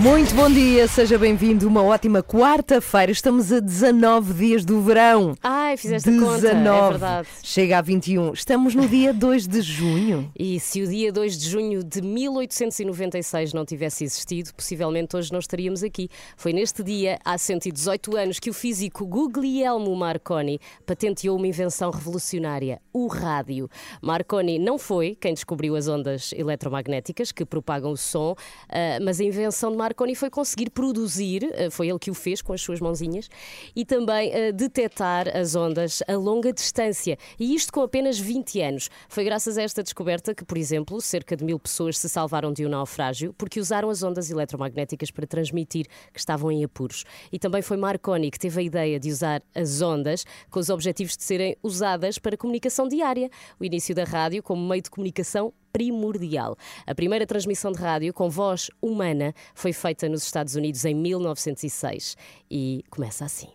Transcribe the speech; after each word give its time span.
Muito 0.00 0.32
bom 0.32 0.48
dia, 0.48 0.86
seja 0.86 1.18
bem-vindo. 1.18 1.66
Uma 1.66 1.82
ótima 1.82 2.22
quarta-feira. 2.22 3.10
Estamos 3.10 3.52
a 3.52 3.58
19 3.58 4.32
dias 4.32 4.64
do 4.64 4.80
verão. 4.80 5.34
Ai, 5.42 5.76
fizeste 5.76 6.08
a 6.08 6.12
conta, 6.12 6.46
é 6.46 6.88
verdade. 6.90 7.28
Chega 7.42 7.78
a 7.78 7.82
21. 7.82 8.32
Estamos 8.32 8.76
no 8.76 8.86
dia 8.86 9.12
2 9.12 9.48
de 9.48 9.60
junho. 9.60 10.30
E 10.38 10.60
se 10.60 10.82
o 10.82 10.86
dia 10.86 11.10
2 11.10 11.36
de 11.36 11.50
junho 11.50 11.82
de 11.82 12.00
1896 12.00 13.52
não 13.52 13.64
tivesse 13.64 14.04
existido, 14.04 14.54
possivelmente 14.54 15.16
hoje 15.16 15.32
não 15.32 15.40
estaríamos 15.40 15.82
aqui. 15.82 16.08
Foi 16.36 16.52
neste 16.52 16.84
dia, 16.84 17.18
há 17.24 17.36
118 17.36 18.16
anos, 18.16 18.38
que 18.38 18.50
o 18.50 18.54
físico 18.54 19.04
Guglielmo 19.04 19.96
Marconi 19.96 20.60
patenteou 20.86 21.36
uma 21.36 21.48
invenção 21.48 21.90
revolucionária, 21.90 22.80
o 22.92 23.08
rádio. 23.08 23.68
Marconi 24.00 24.60
não 24.60 24.78
foi 24.78 25.16
quem 25.20 25.34
descobriu 25.34 25.74
as 25.74 25.88
ondas 25.88 26.32
eletromagnéticas 26.34 27.32
que 27.32 27.44
propagam 27.44 27.90
o 27.90 27.96
som, 27.96 28.36
ah, 28.68 28.98
mas 29.02 29.18
a 29.20 29.24
invenção 29.24 29.72
de 29.72 29.76
Marconi 29.76 29.87
foi 30.14 30.30
conseguir 30.30 30.70
produzir, 30.70 31.44
ah, 31.44 31.70
foi 31.70 31.88
ele 31.88 31.98
que 31.98 32.10
o 32.10 32.14
fez 32.14 32.42
com 32.42 32.52
as 32.52 32.60
suas 32.60 32.80
mãozinhas, 32.80 33.28
e 33.74 33.84
também 33.84 34.32
ah, 34.32 34.52
detectar 34.52 35.36
as 35.36 35.54
ondas 35.54 36.02
a 36.06 36.16
longa 36.16 36.52
distância. 36.52 37.16
E 37.38 37.54
isto 37.54 37.72
com 37.72 37.82
apenas 37.82 38.18
20 38.18 38.60
anos. 38.60 38.90
Foi 39.08 39.24
graças 39.24 39.58
a 39.58 39.62
esta 39.62 39.82
descoberta 39.82 40.34
que, 40.34 40.44
por 40.44 40.58
exemplo, 40.58 41.00
cerca 41.00 41.36
de 41.36 41.44
mil 41.44 41.58
pessoas 41.58 41.98
se 41.98 42.08
salvaram 42.08 42.52
de 42.52 42.64
um 42.66 42.68
naufrágio 42.68 43.34
porque 43.34 43.60
usaram 43.60 43.90
as 43.90 44.02
ondas 44.02 44.30
eletromagnéticas 44.30 45.10
para 45.10 45.26
transmitir 45.26 45.86
que 46.12 46.18
estavam 46.18 46.50
em 46.50 46.64
apuros. 46.64 47.04
E 47.32 47.38
também 47.38 47.62
foi 47.62 47.76
Marconi 47.76 48.30
que 48.30 48.38
teve 48.38 48.60
a 48.60 48.62
ideia 48.62 48.98
de 48.98 49.10
usar 49.10 49.42
as 49.54 49.80
ondas 49.80 50.24
com 50.50 50.60
os 50.60 50.70
objetivos 50.70 51.16
de 51.16 51.22
serem 51.22 51.56
usadas 51.62 52.18
para 52.18 52.36
comunicação 52.36 52.88
diária. 52.88 53.30
O 53.58 53.64
início 53.64 53.94
da 53.94 54.04
rádio 54.04 54.42
como 54.42 54.66
meio 54.66 54.82
de 54.82 54.90
comunicação 54.90 55.52
primordial. 55.72 56.56
A 56.86 56.94
primeira 56.94 57.26
transmissão 57.26 57.72
de 57.72 57.80
rádio 57.80 58.12
com 58.12 58.28
voz 58.28 58.70
humana 58.80 59.34
foi 59.54 59.72
feita 59.72 60.08
nos 60.08 60.22
Estados 60.24 60.54
Unidos 60.54 60.84
em 60.84 60.94
1906 60.94 62.16
e 62.50 62.84
começa 62.90 63.24
assim. 63.24 63.48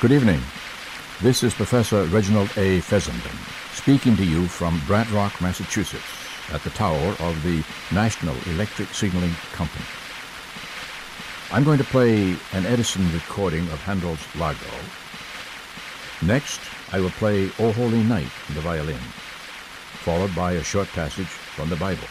Good 0.00 0.14
evening. 0.14 0.40
This 1.22 1.42
is 1.42 1.54
Professor 1.54 2.06
Reginald 2.08 2.50
A. 2.58 2.80
Fessenden 2.82 3.54
speaking 3.84 4.16
to 4.16 4.24
you 4.24 4.46
from 4.46 4.80
Brant 4.86 5.10
Massachusetts, 5.42 6.02
at 6.54 6.62
the 6.62 6.70
tower 6.70 7.14
of 7.20 7.42
the 7.42 7.62
National 7.92 8.34
Electric 8.46 8.88
Signaling 8.94 9.34
Company. 9.52 9.84
I'm 11.52 11.64
going 11.64 11.76
to 11.76 11.84
play 11.84 12.36
an 12.52 12.64
Edison 12.64 13.04
recording 13.12 13.60
of 13.64 13.80
Handel's 13.82 14.24
Largo. 14.36 14.60
Next, 16.22 16.60
I 16.92 17.00
will 17.00 17.10
play 17.10 17.50
O 17.58 17.72
Holy 17.72 18.02
Night 18.04 18.30
on 18.48 18.54
the 18.54 18.62
violin, 18.62 19.00
followed 20.04 20.34
by 20.34 20.52
a 20.52 20.62
short 20.62 20.88
passage 20.88 21.26
from 21.56 21.70
the 21.70 21.76
Bible. 21.76 22.06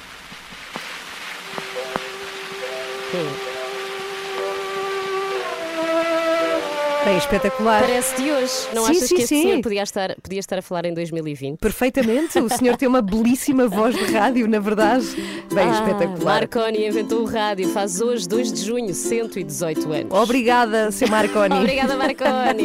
Bem, 7.06 7.18
espetacular. 7.18 7.82
Parece 7.82 8.16
de 8.16 8.32
hoje. 8.32 8.54
Não 8.74 8.86
Sim, 8.86 8.92
achas 8.92 9.10
sim, 9.10 9.16
que 9.16 9.22
este 9.24 9.36
sim. 9.36 9.42
senhor 9.42 9.62
podia 9.62 9.84
estar, 9.84 10.16
podia 10.24 10.40
estar 10.40 10.58
a 10.58 10.62
falar 10.62 10.86
em 10.86 10.94
2020? 10.94 11.60
Perfeitamente. 11.60 12.40
O 12.40 12.48
senhor 12.50 12.78
tem 12.78 12.88
uma 12.88 13.02
belíssima 13.02 13.68
voz 13.68 13.94
de 13.94 14.06
rádio, 14.06 14.48
na 14.48 14.60
verdade. 14.60 15.06
Bem, 15.54 15.68
Ah, 15.68 15.72
espetacular. 15.74 16.34
Marconi 16.40 16.88
inventou 16.88 17.24
o 17.24 17.26
rádio, 17.26 17.68
faz 17.70 18.00
hoje, 18.00 18.26
2 18.28 18.54
de 18.54 18.62
junho, 18.66 18.94
118 18.94 19.92
anos. 19.92 20.18
Obrigada, 20.18 20.92
Sr. 20.92 21.10
Marconi. 21.10 21.56
Obrigada, 21.60 21.98
Marconi. 21.98 22.64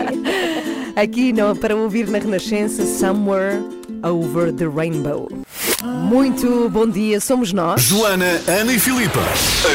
Aqui 0.94 1.32
no, 1.32 1.56
para 1.56 1.74
ouvir 1.74 2.06
na 2.08 2.19
Renascença 2.19 2.86
Somewhere 2.86 3.78
Over 4.04 4.53
the 4.53 4.69
Rainbow. 4.69 5.28
Muito 5.83 6.69
bom 6.71 6.89
dia, 6.89 7.21
somos 7.21 7.53
nós. 7.53 7.83
Joana, 7.83 8.43
Ana 8.49 8.72
e 8.72 8.81
Filipa. 8.81 9.21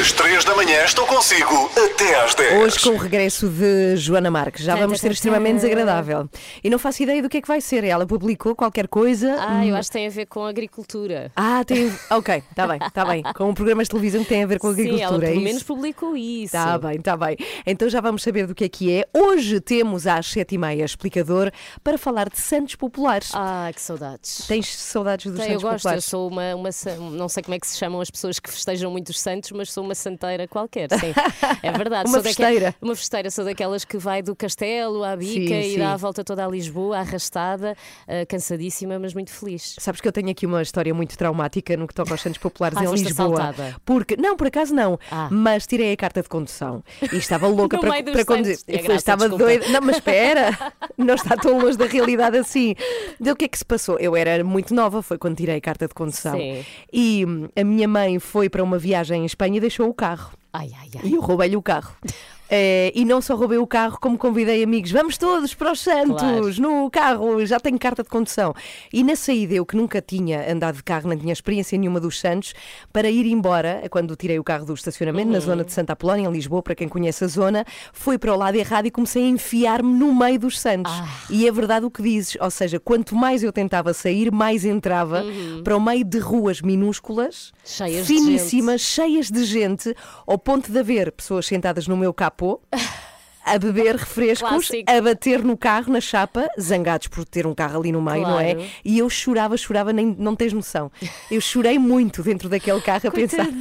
Às 0.01 0.11
3 0.11 0.43
da 0.43 0.53
manhã 0.53 0.83
estão 0.83 1.07
consigo 1.07 1.69
até 1.77 2.21
às 2.21 2.35
10. 2.35 2.61
Hoje 2.61 2.79
com 2.81 2.89
o 2.89 2.97
regresso 2.97 3.47
de 3.47 3.95
Joana 3.95 4.29
Marques, 4.29 4.65
já 4.65 4.75
vamos 4.75 4.99
ser 4.99 5.11
extremamente 5.11 5.61
desagradável. 5.61 6.29
E 6.61 6.69
não 6.69 6.77
faço 6.77 7.03
ideia 7.03 7.21
do 7.21 7.29
que 7.29 7.37
é 7.37 7.41
que 7.41 7.47
vai 7.47 7.61
ser. 7.61 7.85
Ela 7.85 8.05
publicou 8.05 8.53
qualquer 8.53 8.89
coisa. 8.89 9.33
Ah, 9.39 9.65
eu 9.65 9.73
acho 9.77 9.89
que 9.89 9.93
tem 9.93 10.07
a 10.07 10.09
ver 10.09 10.25
com 10.25 10.43
agricultura. 10.45 11.31
Ah, 11.37 11.63
tem. 11.65 11.89
Ok, 12.09 12.43
está 12.51 12.67
bem, 12.67 12.79
está 12.85 13.05
bem. 13.05 13.23
Com 13.33 13.53
programas 13.53 13.85
de 13.85 13.91
televisão 13.91 14.23
que 14.23 14.29
têm 14.29 14.43
a 14.43 14.47
ver 14.47 14.59
com 14.59 14.73
Sim, 14.73 14.81
ela 14.81 14.89
agricultura. 14.95 15.25
é 15.25 15.29
pelo 15.29 15.39
isso? 15.39 15.45
menos 15.47 15.63
publicou 15.63 16.17
isso. 16.17 16.45
Está 16.57 16.77
bem, 16.77 16.95
está 16.97 17.15
bem. 17.15 17.37
Então 17.65 17.87
já 17.87 18.01
vamos 18.01 18.23
saber 18.23 18.45
do 18.45 18.53
que 18.53 18.65
é 18.65 18.69
que 18.69 18.91
é. 18.91 19.07
Hoje 19.13 19.61
temos 19.61 20.05
às 20.05 20.25
sete 20.27 20.55
e 20.55 20.57
meia 20.57 20.83
explicador 20.83 21.49
para 21.81 21.97
falar 21.97 22.27
de 22.27 22.39
santos 22.39 22.75
populares. 22.75 23.29
Ah, 23.33 23.71
que 23.73 23.81
saudades. 23.81 24.45
Tens 24.49 24.67
saudades 24.75 25.31
dos 25.31 25.39
Tem, 25.39 25.57
santos 25.57 25.63
gosto, 25.95 26.05
eu 26.05 26.09
sou 26.09 26.27
uma, 26.29 26.55
uma 26.55 26.69
não 27.11 27.27
sei 27.29 27.43
como 27.43 27.55
é 27.55 27.59
que 27.59 27.67
se 27.67 27.77
chamam 27.77 28.01
as 28.01 28.09
pessoas 28.09 28.39
que 28.39 28.49
festejam 28.51 28.91
muitos 28.91 29.19
santos, 29.19 29.51
mas 29.51 29.71
sou 29.71 29.83
uma 29.83 29.95
santeira 29.95 30.47
qualquer, 30.47 30.89
sim. 30.91 31.13
É 31.63 31.71
verdade. 31.71 32.07
Uma 32.09 32.15
sou 32.15 32.23
festeira. 32.23 32.75
Uma 32.81 32.95
festeira, 32.95 33.31
sou 33.31 33.45
daquelas 33.45 33.85
que 33.85 33.97
vai 33.97 34.21
do 34.21 34.35
castelo 34.35 35.03
à 35.03 35.15
bica 35.15 35.53
Sim, 35.53 35.59
e 35.59 35.71
sim. 35.73 35.79
dá 35.79 35.93
a 35.93 35.97
volta 35.97 36.23
toda 36.23 36.45
a 36.45 36.47
Lisboa, 36.49 36.97
arrastada, 36.99 37.75
ah, 38.07 38.25
cansadíssima, 38.27 38.99
mas 38.99 39.13
muito 39.13 39.31
feliz. 39.31 39.75
Sabes 39.79 40.01
que 40.01 40.07
eu 40.07 40.11
tenho 40.11 40.29
aqui 40.29 40.45
uma 40.45 40.61
história 40.61 40.93
muito 40.93 41.17
traumática 41.17 41.75
no 41.77 41.87
que 41.87 41.93
toca 41.93 42.11
aos 42.13 42.21
Santos 42.21 42.37
Populares 42.39 42.77
Ah, 42.77 42.83
em 42.85 42.91
Lisboa. 42.93 43.39
assaltada? 43.49 43.75
Porque, 43.85 44.15
não, 44.17 44.35
por 44.35 44.47
acaso 44.47 44.73
não, 44.73 44.99
Ah. 45.11 45.27
mas 45.31 45.65
tirei 45.67 45.93
a 45.93 45.97
carta 45.97 46.21
de 46.21 46.29
condução 46.29 46.83
e 47.11 47.15
estava 47.17 47.47
louca 47.47 47.77
para, 47.79 48.03
para 48.03 48.25
conduzir. 48.25 48.59
Eu 48.67 48.77
graça, 48.79 48.93
estava 48.95 49.29
desculpa. 49.29 49.43
doida. 49.45 49.67
Não, 49.69 49.81
mas 49.81 49.95
espera, 49.97 50.57
não 50.97 51.15
está 51.15 51.35
tão 51.37 51.57
longe 51.59 51.77
da 51.77 51.85
realidade 51.85 52.37
assim. 52.37 52.75
Então, 53.19 53.33
o 53.33 53.35
que 53.35 53.45
é 53.45 53.47
que 53.47 53.57
se 53.57 53.65
passou? 53.65 53.97
Eu 53.99 54.15
era 54.15 54.43
muito 54.43 54.73
nova, 54.73 55.01
foi 55.01 55.17
quando 55.17 55.37
tirei 55.37 55.57
a 55.57 55.61
carta 55.61 55.82
de 55.87 55.93
condução. 55.93 56.37
Sim. 56.37 56.65
E 56.91 57.25
hum, 57.25 57.47
a 57.55 57.63
minha 57.63 57.87
mãe 57.87 58.19
foi 58.19 58.49
para 58.49 58.63
uma 58.63 58.77
viagem 58.77 59.21
em 59.21 59.25
Espanha 59.25 59.57
e 59.57 59.59
deixou 59.59 59.89
o 59.89 59.93
carro. 59.93 60.33
Ai, 60.51 60.71
ai, 60.79 60.89
ai. 60.95 61.01
E 61.09 61.13
eu 61.13 61.21
roubei-lhe 61.21 61.55
o 61.55 61.61
carro. 61.61 61.95
Eh, 62.49 62.91
e 62.93 63.03
não 63.05 63.21
só 63.21 63.35
roubei 63.35 63.57
o 63.57 63.65
carro, 63.65 63.97
como 63.99 64.17
convidei 64.17 64.63
amigos. 64.63 64.91
Vamos 64.91 65.17
todos 65.17 65.53
para 65.55 65.71
os 65.71 65.79
Santos, 65.79 66.19
Claro. 66.21 66.61
no 66.61 66.89
carro, 66.91 67.43
já 67.45 67.59
tenho 67.59 67.79
carta 67.79 68.03
de 68.03 68.09
condução. 68.09 68.53
E 68.91 69.03
na 69.03 69.15
saída, 69.15 69.55
eu 69.55 69.65
que 69.65 69.75
nunca 69.75 70.01
tinha 70.01 70.51
andado 70.51 70.75
de 70.75 70.83
carro, 70.83 71.09
não 71.09 71.17
tinha 71.17 71.33
experiência 71.33 71.77
nenhuma 71.77 71.99
dos 71.99 72.19
Santos, 72.19 72.53
para 72.91 73.09
ir 73.09 73.25
embora, 73.25 73.81
quando 73.89 74.15
tirei 74.15 74.37
o 74.37 74.43
carro 74.43 74.65
do 74.65 74.73
estacionamento, 74.73 75.27
Uhum. 75.27 75.33
na 75.33 75.39
zona 75.39 75.63
de 75.63 75.71
Santa 75.73 75.93
Apolónia, 75.93 76.27
em 76.27 76.31
Lisboa, 76.31 76.61
para 76.61 76.75
quem 76.75 76.87
conhece 76.87 77.23
a 77.23 77.27
zona, 77.27 77.65
fui 77.91 78.17
para 78.19 78.33
o 78.33 78.37
lado 78.37 78.55
errado 78.55 78.85
e 78.85 78.91
comecei 78.91 79.23
a 79.23 79.27
enfiar-me 79.29 79.91
no 79.93 80.13
meio 80.13 80.37
dos 80.37 80.59
Santos. 80.59 80.91
Ah. 80.93 81.07
E 81.29 81.47
é 81.47 81.51
verdade 81.51 81.85
o 81.85 81.89
que 81.91 82.03
dizes, 82.03 82.37
ou 82.39 82.51
seja, 82.51 82.79
quanto 82.79 83.15
mais 83.15 83.41
eu 83.41 83.51
tentava 83.53 83.93
sair, 83.93 84.31
mais 84.31 84.63
entrava 84.65 85.23
para 85.63 85.75
o 85.75 85.81
meio 85.81 86.03
de 86.03 86.19
ruas 86.19 86.61
minúsculas, 86.61 87.51
Uhum. 87.51 87.53
Cheias 87.65 88.05
de 88.05 88.13
finíssimas, 88.13 88.81
cheias 88.81 89.31
de 89.31 89.43
gente, 89.45 89.95
ao 90.27 90.37
ponto 90.37 90.71
de 90.71 90.77
haver 90.77 91.11
pessoas 91.11 91.45
sentadas 91.47 91.87
no 91.87 91.95
meu 91.97 92.13
capô 92.13 92.42
escapou. 92.43 92.61
A 93.45 93.57
beber 93.59 93.95
refrescos, 93.95 94.49
Clássico. 94.49 94.89
a 94.91 95.01
bater 95.01 95.43
no 95.43 95.57
carro, 95.57 95.91
na 95.91 95.99
chapa, 95.99 96.47
zangados 96.59 97.07
por 97.07 97.25
ter 97.25 97.45
um 97.45 97.53
carro 97.53 97.79
ali 97.79 97.91
no 97.91 98.01
meio, 98.01 98.23
não 98.23 98.39
é? 98.39 98.55
Claro. 98.55 98.69
E 98.85 98.97
eu 98.99 99.09
chorava, 99.09 99.57
chorava, 99.57 99.91
nem 99.91 100.15
não 100.17 100.35
tens 100.35 100.53
noção. 100.53 100.91
Eu 101.29 101.41
chorei 101.41 101.77
muito 101.77 102.23
dentro 102.23 102.47
daquele 102.47 102.79
carro 102.81 103.07
a 103.07 103.11
pensar. 103.11 103.47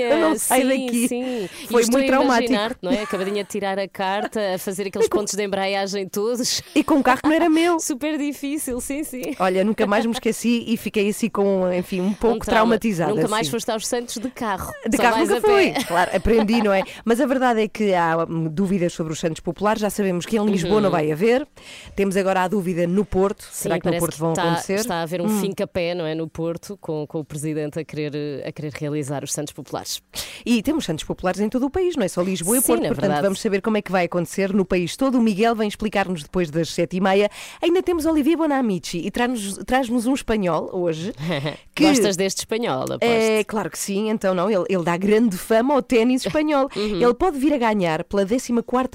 Eu 0.00 0.18
não 0.18 0.38
saio 0.38 0.70
sim, 0.70 0.86
daqui. 0.86 1.08
Sim. 1.08 1.48
Foi 1.70 1.84
muito 1.86 2.06
traumático. 2.06 2.52
não 2.82 2.92
é? 2.92 3.02
Acabadinha 3.02 3.42
de 3.44 3.48
tirar 3.50 3.78
a 3.78 3.88
carta, 3.88 4.54
a 4.54 4.58
fazer 4.58 4.86
aqueles 4.88 5.08
pontos 5.08 5.34
de 5.34 5.42
embreagem 5.42 6.06
todos. 6.08 6.62
E 6.74 6.82
com 6.84 6.94
um 6.96 7.02
carro 7.02 7.20
que 7.22 7.28
não 7.28 7.34
era 7.34 7.48
meu. 7.48 7.78
Super 7.80 8.18
difícil, 8.18 8.80
sim, 8.80 9.04
sim. 9.04 9.22
Olha, 9.38 9.64
nunca 9.64 9.86
mais 9.86 10.04
me 10.04 10.12
esqueci 10.12 10.64
e 10.66 10.76
fiquei 10.76 11.08
assim 11.08 11.28
com, 11.28 11.72
enfim, 11.72 12.00
um 12.00 12.12
pouco 12.12 12.36
Um 12.36 12.38
trauma. 12.40 12.78
traumatizada. 12.78 13.14
Nunca 13.14 13.28
mais 13.28 13.42
assim. 13.46 13.50
foste 13.52 13.70
aos 13.70 13.86
Santos 13.86 14.16
de 14.18 14.30
carro. 14.30 14.72
De 14.88 14.96
Só 14.96 15.02
carro 15.02 15.18
nunca 15.18 15.40
fui. 15.40 15.72
Claro, 15.86 16.10
aprendi, 16.16 16.62
não 16.62 16.72
é? 16.72 16.82
Mas 17.04 17.20
a 17.20 17.26
verdade 17.26 17.62
é 17.62 17.68
que 17.68 17.94
há 17.94 18.16
dúvidas 18.50 18.92
sobre 18.92 19.12
os 19.12 19.18
Santos 19.20 19.29
Santos 19.30 19.40
Populares. 19.40 19.80
Já 19.80 19.90
sabemos 19.90 20.26
que 20.26 20.36
em 20.36 20.44
Lisboa 20.44 20.80
não 20.80 20.90
vai 20.90 21.10
haver. 21.12 21.46
Temos 21.94 22.16
agora 22.16 22.42
a 22.42 22.48
dúvida 22.48 22.86
no 22.86 23.04
Porto. 23.04 23.42
Será 23.52 23.78
que 23.78 23.86
no 23.86 23.92
Uhum. 23.92 23.98
Porto 24.00 24.16
vão 24.18 24.30
está, 24.32 24.42
acontecer? 24.44 24.72
Hum. 24.74 24.80
Está 24.80 24.94
a 24.96 25.02
haver 25.02 25.20
um 25.20 25.28
fim-capé, 25.40 25.94
não 25.94 26.04
é? 26.04 26.14
No 26.14 26.28
Porto, 26.28 26.76
com, 26.80 27.06
com 27.06 27.20
o 27.20 27.24
Presidente 27.24 27.78
a 27.78 27.84
querer, 27.84 28.12
a 28.46 28.50
querer 28.52 28.72
realizar 28.72 29.22
os 29.24 29.32
Santos 29.32 29.52
Populares. 29.52 30.02
E 30.44 30.62
temos 30.62 30.84
Santos 30.84 31.04
Populares 31.04 31.40
em 31.40 31.48
todo 31.48 31.66
o 31.66 31.70
país, 31.70 31.94
não 31.96 32.04
é 32.04 32.08
só 32.08 32.22
Lisboa 32.22 32.58
e 32.58 32.60
Sim, 32.60 32.66
Porto. 32.66 32.80
na 32.82 32.88
Portanto, 32.88 33.02
verdade. 33.02 33.22
vamos 33.22 33.40
saber 33.40 33.60
como 33.62 33.76
é 33.76 33.82
que 33.82 33.92
vai 33.92 34.04
acontecer 34.06 34.52
no 34.52 34.64
país 34.64 34.96
todo. 34.96 35.18
O 35.18 35.22
Miguel 35.22 35.54
vem 35.54 35.68
explicar-nos 35.68 36.22
depois 36.22 36.50
das 36.50 36.70
sete 36.70 36.96
e 36.96 37.00
meia. 37.00 37.30
Ainda 37.62 37.82
temos 37.82 38.06
Olivia 38.06 38.36
Bonamici 38.36 38.98
e 38.98 39.10
traz-nos 39.10 39.58
traz-nos 39.66 40.06
um 40.06 40.14
espanhol 40.14 40.70
hoje. 40.72 41.12
que- 41.74 41.84
Gostas 41.86 42.16
deste 42.16 42.38
espanhol, 42.38 42.82
aposto? 42.84 43.02
É, 43.04 43.44
claro 43.44 43.70
que 43.70 43.78
sim, 43.78 44.08
então 44.10 44.34
não, 44.34 44.50
ele, 44.50 44.64
ele 44.68 44.82
dá 44.82 44.96
grande 44.96 45.36
fama 45.36 45.74
ao 45.74 45.82
ténis 45.82 46.24
espanhol. 46.26 46.68
Uhum.14 46.74 47.02
Ele 47.02 47.14
pode 47.14 47.38
vir 47.38 47.52
a 47.52 47.58
ganhar 47.58 48.04
pela 48.04 48.24
14 48.26 48.50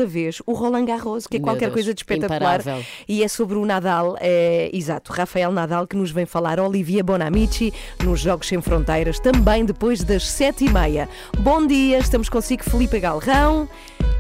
vez 0.06 0.25
o 0.46 0.54
Roland 0.54 0.86
Garros, 0.86 1.28
que 1.28 1.38
é 1.38 1.40
Meu 1.40 1.46
qualquer 1.48 1.66
Deus, 1.66 1.74
coisa 1.74 1.94
de 1.94 2.00
espetacular. 2.02 2.60
imparável. 2.62 2.86
E 3.08 3.24
é 3.24 3.28
sobre 3.28 3.58
o 3.58 3.66
Nadal, 3.66 4.16
é, 4.20 4.70
exato, 4.74 5.12
Rafael 5.14 5.52
Nadal, 5.52 5.86
que 5.88 5.96
nos 5.96 6.12
vem 6.12 6.26
falar 6.26 6.60
Olivia 6.60 7.04
Bonamici 7.04 7.74
nos 8.04 8.20
Jogos 8.20 8.48
Sem 8.48 8.62
Fronteiras, 8.62 9.20
também 9.20 9.66
depois 9.66 10.04
das 10.04 10.28
7 10.28 10.66
e 10.66 10.70
meia. 10.70 11.08
Bom 11.40 11.66
dia, 11.66 11.98
estamos 12.00 12.30
consigo 12.30 12.64
Felipe 12.64 13.00
Galrão. 13.00 13.68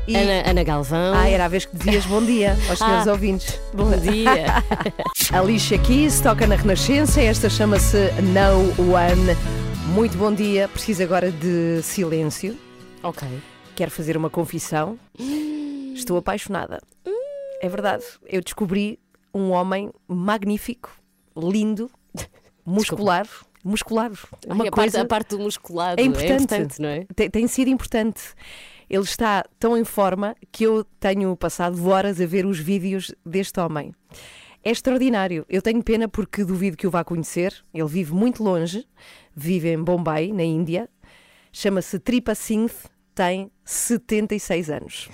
E... 0.07 0.15
Ana, 0.15 0.49
Ana 0.51 0.63
Galvão. 0.63 1.13
Ah, 1.15 1.27
era 1.27 1.45
a 1.45 1.47
vez 1.47 1.65
que 1.65 1.75
dizias 1.75 2.05
bom 2.05 2.23
dia 2.23 2.55
aos 2.69 2.77
senhores 2.79 3.07
Ah. 3.07 3.11
ouvintes. 3.11 3.59
Bom 3.73 3.89
dia. 3.97 4.63
Alicia 5.33 5.77
Keys 5.79 6.21
toca 6.21 6.45
na 6.45 6.55
Renascença, 6.55 7.21
esta 7.21 7.49
chama-se 7.49 7.97
No 8.21 8.93
One. 8.93 9.35
Muito 9.95 10.17
bom 10.17 10.31
dia, 10.33 10.67
preciso 10.67 11.01
agora 11.03 11.31
de 11.31 11.81
silêncio. 11.81 12.55
ok. 13.01 13.27
Quero 13.75 13.91
fazer 13.91 14.15
uma 14.15 14.29
confissão. 14.29 14.97
Estou 15.95 16.17
apaixonada. 16.17 16.79
É 17.61 17.69
verdade, 17.69 18.03
eu 18.27 18.41
descobri 18.41 18.99
um 19.33 19.51
homem 19.51 19.91
magnífico, 20.07 20.91
lindo, 21.35 21.89
muscular. 22.65 23.27
Muscular. 23.63 24.11
Uma 24.45 24.65
Ai, 24.65 24.67
a, 24.67 24.71
coisa 24.71 24.97
parte, 24.97 24.97
a 24.97 25.05
parte 25.05 25.29
do 25.29 25.39
musculado 25.39 25.99
é 25.99 26.03
importante. 26.03 26.79
não 26.79 26.89
é? 26.89 27.05
tem, 27.15 27.29
tem 27.29 27.47
sido 27.47 27.69
importante. 27.69 28.21
Ele 28.87 29.03
está 29.03 29.43
tão 29.57 29.75
em 29.75 29.83
forma 29.83 30.35
que 30.51 30.63
eu 30.63 30.83
tenho 30.99 31.35
passado 31.35 31.83
horas 31.87 32.21
a 32.21 32.25
ver 32.27 32.45
os 32.45 32.59
vídeos 32.59 33.13
deste 33.25 33.59
homem. 33.59 33.91
É 34.63 34.69
extraordinário. 34.69 35.45
Eu 35.49 35.61
tenho 35.61 35.81
pena 35.83 36.07
porque 36.07 36.43
duvido 36.43 36.77
que 36.77 36.85
o 36.85 36.91
vá 36.91 37.03
conhecer. 37.03 37.63
Ele 37.73 37.87
vive 37.87 38.13
muito 38.13 38.43
longe, 38.43 38.87
vive 39.35 39.69
em 39.71 39.83
Bombay, 39.83 40.31
na 40.31 40.43
Índia. 40.43 40.87
Chama-se 41.51 41.97
Tripa 41.99 42.35
Singh, 42.35 42.71
tem 43.15 43.51
76 43.63 44.69
anos. 44.69 45.09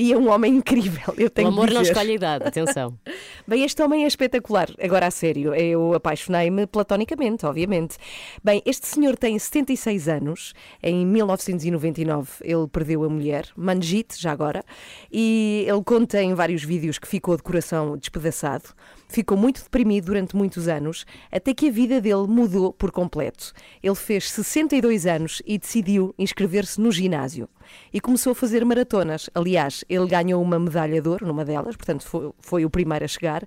E 0.00 0.14
é 0.14 0.16
um 0.16 0.30
homem 0.30 0.56
incrível. 0.56 1.12
Eu 1.18 1.26
O 1.26 1.30
tenho 1.30 1.48
amor 1.48 1.68
de 1.68 1.74
não 1.74 1.82
escolhe 1.82 2.14
idade, 2.14 2.42
atenção. 2.48 2.98
Bem, 3.46 3.62
este 3.64 3.82
homem 3.82 4.04
é 4.04 4.06
espetacular. 4.06 4.70
Agora, 4.82 5.06
a 5.06 5.10
sério, 5.10 5.54
eu 5.54 5.92
apaixonei-me 5.92 6.66
platonicamente, 6.66 7.44
obviamente. 7.44 7.98
Bem, 8.42 8.62
este 8.64 8.86
senhor 8.86 9.14
tem 9.14 9.38
76 9.38 10.08
anos. 10.08 10.54
Em 10.82 11.04
1999 11.04 12.30
ele 12.40 12.66
perdeu 12.66 13.04
a 13.04 13.10
mulher, 13.10 13.46
Manjit, 13.54 14.18
já 14.18 14.32
agora, 14.32 14.64
e 15.12 15.66
ele 15.68 15.84
conta 15.84 16.22
em 16.22 16.32
vários 16.32 16.64
vídeos 16.64 16.98
que 16.98 17.06
ficou 17.06 17.36
de 17.36 17.42
coração 17.42 17.94
despedaçado. 17.98 18.70
Ficou 19.06 19.36
muito 19.36 19.62
deprimido 19.62 20.06
durante 20.06 20.34
muitos 20.34 20.66
anos, 20.66 21.04
até 21.30 21.52
que 21.52 21.68
a 21.68 21.70
vida 21.70 22.00
dele 22.00 22.26
mudou 22.26 22.72
por 22.72 22.90
completo. 22.90 23.52
Ele 23.82 23.94
fez 23.94 24.30
62 24.30 25.04
anos 25.04 25.42
e 25.44 25.58
decidiu 25.58 26.14
inscrever-se 26.18 26.80
no 26.80 26.90
ginásio. 26.90 27.50
E 27.92 28.00
começou 28.00 28.32
a 28.32 28.34
fazer 28.34 28.64
maratonas. 28.64 29.28
Aliás, 29.34 29.84
ele 29.88 30.06
ganhou 30.06 30.42
uma 30.42 30.58
medalha 30.58 31.00
de 31.02 31.08
ouro 31.08 31.26
numa 31.26 31.44
delas, 31.44 31.76
portanto 31.76 32.04
foi, 32.04 32.30
foi 32.40 32.64
o 32.64 32.70
primeiro 32.70 33.04
a 33.04 33.08
chegar. 33.08 33.44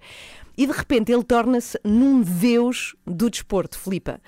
E 0.55 0.67
de 0.67 0.71
repente 0.71 1.11
ele 1.11 1.23
torna-se 1.23 1.79
num 1.83 2.21
deus 2.21 2.95
do 3.07 3.27
desporto, 3.27 3.75
Filipa. 3.79 4.19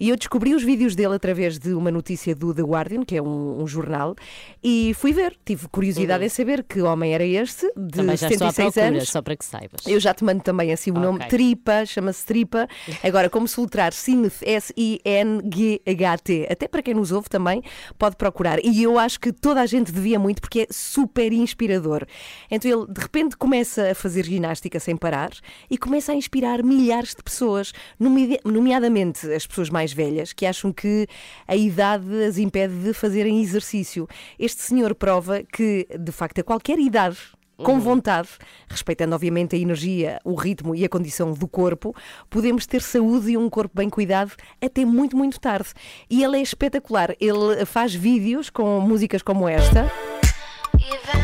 E 0.00 0.08
eu 0.08 0.16
descobri 0.16 0.54
os 0.54 0.62
vídeos 0.62 0.96
dele 0.96 1.14
através 1.14 1.58
de 1.58 1.74
uma 1.74 1.90
notícia 1.90 2.34
do 2.34 2.54
The 2.54 2.62
Guardian, 2.62 3.04
que 3.04 3.14
é 3.16 3.22
um, 3.22 3.60
um 3.62 3.66
jornal, 3.66 4.16
e 4.62 4.94
fui 4.94 5.12
ver. 5.12 5.36
Tive 5.44 5.68
curiosidade 5.68 6.24
em 6.24 6.28
saber 6.30 6.64
que 6.64 6.80
homem 6.80 7.12
era 7.12 7.24
este, 7.24 7.70
de 7.76 8.00
Uhum. 8.00 8.06
Também 8.06 8.16
já 8.16 8.30
estou 8.30 8.46
à 8.46 8.50
76 8.52 8.72
procura, 8.74 8.96
anos. 8.96 9.10
só 9.10 9.20
para 9.20 9.36
que 9.36 9.44
saibas. 9.44 9.86
Eu 9.86 10.00
já 10.00 10.14
te 10.14 10.24
mando 10.24 10.42
também 10.42 10.72
assim 10.72 10.90
o 10.90 10.94
nome, 10.94 11.18
Ok. 11.18 11.28
Tripa, 11.28 11.84
chama-se 11.84 12.24
Tripa. 12.24 12.66
Agora, 13.02 13.28
como 13.28 13.46
se 13.46 13.60
Sinth, 13.92 14.42
S-I-N-G-H-T, 14.42 16.48
até 16.50 16.66
para 16.66 16.82
quem 16.82 16.94
nos 16.94 17.12
ouve 17.12 17.28
também, 17.28 17.62
pode 17.98 18.16
procurar. 18.16 18.58
E 18.64 18.82
eu 18.82 18.98
acho 18.98 19.20
que 19.20 19.30
toda 19.44 19.60
a 19.60 19.66
gente 19.66 19.92
devia 19.92 20.18
muito, 20.18 20.40
porque 20.40 20.60
é 20.60 20.66
super 20.70 21.30
inspirador. 21.30 22.06
Então 22.50 22.70
ele, 22.70 22.90
de 22.90 22.98
repente, 22.98 23.36
começa 23.36 23.90
a 23.90 23.94
fazer 23.94 24.24
ginástica 24.24 24.80
sem 24.80 24.96
parar 24.96 25.32
e 25.70 25.76
começa 25.76 26.12
a 26.12 26.14
inspirar 26.14 26.62
milhares 26.62 27.10
de 27.14 27.22
pessoas, 27.22 27.70
nomea- 28.00 28.40
nomeadamente 28.42 29.30
as 29.30 29.46
pessoas 29.46 29.68
mais 29.68 29.92
velhas, 29.92 30.32
que 30.32 30.46
acham 30.46 30.72
que 30.72 31.06
a 31.46 31.54
idade 31.54 32.24
as 32.24 32.38
impede 32.38 32.72
de 32.84 32.94
fazerem 32.94 33.42
exercício. 33.42 34.08
Este 34.38 34.62
senhor 34.62 34.94
prova 34.94 35.42
que, 35.42 35.86
de 36.00 36.10
facto, 36.10 36.38
a 36.38 36.42
qualquer 36.42 36.78
idade, 36.78 37.18
com 37.56 37.78
vontade, 37.78 38.28
respeitando 38.68 39.14
obviamente 39.14 39.54
a 39.54 39.58
energia, 39.58 40.20
o 40.24 40.34
ritmo 40.34 40.74
e 40.74 40.84
a 40.84 40.88
condição 40.88 41.32
do 41.32 41.46
corpo, 41.46 41.94
podemos 42.28 42.66
ter 42.66 42.82
saúde 42.82 43.32
e 43.32 43.36
um 43.36 43.48
corpo 43.48 43.76
bem 43.76 43.88
cuidado 43.88 44.32
até 44.62 44.84
muito, 44.84 45.16
muito 45.16 45.38
tarde. 45.38 45.68
E 46.08 46.22
ele 46.22 46.38
é 46.38 46.42
espetacular. 46.42 47.14
Ele 47.20 47.64
faz 47.64 47.94
vídeos 47.94 48.50
com 48.50 48.80
músicas 48.80 49.22
como 49.22 49.48
esta. 49.48 49.90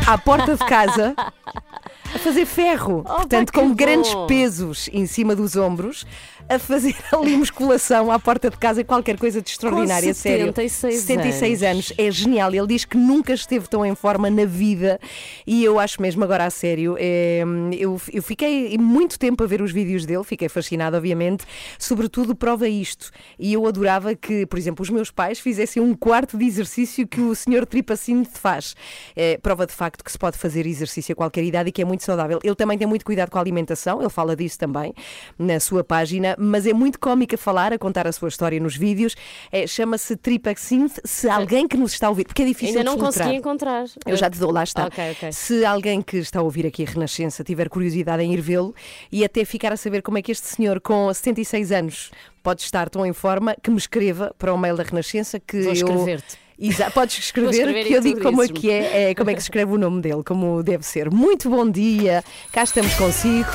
À 0.07 0.17
porta 0.17 0.55
de 0.55 0.65
casa, 0.65 1.13
a 1.17 2.19
fazer 2.19 2.45
ferro, 2.45 3.03
portanto, 3.05 3.51
que 3.51 3.59
com 3.59 3.73
grandes 3.73 4.13
bom. 4.13 4.25
pesos 4.25 4.89
em 4.91 5.05
cima 5.05 5.35
dos 5.35 5.55
ombros, 5.55 6.05
a 6.47 6.59
fazer 6.59 6.95
ali 7.11 7.35
musculação 7.37 8.11
à 8.11 8.19
porta 8.19 8.49
de 8.49 8.57
casa, 8.57 8.83
qualquer 8.83 9.17
coisa 9.17 9.41
de 9.41 9.49
extraordinária, 9.49 10.13
sério. 10.13 10.47
76 10.47 10.99
76 11.01 11.63
anos. 11.63 11.93
É 11.97 12.11
genial. 12.11 12.53
Ele 12.53 12.67
diz 12.67 12.85
que 12.85 12.97
nunca 12.97 13.33
esteve 13.33 13.67
tão 13.67 13.85
em 13.85 13.95
forma 13.95 14.29
na 14.29 14.45
vida 14.45 14.99
e 15.45 15.63
eu 15.63 15.79
acho 15.79 16.01
mesmo 16.01 16.23
agora 16.23 16.45
a 16.45 16.49
sério. 16.49 16.95
é, 16.99 17.43
eu, 17.77 17.99
eu 18.11 18.23
fiquei 18.23 18.77
muito 18.77 19.17
tempo 19.17 19.43
a 19.43 19.47
ver 19.47 19.61
os 19.61 19.71
vídeos 19.71 20.05
dele, 20.05 20.23
fiquei 20.23 20.49
fascinada, 20.49 20.97
obviamente. 20.97 21.45
Sobretudo, 21.77 22.35
prova 22.35 22.67
isto. 22.67 23.11
E 23.39 23.53
eu 23.53 23.65
adorava 23.65 24.15
que, 24.15 24.45
por 24.45 24.57
exemplo, 24.57 24.83
os 24.83 24.89
meus 24.89 25.11
pais 25.11 25.39
fizessem 25.39 25.81
um 25.81 25.93
quarto 25.95 26.37
de 26.37 26.45
exercício 26.45 27.07
que 27.07 27.21
o 27.21 27.35
senhor 27.35 27.65
Tripacino 27.65 28.25
faz. 28.25 28.75
É, 29.15 29.37
prova 29.37 29.65
de 29.65 29.73
facto 29.73 30.03
que 30.03 30.11
se 30.11 30.17
pode 30.17 30.37
fazer 30.37 30.65
exercício 30.65 31.13
a 31.13 31.15
qualquer 31.15 31.43
idade 31.43 31.69
e 31.69 31.71
que 31.71 31.81
é 31.81 31.85
muito 31.85 32.03
saudável. 32.03 32.39
Ele 32.43 32.55
também 32.55 32.77
tem 32.77 32.87
muito 32.87 33.05
cuidado 33.05 33.29
com 33.29 33.37
a 33.37 33.41
alimentação, 33.41 33.99
ele 33.99 34.09
fala 34.09 34.35
disso 34.35 34.57
também 34.57 34.93
na 35.37 35.59
sua 35.59 35.83
página, 35.83 36.30
mas 36.39 36.65
é 36.65 36.73
muito 36.73 36.99
cómico 36.99 37.35
a 37.35 37.37
falar, 37.37 37.73
a 37.73 37.77
contar 37.77 38.07
a 38.07 38.11
sua 38.11 38.29
história 38.29 38.59
nos 38.59 38.75
vídeos. 38.75 39.15
É, 39.51 39.65
Chama-se 39.67 40.15
Tripaxinth. 40.15 40.99
Se 41.03 41.29
alguém 41.29 41.67
que 41.67 41.77
nos 41.77 41.93
está 41.93 42.07
a 42.07 42.09
ouvir, 42.09 42.25
porque 42.25 42.41
é 42.41 42.45
difícil 42.45 42.77
Ainda 42.79 42.83
não 42.83 42.93
filtrar. 42.97 43.13
consegui 43.25 43.35
encontrar. 43.37 43.85
Eu 44.05 44.15
já 44.17 44.29
te 44.29 44.37
dou, 44.39 44.51
lá 44.51 44.63
está. 44.63 44.85
Ok, 44.85 45.11
ok. 45.11 45.31
Se 45.31 45.65
alguém 45.65 46.01
que 46.01 46.17
está 46.17 46.39
a 46.39 46.43
ouvir 46.43 46.65
aqui 46.65 46.83
a 46.83 46.91
Renascença 46.91 47.43
tiver 47.43 47.69
curiosidade 47.69 48.23
em 48.23 48.33
ir 48.33 48.41
vê-lo 48.41 48.73
e 49.11 49.23
até 49.23 49.43
ficar 49.45 49.71
a 49.73 49.77
saber 49.77 50.01
como 50.01 50.17
é 50.17 50.21
que 50.21 50.31
este 50.31 50.47
senhor 50.47 50.79
com 50.81 51.13
76 51.13 51.71
anos 51.71 52.11
pode 52.43 52.61
estar 52.61 52.89
tão 52.89 53.05
em 53.05 53.13
forma, 53.13 53.55
que 53.61 53.69
me 53.69 53.77
escreva 53.77 54.33
para 54.37 54.53
o 54.53 54.57
mail 54.57 54.75
da 54.75 54.83
Renascença 54.83 55.39
que 55.39 55.57
Vou 55.61 55.67
eu. 55.69 55.73
escrever-te. 55.73 56.37
Exa- 56.59 56.91
Podes 56.91 57.17
escrever, 57.25 57.51
escrever 57.51 57.85
que 57.85 57.93
eu 57.93 58.01
digo 58.01 58.21
como 58.21 58.41
é 58.43 58.47
que 58.47 58.69
é, 58.69 59.09
é, 59.11 59.15
como 59.15 59.29
é 59.29 59.33
que 59.33 59.39
se 59.41 59.45
escreve 59.45 59.71
o 59.73 59.77
nome 59.77 60.01
dele, 60.01 60.23
como 60.23 60.61
deve 60.63 60.83
ser. 60.85 61.09
Muito 61.11 61.49
bom 61.49 61.69
dia, 61.69 62.23
cá 62.51 62.63
estamos 62.63 62.93
consigo. 62.95 63.49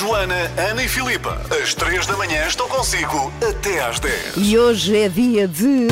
Joana, 0.00 0.50
Ana 0.56 0.82
e 0.82 0.88
Filipa, 0.88 1.36
às 1.62 1.74
3 1.74 2.06
da 2.06 2.16
manhã 2.16 2.46
estão 2.46 2.66
consigo 2.66 3.30
até 3.46 3.84
às 3.84 4.00
10. 4.00 4.32
E 4.34 4.56
hoje 4.56 4.96
é 4.96 5.10
dia 5.10 5.46
de. 5.46 5.88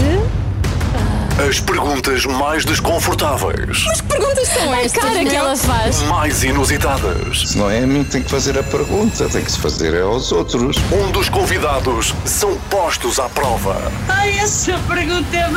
As 1.46 1.60
perguntas 1.60 2.24
mais 2.24 2.64
desconfortáveis, 2.64 3.84
Perguntas 4.08 4.48
são 4.48 4.72
a 4.72 4.88
cara 4.88 5.24
que 5.26 5.36
ela 5.36 5.54
faz. 5.54 6.00
mais 6.04 6.42
inusitadas. 6.42 7.54
Não 7.54 7.70
é 7.70 7.80
a 7.80 7.86
mim 7.86 8.02
que 8.02 8.12
tem 8.12 8.22
que 8.22 8.30
fazer 8.30 8.58
a 8.58 8.62
pergunta, 8.62 9.28
tem 9.28 9.44
que 9.44 9.52
se 9.52 9.58
fazer 9.58 9.92
é 9.92 10.00
aos 10.00 10.32
outros. 10.32 10.78
Um 10.90 11.10
dos 11.10 11.28
convidados 11.28 12.14
são 12.24 12.56
postos 12.70 13.18
à 13.18 13.28
prova. 13.28 13.76
Ai, 14.08 14.38
essa 14.38 14.78
pergunta 14.88 15.36
é. 15.36 15.48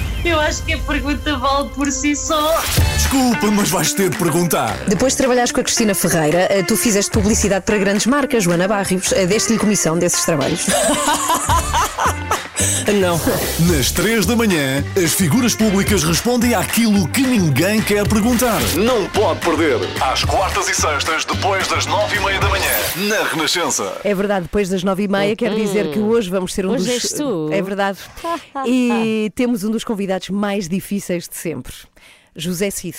Eu 0.24 0.40
acho 0.40 0.62
que 0.64 0.72
a 0.74 0.78
pergunta 0.78 1.36
vale 1.36 1.68
por 1.70 1.90
si 1.90 2.16
só. 2.16 2.60
Desculpa, 2.96 3.50
mas 3.50 3.70
vais 3.70 3.92
ter 3.92 4.10
de 4.10 4.16
perguntar. 4.18 4.76
Depois 4.88 5.12
de 5.12 5.18
trabalhares 5.18 5.52
com 5.52 5.60
a 5.60 5.64
Cristina 5.64 5.94
Ferreira, 5.94 6.48
eh, 6.50 6.62
tu 6.62 6.76
fizeste 6.76 7.10
publicidade 7.10 7.64
para 7.64 7.78
grandes 7.78 8.06
marcas, 8.06 8.42
Joana 8.44 8.66
Barrios, 8.66 9.12
eh, 9.12 9.26
deste-lhe 9.26 9.58
comissão 9.58 9.98
desses 9.98 10.24
trabalhos. 10.24 10.66
Não. 13.00 13.20
Nas 13.70 13.90
3 13.90 14.24
da 14.26 14.34
manhã, 14.34 14.82
as 14.96 15.12
figuras 15.12 15.54
públicas 15.54 16.02
respondem 16.02 16.54
àquilo 16.54 17.06
que 17.08 17.20
ninguém 17.22 17.82
quer 17.82 18.08
perguntar. 18.08 18.60
Não 18.76 19.06
pode 19.10 19.40
perder. 19.40 19.76
Às 20.00 20.24
quartas 20.24 20.68
e 20.68 20.74
sextas, 20.74 21.24
depois 21.24 21.66
das 21.68 21.86
9 21.86 22.16
e 22.16 22.20
meia 22.20 22.40
da 22.40 22.48
manhã, 22.48 22.70
na 23.08 23.24
Renascença. 23.24 24.00
É 24.02 24.14
verdade, 24.14 24.42
depois 24.44 24.68
das 24.68 24.82
nove 24.82 25.04
e 25.04 25.08
meia, 25.08 25.36
quer 25.36 25.54
dizer 25.54 25.90
que 25.92 25.98
hoje 25.98 26.30
vamos 26.30 26.54
ser 26.54 26.64
um 26.66 26.70
Hoje 26.70 26.84
dos. 26.84 27.04
és 27.04 27.12
tu. 27.12 27.50
É 27.52 27.60
verdade. 27.60 27.98
E 28.66 29.30
temos 29.34 29.62
um 29.64 29.70
dos 29.70 29.84
convidados 29.84 30.30
mais 30.30 30.68
difíceis 30.68 31.28
de 31.28 31.36
sempre. 31.36 31.72
José 32.36 32.70
Cid. 32.70 32.96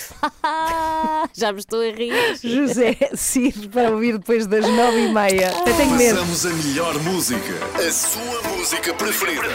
Já 1.32 1.52
me 1.52 1.60
estou 1.60 1.80
a 1.80 1.92
rir. 1.92 2.12
José 2.42 2.96
Cid 3.14 3.68
para 3.68 3.90
ouvir 3.90 4.18
depois 4.18 4.46
das 4.46 4.66
nove 4.66 5.06
e 5.06 5.12
meia. 5.12 5.50
Até 5.50 5.72
tenho 5.72 5.94
medo. 5.96 6.18
Passamos 6.18 6.46
a 6.46 6.50
melhor 6.50 6.98
música, 7.02 7.54
a 7.76 7.92
sua 7.92 8.42
música 8.56 8.94
preferida. 8.94 9.48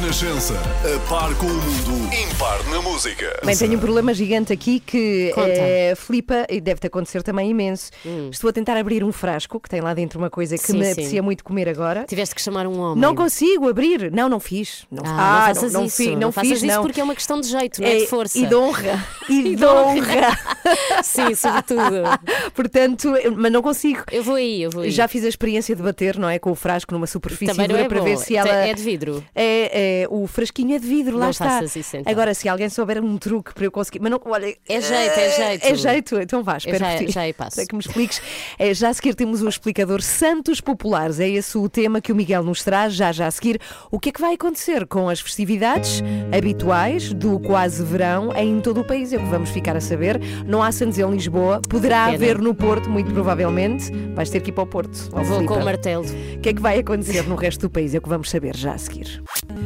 Renascença, 0.00 0.54
a 0.54 1.10
par 1.10 1.34
com 1.36 1.44
o 1.44 1.48
mundo, 1.50 2.14
impar 2.14 2.64
na 2.70 2.80
música. 2.80 3.38
Bem, 3.44 3.54
tenho 3.54 3.76
um 3.76 3.78
problema 3.78 4.14
gigante 4.14 4.50
aqui 4.50 4.80
que 4.80 5.30
Conta. 5.34 5.48
é, 5.50 5.94
flipa 5.94 6.46
e 6.48 6.58
deve-te 6.58 6.86
acontecer 6.86 7.22
também 7.22 7.50
imenso. 7.50 7.90
Estou 8.30 8.48
a 8.48 8.52
tentar 8.52 8.78
abrir 8.78 9.04
um 9.04 9.12
frasco 9.12 9.60
que 9.60 9.68
tem 9.68 9.82
lá 9.82 9.92
dentro 9.92 10.18
uma 10.18 10.30
coisa 10.30 10.56
que 10.56 10.62
Hum. 10.64 10.66
Sim, 10.74 10.78
me 10.78 10.84
sim. 10.86 10.92
apetecia 10.92 11.22
muito 11.22 11.44
comer 11.44 11.68
agora. 11.68 12.04
Tiveste 12.08 12.34
que 12.34 12.40
chamar 12.40 12.66
um 12.66 12.80
homem. 12.80 12.98
Não 13.00 13.14
consigo 13.14 13.68
abrir. 13.68 14.10
Não, 14.10 14.26
não 14.28 14.40
fiz. 14.40 14.86
Não, 14.90 15.02
Ah, 15.04 15.48
não 15.48 15.54
faças 15.54 15.72
não, 15.74 15.84
isso. 15.84 15.96
fi- 15.98 16.16
não 16.16 16.32
faças 16.32 16.48
fiz, 16.50 16.62
isso 16.62 16.66
não. 16.76 16.82
porque 16.82 17.00
é 17.00 17.04
uma 17.04 17.14
questão 17.14 17.38
de 17.40 17.48
jeito, 17.48 17.82
não 17.82 17.88
é, 17.88 17.96
de 17.98 18.06
força. 18.06 18.38
E 18.38 18.46
de 18.46 18.54
honra. 18.54 19.06
E 19.28 19.42
de 19.42 19.56
de 19.56 19.64
honra. 19.66 20.38
Sim, 21.04 21.34
sobretudo. 21.34 21.80
Portanto, 22.54 23.12
mas 23.36 23.52
não 23.52 23.60
consigo. 23.62 24.02
Eu 24.10 24.24
vou 24.24 24.34
aí, 24.36 24.62
eu 24.62 24.70
vou 24.70 24.82
aí. 24.82 24.90
Já 24.90 25.06
fiz 25.06 25.24
a 25.24 25.28
experiência 25.28 25.76
de 25.76 25.82
bater, 25.82 26.18
não 26.18 26.28
é? 26.28 26.38
Com 26.38 26.50
o 26.50 26.54
frasco 26.54 26.92
numa 26.94 27.06
superfície 27.06 27.52
Também 27.52 27.68
não 27.68 27.74
dura 27.76 27.84
é 27.86 27.88
para 27.88 27.98
bom. 27.98 28.04
ver 28.06 28.16
se 28.16 28.34
ela. 28.34 28.48
É 28.50 28.72
de 28.74 28.82
vidro. 28.82 29.22
É, 29.34 29.70
é, 29.72 29.89
o 30.10 30.26
frasquinho 30.26 30.74
é 30.74 30.78
de 30.78 30.86
vidro, 30.86 31.16
lá 31.16 31.24
Não 31.24 31.30
está. 31.30 31.44
faças 31.46 31.76
isso, 31.76 31.96
então. 31.96 32.10
Agora, 32.12 32.32
se 32.34 32.48
alguém 32.48 32.68
souber 32.68 33.02
um 33.02 33.16
truque 33.18 33.52
para 33.54 33.64
eu 33.64 33.70
conseguir. 33.70 34.00
Mas 34.00 34.10
não, 34.10 34.20
olha. 34.26 34.46
É 34.68 34.80
jeito, 34.80 35.18
é 35.18 35.30
jeito. 35.30 35.66
É 35.66 35.74
jeito, 35.74 36.20
então 36.20 36.42
vá, 36.42 36.56
espero 36.56 36.78
já- 36.78 36.96
por 36.96 37.06
ti. 37.06 37.12
já 37.12 37.20
aí 37.22 37.32
passo. 37.32 37.60
Que 37.66 37.74
me 37.74 37.80
expliques. 37.80 38.20
É, 38.58 38.72
já 38.74 38.88
a 38.88 38.94
seguir 38.94 39.14
temos 39.14 39.42
o 39.42 39.48
explicador 39.48 40.02
Santos 40.02 40.60
Populares. 40.60 41.20
É 41.20 41.28
esse 41.28 41.56
o 41.58 41.68
tema 41.68 42.00
que 42.00 42.10
o 42.12 42.16
Miguel 42.16 42.42
nos 42.42 42.62
traz, 42.64 42.94
já 42.94 43.12
já 43.12 43.26
a 43.26 43.30
seguir. 43.30 43.60
O 43.90 43.98
que 44.00 44.08
é 44.08 44.12
que 44.12 44.20
vai 44.20 44.34
acontecer 44.34 44.86
com 44.86 45.08
as 45.08 45.20
festividades 45.20 46.02
habituais 46.36 47.12
do 47.12 47.38
quase 47.40 47.82
verão 47.82 48.34
em 48.36 48.60
todo 48.60 48.80
o 48.80 48.84
país? 48.86 49.12
É 49.12 49.16
o 49.16 49.20
que 49.20 49.28
vamos 49.28 49.50
ficar 49.50 49.76
a 49.76 49.80
saber. 49.80 50.20
Não 50.46 50.62
há 50.62 50.72
Santos 50.72 50.98
em 50.98 51.10
Lisboa, 51.10 51.60
poderá 51.68 52.04
Pena. 52.06 52.16
haver 52.16 52.38
no 52.38 52.54
Porto, 52.54 52.88
muito 52.90 53.12
provavelmente. 53.12 53.90
Vais 54.14 54.30
ter 54.30 54.40
que 54.40 54.50
ir 54.50 54.52
para 54.52 54.64
o 54.64 54.66
Porto. 54.66 55.10
Vou 55.10 55.24
Filipe. 55.24 55.46
com 55.46 55.54
o 55.54 55.64
martelo. 55.64 56.04
O 56.36 56.40
que 56.40 56.48
é 56.48 56.52
que 56.54 56.60
vai 56.60 56.78
acontecer 56.78 57.22
no 57.28 57.34
resto 57.36 57.60
do 57.62 57.70
país? 57.70 57.94
É 57.94 57.98
o 57.98 58.02
que 58.02 58.08
vamos 58.08 58.30
saber 58.30 58.56
já 58.56 58.72
a 58.72 58.78
seguir. 58.78 59.22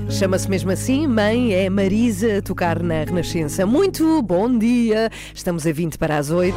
Chama-se 0.08 0.48
mesmo 0.48 0.70
assim, 0.70 1.06
mãe 1.06 1.52
é 1.52 1.68
Marisa 1.68 2.38
a 2.38 2.42
tocar 2.42 2.82
na 2.82 3.04
Renascença. 3.04 3.66
Muito 3.66 4.22
bom 4.22 4.58
dia! 4.58 5.10
Estamos 5.34 5.66
a 5.66 5.72
20 5.72 5.98
para 5.98 6.18
as 6.18 6.30
8. 6.30 6.56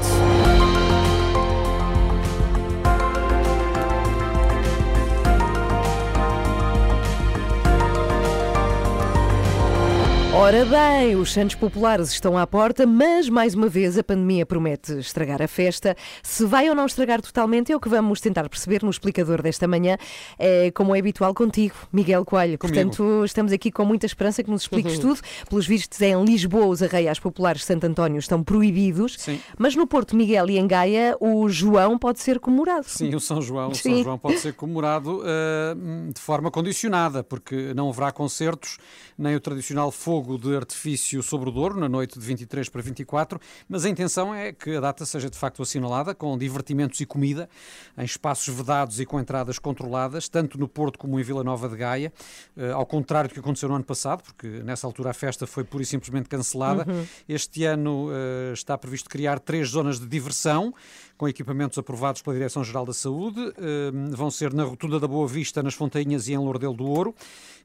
Ora 10.40 10.64
bem, 10.66 11.16
os 11.16 11.34
Santos 11.34 11.56
Populares 11.56 12.12
estão 12.12 12.38
à 12.38 12.46
porta, 12.46 12.86
mas 12.86 13.28
mais 13.28 13.56
uma 13.56 13.68
vez 13.68 13.98
a 13.98 14.04
pandemia 14.04 14.46
promete 14.46 14.94
estragar 15.00 15.42
a 15.42 15.48
festa. 15.48 15.96
Se 16.22 16.46
vai 16.46 16.70
ou 16.70 16.76
não 16.76 16.86
estragar 16.86 17.20
totalmente 17.24 17.72
é 17.72 17.76
o 17.76 17.80
que 17.80 17.90
vamos 17.90 18.22
tentar 18.22 18.48
perceber 18.48 18.84
no 18.84 18.90
explicador 18.92 19.42
desta 19.42 19.68
manhã, 19.68 19.98
é, 20.38 20.70
como 20.70 20.96
é 20.96 21.00
habitual 21.00 21.34
contigo, 21.34 21.74
Miguel 21.92 22.24
Coelho. 22.24 22.60
Portanto, 22.60 23.26
estamos 23.26 23.52
aqui 23.52 23.72
com 23.72 23.84
muita 23.84 24.06
esperança 24.06 24.44
que 24.44 24.52
nos 24.52 24.62
expliques 24.62 25.00
tudo. 25.00 25.20
Pelos 25.50 25.66
vistos, 25.66 26.00
em 26.02 26.24
Lisboa, 26.24 26.68
os 26.68 26.84
arraiais 26.84 27.20
populares 27.20 27.62
de 27.62 27.68
Santo 27.68 27.86
António 27.86 28.20
estão 28.20 28.44
proibidos, 28.44 29.16
Sim. 29.18 29.42
mas 29.58 29.76
no 29.76 29.88
Porto 29.88 30.16
Miguel 30.16 30.52
e 30.52 30.60
em 30.60 30.68
Gaia, 30.68 31.18
o 31.20 31.50
João 31.50 31.98
pode 31.98 32.20
ser 32.20 32.40
comemorado. 32.40 32.86
Sim, 32.88 33.14
o 33.16 33.20
São 33.20 33.42
João, 33.42 33.70
o. 33.70 33.76
São 33.76 34.04
João 34.04 34.20
pode 34.20 34.38
ser 34.38 34.54
comemorado 34.54 35.24
eh, 35.26 35.76
de 36.14 36.22
forma 36.22 36.52
condicionada, 36.52 37.24
porque 37.24 37.74
não 37.74 37.90
haverá 37.90 38.12
concertos, 38.12 38.78
nem 39.18 39.36
o 39.36 39.40
tradicional 39.40 39.92
fogo 39.92 40.27
de 40.36 40.56
artifício 40.56 41.22
sobre 41.22 41.50
o 41.50 41.52
Douro, 41.52 41.80
na 41.80 41.88
noite 41.88 42.18
de 42.18 42.26
23 42.26 42.68
para 42.70 42.82
24, 42.82 43.40
mas 43.70 43.86
a 43.86 43.90
intenção 43.90 44.34
é 44.34 44.52
que 44.52 44.76
a 44.76 44.80
data 44.80 45.06
seja 45.06 45.30
de 45.30 45.38
facto 45.38 45.62
assinalada, 45.62 46.16
com 46.16 46.36
divertimentos 46.36 47.00
e 47.00 47.06
comida, 47.06 47.48
em 47.96 48.04
espaços 48.04 48.52
vedados 48.52 49.00
e 49.00 49.06
com 49.06 49.20
entradas 49.20 49.60
controladas, 49.60 50.28
tanto 50.28 50.58
no 50.58 50.68
Porto 50.68 50.98
como 50.98 51.20
em 51.20 51.24
Vila 51.24 51.44
Nova 51.44 51.70
de 51.70 51.78
Gaia, 51.78 52.12
eh, 52.58 52.72
ao 52.72 52.86
contrário 52.86 53.30
do 53.30 53.34
que 53.34 53.40
aconteceu 53.40 53.70
no 53.70 53.76
ano 53.76 53.84
passado, 53.84 54.24
porque 54.24 54.48
nessa 54.48 54.88
altura 54.88 55.12
a 55.12 55.14
festa 55.14 55.46
foi 55.46 55.64
pura 55.64 55.84
e 55.84 55.86
simplesmente 55.86 56.28
cancelada. 56.28 56.86
Este 57.30 57.66
ano 57.66 58.10
eh, 58.12 58.54
está 58.54 58.76
previsto 58.78 59.08
criar 59.10 59.40
três 59.40 59.70
zonas 59.70 60.00
de 60.00 60.08
diversão, 60.08 60.74
com 61.18 61.28
equipamentos 61.28 61.78
aprovados 61.78 62.22
pela 62.22 62.36
Direção-Geral 62.36 62.86
da 62.86 62.94
Saúde. 62.94 63.40
Eh, 63.58 63.92
vão 64.12 64.30
ser 64.30 64.54
na 64.54 64.64
Rotunda 64.64 65.00
da 65.00 65.08
Boa 65.08 65.28
Vista, 65.28 65.64
nas 65.64 65.74
Fontainhas 65.74 66.28
e 66.28 66.34
em 66.34 66.38
Lourdelo 66.38 66.76
do 66.76 66.86
Ouro. 66.86 67.16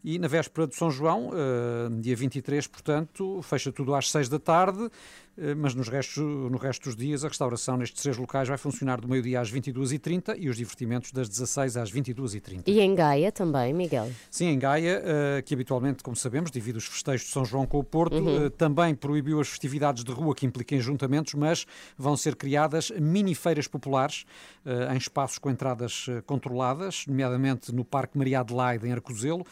E 0.02 0.18
na 0.18 0.26
véspera 0.26 0.66
de 0.66 0.75
São 0.75 0.90
João, 0.90 1.30
eh, 1.35 1.88
dia 2.00 2.16
23, 2.16 2.66
portanto, 2.66 3.40
fecha 3.42 3.71
tudo 3.71 3.94
às 3.94 4.11
6 4.11 4.28
da 4.28 4.38
tarde, 4.38 4.90
mas 5.57 5.75
nos 5.75 5.89
no 5.89 6.59
resto 6.59 6.85
dos 6.85 6.97
dias 6.97 7.25
a 7.25 7.29
restauração 7.29 7.77
nestes 7.77 8.03
três 8.03 8.17
locais 8.17 8.49
vai 8.49 8.59
funcionar 8.59 9.01
do 9.01 9.09
meio-dia 9.09 9.41
às 9.41 9.53
22h30 9.53 10.37
e 10.39 10.49
os 10.49 10.57
divertimentos 10.57 11.12
das 11.12 11.29
16 11.29 11.77
às 11.77 11.93
22h30. 11.93 12.65
E 12.67 12.81
em 12.81 12.95
Gaia 12.95 13.33
também, 13.33 13.73
Miguel. 13.73 14.11
Sim, 14.31 14.47
em 14.47 14.59
Gaia, 14.59 15.03
eh, 15.05 15.43
que 15.43 15.55
habitualmente, 15.55 16.03
como 16.03 16.17
sabemos, 16.17 16.51
divide 16.51 16.79
os 16.79 16.87
festejos 16.87 17.27
de 17.27 17.33
São 17.33 17.45
João 17.45 17.67
com 17.67 17.79
o 17.79 17.85
Porto, 17.85 18.17
eh, 18.17 18.51
também 18.51 18.95
proibiu 18.95 19.41
as 19.41 19.49
festividades 19.49 20.05
de 20.05 20.12
rua 20.12 20.35
que 20.35 20.47
impliquem 20.47 20.81
juntamentos, 20.81 21.35
mas 21.35 21.67
vão 21.97 22.17
ser 22.17 22.37
criadas 22.37 22.91
mini-feiras 22.91 23.67
populares 23.67 24.25
eh, 24.65 24.95
em 24.95 24.97
espaços 24.97 25.39
com 25.39 25.51
entradas 25.51 26.07
eh, 26.09 26.23
controladas, 26.25 27.05
nomeadamente 27.07 27.75
no 27.75 27.85
Parque 27.85 28.17
Maria 28.17 28.41
Adelaide, 28.41 28.87
em 28.87 28.93
Arcozelo, 28.93 29.45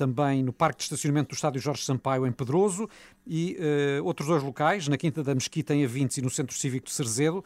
também 0.00 0.42
no 0.42 0.50
Parque 0.50 0.78
de 0.78 0.84
Estacionamento 0.84 1.28
do 1.28 1.34
Estádio 1.34 1.60
Jorge 1.60 1.84
Sampaio, 1.84 2.26
em 2.26 2.32
Pedroso, 2.32 2.88
e 3.26 3.54
eh, 3.60 4.00
outros 4.02 4.26
dois 4.26 4.42
locais, 4.42 4.88
na 4.88 4.96
Quinta 4.96 5.22
da 5.22 5.34
Mesquita, 5.34 5.74
em 5.74 5.84
Avintes, 5.84 6.16
e 6.16 6.22
no 6.22 6.30
Centro 6.30 6.56
Cívico 6.56 6.86
de 6.86 6.92
Cerzedo, 6.92 7.44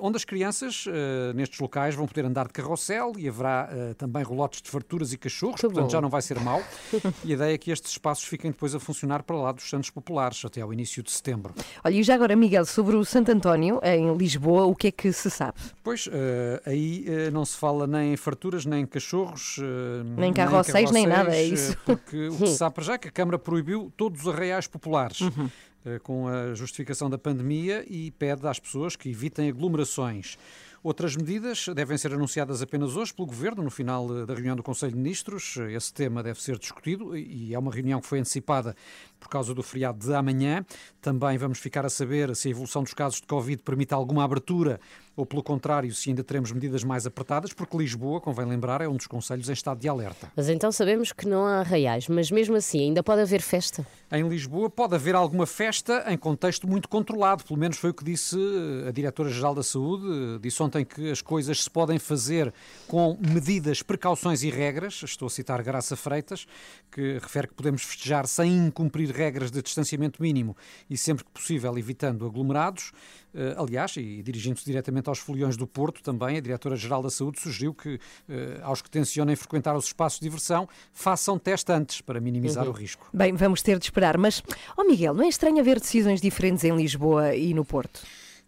onde 0.00 0.16
as 0.16 0.24
crianças, 0.24 0.84
eh, 0.88 1.32
nestes 1.34 1.58
locais, 1.60 1.94
vão 1.94 2.06
poder 2.06 2.24
andar 2.24 2.46
de 2.46 2.52
carrossel 2.52 3.12
e 3.16 3.28
haverá 3.28 3.68
eh, 3.70 3.94
também 3.94 4.22
rolotes 4.22 4.60
de 4.60 4.68
farturas 4.70 5.12
e 5.12 5.18
cachorros, 5.18 5.60
portanto 5.60 5.84
bom. 5.84 5.88
já 5.90 6.00
não 6.00 6.08
vai 6.08 6.20
ser 6.22 6.38
mau. 6.40 6.62
e 7.24 7.30
a 7.32 7.34
ideia 7.34 7.54
é 7.54 7.58
que 7.58 7.70
estes 7.70 7.92
espaços 7.92 8.24
fiquem 8.24 8.50
depois 8.50 8.74
a 8.74 8.80
funcionar 8.80 9.22
para 9.22 9.36
lá 9.36 9.52
dos 9.52 9.68
Santos 9.68 9.90
Populares, 9.90 10.44
até 10.44 10.60
ao 10.60 10.72
início 10.72 11.02
de 11.02 11.10
setembro. 11.10 11.54
Olha, 11.84 11.94
e 11.94 12.02
já 12.02 12.14
agora, 12.14 12.34
Miguel, 12.34 12.64
sobre 12.66 12.96
o 12.96 13.04
Santo 13.04 13.30
António, 13.30 13.80
em 13.82 14.16
Lisboa, 14.16 14.64
o 14.66 14.74
que 14.74 14.88
é 14.88 14.90
que 14.90 15.12
se 15.12 15.30
sabe? 15.30 15.58
Pois, 15.82 16.08
eh, 16.12 16.62
aí 16.66 17.04
eh, 17.06 17.30
não 17.30 17.44
se 17.44 17.56
fala 17.56 17.86
nem 17.86 18.12
em 18.12 18.16
farturas, 18.16 18.66
nem 18.66 18.82
em 18.82 18.86
cachorros, 18.86 19.58
eh, 19.60 20.02
Nem 20.16 20.32
carrosséis, 20.32 20.90
nem 20.90 21.06
nada, 21.06 21.34
é 21.34 21.42
isso. 21.44 21.72
eh, 21.72 21.76
Porque 21.84 22.28
o 22.28 22.36
que 22.36 22.46
se 22.48 22.56
sabe 22.56 22.74
para 22.74 22.84
já 22.84 22.94
é 22.94 22.98
que 22.98 23.08
a 23.08 23.12
Câmara 23.12 23.38
proibiu 23.38 23.92
todos 23.96 24.22
os 24.22 24.28
arraiais 24.28 24.66
populares. 24.66 25.20
Uhum. 25.20 25.48
Eh, 25.84 25.98
Com 25.98 26.28
a 26.28 26.54
justificação 26.54 27.08
da 27.08 27.18
pandemia 27.18 27.84
e 27.88 28.10
pede 28.10 28.46
às 28.46 28.58
pessoas 28.58 28.96
que 28.96 29.08
evitem 29.08 29.48
aglomerações. 29.48 30.36
Outras 30.82 31.16
medidas 31.16 31.66
devem 31.74 31.98
ser 31.98 32.12
anunciadas 32.12 32.62
apenas 32.62 32.94
hoje 32.94 33.12
pelo 33.12 33.26
Governo, 33.26 33.64
no 33.64 33.70
final 33.70 34.06
eh, 34.16 34.26
da 34.26 34.34
reunião 34.34 34.54
do 34.54 34.62
Conselho 34.62 34.92
de 34.92 34.98
Ministros. 34.98 35.56
Esse 35.56 35.92
tema 35.92 36.22
deve 36.22 36.40
ser 36.40 36.56
discutido 36.56 37.16
e 37.16 37.52
é 37.52 37.58
uma 37.58 37.72
reunião 37.72 38.00
que 38.00 38.06
foi 38.06 38.20
antecipada 38.20 38.76
por 39.18 39.28
causa 39.28 39.54
do 39.54 39.62
feriado 39.62 39.98
de 39.98 40.14
amanhã. 40.14 40.64
Também 41.00 41.36
vamos 41.38 41.58
ficar 41.58 41.84
a 41.86 41.90
saber 41.90 42.34
se 42.36 42.48
a 42.48 42.50
evolução 42.50 42.82
dos 42.82 42.94
casos 42.94 43.20
de 43.20 43.26
Covid 43.26 43.62
permite 43.62 43.94
alguma 43.94 44.24
abertura 44.24 44.80
ou, 45.16 45.26
pelo 45.26 45.42
contrário, 45.42 45.92
se 45.92 46.10
ainda 46.10 46.22
teremos 46.22 46.52
medidas 46.52 46.84
mais 46.84 47.04
apertadas, 47.04 47.52
porque 47.52 47.76
Lisboa, 47.76 48.20
convém 48.20 48.46
lembrar, 48.46 48.80
é 48.80 48.88
um 48.88 48.94
dos 48.96 49.08
conselhos 49.08 49.48
em 49.48 49.52
estado 49.52 49.80
de 49.80 49.88
alerta. 49.88 50.30
Mas 50.36 50.48
então 50.48 50.70
sabemos 50.70 51.10
que 51.12 51.26
não 51.26 51.44
há 51.44 51.58
arraiais, 51.58 52.06
mas 52.06 52.30
mesmo 52.30 52.54
assim 52.54 52.78
ainda 52.82 53.02
pode 53.02 53.22
haver 53.22 53.42
festa. 53.42 53.84
Em 54.12 54.28
Lisboa 54.28 54.70
pode 54.70 54.94
haver 54.94 55.16
alguma 55.16 55.44
festa 55.44 56.04
em 56.06 56.16
contexto 56.16 56.68
muito 56.68 56.88
controlado, 56.88 57.42
pelo 57.42 57.58
menos 57.58 57.78
foi 57.78 57.90
o 57.90 57.94
que 57.94 58.04
disse 58.04 58.36
eh, 58.38 58.88
a 58.88 58.92
Diretora-Geral 58.92 59.56
da 59.56 59.62
Saúde. 59.64 60.06
eh, 60.06 60.38
Disse 60.40 60.62
ontem 60.62 60.84
que 60.84 61.10
as 61.10 61.20
coisas 61.20 61.64
se 61.64 61.68
podem 61.70 61.98
fazer 61.98 62.54
com 62.86 63.18
medidas, 63.20 63.82
precauções 63.82 64.44
e 64.44 64.50
regras. 64.50 65.02
Estou 65.02 65.26
a 65.26 65.30
citar 65.30 65.60
Graça 65.64 65.96
Freitas, 65.96 66.46
que 66.92 67.14
refere 67.14 67.48
que 67.48 67.54
podemos 67.54 67.82
festejar 67.82 68.24
sem 68.28 68.66
incumprir 68.68 69.07
regras 69.12 69.50
de 69.50 69.62
distanciamento 69.62 70.22
mínimo 70.22 70.56
e 70.88 70.96
sempre 70.96 71.24
que 71.24 71.30
possível 71.30 71.76
evitando 71.78 72.26
aglomerados. 72.26 72.92
Eh, 73.34 73.54
Aliás, 73.56 73.96
e 73.96 74.22
dirigindo-se 74.22 74.64
diretamente 74.64 75.08
aos 75.08 75.18
foliões 75.18 75.56
do 75.56 75.66
Porto, 75.66 76.02
também 76.02 76.36
a 76.36 76.40
Diretora-Geral 76.40 77.02
da 77.02 77.10
Saúde 77.10 77.40
sugeriu 77.40 77.74
que 77.74 78.00
eh, 78.28 78.60
aos 78.62 78.82
que 78.82 78.90
tencionem 78.90 79.36
frequentar 79.36 79.76
os 79.76 79.86
espaços 79.86 80.18
de 80.18 80.24
diversão 80.24 80.68
façam 80.92 81.38
teste 81.38 81.70
antes 81.72 82.00
para 82.00 82.20
minimizar 82.20 82.68
o 82.68 82.72
risco. 82.72 83.08
Bem, 83.12 83.34
vamos 83.34 83.62
ter 83.62 83.78
de 83.78 83.84
esperar. 83.84 84.16
Mas, 84.16 84.42
ó 84.76 84.84
Miguel, 84.84 85.14
não 85.14 85.24
é 85.24 85.28
estranho 85.28 85.60
haver 85.60 85.78
decisões 85.78 86.20
diferentes 86.20 86.64
em 86.64 86.74
Lisboa 86.76 87.34
e 87.34 87.54
no 87.54 87.64
Porto? 87.64 88.00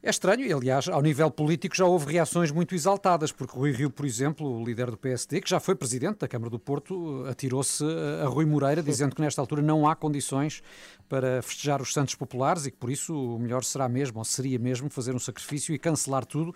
É 0.03 0.09
estranho, 0.09 0.47
e 0.47 0.51
aliás, 0.51 0.89
ao 0.89 1.03
nível 1.03 1.31
político 1.31 1.77
já 1.77 1.85
houve 1.85 2.11
reações 2.13 2.51
muito 2.51 2.75
exaltadas, 2.75 3.31
porque 3.33 3.55
Rui 3.55 3.71
Rio, 3.71 3.91
por 3.91 4.07
exemplo, 4.07 4.51
o 4.51 4.65
líder 4.65 4.91
do 4.91 4.97
PSD, 4.97 5.43
que 5.43 5.51
já 5.51 5.61
foi 5.61 5.75
presidente 5.75 6.21
da 6.21 6.29
Câmara 6.29 6.49
do 6.49 6.59
Porto, 6.59 7.27
atirou-se 7.29 7.85
a 8.23 8.27
Rui 8.27 8.47
Moreira, 8.47 8.83
dizendo 8.83 9.15
que 9.15 9.21
nesta 9.21 9.43
altura 9.43 9.61
não 9.61 9.87
há 9.87 9.95
condições 9.95 10.63
para 11.07 11.43
festejar 11.43 11.83
os 11.83 11.93
Santos 11.93 12.15
Populares 12.15 12.65
e 12.65 12.71
que 12.71 12.79
por 12.79 12.89
isso 12.89 13.13
o 13.13 13.39
melhor 13.39 13.63
será 13.63 13.89
mesmo, 13.91 14.21
ou 14.21 14.25
seria 14.25 14.59
mesmo, 14.61 14.89
fazer 14.89 15.15
um 15.15 15.19
sacrifício 15.19 15.75
e 15.75 15.79
cancelar 15.79 16.25
tudo, 16.25 16.55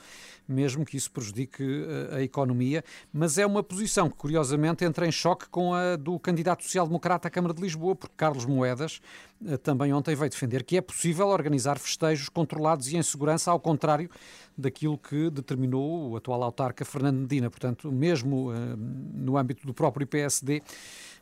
mesmo 0.48 0.84
que 0.84 0.96
isso 0.96 1.10
prejudique 1.10 1.62
eh, 1.62 2.16
a 2.18 2.22
economia. 2.22 2.84
Mas 3.12 3.36
é 3.36 3.44
uma 3.44 3.64
posição 3.64 4.08
que, 4.08 4.16
curiosamente, 4.16 4.84
entra 4.84 5.06
em 5.08 5.12
choque 5.12 5.48
com 5.48 5.74
a 5.74 5.96
do 5.96 6.18
candidato 6.20 6.62
social-democrata 6.62 7.26
à 7.26 7.30
Câmara 7.30 7.52
de 7.52 7.60
Lisboa, 7.60 7.96
porque 7.96 8.14
Carlos 8.16 8.46
Moedas 8.46 9.00
eh, 9.44 9.56
também 9.56 9.92
ontem 9.92 10.14
veio 10.14 10.30
defender 10.30 10.62
que 10.62 10.76
é 10.76 10.80
possível 10.80 11.26
organizar 11.26 11.76
festejos 11.78 12.28
controlados 12.28 12.88
e 12.92 12.96
em 12.96 13.02
segurança, 13.02 13.33
ao 13.46 13.60
contrário 13.60 14.10
daquilo 14.56 14.96
que 14.96 15.30
determinou 15.30 16.10
o 16.10 16.16
atual 16.16 16.42
autarca 16.42 16.84
Fernando 16.84 17.18
Medina. 17.18 17.50
Portanto, 17.50 17.90
mesmo 17.90 18.50
uh, 18.50 18.54
no 18.76 19.36
âmbito 19.36 19.66
do 19.66 19.74
próprio 19.74 20.06
PSD, 20.06 20.62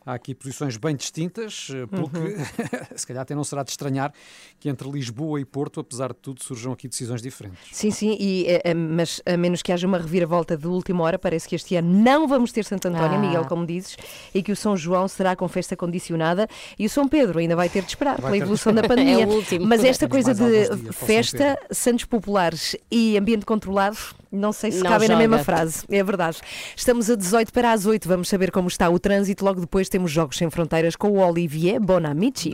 há 0.05 0.13
aqui 0.13 0.33
posições 0.35 0.77
bem 0.77 0.95
distintas, 0.95 1.69
uh, 1.69 1.87
pelo 1.87 2.09
que 2.09 2.17
Uhum. 2.17 2.35
se 2.95 3.05
calhar 3.07 3.21
até 3.23 3.35
não 3.35 3.43
será 3.43 3.63
de 3.63 3.71
estranhar 3.71 4.13
que 4.59 4.69
entre 4.69 4.89
Lisboa 4.89 5.39
e 5.39 5.45
Porto, 5.45 5.79
apesar 5.79 6.09
de 6.09 6.19
tudo, 6.19 6.43
surjam 6.43 6.71
aqui 6.73 6.87
decisões 6.87 7.21
diferentes. 7.21 7.59
Sim, 7.71 7.91
sim, 7.91 8.15
e, 8.19 8.45
eh, 8.47 8.61
eh, 8.65 8.73
mas 8.73 9.21
a 9.25 9.35
menos 9.37 9.61
que 9.61 9.71
haja 9.71 9.85
uma 9.87 9.97
reviravolta 9.97 10.55
de 10.57 10.67
última 10.67 11.03
hora, 11.03 11.17
parece 11.19 11.47
que 11.47 11.55
este 11.55 11.75
ano 11.75 11.91
não 11.91 12.27
vamos 12.27 12.51
ter 12.51 12.63
Santo 12.65 12.87
António, 12.87 13.17
Ah. 13.17 13.21
Miguel, 13.21 13.45
como 13.45 13.65
dizes, 13.65 13.97
e 14.33 14.41
que 14.41 14.51
o 14.51 14.55
São 14.55 14.75
João 14.77 15.07
será 15.07 15.35
com 15.35 15.47
festa 15.47 15.75
condicionada 15.75 16.47
e 16.77 16.85
o 16.85 16.89
São 16.89 17.07
Pedro 17.07 17.39
ainda 17.39 17.55
vai 17.55 17.69
ter 17.69 17.81
de 17.81 17.89
esperar 17.89 18.19
Vai 18.19 18.31
pela 18.31 18.43
evolução 18.43 18.73
da 18.73 18.81
pandemia. 18.83 19.23
É 19.23 19.27
o 19.27 19.29
último. 19.29 19.65
Mas 19.65 19.83
esta 19.83 20.07
Temos 20.07 20.25
coisa 20.25 20.33
de 20.33 20.67
dias 20.67 20.95
festa, 20.95 21.59
Santos 21.71 22.05
Populares 22.05 22.75
e 22.91 23.17
ambiente 23.17 23.45
controlado, 23.45 23.97
não 24.33 24.51
sei 24.51 24.71
se 24.71 24.79
Não 24.83 24.89
cabem 24.89 25.07
na 25.07 25.15
joga. 25.15 25.27
mesma 25.27 25.43
frase. 25.43 25.83
É 25.89 26.03
verdade. 26.03 26.37
Estamos 26.75 27.09
a 27.09 27.15
18 27.15 27.53
para 27.53 27.71
as 27.71 27.85
8, 27.85 28.07
vamos 28.07 28.27
saber 28.27 28.51
como 28.51 28.67
está 28.67 28.89
o 28.89 28.97
trânsito. 28.99 29.45
Logo 29.45 29.61
depois 29.61 29.87
temos 29.87 30.11
Jogos 30.11 30.37
Sem 30.37 30.49
Fronteiras 30.49 30.95
com 30.95 31.09
o 31.11 31.19
Olivier 31.19 31.79
Bonamici. 31.79 32.53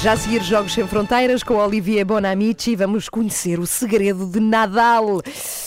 Já 0.00 0.14
a 0.14 0.16
seguir 0.16 0.42
Jogos 0.42 0.72
Sem 0.74 0.84
Fronteiras 0.88 1.44
com 1.44 1.54
o 1.54 1.64
Olivier 1.64 2.04
Bonamici, 2.04 2.74
vamos 2.74 3.08
conhecer 3.08 3.60
o 3.60 3.66
segredo 3.68 4.26
de 4.26 4.40
Nadal, 4.40 5.22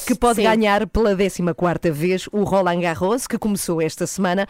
que 0.06 0.14
pode 0.14 0.38
Sim. 0.38 0.44
ganhar 0.44 0.86
pela 0.88 1.16
14ª 1.16 1.90
vez 1.90 2.28
o 2.34 2.44
Roland 2.44 2.82
Garros, 2.82 3.28
que 3.28 3.38
começou 3.38 3.82
esta 3.82 4.06
semana. 4.06 4.46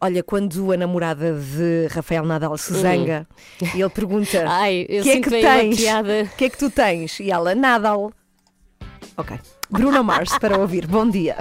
Olha, 0.00 0.24
quando 0.24 0.72
a 0.72 0.76
namorada 0.76 1.34
de 1.34 1.86
Rafael 1.88 2.24
Nadal 2.24 2.58
se 2.58 2.74
zanga, 2.74 3.28
e 3.76 3.80
ele 3.80 3.90
pergunta: 3.90 4.42
Ai, 4.48 4.84
eu 4.88 5.02
"O 5.02 5.04
que 5.04 5.10
é 5.10 5.20
que 5.20 5.30
tens? 5.30 5.78
que 6.36 6.44
é 6.44 6.50
que 6.50 6.58
tu 6.58 6.68
tens?" 6.68 7.20
E 7.20 7.30
ela: 7.30 7.54
"Nadal." 7.54 8.10
Ok. 9.16 9.38
Bruno 9.70 10.02
Mars 10.02 10.38
para 10.38 10.58
ouvir. 10.58 10.86
Bom 10.86 11.08
dia. 11.08 11.36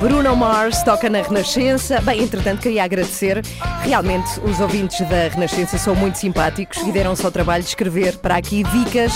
Bruno 0.00 0.34
Mars 0.34 0.82
toca 0.82 1.08
na 1.08 1.22
Renascença. 1.22 2.00
Bem, 2.00 2.22
entretanto, 2.22 2.62
queria 2.62 2.82
agradecer. 2.84 3.42
Realmente, 3.82 4.40
os 4.40 4.60
ouvintes 4.60 5.00
da 5.08 5.28
Renascença 5.28 5.78
são 5.78 5.94
muito 5.94 6.18
simpáticos 6.18 6.78
e 6.78 6.90
deram-se 6.90 7.24
ao 7.24 7.30
trabalho 7.30 7.62
de 7.62 7.68
escrever 7.68 8.16
para 8.18 8.36
aqui 8.36 8.62
dicas 8.64 9.12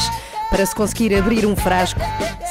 para 0.51 0.65
se 0.65 0.75
conseguir 0.75 1.15
abrir 1.15 1.47
um 1.47 1.57
frasco 1.57 2.01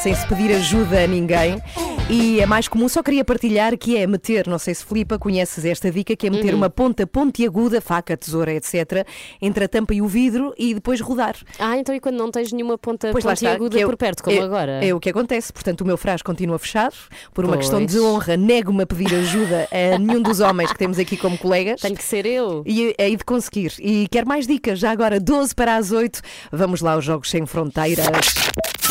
sem 0.02 0.14
se 0.14 0.28
pedir 0.28 0.54
ajuda 0.54 1.04
a 1.04 1.08
ninguém. 1.08 1.62
E 2.10 2.42
é 2.42 2.46
mais 2.46 2.68
comum, 2.68 2.90
só 2.90 3.02
queria 3.02 3.24
partilhar, 3.24 3.78
que 3.78 3.96
é 3.96 4.06
meter, 4.06 4.46
não 4.46 4.60
sei 4.60 4.76
se 4.76 4.84
Filipa 4.84 5.18
conheces 5.18 5.64
esta 5.64 5.90
dica, 5.90 6.14
que 6.18 6.28
é 6.28 6.30
meter 6.30 6.54
uma 6.54 6.70
ponta 6.70 7.08
pontiaguda, 7.08 7.80
faca, 7.80 8.18
tesoura, 8.18 8.54
etc., 8.54 9.08
entre 9.42 9.64
a 9.64 9.68
tampa 9.70 9.94
e 9.94 10.02
o 10.02 10.08
vidro 10.08 10.54
e 10.58 10.74
depois 10.74 11.00
rodar. 11.00 11.38
Ah, 11.58 11.78
então 11.78 11.96
e 11.96 12.02
quando 12.02 12.18
não 12.18 12.30
tens 12.30 12.52
nenhuma 12.52 12.78
ponta 12.78 13.10
Pois 13.14 13.24
está, 13.24 13.30
pontiaguda 13.34 13.78
que 13.78 13.84
é 13.84 13.86
por 13.86 13.96
perto, 13.96 14.22
como 14.22 14.38
é- 14.38 14.42
agora? 14.42 14.84
É 14.86 14.94
o 14.94 15.00
que 15.00 15.10
acontece. 15.10 15.54
Portanto, 15.54 15.80
o 15.82 15.86
meu 15.86 15.96
frasco 15.96 16.26
continua 16.26 16.60
fechado. 16.60 16.94
Por 17.34 17.46
uma 17.46 17.54
Pois. 17.54 17.68
questão 17.70 17.86
de 17.86 17.98
honra, 18.02 18.36
nego-me 18.36 18.84
a 18.84 18.86
pedir 18.86 19.16
ajuda 19.16 19.70
a 19.72 19.98
nenhum 19.98 20.22
dos 20.22 20.42
homens 20.42 20.74
que 20.74 20.78
temos 20.78 21.00
aqui 21.00 21.16
como 21.16 21.38
colegas. 21.38 21.80
Tenho 21.80 21.96
que 21.96 22.04
ser 22.04 22.26
eu. 22.26 22.64
E 22.66 22.94
é 22.98 23.10
de 23.10 23.24
conseguir. 23.24 23.74
E 23.80 24.10
quer 24.10 24.26
mais 24.26 24.46
dicas? 24.46 24.78
Já 24.78 24.92
agora, 24.92 25.22
12 25.22 25.56
para 25.56 25.78
as 25.78 25.92
8. 25.94 26.20
Vamos 26.52 26.82
lá 26.82 26.94
aos 26.94 27.06
Jogos 27.06 27.30
Sem 27.30 27.46
Fronteiras. 27.46 27.83
Carreiras. 27.84 28.83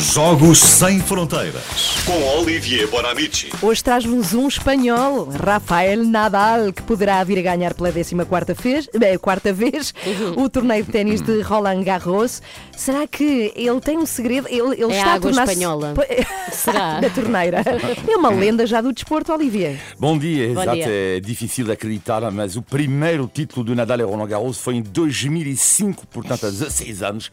Jogos 0.00 0.58
Sem 0.58 0.98
Fronteiras 0.98 1.94
com 2.06 2.38
Olivier 2.40 2.88
Bonamici. 2.88 3.50
Hoje 3.60 3.84
traz-nos 3.84 4.32
um 4.32 4.48
espanhol, 4.48 5.26
Rafael 5.28 6.02
Nadal, 6.02 6.72
que 6.72 6.82
poderá 6.82 7.22
vir 7.22 7.38
a 7.38 7.42
ganhar 7.42 7.74
pela 7.74 7.92
14 7.92 8.14
vez, 8.54 8.88
eh, 8.94 9.18
quarta 9.18 9.52
vez 9.52 9.92
Uhum. 10.06 10.44
o 10.44 10.48
torneio 10.48 10.84
de 10.84 10.90
ténis 10.90 11.20
de 11.20 11.42
Roland 11.42 11.84
Garros. 11.84 12.40
Será 12.74 13.06
que 13.06 13.52
ele 13.54 13.78
tem 13.80 13.98
um 13.98 14.06
segredo? 14.06 14.48
Ele, 14.48 14.72
ele 14.82 14.92
É 14.94 14.96
está 14.96 15.10
a 15.10 15.14
água 15.14 15.30
tornar-se- 15.30 15.52
espanhola. 15.52 15.94
Será? 16.50 16.98
da 17.00 17.10
torneira. 17.10 17.62
É 18.10 18.16
uma 18.16 18.30
lenda 18.30 18.66
já 18.66 18.80
do 18.80 18.92
desporto, 18.94 19.32
Olivier. 19.34 19.78
Bom 19.98 20.16
dia, 20.18 20.46
Bom 20.54 20.62
exato, 20.62 20.76
dia. 20.78 20.86
é 20.88 21.20
difícil 21.20 21.66
de 21.66 21.72
acreditar, 21.72 22.22
mas 22.32 22.56
o 22.56 22.62
primeiro 22.62 23.30
título 23.32 23.62
do 23.64 23.74
Nadal 23.76 24.00
e 24.00 24.02
Roland 24.02 24.28
Garros 24.28 24.58
foi 24.58 24.76
em 24.76 24.82
2005, 24.82 26.06
portanto 26.06 26.46
há 26.46 26.50
16 26.50 27.02
anos, 27.02 27.30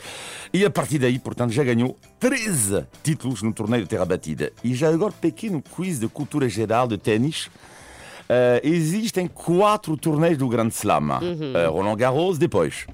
e 0.53 0.65
a 0.65 0.69
partir 0.69 0.99
daí, 0.99 1.17
portanto, 1.17 1.51
já 1.53 1.63
ganhou 1.63 1.97
13 2.19 2.85
títulos 3.03 3.41
no 3.41 3.53
torneio 3.53 3.83
de 3.83 3.89
terra 3.89 4.05
batida. 4.05 4.51
E 4.63 4.73
já 4.73 4.89
agora, 4.89 5.13
pequeno 5.13 5.61
quiz 5.61 5.99
de 5.99 6.07
cultura 6.07 6.49
geral 6.49 6.87
de 6.87 6.97
ténis. 6.97 7.49
Eh, 8.27 8.61
existem 8.63 9.27
quatro 9.27 9.95
torneios 9.95 10.37
do 10.37 10.47
Grand 10.47 10.69
Slam. 10.69 11.19
Uhum. 11.21 11.55
Eh, 11.55 11.67
Roland 11.67 11.95
Garros, 11.95 12.37
depois. 12.37 12.87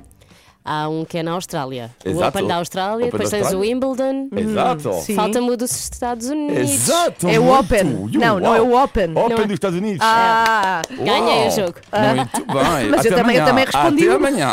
Há 0.66 0.88
um 0.88 1.04
que 1.04 1.18
é 1.18 1.24
na 1.24 1.34
Austrália. 1.34 1.92
O 2.06 2.10
Exato. 2.10 2.28
Open 2.38 2.48
da 2.48 2.56
Austrália, 2.56 2.96
Open 3.08 3.12
depois 3.12 3.30
da 3.30 3.38
tens 3.38 3.44
o 3.52 3.58
Austrália. 3.58 3.70
Wimbledon. 3.76 4.30
Exato. 4.34 4.94
Sim. 5.02 5.16
Falta-me 5.16 5.50
o 5.52 5.58
dos 5.58 5.72
Estados 5.72 6.28
Unidos. 6.30 6.58
Exato. 6.72 7.28
É 7.28 7.38
o 7.38 7.44
muito. 7.44 7.60
Open. 7.66 8.10
E 8.14 8.18
Não, 8.18 8.40
não 8.40 8.56
é 8.56 8.62
o 8.62 8.82
Open. 8.82 9.12
Open 9.12 9.30
Não 9.36 9.44
é. 9.44 9.46
dos 9.46 9.54
Estados 9.54 9.78
Unidos. 9.78 10.00
Ah, 10.02 10.82
Ganhei 10.90 11.40
Uau. 11.40 11.48
o 11.48 11.52
jogo. 11.52 11.74
Muito 12.16 12.46
bem. 12.54 12.90
Mas 12.90 13.06
eu 13.06 13.12
Até 13.12 13.22
também- 13.22 13.36
eu 13.36 13.44
amanhã. 13.44 13.46
também 13.46 13.66
respondi 13.66 14.06
Até 14.08 14.16
amanhã. 14.16 14.52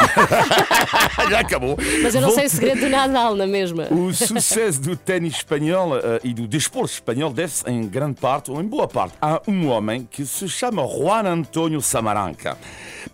Já 1.30 1.40
acabou. 1.40 1.76
Mas 2.02 2.14
eu 2.14 2.20
não 2.20 2.30
sei 2.32 2.46
o 2.46 2.50
segredo 2.50 2.80
do 2.80 2.88
Nadal, 2.88 3.36
na 3.36 3.46
mesma. 3.46 3.84
O 3.90 4.12
sucesso 4.12 4.80
do 4.80 4.96
ténis 4.96 5.36
espanhol 5.36 5.96
eh, 5.96 6.20
e 6.24 6.34
do 6.34 6.46
desporto 6.48 6.92
espanhol 6.92 7.32
deve-se 7.32 7.68
em 7.70 7.86
grande 7.86 8.20
parte, 8.20 8.50
ou 8.50 8.60
em 8.60 8.66
boa 8.66 8.88
parte, 8.88 9.14
a 9.22 9.40
um 9.46 9.68
homem 9.68 10.08
que 10.10 10.26
se 10.26 10.48
chama 10.48 10.82
Juan 10.86 11.22
Antonio 11.24 11.80
Samaranca. 11.80 12.58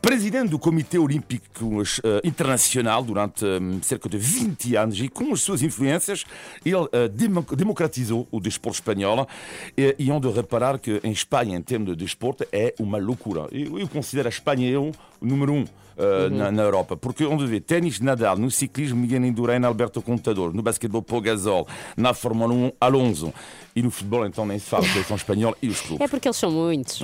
Presidente 0.01 0.51
do 0.51 0.59
Comitê 0.59 0.99
Olímpico 0.99 1.83
eh, 1.83 2.21
Internacional 2.25 3.03
durante 3.03 3.45
eh, 3.45 3.59
cerca 3.83 4.09
de 4.09 4.19
20 4.19 4.77
anos 4.77 5.01
e 5.01 5.09
com 5.09 5.33
as 5.33 5.43
suas 5.43 5.63
influências, 5.63 6.25
ele 6.65 6.89
eh, 6.93 7.09
demo- 7.09 7.47
democratizou 7.57 8.27
o 8.31 8.41
desporto 8.41 8.77
espanhol 8.79 9.29
e, 9.77 9.95
e 9.99 10.11
onde 10.11 10.29
reparar 10.31 10.79
que 10.79 11.01
em 11.05 11.13
Espanha, 11.13 11.57
em 11.57 11.63
termos 11.63 11.89
de 11.91 11.97
desporto, 11.97 12.47
é 12.53 12.75
uma 12.79 12.99
loucura. 12.99 13.47
Eu, 13.53 13.89
considero 13.89 14.29
a 14.29 14.31
Espanha 14.31 14.69
eu, 14.69 14.93
o 15.21 15.27
número 15.27 15.53
um. 15.53 15.65
Uh, 15.97 16.29
na, 16.29 16.53
na 16.53 16.63
Europa, 16.63 16.95
porque 16.95 17.25
onde 17.25 17.47
vê 17.47 17.59
ténis 17.59 18.01
Nadal, 18.01 18.37
no 18.37 18.51
ciclismo 18.51 19.01
Miguel 19.01 19.25
Indurain, 19.25 19.65
Alberto 19.65 20.03
Contador, 20.03 20.53
no 20.53 20.63
basquetebol 20.63 21.01
Pau 21.01 21.23
Gasol, 21.23 21.67
na 21.97 22.13
Fórmula 22.13 22.53
1 22.53 22.73
Alonso 22.79 23.33
e 23.77 23.83
no 23.83 23.91
futebol 23.91 24.27
então 24.27 24.47
nem 24.47 24.59
se 24.59 24.67
fala, 24.67 24.87
a 24.87 24.89
seleção 24.89 25.17
espanhola 25.17 25.55
e 25.61 25.69
os 25.69 25.81
clubes. 25.83 26.01
É 26.01 26.09
porque 26.09 26.29
eles 26.29 26.37
são 26.39 26.51
muitos. 26.51 27.01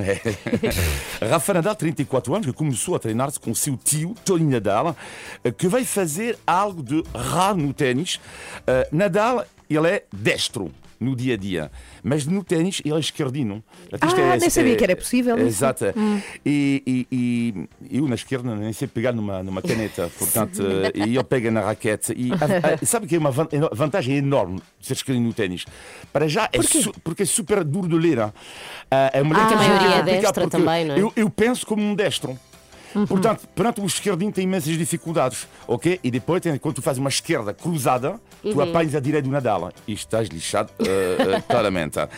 Rafa 1.21 1.55
Nadal, 1.55 1.75
34 1.75 2.35
anos, 2.35 2.47
que 2.47 2.53
começou 2.53 2.95
a 2.95 2.99
treinar-se 2.99 3.39
com 3.39 3.51
o 3.51 3.55
seu 3.55 3.77
tio, 3.77 4.15
Tony 4.25 4.45
Nadal, 4.45 4.97
eh, 5.45 5.51
que 5.51 5.69
vai 5.69 5.85
fazer 5.85 6.39
algo 6.47 6.83
de 6.83 7.03
raro 7.15 7.59
no 7.59 7.75
ténis. 7.75 8.19
Eh, 8.67 8.89
Nadal, 8.91 9.45
ele 9.69 9.87
é 9.87 10.05
destro 10.13 10.71
no 11.03 11.17
dia 11.17 11.35
a 11.35 11.37
dia, 11.37 11.71
mas 12.03 12.25
no 12.27 12.43
ténis 12.45 12.81
ele 12.85 12.95
é 12.95 13.01
esquerdino. 13.01 13.63
Isto 13.93 14.21
Ah, 14.21 14.37
nem 14.37 14.49
sabia 14.51 14.77
que 14.77 14.85
era 14.85 14.95
possível 14.97 15.37
isso. 15.39 15.47
Exato. 15.47 15.85
E, 16.47 17.07
e, 17.11 17.67
e 17.91 17.99
eu 17.99 18.07
na 18.09 18.15
esquerda 18.15 18.55
nem 18.55 18.73
sei 18.73 18.87
pegar 18.89 19.13
numa, 19.13 19.43
numa 19.43 19.61
caneta, 19.63 20.11
portanto, 20.19 20.63
eh, 20.63 20.93
e 20.95 21.15
ele 21.17 21.25
pega 21.25 21.51
na 21.51 21.61
raquete. 21.61 22.13
E 22.17 22.31
a- 22.33 22.37
a- 22.83 22.87
sabe 22.87 23.07
que 23.07 23.17
é 23.17 23.19
uma 23.19 23.31
van- 23.31 23.49
vantagem 23.73 24.17
enorme 24.17 24.61
de 24.81 24.87
ser 24.87 24.95
esquerdino 24.95 25.27
no 25.27 25.35
ténis? 25.35 25.65
Para 26.13 26.29
já, 26.29 26.49
é 26.53 26.63
su- 26.63 26.93
porque 27.05 27.23
é 27.25 27.27
super 27.27 27.65
duro 27.65 27.89
de 27.89 27.97
ler. 27.97 28.21
Ah, 28.21 28.33
é 29.13 29.23
uma 29.23 29.35
Porque 29.35 29.55
a 29.55 29.57
maioria 29.57 29.97
é 29.97 30.03
destra 30.03 30.33
porque 30.43 30.57
também, 30.57 30.85
não 30.85 30.95
é? 30.95 31.01
Eu, 31.01 31.13
eu 31.17 31.31
penso 31.31 31.67
como 31.67 31.83
um 31.83 31.95
destro. 31.95 32.39
Portanto, 33.09 33.47
perante 33.55 33.81
o 33.81 33.87
esquerdinho 33.87 34.31
tem 34.33 34.45
imensas 34.45 34.77
dificuldades, 34.77 35.47
ok? 35.67 35.99
E 36.03 36.11
depois, 36.11 36.41
tem- 36.41 36.57
quando 36.59 36.75
tu 36.77 36.83
fazes 36.83 36.99
uma 36.99 37.09
esquerda 37.09 37.55
cruzada, 37.55 38.21
tu 38.43 38.61
apanhas 38.61 38.95
a 38.95 39.01
direita 39.01 39.27
do 39.29 39.33
Nadal 39.33 39.73
e 39.87 39.93
estás 39.93 40.29
lixado 40.29 40.71
eh, 40.81 41.41
claramente. 41.49 41.99
Eh, 41.99 42.09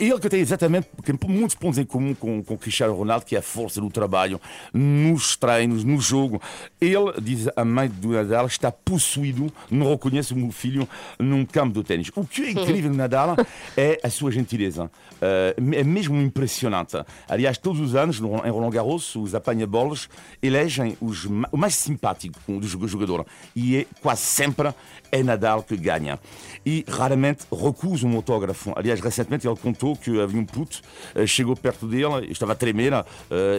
ele 0.00 0.18
que 0.18 0.28
tem 0.28 0.40
exatamente 0.40 0.88
muitos 1.26 1.54
pontos 1.54 1.78
em 1.78 1.84
comum 1.84 2.14
com, 2.14 2.42
com 2.42 2.58
Cristiano 2.58 2.94
Ronaldo, 2.94 3.24
que 3.24 3.34
é 3.36 3.38
a 3.38 3.42
força 3.42 3.80
do 3.80 3.88
trabalho 3.90 4.40
nos 4.74 5.36
treinos, 5.36 5.84
no 5.84 6.00
jogo. 6.00 6.40
Ele, 6.80 7.12
diz 7.20 7.48
a 7.56 7.64
mãe 7.64 7.88
do 7.88 8.08
Nadal, 8.10 8.46
está 8.46 8.70
possuído, 8.70 9.52
não 9.70 9.88
reconhece 9.90 10.32
o 10.32 10.36
meu 10.36 10.50
filho 10.50 10.88
num 11.18 11.44
campo 11.44 11.74
de 11.80 11.84
ténis. 11.86 12.10
O 12.14 12.24
que 12.24 12.42
é 12.42 12.50
incrível 12.50 12.90
no 12.90 12.96
Nadal 12.96 13.36
é 13.76 14.00
a 14.02 14.10
sua 14.10 14.30
gentileza. 14.30 14.90
É 15.20 15.84
mesmo 15.84 16.16
impressionante. 16.20 16.96
Aliás, 17.28 17.56
todos 17.58 17.80
os 17.80 17.94
anos, 17.94 18.20
no- 18.20 18.44
em 18.46 18.50
Roland 18.50 18.70
Garros, 18.70 19.14
os 19.16 19.34
apanha-bolas 19.34 20.08
elegem 20.42 20.96
os, 21.00 21.24
ma- 21.26 21.48
o 21.52 21.56
mais 21.56 21.74
simpático 21.74 22.38
do 22.48 22.66
jogo- 22.66 22.88
jogador 22.88 23.26
e 23.54 23.76
é 23.78 23.86
quase 24.00 24.22
sempre 24.22 24.72
é 25.12 25.22
Nadal 25.22 25.62
que 25.62 25.76
ganha. 25.76 26.18
E 26.64 26.84
raramente 26.88 27.44
recusa 27.50 28.06
um 28.06 28.14
autógrafo. 28.16 28.72
Aliás, 28.76 29.00
recentemente 29.00 29.46
ele 29.46 29.56
contou 29.56 29.96
que 29.96 30.20
havia 30.20 30.40
um 30.40 30.44
puto, 30.44 30.80
eh, 31.14 31.26
chegou 31.26 31.56
perto 31.56 31.86
dele, 31.86 32.30
estava 32.30 32.52
a 32.52 32.54
tremer, 32.54 32.92
eh, 32.92 33.04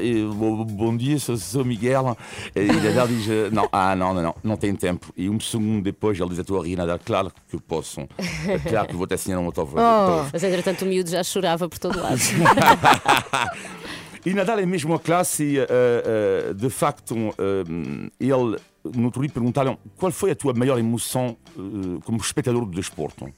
e, 0.02 0.24
"Bo- 0.26 0.64
bom 0.66 0.96
dia, 0.96 1.20
sou, 1.20 1.36
sou 1.38 1.66
Miguel. 1.66 2.18
E 2.56 2.62
Nadal 2.72 3.08
diz, 3.08 3.28
eh, 3.30 3.50
não, 3.52 3.68
ah, 3.72 3.96
não, 3.96 4.14
não, 4.14 4.22
não, 4.22 4.36
não 4.44 4.58
tem 4.58 4.74
tempo. 4.76 5.12
E 5.18 5.30
um 5.30 5.40
segundo 5.40 5.84
depois 5.84 6.20
ele 6.20 6.30
diz 6.30 6.40
a 6.40 6.44
tua 6.44 6.64
rir, 6.66 6.76
Nadal, 6.78 7.00
claro 7.04 7.32
que 7.50 7.58
posso. 7.60 8.02
É 8.48 8.58
claro 8.70 8.88
que 8.88 8.96
vou 8.96 9.06
te 9.08 9.14
assinar 9.16 9.40
um 9.40 9.46
autógrafo. 9.46 9.78
Mas 10.32 10.44
entretanto 10.44 10.84
o 10.84 10.86
miúdo 10.86 11.10
já 11.10 11.24
chorava 11.24 11.68
por 11.68 11.78
todo 11.80 12.00
lado. 12.02 12.20
Nadal 14.30 14.60
é 14.60 14.66
mesmo 14.66 14.94
a 14.94 15.00
classe 15.00 15.44
e, 15.44 15.60
eh, 15.60 15.68
eh, 15.70 16.54
de 16.54 16.70
facto, 16.70 17.16
eh, 17.16 18.12
ele, 18.20 18.58
no 18.84 19.06
outro 19.06 19.22
dia, 19.22 19.32
perguntaram 19.32 19.78
qual 19.98 20.12
foi 20.12 20.32
a 20.32 20.36
tua 20.36 20.54
maior 20.54 20.78
emoção 20.78 21.36
eh, 21.58 22.00
como 22.06 22.18
espectador 22.20 22.66
do 22.66 22.72
desporto. 22.72 23.32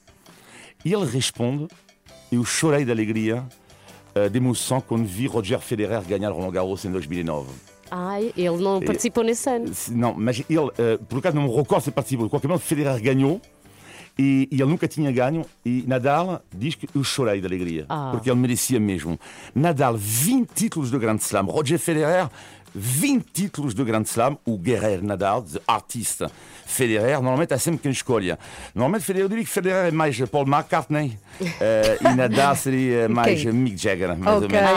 E 0.84 0.92
ele 0.92 1.06
responde, 1.06 1.66
eu 2.30 2.44
chorei 2.44 2.84
de 2.84 2.90
alegria, 2.90 3.44
de 4.30 4.36
emoção, 4.36 4.80
quando 4.80 5.06
vi 5.06 5.26
Roger 5.26 5.58
Federer 5.58 6.02
ganhar 6.02 6.30
Roland 6.30 6.52
Garros 6.52 6.84
em 6.84 6.92
2009. 6.92 7.48
Ai, 7.90 8.32
ele 8.36 8.58
não 8.58 8.80
participou 8.80 9.24
nesse 9.24 9.48
ano. 9.48 9.72
Não, 9.90 10.14
mas 10.14 10.38
ele, 10.48 10.98
por 11.08 11.18
acaso, 11.18 11.34
não 11.34 11.48
me 11.48 11.56
recordo 11.56 11.82
se 11.82 11.90
participou. 11.90 12.26
De 12.26 12.30
qualquer 12.30 12.46
modo, 12.46 12.60
Federer 12.60 13.00
ganhou 13.00 13.40
e, 14.18 14.48
e 14.50 14.54
ele 14.60 14.70
nunca 14.70 14.86
tinha 14.88 15.10
ganho. 15.12 15.44
E 15.64 15.84
Nadal 15.86 16.42
diz 16.54 16.74
que 16.74 16.88
eu 16.94 17.02
chorei 17.04 17.40
de 17.40 17.46
alegria, 17.46 17.86
Ah. 17.88 18.10
porque 18.12 18.30
ele 18.30 18.38
merecia 18.40 18.78
mesmo. 18.80 19.18
Nadal, 19.54 19.96
20 19.96 20.48
títulos 20.54 20.90
de 20.90 20.98
Grand 20.98 21.16
Slam. 21.18 21.46
Roger 21.46 21.78
Federer, 21.78 22.28
20 22.74 23.24
títulos 23.32 23.74
de 23.74 23.84
Grand 23.84 24.02
Slam. 24.02 24.36
O 24.44 24.58
guerreiro 24.58 25.04
Nadal, 25.04 25.42
de 25.42 25.60
artista 25.66 26.30
Federer, 26.66 27.20
normalmente 27.20 27.54
há 27.54 27.58
sempre 27.58 27.80
quem 27.82 27.92
escolha. 27.92 28.38
Normalmente, 28.74 29.08
eu 29.16 29.28
diria 29.28 29.44
que 29.44 29.50
Federer 29.50 29.86
é 29.86 29.90
mais 29.90 30.18
Paul 30.30 30.46
McCartney 30.46 31.16
eh, 31.60 31.98
e 32.00 32.08
Nadal 32.14 32.56
seria 32.56 33.08
mais 33.08 33.42
Quem? 33.42 33.52
Mick 33.52 33.76
Jagger, 33.76 34.16
mais 34.18 34.38
ou 34.42 34.46
Ok. 34.46 34.48
menos. 34.58 34.74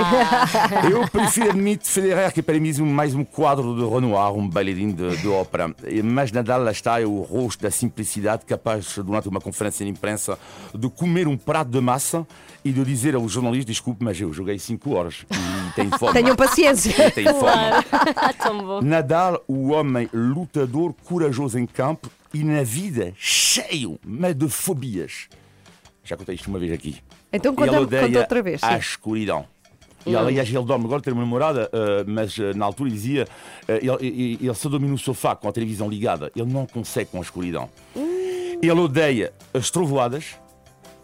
Eu 0.91 1.07
prefiro 1.07 1.49
admitir 1.49 1.87
Federer, 1.89 2.31
que 2.33 2.39
é 2.41 2.43
para 2.43 2.59
mim 2.59 2.71
um- 2.81 2.85
mais 2.85 3.15
um 3.15 3.23
quadro 3.23 3.73
de 3.75 3.81
Renoir, 3.89 4.33
um 4.33 4.47
bailarino 4.47 4.93
de, 4.93 5.17
de 5.17 5.27
ópera. 5.27 5.73
Mas 6.03 6.31
Nadal, 6.31 6.61
lá 6.61 6.71
está, 6.71 7.01
é 7.01 7.05
o 7.05 7.21
rosto 7.21 7.61
da 7.63 7.71
simplicidade, 7.71 8.45
capaz, 8.45 8.97
durante 8.97 9.27
uma 9.29 9.39
conferência 9.39 9.85
de 9.85 9.91
imprensa, 9.91 10.37
de 10.75 10.89
comer 10.89 11.27
um 11.27 11.37
prato 11.37 11.71
de 11.71 11.79
massa 11.79 12.27
e 12.65 12.71
de 12.71 12.83
dizer 12.83 13.15
aos 13.15 13.31
jornalistas: 13.31 13.67
desculpe, 13.67 14.03
mas 14.03 14.19
eu 14.19 14.31
joguei 14.33 14.59
5 14.59 14.93
horas 14.93 15.25
e 15.31 15.73
tenho 15.73 15.91
fome. 15.97 16.13
Tenham 16.13 16.35
paciência. 16.35 17.09
Tenho 17.11 17.33
fome. 17.33 17.51
Nadal, 18.83 19.43
o 19.47 19.69
homem 19.69 20.09
lutador, 20.13 20.93
corajoso 21.03 21.57
em 21.57 21.65
campo 21.65 22.09
e 22.33 22.43
na 22.43 22.63
vida 22.63 23.13
cheio, 23.17 23.99
mas 24.05 24.35
de 24.35 24.47
fobias. 24.49 25.27
Já 26.03 26.15
contei 26.15 26.35
isto 26.35 26.47
uma 26.47 26.59
vez 26.59 26.71
aqui. 26.71 26.97
Então 27.31 27.53
ele 27.53 27.65
conta, 27.65 27.81
odeia 27.81 28.07
conta 28.07 28.19
outra 28.19 28.41
vez. 28.41 28.63
A 28.63 28.77
escuridão. 28.77 29.45
E 30.05 30.15
aliás, 30.15 30.47
ele 30.47 30.63
dorme 30.63 30.85
agora, 30.85 31.01
tem 31.01 31.11
uma 31.11 31.23
namorada, 31.23 31.69
eh, 31.71 32.05
mas 32.07 32.39
eh, 32.39 32.53
na 32.53 32.65
altura 32.65 32.89
dizia, 32.89 33.27
eh, 33.67 33.79
ele, 33.81 34.07
ele, 34.07 34.39
ele 34.41 34.53
só 34.53 34.69
dorme 34.69 34.87
no 34.87 34.97
sofá 34.97 35.35
com 35.35 35.49
a 35.49 35.51
televisão 35.51 35.89
ligada. 35.89 36.31
Ele 36.33 36.51
não 36.51 36.65
consegue 36.65 37.11
com 37.11 37.17
a 37.17 37.21
escuridão. 37.21 37.69
Ele 37.93 38.71
odeia 38.71 39.33
as 39.53 39.69
trovoadas 39.69 40.37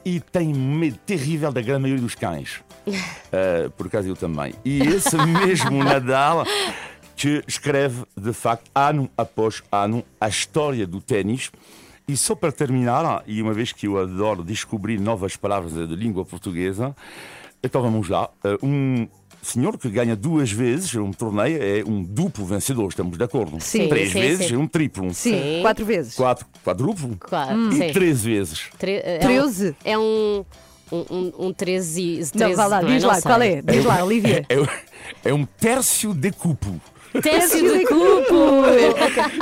e 0.05 0.21
tem 0.21 0.53
medo 0.53 0.97
terrível 1.05 1.51
da 1.51 1.61
grande 1.61 1.81
maioria 1.81 2.01
dos 2.01 2.15
cães. 2.15 2.63
Eh, 3.31 3.69
por 3.77 3.87
acaso 3.87 4.07
eu 4.07 4.15
também. 4.15 4.53
E 4.65 4.79
esse 4.81 5.15
mesmo 5.17 5.83
Nadal 5.83 6.45
que 7.15 7.43
escreve, 7.47 8.03
de 8.17 8.33
facto, 8.33 8.69
ano 8.73 9.09
após 9.17 9.61
ano, 9.71 10.03
a 10.19 10.27
história 10.27 10.85
do 10.87 10.99
ténis. 10.99 11.51
E 12.07 12.17
só 12.17 12.35
para 12.35 12.51
terminar, 12.51 13.23
e 13.25 13.41
uma 13.41 13.53
vez 13.53 13.71
que 13.71 13.87
eu 13.87 13.97
adoro 13.97 14.43
descobrir 14.43 14.99
novas 14.99 15.37
palavras 15.37 15.71
de 15.73 15.95
língua 15.95 16.25
portuguesa, 16.25 16.93
então 17.63 17.81
vamos 17.81 18.09
lá. 18.09 18.29
Eh, 18.43 18.57
Um 18.61 19.07
senhor 19.41 19.77
que 19.77 19.89
ganha 19.89 20.15
duas 20.15 20.51
vezes 20.51 20.93
um 20.95 21.11
torneio 21.11 21.59
é 21.61 21.81
um 21.85 22.01
duplo 22.03 22.45
vencedor, 22.45 22.87
estamos 22.89 23.17
de 23.17 23.23
acordo? 23.23 23.57
Sim, 23.61 23.87
Três 23.87 24.11
sim, 24.11 24.19
vezes 24.19 24.47
sim. 24.47 24.55
é 24.55 24.57
um 24.57 24.67
triplo. 24.67 25.13
Sim, 25.13 25.31
Sim. 25.41 25.61
quatro 25.61 25.85
vezes. 25.85 26.15
Quatro, 26.15 26.45
quadruplo? 26.63 27.15
Claro, 27.19 27.69
E 27.69 27.73
sim. 27.77 27.91
três 27.93 28.21
vezes. 28.23 28.69
Tre- 28.77 29.01
é 29.03 29.17
Treze? 29.19 29.73
É 29.85 29.97
um. 29.97 30.43
Um, 30.91 31.05
um, 31.09 31.33
um 31.47 31.53
13. 31.53 32.31
Não, 32.35 32.55
vá 32.55 32.67
lá, 32.67 32.81
não 32.81 32.89
diz 32.89 33.03
lá, 33.03 33.21
qual 33.21 33.41
é? 33.41 33.61
Diz 33.61 33.85
lá, 33.85 34.03
Olivia. 34.03 34.45
É, 34.49 35.29
é 35.29 35.33
um 35.33 35.45
tércio 35.45 36.13
de 36.15 36.31
cupo. 36.31 36.79
Tércio 37.21 37.77
de 37.77 37.85
cupo! 37.85 38.63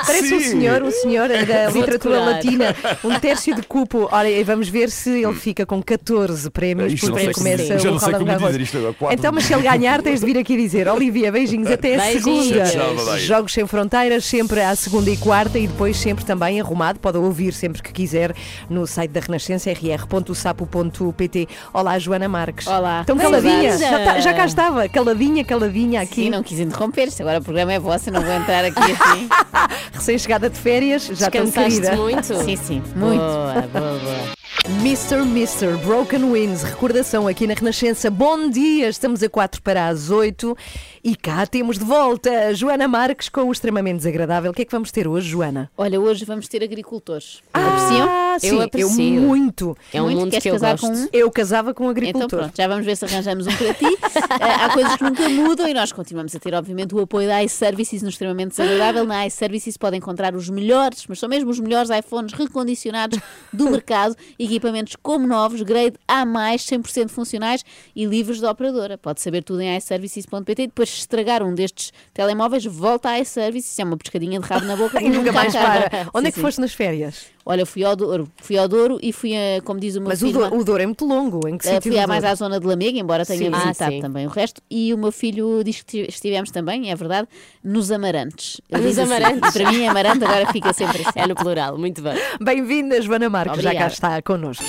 Parece 0.05 0.33
um 0.35 0.39
Sim. 0.39 0.49
senhor, 0.49 0.83
um 0.83 0.91
senhor 0.91 1.29
da 1.29 1.69
Vou 1.69 1.81
literatura 1.81 2.15
decorar. 2.19 2.25
latina, 2.31 2.75
um 3.03 3.19
tércio 3.19 3.55
de 3.55 3.61
cupo. 3.63 4.09
E 4.25 4.43
vamos 4.43 4.67
ver 4.69 4.89
se 4.89 5.23
ele 5.23 5.33
fica 5.35 5.65
com 5.65 5.81
14 5.81 6.49
prémios 6.49 6.93
Isto 6.93 7.07
não 7.09 7.13
porque 7.17 7.31
começa 7.33 7.73
o 7.75 7.77
Roland 7.97 8.11
como 8.13 8.25
Garros. 8.25 8.47
dizer 8.47 8.61
isto 8.61 8.77
agora, 8.77 8.93
quatro. 8.93 9.17
Então, 9.17 9.31
mas 9.31 9.45
se 9.45 9.53
ele 9.53 9.63
ganhar, 9.63 10.01
tens 10.01 10.19
de 10.19 10.25
vir 10.25 10.37
aqui 10.37 10.57
dizer: 10.57 10.87
Olivia, 10.87 11.31
beijinhos 11.31 11.69
até 11.71 11.95
a 11.95 12.01
Beijinhos. 12.01 12.69
segunda. 12.69 13.17
Jogos 13.19 13.53
sem 13.53 13.65
fronteiras, 13.65 14.25
sempre 14.25 14.61
à 14.61 14.75
segunda 14.75 15.09
e 15.09 15.17
quarta 15.17 15.57
e 15.57 15.67
depois 15.67 15.95
sempre 15.97 16.25
também 16.25 16.59
arrumado. 16.59 16.99
Pode 16.99 17.17
ouvir 17.17 17.53
sempre 17.53 17.81
que 17.81 17.91
quiser 17.93 18.35
no 18.69 18.85
site 18.85 19.11
da 19.11 19.19
Renascença, 19.21 19.69
rr.sapo.pt. 19.71 21.47
Olá, 21.73 21.97
Joana 21.99 22.27
Marques. 22.27 22.67
Olá. 22.67 23.01
Então, 23.03 23.17
caladinha. 23.17 23.77
Já, 23.77 23.99
tá- 24.03 24.19
já 24.19 24.33
cá 24.33 24.45
estava, 24.45 24.89
caladinha, 24.89 25.43
caladinha 25.45 26.01
aqui. 26.01 26.23
Sim, 26.23 26.29
não 26.29 26.43
quis 26.43 26.59
interromper, 26.59 27.07
isto 27.07 27.21
agora 27.21 27.39
o 27.39 27.41
programa 27.41 27.60
é 27.69 27.79
vosso, 27.79 28.09
eu 28.09 28.13
não 28.13 28.21
vou 28.21 28.33
entrar 28.33 28.65
aqui 28.65 28.79
assim. 28.79 29.29
Recém-chegada 29.93 30.49
de 30.49 30.57
férias, 30.57 31.05
já 31.05 31.29
tão 31.29 31.49
querida. 31.51 31.95
muito? 31.95 32.23
Sim, 32.43 32.55
sim, 32.55 32.83
muito. 32.95 33.19
Boa, 33.21 33.53
boa, 33.73 33.99
boa. 33.99 34.41
Mr. 34.81 35.15
Mr. 35.21 35.75
Broken 35.83 36.23
Wings, 36.31 36.61
recordação 36.63 37.27
aqui 37.27 37.47
na 37.47 37.53
Renascença. 37.55 38.11
Bom 38.11 38.47
dia, 38.49 38.89
estamos 38.89 39.23
a 39.23 39.29
4 39.29 39.61
para 39.61 39.87
as 39.87 40.09
8 40.11 40.55
e 41.03 41.15
cá 41.15 41.45
temos 41.47 41.79
de 41.79 41.83
volta 41.85 42.53
Joana 42.53 42.87
Marques 42.87 43.27
com 43.27 43.41
o 43.45 43.51
extremamente 43.51 43.97
desagradável. 43.97 44.51
O 44.51 44.53
que 44.53 44.61
é 44.61 44.65
que 44.65 44.71
vamos 44.71 44.91
ter 44.91 45.07
hoje, 45.07 45.29
Joana? 45.29 45.71
Olha, 45.75 45.99
hoje 45.99 46.25
vamos 46.25 46.47
ter 46.47 46.63
agricultores. 46.63 47.41
Apreciam? 47.53 48.07
Ah, 48.07 48.37
sim, 48.39 48.47
Eu 48.49 48.61
aprecio. 48.61 49.21
muito. 49.21 49.75
É 49.91 49.99
um 50.01 50.05
Muito? 50.05 50.19
mundo 50.19 50.29
Queres 50.29 50.43
que 50.43 50.49
eu 50.49 50.53
casar 50.53 50.71
gosto. 50.77 50.87
com 50.87 50.93
um? 50.95 51.07
Eu 51.11 51.31
casava 51.31 51.73
com 51.73 51.83
um 51.87 51.91
Então 51.91 52.03
agricultor. 52.03 52.39
pronto, 52.39 52.53
já 52.55 52.67
vamos 52.67 52.85
ver 52.85 52.95
se 52.97 53.05
arranjamos 53.05 53.47
um 53.47 53.55
para 53.55 53.73
ti. 53.73 53.97
Ah, 54.39 54.65
há 54.65 54.69
coisas 54.73 54.95
que 54.95 55.03
nunca 55.03 55.27
mudam 55.29 55.67
e 55.67 55.73
nós 55.73 55.91
continuamos 55.91 56.35
a 56.35 56.39
ter, 56.39 56.53
obviamente, 56.53 56.93
o 56.93 56.99
apoio 56.99 57.27
da 57.27 57.43
iServices 57.51 58.01
no 58.01 58.09
extremamente 58.09 58.51
desagradável. 58.51 59.05
Na 59.05 59.27
iServices 59.27 59.77
pode 59.77 59.97
encontrar 59.97 60.35
os 60.35 60.49
melhores, 60.49 61.05
mas 61.07 61.19
são 61.19 61.29
mesmo 61.29 61.49
os 61.49 61.59
melhores 61.59 61.89
iPhones 61.89 62.33
recondicionados 62.33 63.19
do 63.51 63.69
mercado, 63.69 64.15
equipamentos 64.39 64.95
como 65.01 65.27
novos, 65.27 65.61
grade 65.61 65.95
A+, 66.07 66.25
100% 66.25 67.09
funcionais 67.09 67.63
e 67.95 68.05
livres 68.05 68.39
da 68.39 68.51
operadora. 68.51 68.97
Pode 68.97 69.21
saber 69.21 69.43
tudo 69.43 69.61
em 69.61 69.75
iServices.pt 69.77 70.63
e 70.63 70.67
depois 70.67 70.89
se 70.89 70.99
estragar 70.99 71.43
um 71.43 71.53
destes 71.53 71.91
telemóveis, 72.13 72.65
volta 72.65 73.09
à 73.09 73.19
iServices, 73.19 73.77
é 73.77 73.83
uma 73.83 73.97
pescadinha 73.97 74.39
de 74.39 74.45
rabo 74.45 74.65
na 74.65 74.75
boca 74.75 75.01
E 75.01 75.09
nunca 75.09 75.31
mais 75.31 75.53
para. 75.53 76.09
Onde 76.13 76.25
Sim, 76.25 76.27
é 76.27 76.31
que 76.31 76.35
sim. 76.35 76.41
foste 76.41 76.61
nas 76.61 76.73
férias? 76.73 77.25
Olha, 77.45 77.65
fui 77.65 77.83
ao 77.83 77.95
Douro, 77.95 78.29
fui 78.37 78.57
ao 78.57 78.67
Douro 78.67 78.99
e 79.01 79.11
fui, 79.11 79.33
a, 79.35 79.61
como 79.63 79.79
diz 79.79 79.95
o 79.95 79.99
meu 79.99 80.09
Mas 80.09 80.19
filho... 80.19 80.33
Douro, 80.33 80.57
o 80.57 80.63
Douro 80.63 80.81
é 80.83 80.85
muito 80.85 81.05
longo. 81.05 81.47
Em 81.47 81.57
que 81.57 81.65
sítio 81.67 81.91
fui 81.91 81.99
a 81.99 82.05
mais 82.05 82.23
à 82.23 82.35
zona 82.35 82.59
de 82.59 82.67
Lamega, 82.67 82.99
embora 82.99 83.25
tenha 83.25 83.39
Sim. 83.39 83.51
Ah, 83.53 83.59
visitado 83.59 83.91
sim. 83.93 84.01
também 84.01 84.27
o 84.27 84.29
resto. 84.29 84.61
E 84.69 84.93
o 84.93 84.97
meu 84.97 85.11
filho 85.11 85.63
diz 85.63 85.81
que 85.81 86.05
estivemos 86.07 86.51
também, 86.51 86.91
é 86.91 86.95
verdade, 86.95 87.27
nos 87.63 87.91
Amarantes. 87.91 88.61
Ele 88.69 88.83
Nos 88.83 88.99
assim, 88.99 89.13
Amarantes. 89.13 89.49
e 89.55 89.59
para 89.59 89.71
mim, 89.71 89.87
Amarante 89.87 90.23
agora 90.23 90.51
fica 90.51 90.71
sempre 90.73 91.01
assim. 91.05 91.19
É 91.19 91.27
no 91.27 91.35
plural, 91.35 91.77
muito 91.77 92.01
bem. 92.01 92.13
Bem-vinda, 92.39 93.01
Joana 93.01 93.29
Marques, 93.29 93.57
já 93.57 93.69
cá 93.73 93.87
Obrigada. 93.87 93.93
está 93.93 94.21
connosco. 94.21 94.63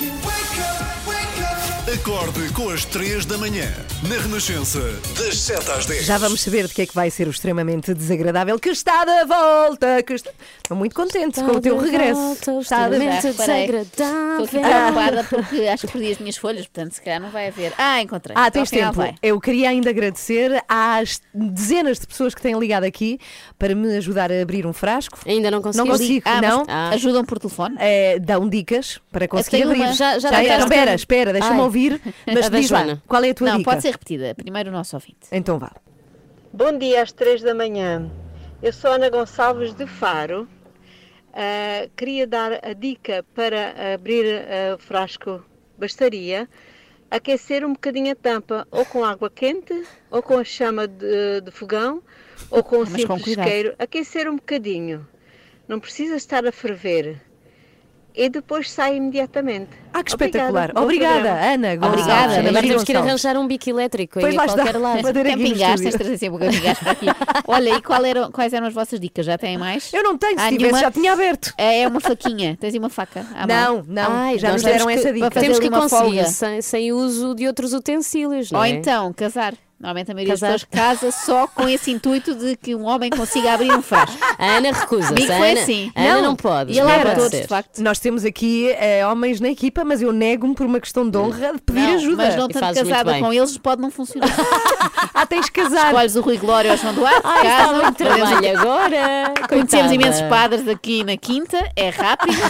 Acorde 1.93 2.49
com 2.55 2.71
as 2.71 2.85
3 2.87 3.27
da 3.27 3.37
manhã, 3.37 3.67
na 4.09 4.17
Renascença, 4.23 4.81
das 5.19 5.37
7 5.39 5.71
às 5.73 5.85
10. 5.85 6.05
Já 6.07 6.17
vamos 6.17 6.41
saber 6.41 6.67
de 6.67 6.73
que 6.73 6.83
é 6.83 6.87
que 6.87 6.95
vai 6.95 7.11
ser 7.11 7.27
o 7.27 7.31
extremamente 7.31 7.93
desagradável 7.93 8.59
que 8.59 8.71
está 8.71 9.05
de 9.05 9.27
volta. 9.27 10.03
Que 10.03 10.15
está... 10.15 10.31
Estou 10.63 10.77
muito 10.77 10.95
contente 10.95 11.41
com 11.43 11.51
o 11.53 11.61
teu 11.61 11.77
regresso. 11.77 12.33
Está 12.61 12.89
de... 12.89 12.95
extremamente 12.97 13.23
Já. 13.23 13.31
Estou 13.31 13.47
desagradável. 13.47 14.45
aqui 14.45 14.59
preocupada 14.59 15.25
porque 15.29 15.67
acho 15.69 15.87
que 15.87 15.93
perdi 15.93 16.13
as 16.13 16.19
minhas 16.19 16.37
folhas, 16.37 16.67
portanto, 16.67 16.93
se 16.95 17.03
calhar 17.03 17.21
não 17.21 17.31
vai 17.31 17.49
haver. 17.49 17.73
Ah, 17.77 18.01
encontrei. 18.01 18.35
Ah, 18.39 18.49
Então, 18.49 18.63
tens 18.65 18.71
tempo. 18.71 18.93
vai. 18.95 19.15
Eu 19.23 19.39
queria 19.41 19.69
ainda 19.69 19.91
agradecer 19.91 20.63
às 20.69 21.21
dezenas 21.35 21.99
de 21.99 22.07
pessoas 22.07 22.35
que 22.35 22.41
têm 22.41 22.59
ligado 22.59 22.85
aqui 22.85 23.19
para 23.59 23.75
me 23.75 23.97
ajudar 23.99 24.33
a 24.33 24.41
abrir 24.41 24.67
um 24.67 24.73
frasco. 24.73 25.19
Ainda 25.27 25.51
não 25.51 25.61
consegui. 25.61 25.87
Não 25.87 25.93
consigo, 25.99 26.23
Ah, 26.27 26.41
mas 26.41 26.51
não. 26.51 26.65
Ah. 26.69 26.91
Ajudam 26.95 27.25
por 27.25 27.39
telefone? 27.39 27.77
Eh, 27.79 28.19
dão 28.19 28.49
dicas 28.49 28.99
para 29.11 29.29
conseguir 29.29 29.65
abrir. 29.65 29.77
uma. 29.81 29.93
Já- 29.93 30.19
já 30.19 30.31
Tá, 30.31 30.37
tentaste 30.39 30.53
então, 30.55 30.67
espera, 30.67 30.95
espera, 30.95 31.33
deixa-me 31.33 31.55
Ai. 31.55 31.61
Ouvir. 31.91 32.01
Mas 32.27 32.51
diz 32.51 32.71
lá, 32.71 32.81
Joana. 32.85 33.03
qual 33.07 33.25
é 33.25 33.31
a 33.31 33.35
tua 33.35 33.49
Não, 33.49 33.59
dica? 33.59 33.71
pode 33.71 33.83
ser 33.83 33.91
repetida. 33.91 34.35
Primeiro 34.35 34.71
o 34.71 34.73
nosso 34.73 34.97
ouvinte. 34.97 35.29
Então 35.31 35.59
vá. 35.59 35.73
Bom 36.53 36.77
dia 36.77 37.03
às 37.03 37.13
três 37.13 37.43
da 37.43 37.55
manhã. 37.55 38.11
Eu 38.63 38.73
sou 38.73 38.93
Ana 38.93 39.09
Gonçalves 39.11 39.75
de 39.75 39.87
Faro. 39.87 40.47
Ah, 41.33 41.89
queria 41.97 42.27
dar 42.27 42.61
a 42.65 42.73
dica 42.75 43.25
para 43.35 43.95
abrir 43.95 44.27
ah, 44.27 44.75
o 44.75 44.79
frasco 44.79 45.43
bastaria 45.79 46.49
aquecer 47.11 47.63
um 47.65 47.75
bocadinho 47.75 48.13
a 48.13 48.15
tampa, 48.15 48.67
ou 48.71 48.87
com 48.87 49.05
água 49.05 49.29
quente, 49.29 49.85
ou 50.11 50.23
com 50.23 50.39
a 50.39 50.45
chama 50.45 50.89
de, 50.89 51.43
de 51.43 51.51
fogão, 51.51 52.03
ou 52.51 52.63
com 52.63 52.77
um 52.77 52.81
Mas 52.81 52.89
com 52.91 52.97
simples 53.19 53.23
cuidado. 53.25 53.47
isqueiro, 53.47 53.75
aquecer 53.79 54.29
um 54.31 54.37
bocadinho. 54.37 55.07
Não 55.69 55.79
precisa 55.79 56.17
estar 56.17 56.47
a 56.47 56.51
ferver. 56.51 57.21
E 58.15 58.29
depois 58.29 58.71
sai 58.71 58.97
imediatamente. 58.97 59.69
Ah, 59.95 60.03
que 60.03 60.11
espetacular. 60.11 60.71
Obrigada. 60.77 61.31
Ana 61.31 61.77
Gonçalves. 61.77 62.01
Obrigada, 62.03 62.23
Ana 62.25 62.39
Agora 62.41 62.53
Maria 62.53 62.71
temos 62.71 62.85
que 62.85 62.93
ir 62.93 62.97
arranjar 62.97 63.37
um 63.37 63.47
bico 63.47 63.69
elétrico 63.71 64.21
Pois 64.21 64.27
aí 64.27 64.37
lá 64.37 64.43
a 64.43 64.47
está. 64.47 64.63
qualquer 64.63 64.79
lado. 64.79 65.03
Vai 65.03 65.13
ter 65.13 65.21
aqui 65.21 65.31
no 65.31 65.37
Camping 65.45 65.59
gás, 65.59 65.81
tens 65.81 65.93
de 65.93 65.99
trazer 65.99 66.19
sempre 66.19 66.39
para 66.39 66.91
aqui. 66.93 67.07
Olha, 67.47 67.71
e 67.71 67.83
qual 67.83 68.05
eram- 68.05 68.31
quais 68.31 68.53
eram 68.53 68.67
as 68.67 68.75
vossas 68.75 68.99
dicas? 69.01 69.25
Já 69.27 69.37
têm 69.39 69.57
mais? 69.59 69.93
Eu 69.93 70.03
não 70.03 70.17
tenho, 70.19 70.39
se 70.39 70.45
tivesse 70.49 70.59
nenhuma? 70.63 70.81
já 70.81 70.91
tinha 70.91 71.13
aberto. 71.13 71.53
É, 71.59 71.83
é 71.83 71.89
uma 71.89 72.01
faquinha. 72.01 72.57
Tens 72.61 72.73
aí 72.75 72.79
uma 72.79 72.89
faca 72.91 73.27
à 73.35 73.47
mão? 73.47 73.85
Não, 73.87 74.03
não, 74.05 74.13
Ai, 74.13 74.39
já 74.39 74.53
nos 74.53 74.63
deram 74.63 74.87
temos 74.87 74.95
essa 75.01 75.09
que- 75.09 75.15
dica. 75.15 75.31
Temos 75.41 75.59
que 75.59 75.71
conseguir 75.71 76.25
sem, 76.27 76.63
sem 76.63 76.93
uso 76.93 77.35
de 77.35 77.47
outros 77.47 77.73
utensílios, 77.73 78.51
não 78.51 78.61
Ou 78.61 78.65
é? 78.65 78.71
então, 78.71 79.13
casar. 79.13 79.55
Normalmente 79.83 80.13
a 80.13 80.15
maioria 80.15 80.35
Casar. 80.35 80.53
das 80.53 80.65
pessoas 80.65 80.87
casa 81.03 81.11
só 81.11 81.47
com 81.49 81.69
esse 81.69 81.91
intuito 81.91 82.37
de 82.37 82.55
que 82.57 82.73
um 82.73 82.85
homem 82.85 83.11
consiga 83.11 83.53
abrir 83.55 83.73
um 83.73 83.83
frasco. 83.83 84.17
A 84.39 84.47
Ana 84.59 84.71
recusa-se. 84.71 85.13
Comigo 85.13 85.33
A 85.33 85.37
foi 85.37 85.51
Ana, 85.51 85.61
assim. 85.61 85.93
a 85.95 86.01
Ana 86.03 86.15
Não. 86.15 86.23
não 86.23 86.37
pode. 86.37 86.73
E 86.73 86.79
ele 86.79 86.89
abre 86.91 86.97
Não 87.09 87.15
pode 87.17 87.17
todos, 87.25 87.41
de 87.41 87.47
facto. 87.49 87.83
Nós 87.83 87.99
temos 87.99 88.25
aqui 88.25 88.71
eh, 88.79 89.05
homens 89.07 89.41
na 89.41 89.49
equipa, 89.49 89.85
mas 89.85 90.01
eu 90.01 90.13
nego-me 90.13 90.55
por 90.55 90.67
uma 90.67 90.79
questão 90.79 91.09
de 91.09 91.19
honra 91.19 91.53
de 91.55 91.61
pedir 91.63 91.81
Não, 91.81 91.95
ajuda. 91.97 92.25
Mas 92.25 92.37
não 92.37 92.47
E 92.49 92.53
fazes 92.55 92.83
muito 92.83 92.89
casada 92.91 93.13
bem. 93.13 93.23
com 93.23 93.33
eles 93.33 93.59
pode 93.59 93.83
não 93.83 93.91
funcionar. 93.91 94.29
Ah, 95.15 95.27
tens 95.27 95.49
que 95.51 95.61
casar. 95.63 95.87
Escolhes 95.89 96.17
o 96.17 96.21
Rui 96.23 96.37
Glória 96.39 96.71
ou 96.71 96.77
o 96.77 96.81
João 96.81 96.95
Duarte, 96.95 97.21
Ai, 97.23 97.47
está 97.47 97.57
casam, 97.67 97.83
muito 97.83 97.97
trabalho 97.97 98.59
agora. 98.59 99.35
Conhecemos 99.49 99.69
Coitada. 99.89 99.95
imensos 99.95 100.23
padres 100.23 100.69
aqui 100.69 101.05
na 101.05 101.17
quinta, 101.17 101.71
é 101.77 101.91
rápido 101.91 102.41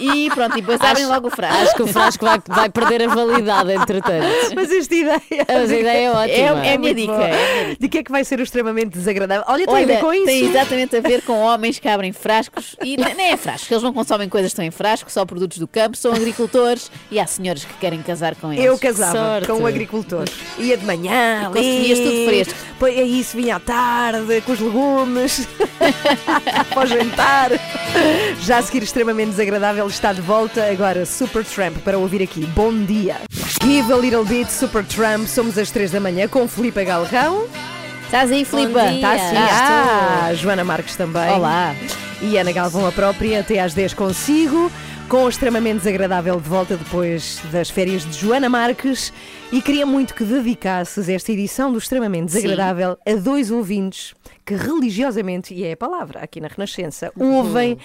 e 0.00 0.30
pronto, 0.30 0.56
e 0.56 0.60
depois 0.62 0.80
abrem 0.80 1.06
logo 1.06 1.28
o 1.28 1.30
frasco. 1.30 1.62
Acho 1.62 1.74
que 1.74 1.82
o 1.82 1.86
frasco 1.86 2.24
vai, 2.24 2.40
vai 2.48 2.70
perder 2.70 3.02
a 3.02 3.14
validade, 3.14 3.72
entretanto. 3.72 4.26
Mas 4.54 4.70
esta 4.72 4.94
ideia. 4.94 5.20
Mas 5.46 5.70
a 5.70 5.76
ideia 5.76 6.06
é 6.06 6.10
ótima. 6.10 6.30
É, 6.32 6.59
é 6.64 6.74
a 6.74 6.78
minha 6.78 6.92
muito 6.94 6.96
dica. 6.96 7.12
boa. 7.12 7.26
é 7.28 7.32
a 7.32 7.36
minha 7.54 7.64
dica. 7.70 7.76
De 7.80 7.88
que 7.88 7.98
é 7.98 8.02
que 8.02 8.10
vai 8.12 8.24
ser 8.24 8.38
o 8.40 8.42
extremamente 8.42 8.90
desagradável? 8.98 9.44
Olha, 9.46 9.66
tem 9.66 9.82
a 9.82 9.86
ver 9.86 10.00
com 10.00 10.12
isso. 10.12 10.24
tem 10.26 10.44
exatamente 10.46 10.96
a 10.96 11.00
ver 11.00 11.22
com 11.22 11.38
homens 11.40 11.78
que 11.78 11.88
abrem 11.88 12.12
frascos 12.12 12.76
e 12.82 12.96
ne- 12.96 13.14
nem 13.14 13.32
é 13.32 13.36
frascos, 13.36 13.70
eles 13.70 13.82
não 13.82 13.92
consomem 13.92 14.28
coisas 14.28 14.50
que 14.50 14.52
estão 14.54 14.64
em 14.64 14.70
frasco, 14.70 15.10
só 15.10 15.24
produtos 15.24 15.58
do 15.58 15.66
campo, 15.68 15.96
são 15.96 16.12
agricultores 16.12 16.90
e 17.10 17.18
há 17.20 17.26
senhoras 17.26 17.64
que 17.64 17.74
querem 17.74 18.02
casar 18.02 18.34
com 18.36 18.52
eles. 18.52 18.64
Eu 18.64 18.78
casava 18.78 19.16
Sorte. 19.16 19.46
com 19.46 19.54
um 19.54 19.66
agricultor. 19.66 20.24
Ia 20.58 20.76
de 20.76 20.84
manhã, 20.84 21.46
ali, 21.46 21.54
conseguias 21.54 21.98
tudo 21.98 22.24
fresco. 22.26 22.54
Depois 22.72 22.96
é 22.98 23.02
isso, 23.02 23.36
vinha 23.36 23.56
à 23.56 23.60
tarde, 23.60 24.40
com 24.42 24.52
os 24.52 24.60
legumes, 24.60 25.46
para 26.74 26.80
o 26.84 26.86
jantar. 26.86 27.50
Já 28.40 28.58
a 28.58 28.62
seguir, 28.62 28.82
extremamente 28.82 29.30
desagradável, 29.30 29.86
está 29.86 30.12
de 30.12 30.20
volta 30.20 30.64
agora 30.70 31.04
Super 31.04 31.44
Tramp 31.44 31.76
para 31.78 31.98
ouvir 31.98 32.22
aqui. 32.22 32.40
Bom 32.46 32.72
dia. 32.84 33.16
Give 33.62 33.92
a 33.92 33.96
little 33.96 34.24
bit, 34.24 34.50
Super 34.50 34.84
Tramp. 34.84 35.26
Somos 35.26 35.58
às 35.58 35.70
três 35.70 35.90
da 35.90 36.00
manhã 36.00 36.26
com 36.28 36.46
Filipe 36.50 36.84
Galrão. 36.84 37.46
Estás 38.04 38.30
aí, 38.32 38.44
Filipe? 38.44 38.76
Está 38.76 39.12
assim. 39.12 39.36
Ah, 39.36 40.30
Joana 40.34 40.64
Marques 40.64 40.96
também. 40.96 41.30
Olá. 41.30 41.74
E 42.20 42.36
Ana 42.36 42.50
Galvão 42.50 42.86
a 42.86 42.92
própria, 42.92 43.40
até 43.40 43.60
às 43.60 43.72
10 43.72 43.94
consigo, 43.94 44.70
com 45.08 45.24
o 45.24 45.28
extremamente 45.28 45.78
desagradável 45.78 46.40
de 46.40 46.48
volta 46.48 46.76
depois 46.76 47.40
das 47.52 47.70
férias 47.70 48.04
de 48.04 48.18
Joana 48.18 48.48
Marques. 48.48 49.12
E 49.52 49.62
queria 49.62 49.86
muito 49.86 50.12
que 50.12 50.24
dedicasses 50.24 51.08
esta 51.08 51.30
edição 51.30 51.70
do 51.70 51.78
extremamente 51.78 52.26
desagradável 52.26 52.98
a 53.06 53.14
dois 53.14 53.50
ouvintes 53.52 54.12
que 54.44 54.54
religiosamente, 54.54 55.54
e 55.54 55.64
é 55.64 55.72
a 55.72 55.76
palavra 55.76 56.18
aqui 56.20 56.40
na 56.40 56.48
Renascença, 56.48 57.12
ouvem 57.16 57.78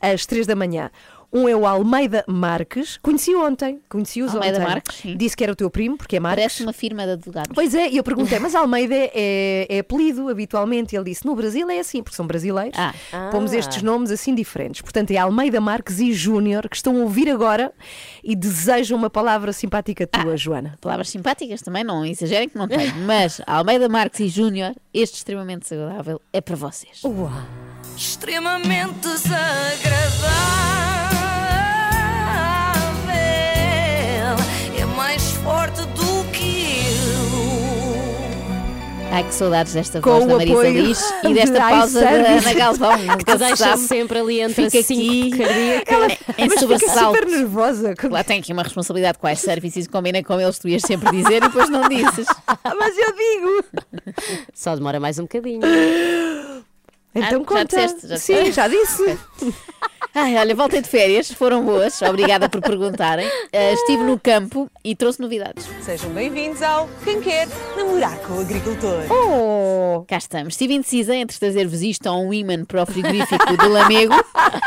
às 0.00 0.24
3 0.24 0.46
da 0.46 0.54
manhã. 0.54 0.90
Um 1.32 1.48
é 1.48 1.56
o 1.56 1.66
Almeida 1.66 2.24
Marques, 2.28 2.98
conheci 3.00 3.34
ontem, 3.34 3.80
conheci-os 3.88 4.34
Almeida 4.34 4.58
ontem. 4.58 4.68
Marques, 4.68 4.96
sim. 4.96 5.16
Disse 5.16 5.34
que 5.36 5.42
era 5.42 5.52
o 5.52 5.56
teu 5.56 5.70
primo, 5.70 5.96
porque 5.96 6.16
é 6.16 6.20
Marques. 6.20 6.42
Parece 6.42 6.62
uma 6.62 6.72
firma 6.74 7.04
de 7.04 7.12
advogados. 7.12 7.50
Pois 7.54 7.74
é, 7.74 7.88
e 7.88 7.96
eu 7.96 8.04
perguntei, 8.04 8.38
mas 8.40 8.54
Almeida 8.54 8.94
é, 8.94 9.66
é 9.68 9.78
apelido 9.78 10.28
habitualmente? 10.28 10.94
E 10.94 10.98
ele 10.98 11.06
disse, 11.06 11.24
no 11.24 11.34
Brasil 11.34 11.68
é 11.70 11.78
assim, 11.80 12.02
porque 12.02 12.16
são 12.16 12.26
brasileiros. 12.26 12.78
Ah. 12.78 12.92
Pomos 13.30 13.52
Ah. 13.52 13.56
estes 13.56 13.82
nomes 13.82 14.10
assim 14.10 14.34
diferentes. 14.34 14.82
Portanto, 14.82 15.10
é 15.10 15.16
Almeida 15.16 15.60
Marques 15.60 16.00
e 16.00 16.12
Júnior 16.12 16.68
que 16.68 16.76
estão 16.76 16.96
a 16.96 17.00
ouvir 17.00 17.30
agora 17.30 17.72
e 18.22 18.36
desejam 18.36 18.98
uma 18.98 19.08
palavra 19.08 19.52
simpática 19.54 20.06
tua, 20.06 20.36
Joana. 20.36 20.76
Palavras 20.82 21.08
simpáticas 21.08 21.62
também, 21.62 21.82
não 21.82 22.04
exagerem 22.04 22.48
que 22.48 22.58
não 22.58 22.68
tem. 22.68 22.92
Mas 23.06 23.40
Almeida 23.46 23.88
Marques 23.88 24.20
e 24.20 24.28
Júnior, 24.28 24.74
este 24.92 25.16
extremamente 25.16 25.62
desagradável 25.62 26.20
é 26.32 26.40
para 26.42 26.56
vocês. 26.56 27.00
Extremamente 27.96 28.98
desagradável. 29.00 30.81
Ai, 39.12 39.24
que 39.24 39.34
saudades 39.34 39.74
desta 39.74 40.00
Com 40.00 40.10
voz 40.10 40.26
da 40.26 40.36
Marisa 40.38 40.68
Liz 40.70 41.14
e 41.22 41.28
de 41.28 41.34
desta 41.34 41.60
pausa 41.68 42.00
da. 42.00 42.08
Ana 42.08 42.54
Galvão. 42.54 42.92
Que 43.18 43.24
te 43.26 43.36
deixa 43.36 43.56
sabe. 43.56 43.82
sempre 43.82 44.18
ali 44.18 44.40
entre 44.40 44.70
Fica 44.70 44.78
a 44.78 44.82
5 44.82 45.00
aqui. 45.00 45.30
cardíaca. 45.38 46.18
em 46.38 46.48
Mas 46.48 46.60
fica 46.60 46.98
super 46.98 47.26
nervosa. 47.26 47.94
Lá 48.10 48.24
tem 48.24 48.40
aqui 48.40 48.54
uma 48.54 48.62
responsabilidade 48.62 49.18
com 49.18 49.26
as 49.26 49.38
services, 49.38 49.86
combina 49.86 50.22
com 50.24 50.40
eles, 50.40 50.58
tu 50.58 50.66
ias 50.66 50.80
sempre 50.80 51.10
dizer 51.10 51.36
e 51.36 51.40
depois 51.40 51.68
não 51.68 51.86
dizes. 51.90 52.26
Mas 52.64 52.96
eu 52.96 53.12
digo. 53.14 53.64
Só 54.54 54.74
demora 54.74 54.98
mais 54.98 55.18
um 55.18 55.24
bocadinho. 55.24 55.60
Então 57.14 57.40
já 57.40 57.44
conta. 57.44 57.64
disseste, 57.64 58.08
já 58.08 58.16
Sim, 58.18 58.52
já 58.52 58.68
disse. 58.68 59.18
Ai, 60.14 60.36
olha, 60.36 60.54
voltei 60.54 60.82
de 60.82 60.88
férias, 60.88 61.30
foram 61.32 61.64
boas, 61.64 62.02
obrigada 62.02 62.46
por 62.46 62.60
perguntarem. 62.60 63.26
Ah, 63.50 63.72
estive 63.72 64.02
no 64.02 64.18
campo 64.20 64.70
e 64.84 64.94
trouxe 64.94 65.20
novidades. 65.20 65.66
Sejam 65.80 66.10
bem-vindos 66.10 66.60
ao 66.60 66.86
Quem 67.02 67.18
Quer 67.22 67.48
Namorar 67.78 68.18
com 68.18 68.34
o 68.34 68.40
Agricultor. 68.40 69.04
Oh, 69.10 70.04
Cá 70.06 70.18
estamos. 70.18 70.52
Estive 70.52 70.74
indecisa 70.74 71.14
entre 71.14 71.38
trazer-vos 71.38 71.80
isto 71.80 72.06
a 72.08 72.12
um 72.14 72.32
imã 72.32 72.62
para 72.62 72.82
o 72.82 72.86
frigorífico 72.86 73.56
do 73.56 73.68
Lamego, 73.70 74.12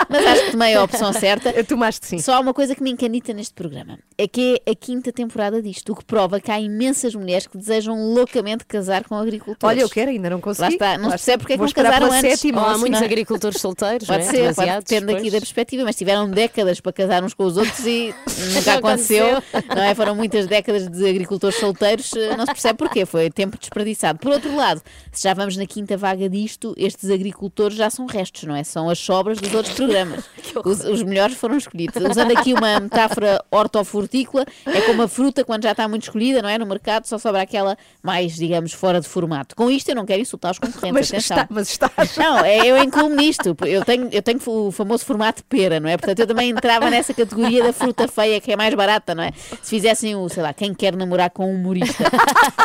mas 0.09 0.25
acho 0.25 0.45
que 0.45 0.51
tomei 0.51 0.73
a 0.73 0.83
opção 0.83 1.13
certa. 1.13 1.63
tomaste 1.63 2.07
sim. 2.07 2.17
Só 2.17 2.33
há 2.33 2.39
uma 2.39 2.53
coisa 2.53 2.73
que 2.73 2.81
me 2.81 2.89
encanita 2.91 3.31
neste 3.31 3.53
programa: 3.53 3.99
é 4.17 4.27
que 4.27 4.59
é 4.65 4.71
a 4.71 4.75
quinta 4.75 5.11
temporada 5.11 5.61
disto, 5.61 5.91
o 5.91 5.95
que 5.95 6.05
prova 6.05 6.39
que 6.39 6.49
há 6.49 6.59
imensas 6.59 7.13
mulheres 7.13 7.45
que 7.45 7.57
desejam 7.57 7.95
loucamente 8.13 8.65
casar 8.65 9.03
com 9.03 9.15
agricultores. 9.15 9.77
Olha, 9.77 9.81
eu 9.83 9.89
quero, 9.89 10.09
ainda 10.09 10.29
não 10.29 10.41
consegui. 10.41 10.61
Lá 10.61 10.69
está, 10.69 10.97
não 10.97 11.09
Lá 11.09 11.17
se 11.17 11.25
percebe 11.25 11.37
porque 11.43 11.53
é 11.53 11.57
que 11.57 11.63
não 11.63 11.71
casaram 11.71 12.11
antes. 12.11 12.34
Ou 12.53 12.59
há 12.59 12.77
muitos 12.77 12.97
senão- 12.99 13.03
agricultores 13.05 13.59
solteiros, 13.61 14.07
Pode 14.07 14.23
não 14.23 14.29
é? 14.29 14.31
ser, 14.31 14.55
pode 14.55 14.85
depende 14.85 15.13
aqui 15.15 15.31
da 15.31 15.37
perspectiva, 15.39 15.83
mas 15.83 15.95
tiveram 15.95 16.29
décadas 16.29 16.79
para 16.79 16.91
casar 16.93 17.23
uns 17.23 17.33
com 17.33 17.43
os 17.45 17.57
outros 17.57 17.85
e 17.85 18.13
nunca 18.53 18.71
Não 18.71 18.77
aconteceu. 18.79 19.43
Não 19.75 19.83
é? 19.83 19.95
Foram 19.95 20.15
muitas 20.15 20.47
décadas 20.47 20.87
de 20.89 21.09
agricultores 21.09 21.57
solteiros, 21.59 22.11
eh, 22.13 22.35
não 22.35 22.45
se 22.45 22.51
percebe 22.53 22.77
porquê, 22.77 23.05
foi 23.05 23.29
tempo 23.29 23.57
desperdiçado. 23.57 24.19
Por 24.19 24.31
outro 24.31 24.55
lado, 24.55 24.81
se 25.11 25.23
já 25.23 25.33
vamos 25.33 25.55
na 25.57 25.65
quinta 25.65 25.97
vaga 25.97 26.29
disto, 26.29 26.73
estes 26.77 27.09
agricultores 27.09 27.77
já 27.77 27.89
são 27.89 28.05
restos, 28.05 28.43
não 28.43 28.55
é? 28.55 28.63
São 28.63 28.89
as 28.89 28.99
sobras 28.99 29.39
dos 29.39 29.53
outros 29.53 29.73
programas. 29.75 30.23
Os, 30.63 30.79
os 30.85 31.03
melhores 31.03 31.35
foram 31.35 31.57
escolhidos. 31.57 32.01
Usando 32.09 32.31
aqui 32.37 32.53
uma 32.53 32.79
metáfora 32.79 33.43
hortofrutícola, 33.51 34.45
é 34.65 34.81
como 34.81 35.01
a 35.03 35.07
fruta 35.07 35.43
quando 35.43 35.63
já 35.63 35.71
está 35.71 35.87
muito 35.87 36.03
escolhida, 36.03 36.41
não 36.41 36.49
é? 36.49 36.57
No 36.57 36.65
mercado 36.65 37.05
só 37.05 37.17
sobra 37.17 37.41
aquela 37.41 37.77
mais, 38.01 38.35
digamos, 38.35 38.71
fora 38.73 38.99
de 39.01 39.07
formato. 39.07 39.55
Com 39.55 39.69
isto 39.69 39.89
eu 39.89 39.95
não 39.95 40.05
quero 40.05 40.21
insultar 40.21 40.51
os 40.51 40.59
concorrentes, 40.59 40.91
Mas, 40.93 41.09
atenção. 41.09 41.37
está, 41.37 41.47
mas 41.49 41.69
estás. 41.69 42.17
Não, 42.25 42.39
é, 42.39 42.65
eu 42.65 42.77
incluo-me 42.83 43.15
nisto. 43.15 43.55
Eu 43.65 43.83
tenho, 43.85 44.09
eu 44.11 44.21
tenho 44.21 44.39
o 44.45 44.71
famoso 44.71 45.05
formato 45.05 45.41
de 45.41 45.43
pera, 45.43 45.79
não 45.79 45.89
é? 45.89 45.97
Portanto, 45.97 46.19
eu 46.19 46.27
também 46.27 46.49
entrava 46.49 46.89
nessa 46.89 47.13
categoria 47.13 47.63
da 47.63 47.71
fruta 47.73 48.07
feia, 48.07 48.41
que 48.41 48.51
é 48.51 48.55
mais 48.55 48.73
barata, 48.73 49.13
não 49.13 49.23
é? 49.23 49.31
Se 49.61 49.69
fizessem 49.69 50.15
o, 50.15 50.27
sei 50.29 50.41
lá, 50.43 50.53
quem 50.53 50.73
quer 50.73 50.95
namorar 50.95 51.29
com 51.29 51.45
um 51.51 51.55
humorista. 51.55 52.03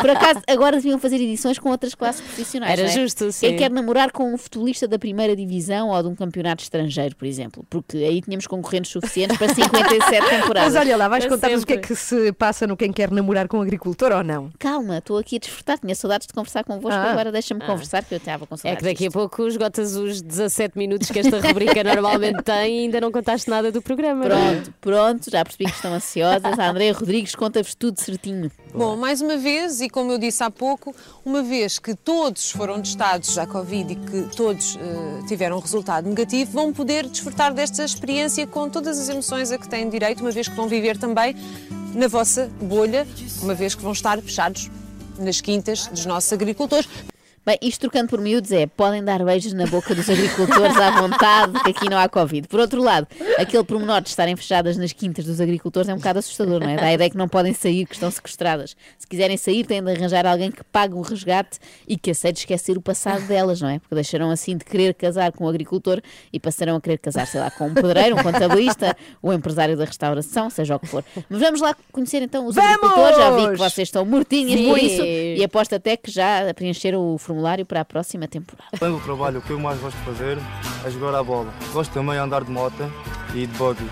Por 0.00 0.10
acaso, 0.10 0.40
agora 0.48 0.76
deviam 0.76 0.98
fazer 0.98 1.16
edições 1.16 1.58
com 1.58 1.68
outras 1.70 1.94
classes 1.94 2.20
profissionais. 2.20 2.72
Era 2.72 2.82
não 2.84 2.88
é? 2.88 2.92
justo, 2.92 3.30
sim. 3.32 3.48
Quem 3.48 3.56
quer 3.56 3.70
namorar 3.70 4.10
com 4.12 4.32
um 4.32 4.38
futebolista 4.38 4.88
da 4.88 4.98
primeira 4.98 5.36
divisão 5.36 5.88
ou 5.90 6.02
de 6.02 6.08
um 6.08 6.14
campeonato 6.14 6.62
estrangeiro, 6.62 7.14
por 7.16 7.26
exemplo. 7.26 7.64
Porque 7.68 7.98
aí 7.98 8.20
tínhamos 8.22 8.46
concorrentes 8.46 8.90
suficientes 8.92 9.36
para 9.36 9.52
57 9.54 10.28
temporadas. 10.30 10.72
Mas 10.74 10.76
olha 10.80 10.96
lá, 10.96 11.08
vais 11.08 11.26
contar-nos 11.26 11.62
o 11.62 11.66
que 11.66 11.74
é 11.74 11.76
que 11.76 11.94
se 11.94 12.32
passa 12.32 12.66
no 12.66 12.76
Quem 12.76 12.92
Quer 12.92 13.10
Namorar 13.10 13.46
com 13.48 13.58
o 13.58 13.62
Agricultor 13.62 14.12
ou 14.12 14.24
não? 14.24 14.50
Calma, 14.58 14.98
estou 14.98 15.18
aqui 15.18 15.36
a 15.36 15.38
desfrutar. 15.38 15.78
Tinha 15.78 15.94
saudades 15.94 16.26
de 16.26 16.32
conversar 16.32 16.64
convosco, 16.64 16.98
Ah. 16.98 17.10
agora 17.12 17.30
deixa-me 17.32 17.60
conversar, 17.60 18.04
que 18.04 18.14
eu 18.14 18.18
estava 18.18 18.46
com 18.46 18.54
É 18.54 18.58
saudades. 18.58 18.78
que 18.86 18.92
daqui 18.92 19.04
a 19.04 19.08
disto. 19.08 19.18
pouco 19.18 19.49
esgotas 19.50 19.96
os 19.96 20.20
17 20.22 20.76
minutos 20.76 21.10
que 21.10 21.18
esta 21.18 21.40
rubrica 21.40 21.82
normalmente 21.84 22.42
tem 22.42 22.78
e 22.78 22.82
ainda 22.84 23.00
não 23.00 23.12
contaste 23.12 23.48
nada 23.48 23.70
do 23.70 23.82
programa. 23.82 24.28
não 24.28 24.36
é? 24.36 24.54
Pronto, 24.54 24.74
pronto, 24.80 25.30
já 25.30 25.44
percebi 25.44 25.66
que 25.66 25.76
estão 25.76 25.92
ansiosas. 25.92 26.58
A 26.58 26.70
Andréia 26.70 26.92
Rodrigues 26.92 27.34
conta-vos 27.34 27.74
tudo 27.74 28.00
certinho. 28.00 28.50
Bom, 28.74 28.96
mais 28.96 29.20
uma 29.20 29.36
vez, 29.36 29.80
e 29.80 29.88
como 29.88 30.12
eu 30.12 30.18
disse 30.18 30.42
há 30.42 30.50
pouco, 30.50 30.94
uma 31.24 31.42
vez 31.42 31.78
que 31.78 31.94
todos 31.94 32.50
foram 32.50 32.80
testados 32.80 33.36
à 33.36 33.46
Covid 33.46 33.92
e 33.92 33.96
que 33.96 34.36
todos 34.36 34.76
eh, 34.76 35.26
tiveram 35.26 35.56
um 35.56 35.60
resultado 35.60 36.08
negativo, 36.08 36.52
vão 36.52 36.72
poder 36.72 37.08
desfrutar 37.08 37.52
desta 37.52 37.84
experiência 37.84 38.46
com 38.46 38.68
todas 38.68 38.98
as 38.98 39.08
emoções 39.08 39.50
a 39.50 39.58
que 39.58 39.68
têm 39.68 39.88
direito, 39.88 40.20
uma 40.20 40.30
vez 40.30 40.48
que 40.48 40.54
vão 40.54 40.68
viver 40.68 40.96
também 40.96 41.34
na 41.94 42.06
vossa 42.06 42.48
bolha, 42.62 43.06
uma 43.42 43.54
vez 43.54 43.74
que 43.74 43.82
vão 43.82 43.92
estar 43.92 44.20
fechados 44.20 44.70
nas 45.18 45.40
quintas 45.40 45.86
dos 45.88 46.06
nossos 46.06 46.32
agricultores. 46.32 46.88
Bem, 47.42 47.56
isto 47.62 47.80
trocando 47.80 48.10
por 48.10 48.20
miúdos 48.20 48.52
é, 48.52 48.66
podem 48.66 49.02
dar 49.02 49.24
beijos 49.24 49.54
na 49.54 49.66
boca 49.66 49.94
dos 49.94 50.10
agricultores 50.10 50.76
à 50.76 50.90
vontade, 51.00 51.58
que 51.64 51.70
aqui 51.70 51.88
não 51.88 51.96
há 51.96 52.06
Covid. 52.06 52.46
Por 52.46 52.60
outro 52.60 52.82
lado, 52.82 53.06
aquele 53.38 53.64
pormenor 53.64 54.02
de 54.02 54.10
estarem 54.10 54.36
fechadas 54.36 54.76
nas 54.76 54.92
quintas 54.92 55.24
dos 55.24 55.40
agricultores 55.40 55.88
é 55.88 55.94
um 55.94 55.96
bocado 55.96 56.18
assustador, 56.18 56.60
não 56.60 56.68
é? 56.68 56.76
Dá 56.76 56.84
a 56.84 56.92
ideia 56.92 57.08
que 57.08 57.16
não 57.16 57.26
podem 57.26 57.54
sair, 57.54 57.86
que 57.86 57.94
estão 57.94 58.10
sequestradas. 58.10 58.76
Se 58.98 59.06
quiserem 59.06 59.38
sair, 59.38 59.64
têm 59.64 59.82
de 59.82 59.90
arranjar 59.90 60.26
alguém 60.26 60.50
que 60.50 60.62
pague 60.64 60.92
o 60.92 61.00
resgate 61.00 61.58
e 61.88 61.96
que 61.96 62.10
aceite 62.10 62.40
esquecer 62.40 62.76
o 62.76 62.82
passado 62.82 63.26
delas, 63.26 63.58
não 63.62 63.70
é? 63.70 63.78
Porque 63.78 63.94
deixaram 63.94 64.30
assim 64.30 64.58
de 64.58 64.64
querer 64.66 64.92
casar 64.92 65.32
com 65.32 65.44
o 65.46 65.48
agricultor 65.48 66.02
e 66.30 66.38
passarão 66.38 66.76
a 66.76 66.80
querer 66.80 66.98
casar, 66.98 67.26
sei 67.26 67.40
lá, 67.40 67.50
com 67.50 67.68
um 67.68 67.74
pedreiro, 67.74 68.16
um 68.16 68.22
contabilista, 68.22 68.94
o 69.22 69.32
empresário 69.32 69.78
da 69.78 69.86
restauração, 69.86 70.50
seja 70.50 70.76
o 70.76 70.78
que 70.78 70.86
for. 70.86 71.02
Mas 71.30 71.40
vamos 71.40 71.62
lá 71.62 71.74
conhecer 71.90 72.20
então 72.20 72.46
os 72.46 72.54
Vamos! 72.54 72.70
agricultores. 72.70 73.16
Já 73.16 73.30
vi 73.30 73.48
que 73.52 73.56
vocês 73.56 73.88
estão 73.88 74.04
mortinhas 74.04 74.60
por 74.60 74.78
Sim. 74.78 74.86
isso 74.86 75.02
e 75.02 75.42
aposto 75.42 75.74
até 75.74 75.96
que 75.96 76.10
já 76.10 76.52
preencheram 76.54 77.14
o 77.14 77.29
formulário 77.30 77.64
para 77.64 77.80
a 77.80 77.84
próxima 77.84 78.26
temporada. 78.26 78.70
Além 78.80 78.92
do 78.94 79.00
trabalho, 79.00 79.38
o 79.38 79.42
que 79.42 79.50
eu 79.50 79.60
mais 79.60 79.78
gosto 79.80 79.96
de 79.96 80.04
fazer 80.04 80.36
é 80.84 80.90
jogar 80.90 81.14
a 81.14 81.22
bola. 81.22 81.52
Gosto 81.72 81.92
também 81.92 82.14
de 82.14 82.18
andar 82.20 82.42
de 82.44 82.50
moto 82.50 82.90
e 83.34 83.46
de 83.46 83.56
buggy. 83.56 83.84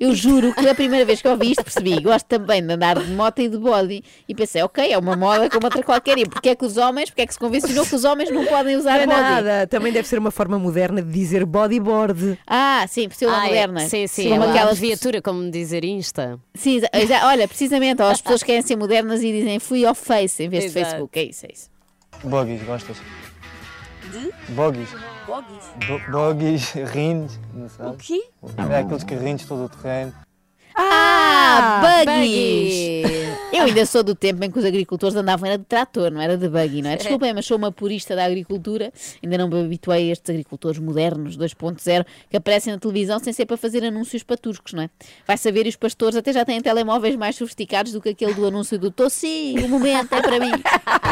Eu 0.00 0.12
juro 0.12 0.52
que 0.52 0.68
a 0.68 0.74
primeira 0.74 1.04
vez 1.04 1.22
que 1.22 1.28
ouvi 1.28 1.52
isto 1.52 1.62
percebi. 1.62 2.00
Gosto 2.00 2.26
também 2.26 2.60
de 2.66 2.72
andar 2.72 2.98
de 2.98 3.12
moto 3.12 3.38
e 3.38 3.48
de 3.48 3.56
body. 3.56 4.02
E 4.28 4.34
pensei, 4.34 4.60
ok, 4.60 4.90
é 4.92 4.98
uma 4.98 5.14
moda 5.14 5.48
como 5.48 5.64
outra 5.66 5.84
qualquer. 5.84 6.18
E 6.18 6.26
porque 6.28 6.48
é 6.48 6.56
que 6.56 6.64
os 6.64 6.76
homens, 6.76 7.10
porque 7.10 7.22
é 7.22 7.26
que 7.26 7.32
se 7.32 7.38
convencionou 7.38 7.86
que 7.86 7.94
os 7.94 8.02
homens 8.04 8.28
não 8.28 8.44
podem 8.44 8.74
usar 8.76 8.94
Não 8.94 9.00
é 9.02 9.06
body? 9.06 9.20
nada. 9.22 9.66
Também 9.68 9.92
deve 9.92 10.08
ser 10.08 10.18
uma 10.18 10.32
forma 10.32 10.58
moderna 10.58 11.00
de 11.00 11.12
dizer 11.12 11.46
bodyboard. 11.46 12.36
Ah, 12.44 12.84
sim, 12.88 13.08
por 13.08 13.14
ser 13.14 13.26
uma 13.28 13.40
Ah, 13.40 13.44
é. 13.44 13.48
moderna. 13.50 13.80
Sim, 13.88 14.08
sim. 14.08 14.30
Como 14.30 14.42
é 14.42 14.50
aquelas 14.50 14.76
abreviatura, 14.78 15.22
como 15.22 15.48
dizer 15.48 15.84
Insta. 15.84 16.40
Sim, 16.54 16.80
exa- 16.92 17.26
olha, 17.28 17.46
precisamente, 17.46 18.02
ó, 18.02 18.10
as 18.10 18.20
pessoas 18.20 18.42
querem 18.42 18.62
ser 18.62 18.74
modernas 18.74 19.22
e 19.22 19.30
dizem 19.30 19.60
fui 19.60 19.86
off 19.86 20.04
face 20.04 20.42
em 20.42 20.48
vez 20.48 20.64
de 20.64 20.70
Exato. 20.70 20.86
Facebook. 20.90 21.18
É 21.20 21.22
isso, 21.22 21.46
é 21.46 21.50
isso. 21.52 21.73
Buggies, 22.24 22.62
gostas? 22.64 22.96
De? 24.10 24.32
Buggies. 24.52 24.90
Bogues? 25.26 25.64
Bu- 25.86 26.12
Buggies, 26.12 26.72
rindes, 26.92 27.38
não 27.52 27.68
sabe? 27.68 27.90
O 27.90 27.94
quê? 27.96 28.24
É 28.70 28.78
aqueles 28.78 29.04
carrinhos 29.04 29.44
todo 29.46 29.64
o 29.64 29.68
terreno. 29.68 30.12
Ah, 31.36 32.04
buggies! 32.04 33.24
Eu 33.52 33.64
ainda 33.64 33.86
sou 33.86 34.02
do 34.02 34.14
tempo 34.16 34.44
em 34.44 34.50
que 34.50 34.58
os 34.58 34.64
agricultores 34.64 35.14
andavam 35.14 35.46
era 35.46 35.56
de 35.56 35.64
trator, 35.64 36.10
não 36.10 36.20
era 36.20 36.36
de 36.36 36.48
buggy, 36.48 36.82
não 36.82 36.90
é? 36.90 36.96
Desculpem, 36.96 37.32
mas 37.32 37.46
sou 37.46 37.56
uma 37.56 37.70
purista 37.70 38.16
da 38.16 38.24
agricultura, 38.24 38.92
ainda 39.22 39.38
não 39.38 39.48
me 39.48 39.64
habituei 39.64 40.08
a 40.08 40.12
estes 40.12 40.28
agricultores 40.28 40.80
modernos 40.80 41.36
2.0 41.36 42.04
que 42.28 42.36
aparecem 42.36 42.72
na 42.72 42.80
televisão 42.80 43.20
sem 43.20 43.32
ser 43.32 43.46
para 43.46 43.56
fazer 43.56 43.84
anúncios 43.84 44.24
patuscos, 44.24 44.72
não 44.72 44.82
é? 44.82 44.90
Vai 45.24 45.36
saber, 45.38 45.66
e 45.66 45.68
os 45.68 45.76
pastores 45.76 46.16
até 46.16 46.32
já 46.32 46.44
têm 46.44 46.60
telemóveis 46.60 47.14
mais 47.14 47.36
sofisticados 47.36 47.92
do 47.92 48.00
que 48.00 48.08
aquele 48.08 48.34
do 48.34 48.44
anúncio 48.46 48.76
do 48.76 48.90
Tossi, 48.90 49.54
o 49.62 49.68
momento 49.68 50.12
é 50.12 50.20
para 50.20 50.40
mim. 50.40 50.50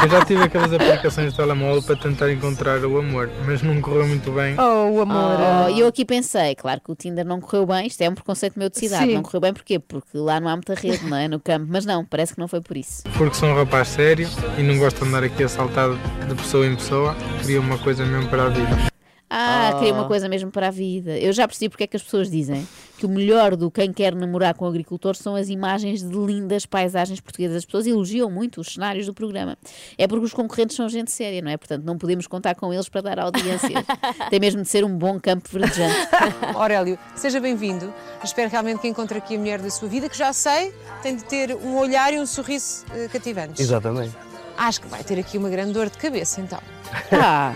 Eu 0.02 0.10
já 0.10 0.24
tive 0.24 0.42
aquelas 0.42 0.72
aplicações 0.72 1.30
de 1.30 1.36
telemóvel 1.36 1.82
para 1.82 1.96
tentar 1.96 2.32
encontrar 2.32 2.84
o 2.84 2.98
amor, 2.98 3.30
mas 3.46 3.62
não 3.62 3.80
correu 3.80 4.08
muito 4.08 4.32
bem. 4.32 4.56
Oh, 4.58 4.96
o 4.96 5.00
amor. 5.00 5.38
Oh, 5.66 5.70
e 5.70 5.78
eu 5.78 5.86
aqui 5.86 6.04
pensei, 6.04 6.56
claro 6.56 6.80
que 6.80 6.90
o 6.90 6.94
Tinder 6.96 7.24
não 7.24 7.40
correu 7.40 7.66
bem, 7.66 7.86
isto 7.86 8.00
é 8.02 8.10
um 8.10 8.14
preconceito 8.14 8.58
meu 8.58 8.68
de 8.68 8.78
cidade, 8.78 9.06
Sim. 9.06 9.14
não 9.14 9.22
correu 9.22 9.40
bem 9.40 9.52
porquê? 9.52 9.78
Porque 9.78 10.11
lá 10.14 10.40
não 10.40 10.48
há 10.48 10.56
muita 10.56 10.74
rede, 10.74 11.04
não 11.06 11.16
é? 11.16 11.28
No 11.28 11.40
campo, 11.40 11.66
mas 11.68 11.84
não, 11.84 12.04
parece 12.04 12.34
que 12.34 12.40
não 12.40 12.48
foi 12.48 12.60
por 12.60 12.76
isso. 12.76 13.02
Porque 13.16 13.34
sou 13.36 13.48
um 13.48 13.54
rapaz 13.54 13.88
sério 13.88 14.28
e 14.58 14.62
não 14.62 14.78
gosto 14.78 15.02
de 15.02 15.08
andar 15.08 15.24
aqui 15.24 15.42
a 15.42 15.48
saltar 15.48 15.90
de 16.28 16.34
pessoa 16.34 16.66
em 16.66 16.74
pessoa. 16.76 17.14
Queria 17.40 17.60
uma 17.60 17.78
coisa 17.78 18.04
mesmo 18.04 18.28
para 18.28 18.44
a 18.44 18.48
vida. 18.48 18.92
Ah, 19.34 19.72
queria 19.78 19.94
uma 19.94 20.04
Oh. 20.04 20.08
coisa 20.08 20.28
mesmo 20.28 20.50
para 20.50 20.68
a 20.68 20.70
vida. 20.70 21.16
Eu 21.18 21.32
já 21.32 21.48
percebi 21.48 21.70
porque 21.70 21.84
é 21.84 21.86
que 21.86 21.96
as 21.96 22.02
pessoas 22.02 22.30
dizem 22.30 22.68
que 23.02 23.06
o 23.06 23.08
melhor 23.08 23.56
do 23.56 23.68
quem 23.68 23.92
quer 23.92 24.14
namorar 24.14 24.54
com 24.54 24.64
o 24.64 24.68
agricultor 24.68 25.16
são 25.16 25.34
as 25.34 25.48
imagens 25.48 26.08
de 26.08 26.16
lindas 26.16 26.64
paisagens 26.64 27.18
portuguesas. 27.18 27.56
As 27.56 27.64
pessoas 27.64 27.84
elogiam 27.84 28.30
muito 28.30 28.60
os 28.60 28.74
cenários 28.74 29.06
do 29.06 29.12
programa. 29.12 29.58
É 29.98 30.06
porque 30.06 30.24
os 30.24 30.32
concorrentes 30.32 30.76
são 30.76 30.88
gente 30.88 31.10
séria, 31.10 31.42
não 31.42 31.50
é? 31.50 31.56
Portanto, 31.56 31.82
não 31.82 31.98
podemos 31.98 32.28
contar 32.28 32.54
com 32.54 32.72
eles 32.72 32.88
para 32.88 33.00
dar 33.00 33.18
audiências. 33.18 33.72
Tem 34.30 34.38
mesmo 34.38 34.62
de 34.62 34.68
ser 34.68 34.84
um 34.84 34.96
bom 34.96 35.18
campo 35.18 35.48
verdejante. 35.50 35.96
Aurélio, 36.54 36.96
seja 37.16 37.40
bem-vindo. 37.40 37.92
Espero 38.22 38.48
realmente 38.48 38.78
que 38.78 38.86
encontre 38.86 39.18
aqui 39.18 39.34
a 39.34 39.38
mulher 39.38 39.60
da 39.60 39.68
sua 39.68 39.88
vida, 39.88 40.08
que 40.08 40.16
já 40.16 40.32
sei, 40.32 40.72
tem 41.02 41.16
de 41.16 41.24
ter 41.24 41.56
um 41.56 41.76
olhar 41.78 42.14
e 42.14 42.20
um 42.20 42.26
sorriso 42.26 42.84
eh, 42.94 43.08
cativantes. 43.08 43.58
Exatamente. 43.58 44.16
Acho 44.56 44.80
que 44.80 44.86
vai 44.86 45.02
ter 45.02 45.18
aqui 45.18 45.36
uma 45.36 45.50
grande 45.50 45.72
dor 45.72 45.90
de 45.90 45.98
cabeça, 45.98 46.40
então. 46.40 46.60
Ah. 47.10 47.52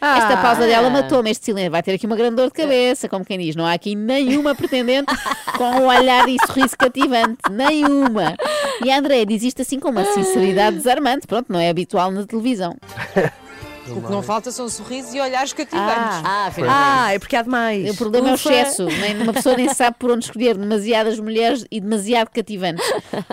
Esta 0.00 0.36
pausa 0.36 0.66
dela 0.66 0.88
matou-me, 0.90 1.30
este 1.30 1.46
silêncio. 1.46 1.72
Vai 1.72 1.82
ter 1.82 1.92
aqui 1.92 2.06
uma 2.06 2.16
grande 2.16 2.36
dor 2.36 2.46
de 2.46 2.52
cabeça, 2.52 3.08
como 3.08 3.24
quem 3.24 3.38
diz. 3.38 3.56
Não 3.56 3.66
há 3.66 3.72
aqui 3.72 3.94
nenhuma 3.94 4.54
pretendente 4.54 5.12
com 5.58 5.64
um 5.64 5.86
olhar 5.86 6.28
e 6.28 6.36
sorriso 6.46 6.76
cativante. 6.76 7.38
Nenhuma. 7.50 8.36
E 8.84 8.90
a 8.90 8.98
Andréia 8.98 9.26
diz 9.26 9.42
isto 9.42 9.62
assim 9.62 9.80
com 9.80 9.90
uma 9.90 10.04
sinceridade 10.04 10.76
desarmante. 10.78 11.26
Pronto, 11.26 11.52
não 11.52 11.58
é 11.58 11.68
habitual 11.68 12.10
na 12.10 12.24
televisão. 12.24 12.76
O 13.90 14.02
que 14.02 14.10
não 14.10 14.22
falta 14.22 14.50
são 14.50 14.68
sorrisos 14.68 15.14
e 15.14 15.20
olhares 15.20 15.52
cativantes. 15.52 16.22
Ah, 16.24 16.50
Ah, 16.68 17.12
é 17.14 17.18
porque 17.18 17.36
há 17.36 17.42
demais. 17.42 17.90
O 17.90 17.96
problema 17.96 18.28
é 18.28 18.32
o 18.32 18.34
Ufa. 18.34 18.50
excesso. 18.52 18.84
Nem, 18.86 19.22
uma 19.22 19.32
pessoa 19.32 19.56
nem 19.56 19.68
sabe 19.72 19.96
por 19.98 20.10
onde 20.10 20.24
escolher 20.26 20.56
demasiadas 20.56 21.18
mulheres 21.18 21.64
e 21.70 21.80
demasiado 21.80 22.28
cativantes. 22.30 22.84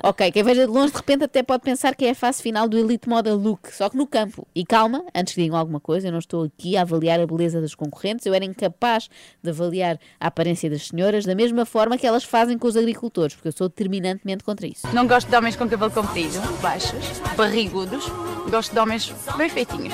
Ok, 0.04 0.32
quem 0.32 0.44
veja 0.44 0.66
de 0.66 0.72
longe 0.72 0.92
de 0.92 0.98
repente 0.98 1.24
até 1.24 1.44
pode 1.44 1.64
pensar 1.64 1.96
que 1.96 2.06
é 2.06 2.12
a 2.12 2.16
fase 2.16 2.42
final 2.42 2.68
do 2.68 2.78
Elite 2.78 3.08
Model 3.10 3.36
Look, 3.36 3.72
só 3.74 3.90
que 3.90 3.98
no 3.98 4.08
campo. 4.08 4.48
E 4.56 4.66
calma, 4.66 5.04
antes 5.14 5.34
que 5.34 5.42
digam 5.42 5.58
alguma 5.58 5.80
coisa, 5.80 6.08
eu 6.08 6.12
não 6.12 6.20
estou 6.20 6.44
aqui 6.44 6.78
a 6.78 6.82
avaliar 6.82 7.20
a 7.20 7.26
beleza 7.28 7.60
das 7.62 7.76
concorrentes, 7.76 8.26
eu 8.26 8.34
era 8.34 8.46
incapaz 8.46 9.10
de 9.44 9.50
avaliar 9.50 10.00
a 10.20 10.28
aparência 10.28 10.70
das 10.70 10.88
senhoras 10.88 11.26
da 11.26 11.36
mesma 11.36 11.66
forma 11.66 11.98
que 11.98 12.06
elas 12.08 12.24
fazem 12.24 12.58
com 12.58 12.68
os 12.68 12.78
agricultores, 12.78 13.36
porque 13.36 13.48
eu 13.48 13.54
sou 13.54 13.68
determinantemente 13.70 14.44
contra 14.44 14.68
isso. 14.68 14.88
Não 14.94 15.08
gosto 15.08 15.28
de 15.30 15.36
homens 15.36 15.56
com 15.56 15.68
cabelo 15.68 15.92
comprido, 15.92 16.40
baixos, 16.62 17.20
barrigudos. 17.36 18.06
Gosto 18.50 18.74
de 18.74 18.80
homens 18.80 19.12
bem 19.38 19.50
feitinhos. 19.50 19.94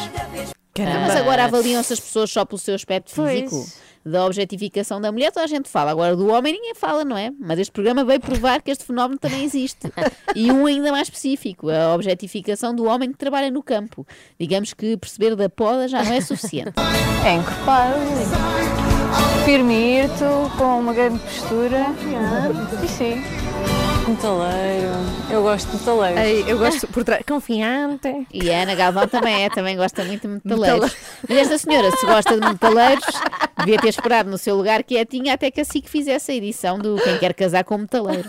Ah, 0.79 0.99
mas 1.07 1.15
agora 1.17 1.43
avaliam-se 1.45 1.91
as 1.93 1.99
pessoas 1.99 2.31
só 2.31 2.45
pelo 2.45 2.57
seu 2.57 2.75
aspecto 2.75 3.11
Pois. 3.15 3.41
físico. 3.49 3.91
Da 4.03 4.25
objetificação 4.25 4.99
da 4.99 5.11
mulher, 5.11 5.31
toda 5.31 5.43
a 5.43 5.47
gente 5.47 5.69
fala. 5.69 5.91
Agora, 5.91 6.15
do 6.15 6.27
homem, 6.27 6.53
ninguém 6.53 6.73
fala, 6.73 7.05
não 7.05 7.15
é? 7.15 7.31
Mas 7.39 7.59
este 7.59 7.71
programa 7.71 8.03
veio 8.03 8.19
provar 8.19 8.59
que 8.59 8.71
este 8.71 8.83
fenómeno 8.83 9.19
também 9.19 9.43
existe. 9.43 9.93
E 10.35 10.51
um 10.51 10.65
ainda 10.65 10.91
mais 10.91 11.07
específico: 11.07 11.69
a 11.69 11.93
objetificação 11.93 12.73
do 12.73 12.85
homem 12.85 13.11
que 13.11 13.17
trabalha 13.17 13.51
no 13.51 13.61
campo. 13.61 14.07
Digamos 14.39 14.73
que 14.73 14.97
perceber 14.97 15.35
da 15.35 15.47
poda 15.49 15.87
já 15.87 16.03
não 16.03 16.13
é 16.13 16.21
suficiente. 16.21 16.73
É 17.23 17.35
encorpado, 17.35 17.93
firmito, 19.45 20.25
com 20.57 20.79
uma 20.79 20.91
grande 20.91 21.19
postura. 21.19 21.85
E 22.83 22.87
sim. 22.87 23.21
Metaleiro. 24.07 24.89
Eu 25.29 25.41
gosto 25.43 25.69
de 25.69 25.77
metaleiro. 25.77 26.19
Ei, 26.19 26.45
eu 26.47 26.57
gosto 26.57 26.87
por 26.87 27.03
trás. 27.03 27.23
Confiante. 27.27 28.27
E 28.33 28.51
a 28.51 28.63
Ana 28.63 28.75
Galvão 28.75 29.07
também 29.07 29.45
é, 29.45 29.49
também 29.49 29.77
gosta 29.77 30.03
muito 30.03 30.27
de 30.27 30.33
metaleiros. 30.43 30.95
Mas 31.27 31.37
esta 31.37 31.57
senhora, 31.57 31.91
se 31.91 32.05
gosta 32.05 32.39
de 32.39 32.45
metaleiros, 32.47 33.05
devia 33.61 33.79
ter 33.79 33.89
esperado 33.89 34.29
no 34.29 34.37
seu 34.37 34.55
lugar 34.55 34.83
quietinha 34.83 35.33
até 35.33 35.49
que 35.49 35.61
a 35.61 35.65
SIC 35.65 35.87
fizesse 35.87 36.31
a 36.31 36.35
edição 36.35 36.77
do 36.77 36.95
Quem 36.97 37.17
Quer 37.17 37.33
Casar 37.33 37.63
com 37.63 37.77
Metaleiro. 37.77 38.27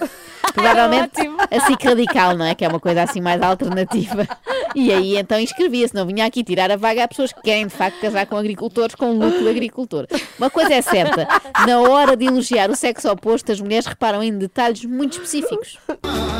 Provavelmente 0.54 1.20
a 1.50 1.60
SIC 1.66 1.82
radical, 1.84 2.36
não 2.36 2.44
é? 2.44 2.54
Que 2.54 2.64
é 2.64 2.68
uma 2.68 2.80
coisa 2.80 3.02
assim 3.02 3.20
mais 3.20 3.40
alternativa. 3.42 4.26
E 4.74 4.92
aí 4.92 5.16
então 5.16 5.38
inscrevia-se, 5.38 5.94
não 5.94 6.06
vinha 6.06 6.26
aqui 6.26 6.44
tirar 6.44 6.70
a 6.70 6.76
vaga 6.76 7.04
a 7.04 7.08
pessoas 7.08 7.32
que 7.32 7.42
querem 7.42 7.66
de 7.66 7.74
facto 7.74 8.00
casar 8.00 8.26
com 8.26 8.36
agricultores 8.36 8.94
com 8.94 9.12
look 9.12 9.38
de 9.38 9.48
agricultor. 9.48 10.06
Uma 10.38 10.50
coisa 10.50 10.74
é 10.74 10.82
certa, 10.82 11.26
na 11.66 11.80
hora 11.80 12.16
de 12.16 12.26
elogiar 12.26 12.70
o 12.70 12.76
sexo 12.76 13.10
oposto, 13.10 13.52
as 13.52 13.60
mulheres 13.60 13.86
reparam 13.86 14.22
em 14.22 14.36
detalhes 14.36 14.84
muito 14.84 15.14
específicos. 15.14 15.78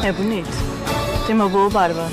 É 0.05 0.12
bonito. 0.12 0.48
Tem 1.26 1.35
uma 1.35 1.48
boa 1.48 1.70
barba. 1.70 2.09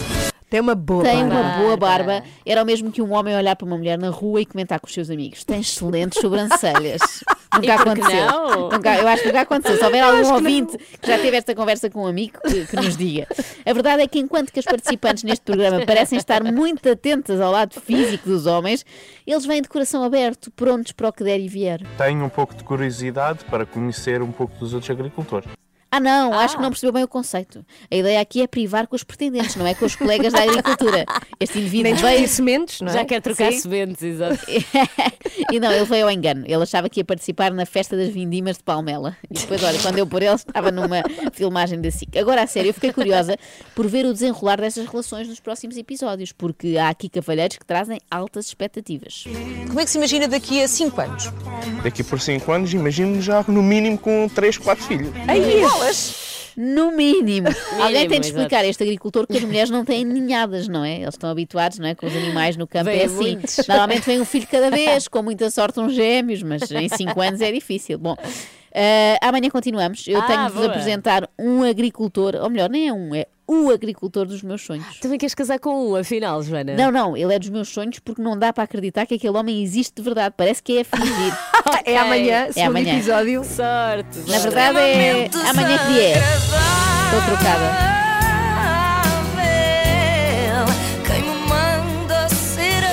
Tem 0.49 0.59
uma 0.59 0.73
boa 0.73 1.03
Tem 1.03 1.27
barba. 1.27 1.35
uma 1.41 1.57
boa 1.59 1.77
barba. 1.77 2.23
Era 2.45 2.63
o 2.63 2.65
mesmo 2.65 2.91
que 2.91 3.01
um 3.01 3.13
homem 3.13 3.35
olhar 3.35 3.55
para 3.55 3.65
uma 3.67 3.77
mulher 3.77 3.99
na 3.99 4.09
rua 4.09 4.41
e 4.41 4.45
comentar 4.45 4.79
com 4.79 4.87
os 4.87 4.93
seus 4.93 5.09
amigos: 5.09 5.43
tem 5.43 5.59
excelentes 5.61 6.19
sobrancelhas. 6.19 7.01
Nunca 7.53 7.65
E 7.67 7.71
aconteceu. 7.71 8.25
não? 8.25 8.69
Nunca- 8.69 8.97
eu 8.97 9.07
acho 9.07 9.21
que 9.23 9.27
nunca 9.29 9.41
aconteceu. 9.41 9.77
Se 9.77 9.83
houver 9.83 10.03
algum 10.03 10.19
acho 10.19 10.29
que 10.29 10.35
ouvinte 10.35 10.77
que 11.01 11.07
já 11.07 11.17
teve 11.17 11.35
esta 11.35 11.55
conversa 11.55 11.89
com 11.89 12.03
um 12.03 12.07
amigo, 12.07 12.39
que, 12.47 12.65
que 12.65 12.75
nos 12.75 12.95
diga. 12.95 13.27
A 13.65 13.73
verdade 13.73 14.03
é 14.03 14.07
que 14.07 14.19
enquanto 14.19 14.51
que 14.51 14.59
as 14.59 14.65
participantes 14.65 15.23
neste 15.23 15.43
programa 15.45 15.83
parecem 15.85 16.17
estar 16.17 16.43
muito 16.43 16.87
atentas 16.89 17.41
ao 17.41 17.51
lado 17.51 17.79
físico 17.81 18.29
dos 18.29 18.45
homens, 18.45 18.85
eles 19.25 19.45
vêm 19.47 19.61
de 19.63 19.67
coração 19.67 20.03
aberto, 20.03 20.51
prontos 20.51 20.91
para 20.91 21.09
o 21.09 21.11
que 21.13 21.23
der 21.23 21.39
e 21.39 21.47
vier. 21.47 21.81
Tenho 21.97 22.23
um 22.23 22.29
pouco 22.29 22.53
de 22.55 22.63
curiosidade 22.63 23.43
para 23.45 23.65
conhecer 23.65 24.21
um 24.21 24.31
pouco 24.31 24.55
dos 24.59 24.73
outros 24.73 24.89
agricultores. 24.91 25.49
Ah, 25.91 25.99
não, 25.99 26.33
acho 26.33 26.55
que 26.55 26.61
não 26.61 26.69
percebeu 26.69 26.93
bem 26.93 27.03
o 27.03 27.07
conceito. 27.07 27.65
A 27.89 27.95
ideia 27.95 28.21
aqui 28.21 28.41
é 28.41 28.47
privar 28.47 28.87
com 28.87 28.95
os 28.95 29.03
pretendentes, 29.03 29.55
não 29.55 29.65
é 29.65 29.73
com 29.73 29.85
os 29.85 29.95
colegas 29.95 30.31
da 30.33 30.43
agricultura. 30.43 31.03
Este 31.39 31.57
indivíduo 31.59 31.83
Nem 31.91 31.95
veio. 31.95 32.27
sementes, 32.27 32.81
não 32.81 32.89
é? 32.89 32.93
Já 32.93 33.05
quer 33.05 33.21
trocar 33.21 33.51
Sim. 33.51 33.59
sementes, 33.59 34.03
exato. 34.03 34.39
e 35.51 35.59
não, 35.59 35.71
ele 35.71 35.85
veio 35.85 36.05
ao 36.05 36.11
engano. 36.11 36.43
Ele 36.45 36.61
achava 36.61 36.87
que 36.89 36.99
ia 36.99 37.03
participar 37.05 37.51
na 37.51 37.65
festa 37.65 37.97
das 37.97 38.09
vindimas 38.09 38.57
de 38.57 38.63
Palmela. 38.63 39.17
E 39.29 39.33
depois, 39.33 39.63
olha, 39.63 39.79
quando 39.79 39.97
eu 39.97 40.05
por 40.05 40.21
ele, 40.21 40.35
estava 40.35 40.71
numa 40.71 41.01
filmagem 41.33 41.81
da 41.81 41.89
SIC. 41.89 42.17
Agora, 42.17 42.43
a 42.43 42.47
sério, 42.47 42.69
eu 42.69 42.73
fiquei 42.73 42.93
curiosa 42.93 43.35
por 43.73 43.87
ver 43.87 44.05
o 44.05 44.13
desenrolar 44.13 44.61
dessas 44.61 44.85
relações 44.85 45.27
nos 45.27 45.39
próximos 45.39 45.75
episódios, 45.77 46.31
porque 46.31 46.77
há 46.77 46.89
aqui 46.89 47.09
cavalheiros 47.09 47.57
que 47.57 47.65
trazem 47.65 47.99
altas 48.11 48.45
expectativas. 48.45 49.23
Como 49.67 49.79
é 49.79 49.85
que 49.85 49.89
se 49.91 49.97
imagina 49.97 50.27
daqui 50.27 50.61
a 50.61 50.67
5 50.67 51.01
anos? 51.01 51.23
Daqui 51.83 52.03
por 52.03 52.19
5 52.21 52.51
anos, 52.51 52.73
imagino 52.73 53.21
já 53.21 53.43
no 53.47 53.63
mínimo 53.63 53.97
com 53.97 54.29
3, 54.33 54.57
4 54.57 54.83
filhos. 54.85 55.09
Aí, 55.27 55.63
No 56.57 56.91
mínimo. 56.91 57.47
Alguém 57.81 58.07
tem 58.07 58.19
de 58.19 58.27
explicar 58.27 58.65
a 58.65 58.67
este 58.67 58.83
agricultor 58.83 59.25
que 59.25 59.37
as 59.37 59.43
mulheres 59.43 59.69
não 59.69 59.85
têm 59.85 60.03
ninhadas, 60.03 60.67
não 60.67 60.83
é? 60.83 60.95
Eles 61.01 61.13
estão 61.13 61.29
habituados, 61.29 61.79
não 61.79 61.87
é? 61.87 61.95
Com 61.95 62.05
os 62.05 62.13
animais 62.15 62.57
no 62.57 62.67
campo 62.67 62.85
Vêm 62.85 62.99
é 63.01 63.05
assim. 63.05 63.15
muitos. 63.35 63.57
Normalmente 63.67 64.01
vem 64.05 64.19
um 64.19 64.25
filho 64.25 64.47
cada 64.47 64.69
vez, 64.69 65.07
com 65.07 65.21
muita 65.23 65.49
sorte 65.49 65.79
uns 65.79 65.93
gêmeos, 65.93 66.43
mas 66.43 66.69
em 66.71 66.89
5 66.89 67.21
anos 67.21 67.39
é 67.41 67.51
difícil. 67.51 67.97
Bom, 67.97 68.15
eh, 68.73 69.17
amanhã 69.21 69.49
continuamos. 69.49 70.05
Eu 70.07 70.19
Ah, 70.19 70.23
tenho 70.23 70.45
de 70.47 70.51
vos 70.51 70.61
boa. 70.61 70.67
apresentar 70.67 71.29
um 71.39 71.63
agricultor, 71.63 72.35
ou 72.35 72.49
melhor, 72.49 72.69
nem 72.69 72.89
é 72.89 72.93
um, 72.93 73.15
é 73.15 73.25
o 73.51 73.71
agricultor 73.71 74.25
dos 74.27 74.43
meus 74.43 74.61
sonhos. 74.61 74.99
Também 74.99 75.17
queres 75.17 75.33
casar 75.33 75.57
com 75.59 75.89
um, 75.91 75.95
afinal, 75.95 76.41
Joana? 76.43 76.75
Não, 76.75 76.91
não, 76.91 77.17
ele 77.17 77.33
é 77.33 77.39
dos 77.39 77.49
meus 77.49 77.69
sonhos 77.69 77.97
porque 77.99 78.21
não 78.21 78.37
dá 78.37 78.53
para 78.53 78.63
acreditar 78.63 79.05
que 79.07 79.15
aquele 79.15 79.35
homem 79.35 79.63
existe 79.63 79.95
de 79.95 80.01
verdade. 80.03 80.35
Parece 80.37 80.61
que 80.61 80.77
é 80.77 80.81
a 80.81 80.85
fingir. 80.85 81.33
É 81.85 81.97
amanhã, 81.97 82.45
É 82.45 82.51
segundo 82.51 82.69
amanhã. 82.77 82.93
episódio. 82.95 83.43
Sorte. 83.43 84.19
Na 84.29 84.37
verdade 84.39 84.77
é 84.79 85.29
amanhã 85.49 85.77
que 85.87 85.99
é. 85.99 86.13
Estou 86.17 87.21
trocada. 87.25 88.08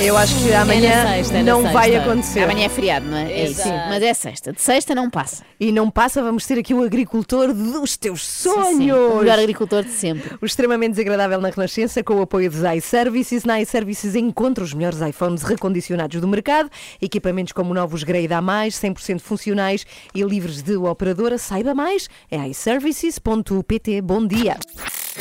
Eu 0.01 0.17
acho 0.17 0.37
que 0.43 0.53
amanhã 0.53 0.91
É 0.91 1.17
sexta, 1.17 1.39
é 1.39 1.43
não 1.43 1.63
vai 1.73 1.91
sexta. 1.91 2.11
acontecer. 2.11 2.41
Amanhã 2.41 2.67
é 2.67 2.69
feriado, 2.69 3.07
não 3.07 3.17
é? 3.17 3.33
É 3.33 3.45
isso. 3.49 3.63
Exato. 3.63 3.89
Mas 3.89 4.03
é 4.03 4.15
sexta. 4.15 4.53
De 4.53 4.61
sexta 4.61 4.95
não 4.95 5.09
passa. 5.09 5.43
E 5.59 5.73
não 5.73 5.91
passa, 5.91 6.23
vamos 6.23 6.47
ter 6.47 6.59
aqui 6.59 6.75
o 6.75 6.83
agricultor 6.85 7.53
dos 7.53 7.97
teus 7.97 8.25
sonhos. 8.25 8.77
sim, 8.77 8.93
o 8.93 9.19
melhor 9.19 9.39
agricultor 9.39 9.83
de 9.85 9.91
sempre. 9.91 10.37
O 10.41 10.45
extremamente 10.45 10.91
desagradável 10.93 11.41
na 11.41 11.49
Renascença, 11.49 12.03
com 12.05 12.15
o 12.15 12.23
apoio 12.23 12.51
dos 12.51 12.61
iServices. 12.77 13.45
Na 13.45 13.61
iServices 13.61 14.15
encontra 14.15 14.63
os 14.63 14.75
melhores 14.75 15.01
iPhones 15.01 15.43
recondicionados 15.43 16.21
do 16.21 16.29
mercado, 16.29 16.71
equipamentos 17.01 17.53
como 17.53 17.73
novos 17.73 18.03
Grade 18.05 18.33
A+, 18.35 18.41
100% 18.43 19.21
funcionais 19.21 19.87
e 20.15 20.23
livres 20.23 20.63
de 20.63 20.77
operadora. 20.77 21.39
Saiba 21.39 21.75
mais, 21.75 22.09
é 22.31 22.37
iServices.pt. 22.49 24.03
Bom 24.03 24.27
dia. 24.27 24.57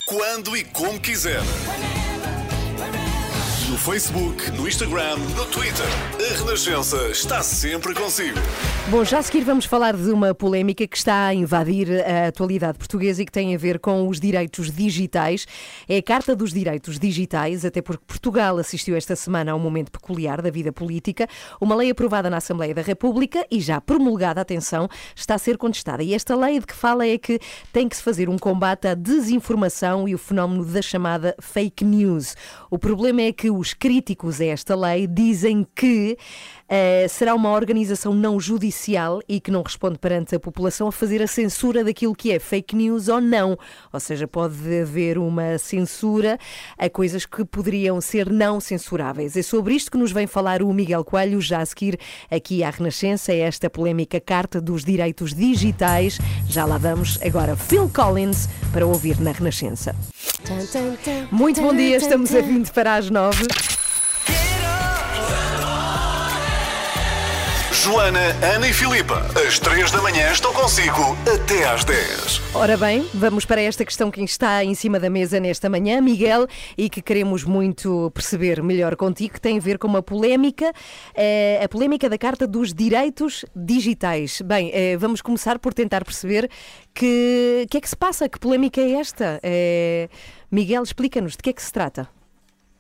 Quando 0.06 0.56
e 0.58 0.64
como 0.66 1.00
quiser. 1.00 1.40
No 3.76 3.82
Facebook, 3.82 4.52
no 4.52 4.70
Instagram, 4.70 5.18
no 5.36 5.46
Twitter. 5.48 5.86
A 6.18 6.38
Renascença 6.40 7.10
está 7.10 7.44
sempre 7.44 7.94
consigo. 7.94 8.40
Bom, 8.90 9.04
já 9.04 9.20
a 9.20 9.22
seguir 9.22 9.44
vamos 9.44 9.66
falar 9.66 9.98
de 9.98 10.12
uma 10.12 10.34
polémica 10.34 10.88
que 10.88 10.96
está 10.96 11.28
a 11.28 11.34
invadir 11.34 11.90
a 12.06 12.28
atualidade 12.28 12.78
portuguesa 12.78 13.22
e 13.22 13.26
que 13.26 13.32
tem 13.34 13.54
a 13.54 13.58
ver 13.58 13.80
com 13.80 14.08
os 14.08 14.18
direitos 14.18 14.72
digitais. 14.72 15.46
É 15.90 15.98
a 15.98 16.02
Carta 16.02 16.34
dos 16.34 16.54
Direitos 16.54 16.98
Digitais, 16.98 17.66
até 17.66 17.82
porque 17.82 18.02
Portugal 18.08 18.58
assistiu 18.58 18.96
esta 18.96 19.14
semana 19.14 19.52
a 19.52 19.56
um 19.56 19.60
momento 19.60 19.92
peculiar 19.92 20.42
da 20.42 20.50
vida 20.50 20.72
política. 20.72 21.28
Uma 21.60 21.76
lei 21.76 21.92
aprovada 21.92 22.30
na 22.30 22.38
Assembleia 22.38 22.74
da 22.74 22.82
República 22.82 23.46
e 23.52 23.60
já 23.60 23.82
promulgada, 23.82 24.40
atenção, 24.40 24.88
está 25.14 25.36
a 25.36 25.38
ser 25.38 25.58
contestada. 25.58 26.02
E 26.02 26.14
esta 26.14 26.34
lei 26.34 26.62
de 26.62 26.66
que 26.66 26.76
fala 26.76 27.06
é 27.06 27.18
que 27.18 27.42
tem 27.74 27.90
que 27.90 27.98
se 27.98 28.04
fazer 28.04 28.30
um 28.30 28.38
combate 28.38 28.88
à 28.88 28.94
desinformação 28.94 30.08
e 30.08 30.16
o 30.16 30.18
fenómeno 30.18 30.64
da 30.64 30.82
chamada 30.82 31.36
fake 31.42 31.84
news. 31.84 32.38
O 32.76 32.78
problema 32.78 33.22
é 33.22 33.32
que 33.32 33.50
os 33.50 33.74
críticos 33.74 34.42
a 34.42 34.48
esta 34.48 34.76
lei 34.76 35.08
dizem 35.08 35.66
que 35.74 36.18
eh, 36.68 37.08
será 37.08 37.36
uma 37.36 37.52
organização 37.52 38.14
não 38.14 38.40
judicial 38.40 39.22
e 39.28 39.40
que 39.40 39.52
não 39.52 39.62
responde 39.62 40.00
perante 40.00 40.36
a 40.36 40.40
população 40.40 40.88
a 40.88 40.92
fazer 40.92 41.22
a 41.22 41.28
censura 41.28 41.84
daquilo 41.84 42.16
que 42.16 42.32
é 42.32 42.40
fake 42.40 42.76
news 42.76 43.08
ou 43.08 43.22
não. 43.22 43.58
Ou 43.94 44.00
seja, 44.00 44.28
pode 44.28 44.56
haver 44.82 45.18
uma 45.18 45.58
censura 45.58 46.40
a 46.78 46.90
coisas 46.90 47.26
que 47.26 47.46
poderiam 47.46 48.02
ser 48.02 48.30
não 48.30 48.60
censuráveis. 48.60 49.38
É 49.38 49.42
sobre 49.42 49.76
isto 49.76 49.92
que 49.92 49.98
nos 49.98 50.12
vem 50.12 50.28
falar 50.28 50.62
o 50.62 50.74
Miguel 50.74 51.04
Coelho, 51.04 51.40
já 51.40 51.62
a 51.62 51.66
seguir 51.66 52.00
aqui 52.30 52.64
à 52.64 52.70
Renascença, 52.70 53.32
é 53.32 53.40
esta 53.40 53.70
polémica 53.70 54.20
Carta 54.20 54.60
dos 54.60 54.84
Direitos 54.84 55.34
Digitais. 55.34 56.18
Já 56.48 56.66
lá 56.66 56.78
vamos. 56.78 57.20
Agora, 57.22 57.56
Phil 57.56 57.90
Collins 57.94 58.50
para 58.72 58.86
ouvir 58.86 59.20
na 59.20 59.32
Renascença. 59.32 59.96
Muito 61.32 61.62
bom 61.62 61.74
dia, 61.74 61.98
estamos 61.98 62.34
a 62.34 62.42
20 62.42 62.72
para 62.72 62.96
as 62.96 63.10
9. 63.10 63.75
Joana, 67.86 68.20
Ana 68.56 68.68
e 68.68 68.74
Filipa, 68.74 69.22
às 69.48 69.60
3 69.60 69.92
da 69.92 70.02
manhã 70.02 70.32
estão 70.32 70.52
consigo 70.52 71.16
até 71.32 71.70
às 71.70 71.86
10. 71.86 72.42
Ora 72.56 72.76
bem, 72.76 73.08
vamos 73.14 73.46
para 73.46 73.62
esta 73.62 73.86
questão 73.86 74.10
que 74.10 74.20
está 74.24 74.64
em 74.64 74.74
cima 74.74 75.00
da 75.00 75.08
mesa 75.08 75.40
nesta 75.40 75.70
manhã, 75.70 76.02
Miguel, 76.02 76.48
e 76.76 76.90
que 76.90 77.00
queremos 77.00 77.44
muito 77.44 78.10
perceber 78.12 78.64
melhor 78.64 78.96
contigo, 78.96 79.36
que 79.36 79.40
tem 79.40 79.60
a 79.60 79.62
ver 79.62 79.78
com 79.78 79.88
uma 79.88 80.02
polémica, 80.02 80.74
eh, 81.14 81.62
a 81.64 81.70
polémica 81.70 82.10
da 82.10 82.18
Carta 82.18 82.48
dos 82.48 82.74
Direitos 82.74 83.46
Digitais. 83.56 84.42
Bem, 84.42 84.72
eh, 84.74 84.98
vamos 84.98 85.22
começar 85.22 85.60
por 85.60 85.72
tentar 85.72 86.04
perceber 86.04 86.50
que 86.92 87.68
que 87.70 87.78
é 87.78 87.82
que 87.82 87.90
se 87.90 87.96
passa, 87.96 88.28
que 88.28 88.40
polémica 88.40 88.82
é 88.82 88.94
esta? 88.94 89.40
Eh, 89.44 90.10
Miguel, 90.50 90.82
explica-nos 90.82 91.34
de 91.34 91.44
que 91.44 91.52
é 91.52 91.54
que 91.54 91.62
se 91.62 91.72
trata. 91.72 92.15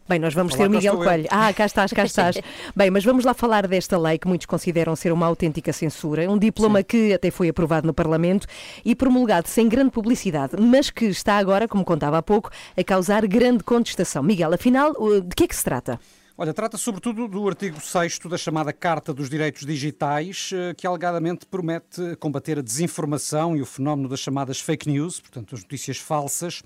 Bem, 0.07 0.19
nós 0.19 0.35
vamos 0.35 0.53
Olá, 0.53 0.63
ter 0.63 0.67
o 0.67 0.69
Miguel 0.69 0.93
estou 0.93 1.03
eu. 1.03 1.09
Coelho. 1.09 1.27
Ah, 1.31 1.51
cá 1.51 1.65
estás, 1.65 1.91
cá 1.91 2.03
estás. 2.05 2.37
Bem, 2.75 2.91
mas 2.91 3.03
vamos 3.03 3.25
lá 3.25 3.33
falar 3.33 3.67
desta 3.67 3.97
lei 3.97 4.19
que 4.19 4.27
muitos 4.27 4.45
consideram 4.45 4.95
ser 4.95 5.11
uma 5.11 5.25
autêntica 5.25 5.73
censura. 5.73 6.29
Um 6.29 6.37
diploma 6.37 6.83
que 6.83 7.11
até 7.11 7.31
foi 7.31 7.49
aprovado 7.49 7.87
no 7.87 7.93
Parlamento 7.93 8.45
e 8.85 8.93
promulgado 8.95 9.47
sem 9.47 9.67
grande 9.67 9.89
publicidade, 9.89 10.57
mas 10.61 10.91
que 10.91 11.05
está 11.05 11.37
agora, 11.37 11.67
como 11.67 11.83
contava 11.83 12.19
há 12.19 12.21
pouco, 12.21 12.51
a 12.77 12.83
causar 12.83 13.25
grande 13.25 13.63
contestação. 13.63 14.21
Miguel, 14.21 14.53
afinal, 14.53 14.93
de 14.93 15.35
que 15.35 15.45
é 15.45 15.47
que 15.47 15.55
se 15.55 15.63
trata? 15.63 15.99
Olha, 16.37 16.53
trata 16.53 16.77
sobretudo 16.77 17.29
do 17.29 17.47
artigo 17.47 17.79
6 17.79 18.19
da 18.25 18.37
chamada 18.37 18.73
Carta 18.73 19.13
dos 19.13 19.29
Direitos 19.29 19.65
Digitais, 19.65 20.51
eh, 20.53 20.73
que 20.73 20.85
alegadamente 20.85 21.45
promete 21.45 22.17
combater 22.17 22.59
a 22.59 22.61
desinformação 22.61 23.55
e 23.55 23.61
o 23.61 23.65
fenómeno 23.65 24.09
das 24.09 24.19
chamadas 24.19 24.59
fake 24.59 24.89
news, 24.89 25.21
portanto, 25.21 25.55
as 25.55 25.61
notícias 25.61 25.97
falsas. 25.97 26.61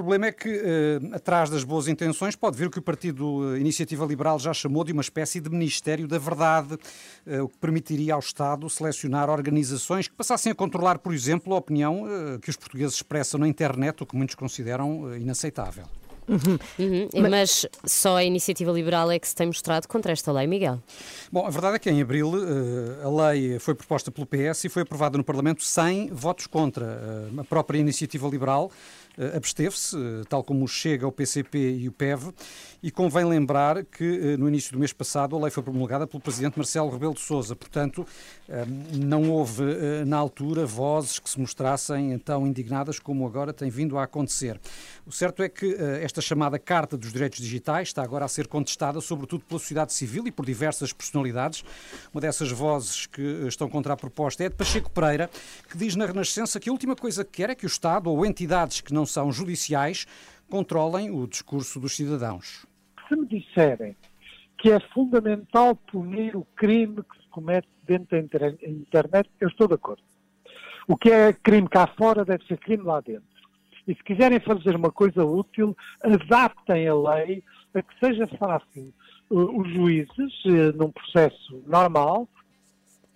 O 0.00 0.02
problema 0.02 0.28
é 0.28 0.32
que, 0.32 0.48
eh, 0.48 0.98
atrás 1.12 1.50
das 1.50 1.62
boas 1.62 1.86
intenções, 1.86 2.34
pode 2.34 2.56
vir 2.56 2.68
o 2.68 2.70
que 2.70 2.78
o 2.78 2.82
Partido 2.82 3.54
eh, 3.54 3.58
Iniciativa 3.58 4.06
Liberal 4.06 4.38
já 4.38 4.50
chamou 4.50 4.82
de 4.82 4.94
uma 4.94 5.02
espécie 5.02 5.40
de 5.40 5.50
Ministério 5.50 6.08
da 6.08 6.16
Verdade, 6.16 6.78
eh, 7.26 7.42
o 7.42 7.48
que 7.48 7.58
permitiria 7.58 8.14
ao 8.14 8.20
Estado 8.20 8.68
selecionar 8.70 9.28
organizações 9.28 10.08
que 10.08 10.14
passassem 10.14 10.52
a 10.52 10.54
controlar, 10.54 11.00
por 11.00 11.12
exemplo, 11.12 11.52
a 11.52 11.58
opinião 11.58 12.06
que 12.40 12.48
os 12.48 12.56
portugueses 12.56 12.94
expressam 12.94 13.40
na 13.40 13.46
internet, 13.46 14.02
o 14.02 14.06
que 14.06 14.16
muitos 14.16 14.34
consideram 14.34 15.14
inaceitável. 15.16 15.84
Uhum, 16.28 17.08
Mas 17.28 17.66
só 17.84 18.16
a 18.16 18.24
iniciativa 18.24 18.70
liberal 18.70 19.10
é 19.10 19.18
que 19.18 19.26
se 19.26 19.34
tem 19.34 19.48
mostrado 19.48 19.88
contra 19.88 20.12
esta 20.12 20.30
lei, 20.30 20.46
Miguel. 20.46 20.80
Bom, 21.30 21.44
a 21.44 21.50
verdade 21.50 21.76
é 21.76 21.78
que 21.78 21.90
em 21.90 22.00
abril 22.00 22.30
a 23.02 23.28
lei 23.28 23.58
foi 23.58 23.74
proposta 23.74 24.12
pelo 24.12 24.26
PS 24.26 24.64
e 24.64 24.68
foi 24.68 24.82
aprovada 24.82 25.18
no 25.18 25.24
Parlamento 25.24 25.64
sem 25.64 26.08
votos 26.08 26.46
contra. 26.46 27.28
A 27.36 27.44
própria 27.44 27.78
iniciativa 27.78 28.28
liberal 28.28 28.70
absteve-se, 29.36 29.96
eh, 29.96 30.22
tal 30.28 30.42
como 30.42 30.66
Chega, 30.66 31.06
o 31.06 31.12
PCP 31.12 31.76
e 31.76 31.88
o 31.88 31.92
PEV, 31.92 32.32
e 32.82 32.90
convém 32.90 33.24
lembrar 33.24 33.84
que 33.84 34.04
eh, 34.04 34.36
no 34.36 34.48
início 34.48 34.72
do 34.72 34.78
mês 34.78 34.92
passado 34.92 35.36
a 35.36 35.40
lei 35.40 35.50
foi 35.50 35.62
promulgada 35.62 36.06
pelo 36.06 36.22
Presidente 36.22 36.56
Marcelo 36.56 36.90
Rebelo 36.90 37.14
de 37.14 37.20
Sousa. 37.20 37.54
Portanto, 37.54 38.06
eh, 38.48 38.64
não 38.94 39.30
houve 39.30 39.62
eh, 39.62 40.04
na 40.04 40.16
altura 40.16 40.64
vozes 40.64 41.18
que 41.18 41.28
se 41.28 41.38
mostrassem 41.38 42.18
tão 42.18 42.46
indignadas 42.46 42.98
como 42.98 43.26
agora 43.26 43.52
tem 43.52 43.70
vindo 43.70 43.98
a 43.98 44.04
acontecer. 44.04 44.60
O 45.10 45.12
certo 45.12 45.42
é 45.42 45.48
que 45.48 45.74
eh, 45.74 46.04
esta 46.04 46.20
chamada 46.20 46.56
Carta 46.56 46.96
dos 46.96 47.12
Direitos 47.12 47.40
Digitais 47.40 47.88
está 47.88 48.00
agora 48.00 48.24
a 48.24 48.28
ser 48.28 48.46
contestada, 48.46 49.00
sobretudo 49.00 49.44
pela 49.44 49.58
sociedade 49.58 49.92
civil 49.92 50.24
e 50.26 50.30
por 50.30 50.46
diversas 50.46 50.92
personalidades. 50.92 51.64
Uma 52.14 52.20
dessas 52.20 52.52
vozes 52.52 53.06
que 53.06 53.20
eh, 53.20 53.48
estão 53.48 53.68
contra 53.68 53.94
a 53.94 53.96
proposta 53.96 54.44
é 54.44 54.48
de 54.48 54.54
Pacheco 54.54 54.88
Pereira, 54.88 55.28
que 55.68 55.76
diz 55.76 55.96
na 55.96 56.06
Renascença 56.06 56.60
que 56.60 56.68
a 56.68 56.72
última 56.72 56.94
coisa 56.94 57.24
que 57.24 57.32
quer 57.32 57.50
é 57.50 57.56
que 57.56 57.64
o 57.64 57.68
Estado 57.68 58.08
ou 58.08 58.24
entidades 58.24 58.80
que 58.80 58.94
não 58.94 58.99
são 59.06 59.32
judiciais 59.32 60.06
controlem 60.48 61.10
o 61.10 61.26
discurso 61.26 61.78
dos 61.78 61.94
cidadãos. 61.96 62.66
se 63.08 63.16
me 63.16 63.26
disserem 63.26 63.96
que 64.58 64.70
é 64.70 64.78
fundamental 64.92 65.74
punir 65.74 66.36
o 66.36 66.46
crime 66.54 67.02
que 67.02 67.22
se 67.22 67.28
comete 67.30 67.68
dentro 67.84 68.08
da 68.10 68.18
inter- 68.18 68.58
internet, 68.62 69.28
eu 69.40 69.48
estou 69.48 69.66
de 69.66 69.74
acordo. 69.74 70.02
O 70.86 70.96
que 70.96 71.10
é 71.10 71.32
crime 71.32 71.68
cá 71.68 71.86
fora 71.86 72.24
deve 72.24 72.44
ser 72.46 72.58
crime 72.58 72.82
lá 72.84 73.00
dentro. 73.00 73.24
E 73.88 73.94
se 73.94 74.02
quiserem 74.04 74.38
fazer 74.40 74.76
uma 74.76 74.92
coisa 74.92 75.24
útil, 75.24 75.76
adaptem 76.02 76.86
a 76.86 76.94
lei 76.94 77.42
a 77.74 77.82
que 77.82 77.98
seja 77.98 78.26
fácil 78.38 78.92
uh, 79.30 79.60
os 79.60 79.72
juízes, 79.72 80.44
uh, 80.44 80.76
num 80.76 80.90
processo 80.90 81.62
normal, 81.66 82.28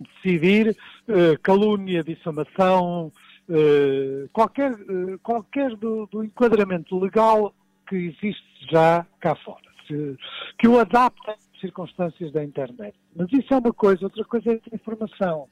decidir 0.01 0.71
uh, 1.09 1.39
calúnia, 1.43 2.03
difamação, 2.03 3.13
uh, 3.49 4.29
qualquer, 4.33 4.73
uh, 4.73 5.19
qualquer 5.23 5.77
do, 5.77 6.07
do 6.07 6.25
enquadramento 6.25 6.99
legal 6.99 7.55
que 7.89 7.97
existe 7.97 8.45
já 8.71 9.07
cá 9.21 9.35
fora. 9.37 9.65
Se- 9.87 10.17
que 10.59 10.67
o 10.69 10.79
adaptem 10.79 11.35
às 11.35 11.61
circunstâncias 11.61 12.33
da 12.33 12.43
internet. 12.43 12.97
Mas 13.15 13.29
isso 13.33 13.53
é 13.53 13.59
uma 13.59 13.73
coisa, 13.73 14.05
outra 14.05 14.25
coisa 14.25 14.51
é 14.51 14.55
a 14.55 14.59
desinformação. 14.59 15.49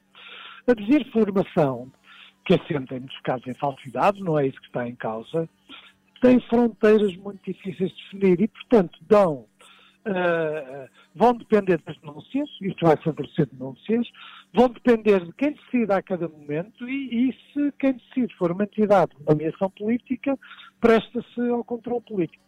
A 0.66 0.74
desinformação, 0.74 1.93
que 2.45 2.55
assenta 2.55 2.95
muitos 2.95 3.20
casos 3.20 3.47
em 3.47 3.55
falsidade, 3.55 4.20
não 4.20 4.38
é 4.38 4.47
isso 4.47 4.61
que 4.61 4.66
está 4.66 4.88
em 4.88 4.95
causa, 4.95 5.49
tem 6.20 6.40
fronteiras 6.49 7.16
muito 7.16 7.40
difíceis 7.45 7.90
de 7.90 7.97
definir 8.05 8.40
e, 8.40 8.49
portanto, 8.49 8.99
dão 9.09 9.47
ah, 10.05 10.88
vão 11.14 11.34
depender 11.34 11.80
das 11.86 11.96
denúncias, 11.98 12.48
isto 12.61 12.84
vai 12.84 12.96
favorecer 12.96 13.46
denúncias, 13.53 14.07
vão 14.53 14.68
depender 14.68 15.24
de 15.24 15.32
quem 15.34 15.53
decida 15.53 15.96
a 15.96 16.03
cada 16.03 16.28
momento 16.28 16.88
e, 16.88 17.30
e 17.30 17.32
se 17.53 17.72
quem 17.78 17.92
decide 17.94 18.34
for 18.36 18.50
uma 18.50 18.64
entidade 18.64 19.12
de 19.16 19.24
nomeação 19.24 19.70
política, 19.70 20.38
presta-se 20.80 21.40
ao 21.50 21.64
controle 21.64 22.03
político. 22.03 22.42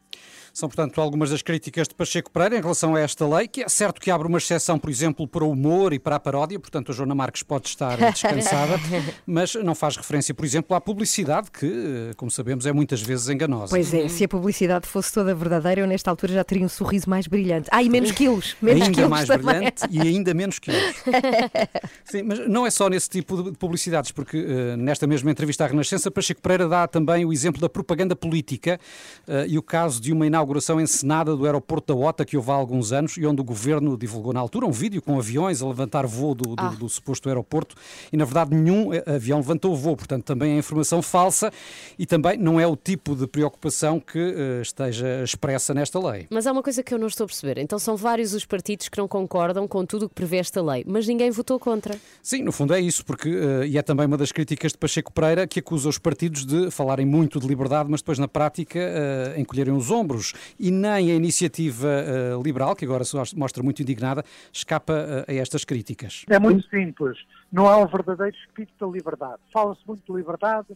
São, 0.54 0.68
portanto, 0.68 1.00
algumas 1.00 1.30
das 1.30 1.42
críticas 1.42 1.88
de 1.88 1.96
Pacheco 1.96 2.30
Pereira 2.30 2.56
em 2.56 2.60
relação 2.60 2.94
a 2.94 3.00
esta 3.00 3.26
lei, 3.26 3.48
que 3.48 3.64
é 3.64 3.68
certo 3.68 4.00
que 4.00 4.08
abre 4.08 4.28
uma 4.28 4.38
exceção, 4.38 4.78
por 4.78 4.88
exemplo, 4.88 5.26
para 5.26 5.42
o 5.42 5.50
humor 5.50 5.92
e 5.92 5.98
para 5.98 6.14
a 6.14 6.20
paródia, 6.20 6.60
portanto 6.60 6.92
a 6.92 6.94
Joana 6.94 7.12
Marques 7.12 7.42
pode 7.42 7.66
estar 7.66 7.96
descansada, 8.12 8.78
mas 9.26 9.56
não 9.56 9.74
faz 9.74 9.96
referência, 9.96 10.32
por 10.32 10.44
exemplo, 10.44 10.76
à 10.76 10.80
publicidade, 10.80 11.50
que, 11.50 11.66
eh, 11.66 12.14
como 12.16 12.30
sabemos, 12.30 12.66
é 12.66 12.72
muitas 12.72 13.02
vezes 13.02 13.28
enganosa. 13.28 13.70
Pois 13.70 13.92
é, 13.92 14.06
se 14.06 14.22
a 14.22 14.28
publicidade 14.28 14.86
fosse 14.86 15.12
toda 15.12 15.34
verdadeira, 15.34 15.80
eu 15.80 15.88
nesta 15.88 16.08
altura 16.08 16.34
já 16.34 16.44
teria 16.44 16.64
um 16.64 16.68
sorriso 16.68 17.10
mais 17.10 17.26
brilhante. 17.26 17.68
Ah, 17.72 17.82
e 17.82 17.88
menos 17.88 18.12
quilos. 18.12 18.54
Menos 18.62 18.82
ainda 18.82 18.94
quilos 18.94 19.10
mais 19.10 19.26
também. 19.26 19.44
brilhante 19.56 19.82
e 19.90 20.00
ainda 20.00 20.32
menos 20.34 20.60
quilos. 20.60 20.94
Sim, 22.04 22.22
mas 22.22 22.48
não 22.48 22.64
é 22.64 22.70
só 22.70 22.88
nesse 22.88 23.10
tipo 23.10 23.42
de 23.42 23.58
publicidades, 23.58 24.12
porque 24.12 24.36
eh, 24.36 24.76
nesta 24.76 25.04
mesma 25.04 25.32
entrevista 25.32 25.64
à 25.64 25.66
Renascença, 25.66 26.12
Pacheco 26.12 26.40
Pereira 26.40 26.68
dá 26.68 26.86
também 26.86 27.24
o 27.24 27.32
exemplo 27.32 27.60
da 27.60 27.68
propaganda 27.68 28.14
política 28.14 28.78
eh, 29.26 29.46
e 29.48 29.58
o 29.58 29.62
caso 29.62 30.00
de 30.04 30.12
uma 30.12 30.26
inauguração 30.26 30.78
encenada 30.78 31.34
do 31.34 31.46
aeroporto 31.46 31.94
da 31.94 31.98
OTA 31.98 32.24
que 32.26 32.36
houve 32.36 32.50
há 32.50 32.54
alguns 32.54 32.92
anos 32.92 33.16
e 33.16 33.24
onde 33.26 33.40
o 33.40 33.44
governo 33.44 33.96
divulgou 33.96 34.32
na 34.34 34.40
altura 34.40 34.66
um 34.66 34.70
vídeo 34.70 35.00
com 35.00 35.18
aviões 35.18 35.62
a 35.62 35.66
levantar 35.66 36.06
voo 36.06 36.34
do, 36.34 36.54
do- 36.54 36.62
Ah. 36.62 36.68
do 36.68 36.86
suposto 36.88 37.28
aeroporto 37.28 37.74
e 38.12 38.16
na 38.16 38.24
verdade 38.26 38.54
nenhum 38.54 38.92
eh, 38.92 39.02
avião 39.06 39.38
levantou 39.38 39.74
voo, 39.74 39.96
portanto 39.96 40.24
também 40.24 40.52
é 40.52 40.58
informação 40.58 41.00
falsa 41.00 41.50
e 41.98 42.04
também 42.04 42.36
não 42.36 42.60
é 42.60 42.66
o 42.66 42.76
tipo 42.76 43.16
de 43.16 43.26
preocupação 43.26 43.98
que 43.98 44.18
eh, 44.18 44.60
esteja 44.60 45.22
expressa 45.24 45.72
nesta 45.72 45.98
lei. 45.98 46.26
Mas 46.28 46.46
há 46.46 46.52
uma 46.52 46.62
coisa 46.62 46.82
que 46.82 46.92
eu 46.92 46.98
não 46.98 47.06
estou 47.06 47.24
a 47.24 47.26
perceber. 47.28 47.58
Então 47.58 47.78
são 47.78 47.96
vários 47.96 48.34
os 48.34 48.44
partidos 48.44 48.88
que 48.90 48.98
não 48.98 49.08
concordam 49.08 49.66
com 49.66 49.86
tudo 49.86 50.04
o 50.04 50.08
que 50.08 50.14
prevê 50.14 50.36
esta 50.36 50.62
lei, 50.62 50.84
mas 50.86 51.06
ninguém 51.06 51.30
votou 51.30 51.58
contra. 51.58 51.96
Sim, 52.22 52.42
no 52.42 52.52
fundo 52.52 52.74
é 52.74 52.80
isso, 52.80 53.04
porque 53.04 53.28
eh, 53.30 53.66
e 53.68 53.78
é 53.78 53.82
também 53.82 54.04
uma 54.06 54.16
das 54.18 54.30
críticas 54.32 54.72
de 54.72 54.78
Pacheco 54.78 55.12
Pereira 55.12 55.46
que 55.46 55.60
acusa 55.60 55.88
os 55.88 55.96
partidos 55.98 56.44
de 56.44 56.70
falarem 56.70 57.06
muito 57.06 57.40
de 57.40 57.46
liberdade, 57.46 57.88
mas 57.90 58.00
depois 58.00 58.18
na 58.18 58.28
prática 58.28 58.78
eh, 58.78 59.34
encolherem 59.38 59.72
os 59.74 59.90
ombros. 59.94 60.34
E 60.58 60.70
nem 60.70 61.10
a 61.10 61.14
iniciativa 61.14 61.88
eh, 61.88 62.38
liberal, 62.42 62.74
que 62.74 62.84
agora 62.84 63.04
se 63.04 63.16
mostra 63.36 63.62
muito 63.62 63.80
indignada, 63.82 64.24
escapa 64.52 65.24
eh, 65.28 65.32
a 65.32 65.34
estas 65.34 65.64
críticas. 65.64 66.24
É 66.28 66.38
muito 66.38 66.68
simples. 66.68 67.18
Não 67.52 67.66
há 67.66 67.76
um 67.78 67.86
verdadeiro 67.86 68.36
espírito 68.36 68.74
da 68.78 68.92
liberdade. 68.92 69.40
Fala-se 69.52 69.80
muito 69.86 70.02
de 70.04 70.18
liberdade, 70.18 70.68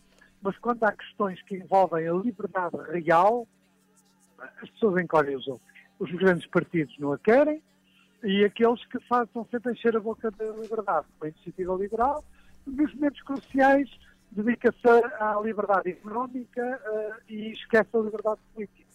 mas 0.43 0.57
quando 0.59 0.85
há 0.85 0.93
questões 0.93 1.43
que 1.43 1.57
envolvem 1.57 2.07
a 2.09 2.12
liberdade 2.12 2.77
real, 2.91 3.47
as 4.62 4.71
pessoas 4.71 5.03
encolhem 5.03 5.37
os 5.37 5.47
ombros. 5.49 5.69
Os 5.99 6.11
grandes 6.12 6.47
partidos 6.47 6.95
não 6.99 7.12
a 7.12 7.19
querem 7.19 7.61
e 8.23 8.45
aqueles 8.45 8.85
que 8.87 8.99
fazem 9.09 9.47
sempre 9.51 9.73
encher 9.73 9.97
a 9.97 10.01
boca 10.01 10.31
da 10.31 10.45
liberdade, 10.47 11.07
com 11.19 11.27
a 11.27 11.29
iniciativa 11.29 11.75
liberal, 11.75 12.25
nos 12.66 12.95
momentos 12.95 13.23
cruciais 13.23 13.89
dedica-se 14.31 14.89
à 15.19 15.41
liberdade 15.43 15.91
económica 15.91 16.61
eh, 16.61 17.12
e 17.29 17.53
esquece 17.53 17.89
a 17.95 17.99
liberdade 17.99 18.41
política. 18.55 18.88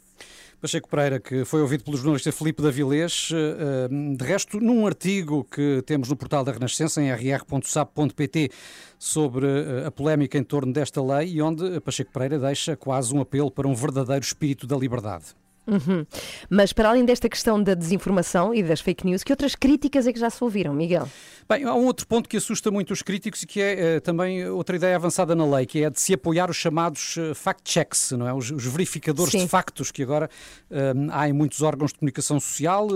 Pacheco 0.64 0.88
Pereira, 0.88 1.20
que 1.20 1.44
foi 1.44 1.60
ouvido 1.60 1.84
pelo 1.84 1.98
jornalista 1.98 2.32
Filipe 2.32 2.64
Davilés, 2.64 3.32
eh, 3.34 3.36
eh, 3.36 4.16
de 4.16 4.24
resto, 4.24 4.62
num 4.62 4.88
artigo 4.88 5.44
que 5.44 5.84
temos 5.86 6.08
no 6.08 6.16
portal 6.16 6.42
da 6.46 6.54
Renascença, 6.54 7.02
em 7.02 7.12
rr.sap.pt, 7.12 8.50
sobre 8.98 9.46
eh, 9.46 9.86
a 9.86 9.92
polémica 9.92 10.38
em 10.38 10.44
torno 10.44 10.72
desta 10.72 11.04
lei 11.04 11.34
e 11.34 11.42
onde 11.42 11.82
Pacheco 11.82 12.14
Pereira 12.14 12.40
deixa 12.40 12.78
quase 12.78 13.14
um 13.14 13.20
apelo 13.20 13.52
para 13.52 13.68
um 13.68 13.76
verdadeiro 13.76 14.24
espírito 14.24 14.66
da 14.66 14.78
liberdade. 14.78 15.36
Uhum. 15.66 16.06
Mas 16.50 16.74
para 16.74 16.90
além 16.90 17.06
desta 17.06 17.30
questão 17.30 17.62
da 17.62 17.74
desinformação 17.74 18.54
e 18.54 18.62
das 18.62 18.82
fake 18.82 19.06
news, 19.06 19.24
que 19.24 19.32
outras 19.32 19.56
críticas 19.56 20.06
é 20.06 20.14
que 20.14 20.20
já 20.20 20.30
se 20.30 20.44
ouviram, 20.44 20.74
Miguel? 20.74 21.08
Bem, 21.48 21.66
há 21.66 21.74
um 21.74 21.86
outro 21.86 22.08
ponto 22.08 22.28
que 22.28 22.38
assusta 22.38 22.72
muito 22.72 22.92
os 22.92 23.02
críticos 23.02 23.44
e 23.44 23.48
que 23.48 23.62
é 23.62 23.96
eh, 23.96 24.00
também 24.00 24.48
outra 24.48 24.76
ideia 24.76 24.96
avançada 24.96 25.36
na 25.36 25.46
lei, 25.46 25.66
que 25.66 25.84
é 25.84 25.88
a 25.88 25.90
de 25.90 26.00
se 26.00 26.14
apoiar 26.14 26.50
os 26.50 26.56
chamados 26.56 27.16
eh, 27.18 27.34
fact-checks, 27.34 28.12
não 28.12 28.28
é? 28.28 28.34
Os, 28.34 28.50
os 28.52 28.66
verificadores 28.66 29.32
Sim. 29.32 29.40
de 29.40 29.48
factos 29.48 29.92
que 29.92 30.04
agora 30.04 30.30
eh, 30.72 30.94
há 31.12 31.28
em 31.28 31.34
muitos 31.34 31.62
órgãos 31.62 31.92
de 31.92 32.00
comunicação 32.00 32.40
social, 32.40 32.88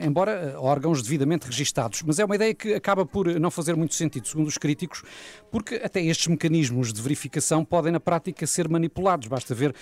embora 0.00 0.54
órgãos 0.58 1.02
devidamente 1.02 1.46
registados. 1.46 2.02
Mas 2.02 2.18
é 2.18 2.24
uma 2.24 2.34
ideia 2.34 2.54
que 2.54 2.74
acaba 2.74 3.04
por 3.04 3.26
não 3.40 3.50
fazer 3.50 3.74
muito 3.74 3.94
sentido, 3.94 4.26
segundo 4.26 4.46
os 4.46 4.58
críticos, 4.58 5.02
porque 5.50 5.76
até 5.76 6.00
estes 6.02 6.26
mecanismos 6.28 6.92
de 6.92 7.02
verificação 7.02 7.64
podem 7.64 7.92
na 7.92 8.00
prática 8.00 8.46
ser 8.46 8.68
manipulados. 8.68 9.26
Basta 9.28 9.54
ver 9.54 9.74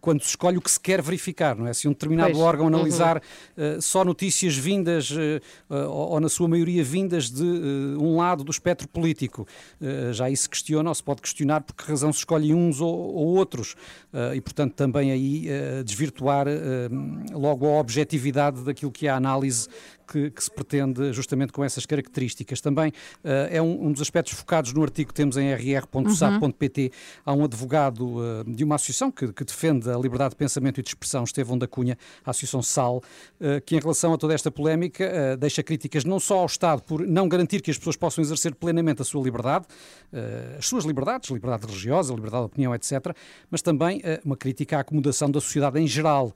quando 0.00 0.22
se 0.22 0.28
escolhe 0.28 0.58
o 0.58 0.60
que 0.60 0.70
se 0.70 0.80
quer 0.80 1.00
verificar, 1.00 1.56
não 1.56 1.66
é? 1.66 1.71
Se 1.74 1.88
um 1.88 1.92
determinado 1.92 2.32
Pois. 2.32 2.42
órgão 2.42 2.66
Uhum. 2.66 2.74
analisar 2.74 3.22
eh, 3.56 3.78
só 3.80 4.04
notícias 4.04 4.56
vindas, 4.56 5.10
eh, 5.10 5.40
eh, 5.70 5.74
ou, 5.86 6.20
na 6.20 6.28
sua 6.28 6.48
maioria 6.48 6.82
vindas 6.84 7.30
de 7.30 7.42
eh, 7.42 7.98
um 7.98 8.16
lado 8.16 8.44
do 8.44 8.50
espectro 8.50 8.88
político. 8.88 9.46
Já 10.12 10.30
isso 10.30 10.44
se 10.44 10.48
questiona, 10.48 10.88
ou 10.90 10.94
se 10.94 11.02
pode 11.02 11.20
questionar 11.20 11.60
por 11.62 11.74
que 11.74 11.84
razão 11.84 12.12
se 12.12 12.20
escolhe 12.20 12.54
uns 12.54 12.80
ou, 12.80 12.94
ou 12.94 13.26
outros. 13.36 13.74
E, 14.34 14.40
portanto, 14.40 14.74
também 14.74 15.10
aí 15.10 15.48
desvirtuar 15.84 16.46
logo 17.32 17.66
a 17.66 17.80
objetividade 17.80 18.62
daquilo 18.62 18.90
que 18.92 19.06
é 19.06 19.10
a 19.10 19.16
análise 19.16 19.68
que, 20.12 20.30
que 20.30 20.44
se 20.44 20.50
pretende 20.50 21.12
justamente 21.12 21.52
com 21.52 21.64
essas 21.64 21.86
características. 21.86 22.60
Também 22.60 22.92
eh, 23.24 23.48
é 23.52 23.62
um, 23.62 23.86
um 23.86 23.92
dos 23.92 24.02
aspectos 24.02 24.34
focados 24.34 24.72
no 24.72 24.82
artigo 24.82 25.08
que 25.08 25.14
temos 25.14 25.36
em 25.38 25.52
rr.sap.pt. 25.54 26.92
Há 27.24 27.32
um 27.32 27.44
advogado 27.44 28.18
eh, 28.22 28.44
de 28.46 28.62
uma 28.62 28.74
associação 28.74 29.10
que, 29.10 29.32
que 29.32 29.44
defende 29.44 29.88
a 29.90 29.96
liberdade 29.96 30.30
de 30.30 30.36
pensamento 30.36 30.80
e 30.80 30.82
de 30.82 30.90
expressão, 30.90 31.24
Estevão 31.24 31.56
da 31.62 31.68
Cunha, 31.68 31.96
a 32.24 32.30
Associação 32.30 32.62
SAL, 32.62 33.02
eh, 33.40 33.60
que 33.60 33.76
em 33.76 33.80
relação 33.80 34.12
a 34.12 34.18
toda 34.18 34.34
esta 34.34 34.50
polémica 34.50 35.04
eh, 35.04 35.36
deixa 35.36 35.62
críticas 35.62 36.04
não 36.04 36.20
só 36.20 36.38
ao 36.38 36.46
Estado 36.46 36.82
por 36.82 37.06
não 37.06 37.28
garantir 37.28 37.60
que 37.62 37.70
as 37.70 37.78
pessoas 37.78 37.96
possam 37.96 38.22
exercer 38.22 38.54
plenamente 38.54 39.02
a 39.02 39.04
sua 39.04 39.22
liberdade, 39.22 39.66
eh, 40.12 40.56
as 40.58 40.66
suas 40.66 40.84
liberdades, 40.84 41.30
liberdade 41.30 41.66
religiosa, 41.66 42.14
liberdade 42.14 42.42
de 42.42 42.46
opinião, 42.46 42.74
etc., 42.74 43.14
mas 43.50 43.62
também 43.62 44.02
uma 44.24 44.36
crítica 44.36 44.76
à 44.76 44.80
acomodação 44.80 45.30
da 45.30 45.40
sociedade 45.40 45.78
em 45.78 45.86
geral. 45.86 46.32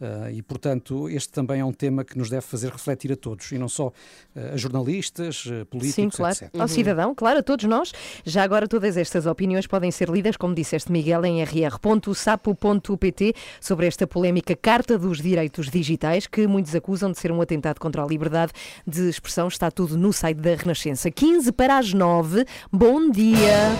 Eh, 0.00 0.32
e, 0.36 0.42
portanto, 0.42 1.08
este 1.08 1.30
também 1.30 1.60
é 1.60 1.64
um 1.64 1.72
tema 1.72 2.02
que 2.04 2.16
nos 2.16 2.30
deve 2.30 2.42
fazer 2.42 2.70
refletir 2.70 3.12
a 3.12 3.16
todos, 3.16 3.52
e 3.52 3.58
não 3.58 3.68
só 3.68 3.92
eh, 4.34 4.52
a 4.54 4.56
jornalistas, 4.56 5.44
eh, 5.46 5.64
políticos, 5.64 5.94
Sim, 5.94 6.08
claro. 6.08 6.34
etc. 6.34 6.48
Ao 6.58 6.66
cidadão, 6.66 7.14
claro, 7.14 7.40
a 7.40 7.42
todos 7.42 7.66
nós. 7.66 7.92
Já 8.24 8.42
agora 8.42 8.66
todas 8.66 8.96
estas 8.96 9.26
opiniões 9.26 9.66
podem 9.66 9.90
ser 9.90 10.08
lidas, 10.08 10.36
como 10.36 10.54
disseste 10.54 10.90
Miguel, 10.90 11.24
em 11.26 11.44
rr.sapo.pt 11.44 13.34
sobre 13.60 13.86
esta 13.86 14.06
polémica 14.06 14.56
Carta 14.56 14.98
dos 14.98 15.20
Direitos 15.20 15.68
Digitais, 15.68 16.26
que 16.26 16.46
muitos 16.46 16.74
acusam 16.74 17.12
de 17.12 17.18
ser 17.18 17.30
um 17.30 17.40
atentado 17.42 17.78
contra 17.78 18.02
a 18.02 18.06
liberdade 18.06 18.52
de 18.86 19.08
expressão. 19.08 19.48
Está 19.48 19.70
tudo 19.70 19.98
no 19.98 20.12
site 20.12 20.38
da 20.38 20.54
Renascença. 20.54 21.10
15 21.10 21.52
para 21.52 21.76
as 21.78 21.92
9. 21.92 22.46
Bom 22.72 23.10
dia! 23.10 23.70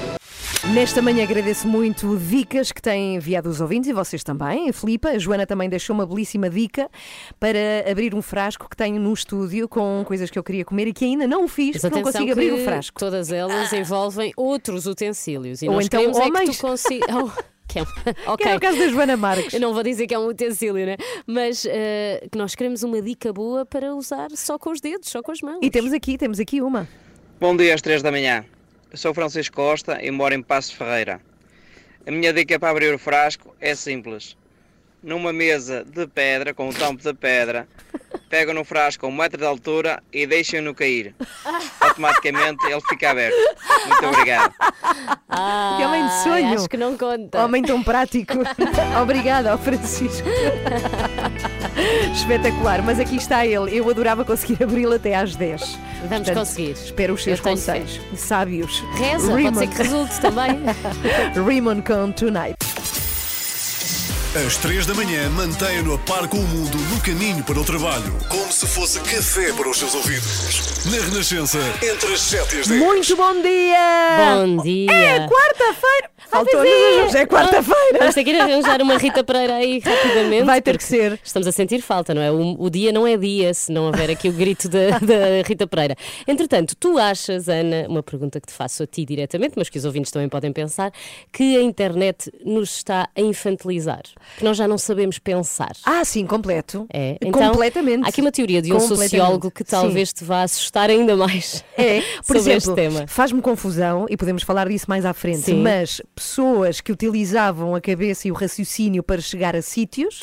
Nesta 0.74 1.00
manhã 1.00 1.24
agradeço 1.24 1.66
muito 1.66 2.18
dicas 2.18 2.70
que 2.70 2.82
têm 2.82 3.16
enviado 3.16 3.48
os 3.48 3.62
ouvintes 3.62 3.88
e 3.88 3.94
vocês 3.94 4.22
também. 4.22 4.68
A 4.68 4.72
Filipa, 4.72 5.08
a 5.08 5.18
Joana 5.18 5.46
também 5.46 5.70
deixou 5.70 5.94
uma 5.94 6.04
belíssima 6.10 6.50
dica 6.50 6.90
para 7.38 7.58
abrir 7.90 8.14
um 8.14 8.20
frasco 8.22 8.68
que 8.68 8.76
tenho 8.76 9.00
no 9.00 9.12
estúdio 9.12 9.68
com 9.68 10.04
coisas 10.06 10.30
que 10.30 10.38
eu 10.38 10.42
queria 10.42 10.64
comer 10.64 10.88
e 10.88 10.92
que 10.92 11.04
ainda 11.04 11.26
não 11.26 11.48
fiz, 11.48 11.76
Mas 11.76 11.82
porque 11.82 11.96
não 11.96 12.02
consigo 12.02 12.32
abrir 12.32 12.52
o 12.52 12.58
frasco. 12.64 12.98
Todas 12.98 13.32
elas 13.32 13.72
envolvem 13.72 14.32
outros 14.36 14.86
utensílios. 14.86 15.62
E 15.62 15.68
Ou 15.68 15.74
nós 15.74 15.86
então 15.86 16.00
queremos 16.00 16.18
é 16.18 16.22
que 16.22 16.28
homens. 16.28 16.56
tu 16.56 16.60
consigas. 16.60 17.08
que 17.70 17.78
é, 17.78 17.82
um- 17.82 18.36
Que 18.36 18.48
é 18.48 18.56
o 18.56 18.60
caso 18.60 18.78
da 18.78 18.88
Joana 18.88 19.16
Marques. 19.16 19.54
Eu 19.54 19.60
não 19.60 19.72
vou 19.72 19.82
dizer 19.84 20.06
que 20.08 20.12
é 20.14 20.18
um 20.18 20.26
utensílio, 20.26 20.84
né? 20.84 20.96
Mas 21.24 21.64
eh, 21.64 22.26
que 22.30 22.36
nós 22.36 22.54
queremos 22.56 22.82
uma 22.82 23.00
dica 23.00 23.32
boa 23.32 23.64
para 23.64 23.94
usar 23.94 24.28
só 24.32 24.58
com 24.58 24.70
os 24.72 24.80
dedos, 24.80 25.08
só 25.08 25.22
com 25.22 25.30
as 25.30 25.40
mãos. 25.40 25.60
E 25.62 25.70
temos 25.70 25.92
aqui, 25.92 26.18
temos 26.18 26.40
aqui 26.40 26.60
uma. 26.60 26.88
Bom 27.38 27.56
dia 27.56 27.72
às 27.74 27.80
3 27.80 28.02
da 28.02 28.10
manhã. 28.10 28.44
Eu 28.90 28.98
sou 28.98 29.14
Francisco 29.14 29.54
Costa 29.54 30.02
e 30.04 30.10
moro 30.10 30.34
em 30.34 30.42
Passo 30.42 30.74
Ferreira. 30.74 31.20
A 32.04 32.10
minha 32.10 32.32
dica 32.32 32.58
para 32.58 32.70
abrir 32.70 32.92
o 32.92 32.98
frasco 32.98 33.54
é 33.60 33.72
simples. 33.74 34.36
Numa 35.02 35.32
mesa 35.32 35.84
de 35.84 36.06
pedra, 36.06 36.52
com 36.52 36.68
um 36.68 36.72
tampo 36.72 37.02
de 37.02 37.14
pedra, 37.14 37.66
pegam 38.28 38.52
no 38.54 38.64
frasco 38.64 39.06
a 39.06 39.08
um 39.08 39.12
metro 39.12 39.38
de 39.38 39.46
altura 39.46 40.02
e 40.12 40.26
deixem-no 40.26 40.74
cair. 40.74 41.14
Automaticamente 41.80 42.66
ele 42.66 42.80
fica 42.82 43.10
aberto. 43.10 43.36
Muito 43.86 44.06
obrigado. 44.06 44.54
Ah, 45.28 45.76
Que 45.78 45.84
homem 45.86 46.06
de 46.06 46.22
sonho. 46.22 46.54
Acho 46.54 46.68
que 46.68 46.76
não 46.76 46.98
conta. 46.98 47.42
Homem 47.44 47.62
tão 47.62 47.82
prático. 47.82 48.34
Obrigada 49.02 49.52
ao 49.52 49.58
Francisco. 49.58 50.28
Espetacular, 52.14 52.82
mas 52.82 53.00
aqui 53.00 53.16
está 53.16 53.46
ele. 53.46 53.74
Eu 53.76 53.88
adorava 53.88 54.24
conseguir 54.24 54.62
abri-lo 54.62 54.94
até 54.94 55.14
às 55.14 55.34
10. 55.34 55.78
Vamos 56.08 56.30
conseguir. 56.30 56.72
Espero 56.72 57.14
os 57.14 57.24
seus 57.24 57.40
conselhos. 57.40 57.98
Sábios. 58.16 58.84
Reza, 58.96 59.30
pode 59.32 59.58
ser 59.58 59.66
que 59.68 59.76
resulte 59.76 60.20
também. 60.20 60.60
Raymond 61.46 61.82
com 61.82 62.12
Tonight. 62.12 62.69
Às 64.32 64.56
três 64.56 64.86
da 64.86 64.94
manhã, 64.94 65.28
mantenha-no 65.30 65.94
a 65.94 65.98
par 65.98 66.28
com 66.28 66.36
o 66.36 66.46
mundo 66.46 66.78
no 66.78 67.00
caminho 67.00 67.42
para 67.42 67.58
o 67.58 67.64
trabalho. 67.64 68.16
Como 68.28 68.52
se 68.52 68.64
fosse 68.64 69.00
café 69.00 69.52
para 69.52 69.68
os 69.68 69.76
seus 69.76 69.92
ouvidos. 69.92 70.84
Na 70.86 71.04
Renascença, 71.04 71.58
entre 71.82 72.12
as 72.12 72.20
7 72.20 72.54
e 72.54 72.60
as 72.60 72.68
10. 72.68 72.80
Muito 72.80 73.16
bom 73.16 73.42
dia! 73.42 74.36
Bom 74.36 74.62
dia. 74.62 74.92
É 74.92 75.26
quarta-feira! 75.26 76.10
Faltou, 76.30 76.64
é. 76.64 77.04
hoje 77.04 77.16
é 77.18 77.26
quarta-feira. 77.26 77.98
Vamos 77.98 78.14
ter 78.14 78.22
que 78.22 78.30
ir 78.30 78.40
arranjar 78.40 78.80
uma 78.80 78.96
Rita 78.96 79.24
Pereira 79.24 79.54
aí 79.54 79.80
rapidamente. 79.80 80.44
Vai 80.44 80.62
ter 80.62 80.78
que 80.78 80.84
ser. 80.84 81.18
Estamos 81.24 81.48
a 81.48 81.52
sentir 81.52 81.80
falta, 81.82 82.14
não 82.14 82.22
é? 82.22 82.30
O, 82.30 82.56
o 82.58 82.70
dia 82.70 82.92
não 82.92 83.06
é 83.06 83.16
dia 83.16 83.52
se 83.52 83.72
não 83.72 83.86
houver 83.86 84.10
aqui 84.10 84.28
o 84.28 84.32
grito 84.32 84.68
da, 84.68 84.98
da 85.00 85.42
Rita 85.44 85.66
Pereira. 85.66 85.96
Entretanto, 86.26 86.76
tu 86.78 86.98
achas, 86.98 87.48
Ana, 87.48 87.86
uma 87.88 88.02
pergunta 88.02 88.40
que 88.40 88.46
te 88.46 88.52
faço 88.52 88.84
a 88.84 88.86
ti 88.86 89.04
diretamente, 89.04 89.54
mas 89.56 89.68
que 89.68 89.76
os 89.76 89.84
ouvintes 89.84 90.12
também 90.12 90.28
podem 90.28 90.52
pensar, 90.52 90.92
que 91.32 91.56
a 91.56 91.62
internet 91.62 92.30
nos 92.44 92.76
está 92.76 93.08
a 93.16 93.20
infantilizar? 93.20 94.02
Que 94.38 94.44
nós 94.44 94.56
já 94.56 94.68
não 94.68 94.78
sabemos 94.78 95.18
pensar? 95.18 95.72
Ah, 95.84 96.04
sim, 96.04 96.26
completo. 96.26 96.86
É, 96.92 97.16
então, 97.20 97.50
Completamente. 97.50 98.04
Há 98.04 98.08
aqui 98.08 98.20
uma 98.20 98.30
teoria 98.30 98.62
de 98.62 98.72
um 98.72 98.78
sociólogo 98.78 99.50
que 99.50 99.64
Sim. 99.64 99.70
talvez 99.70 100.12
te 100.12 100.22
vá 100.24 100.42
assustar 100.42 100.90
ainda 100.90 101.16
mais. 101.16 101.64
É, 101.76 102.02
por 102.26 102.36
exemplo, 102.36 102.58
este 102.58 102.74
tema. 102.74 103.06
faz-me 103.08 103.42
confusão, 103.42 104.06
e 104.08 104.16
podemos 104.16 104.42
falar 104.42 104.68
disso 104.68 104.86
mais 104.88 105.04
à 105.04 105.12
frente, 105.12 105.40
Sim. 105.40 105.62
mas 105.62 106.00
pessoas 106.20 106.80
que 106.80 106.92
utilizavam 106.92 107.74
a 107.74 107.80
cabeça 107.80 108.28
e 108.28 108.30
o 108.30 108.34
raciocínio 108.34 109.02
para 109.02 109.20
chegar 109.22 109.56
a 109.56 109.62
sítios 109.62 110.20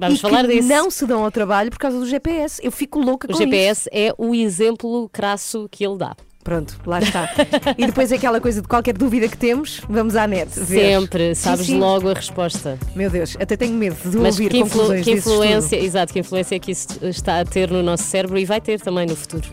Vamos 0.00 0.18
e 0.18 0.22
falar 0.22 0.44
que 0.46 0.54
disso. 0.56 0.68
não 0.68 0.90
se 0.90 1.06
dão 1.06 1.24
ao 1.24 1.30
trabalho 1.30 1.70
por 1.70 1.78
causa 1.78 1.98
do 1.98 2.06
GPS. 2.06 2.60
Eu 2.64 2.72
fico 2.72 2.98
louca 2.98 3.26
O 3.28 3.32
com 3.32 3.38
GPS 3.38 3.88
é 3.92 4.12
o 4.18 4.34
exemplo 4.34 5.08
crasso 5.12 5.68
que 5.70 5.84
ele 5.86 5.96
dá. 5.98 6.16
Pronto, 6.42 6.78
lá 6.86 7.00
está. 7.00 7.28
e 7.76 7.86
depois 7.86 8.12
aquela 8.12 8.40
coisa 8.40 8.62
de 8.62 8.68
qualquer 8.68 8.96
dúvida 8.96 9.26
que 9.26 9.36
temos, 9.36 9.80
vamos 9.88 10.14
à 10.14 10.28
net. 10.28 10.48
ver. 10.60 11.00
Sempre, 11.00 11.34
sabes 11.34 11.66
Sim, 11.66 11.72
sim. 11.72 11.78
logo 11.80 12.08
a 12.08 12.14
resposta. 12.14 12.78
Meu 12.94 13.10
Deus, 13.10 13.36
até 13.40 13.56
tenho 13.56 13.74
medo 13.74 13.96
de 14.08 14.16
Mas 14.16 14.36
ouvir 14.36 14.50
que, 14.52 14.60
conclusões 14.62 15.04
que 15.04 15.10
influência, 15.12 15.76
exato, 15.76 16.12
que 16.12 16.20
influência 16.20 16.54
é 16.54 16.58
que 16.60 16.70
isso 16.70 16.86
está 17.02 17.40
a 17.40 17.44
ter 17.44 17.68
no 17.68 17.82
nosso 17.82 18.04
cérebro 18.04 18.38
e 18.38 18.44
vai 18.44 18.60
ter 18.60 18.80
também 18.80 19.06
no 19.06 19.16
futuro. 19.16 19.48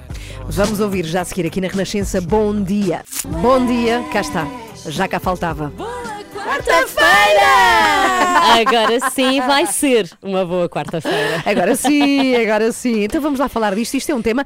Vamos 0.48 0.80
ouvir 0.80 1.04
já 1.06 1.22
a 1.22 1.26
seguir 1.26 1.48
aqui 1.48 1.60
na 1.60 1.68
Renascença. 1.68 2.22
Bom 2.22 2.62
dia. 2.62 3.02
Bom 3.42 3.66
dia, 3.66 4.04
cá 4.14 4.22
está. 4.22 4.48
Já 4.88 5.08
cá 5.08 5.20
faltava. 5.20 5.72
Quarta-feira! 6.44 7.54
Agora 8.62 9.10
sim 9.12 9.40
vai 9.40 9.66
ser 9.66 10.10
uma 10.22 10.46
boa 10.46 10.68
quarta-feira. 10.70 11.42
Agora 11.46 11.76
sim, 11.76 12.36
agora 12.36 12.72
sim. 12.72 13.04
Então 13.04 13.22
vamos 13.22 13.40
lá 13.40 13.48
falar 13.48 13.74
disto. 13.76 13.96
Isto 13.96 14.12
é 14.12 14.16
um 14.16 14.22
tema, 14.22 14.44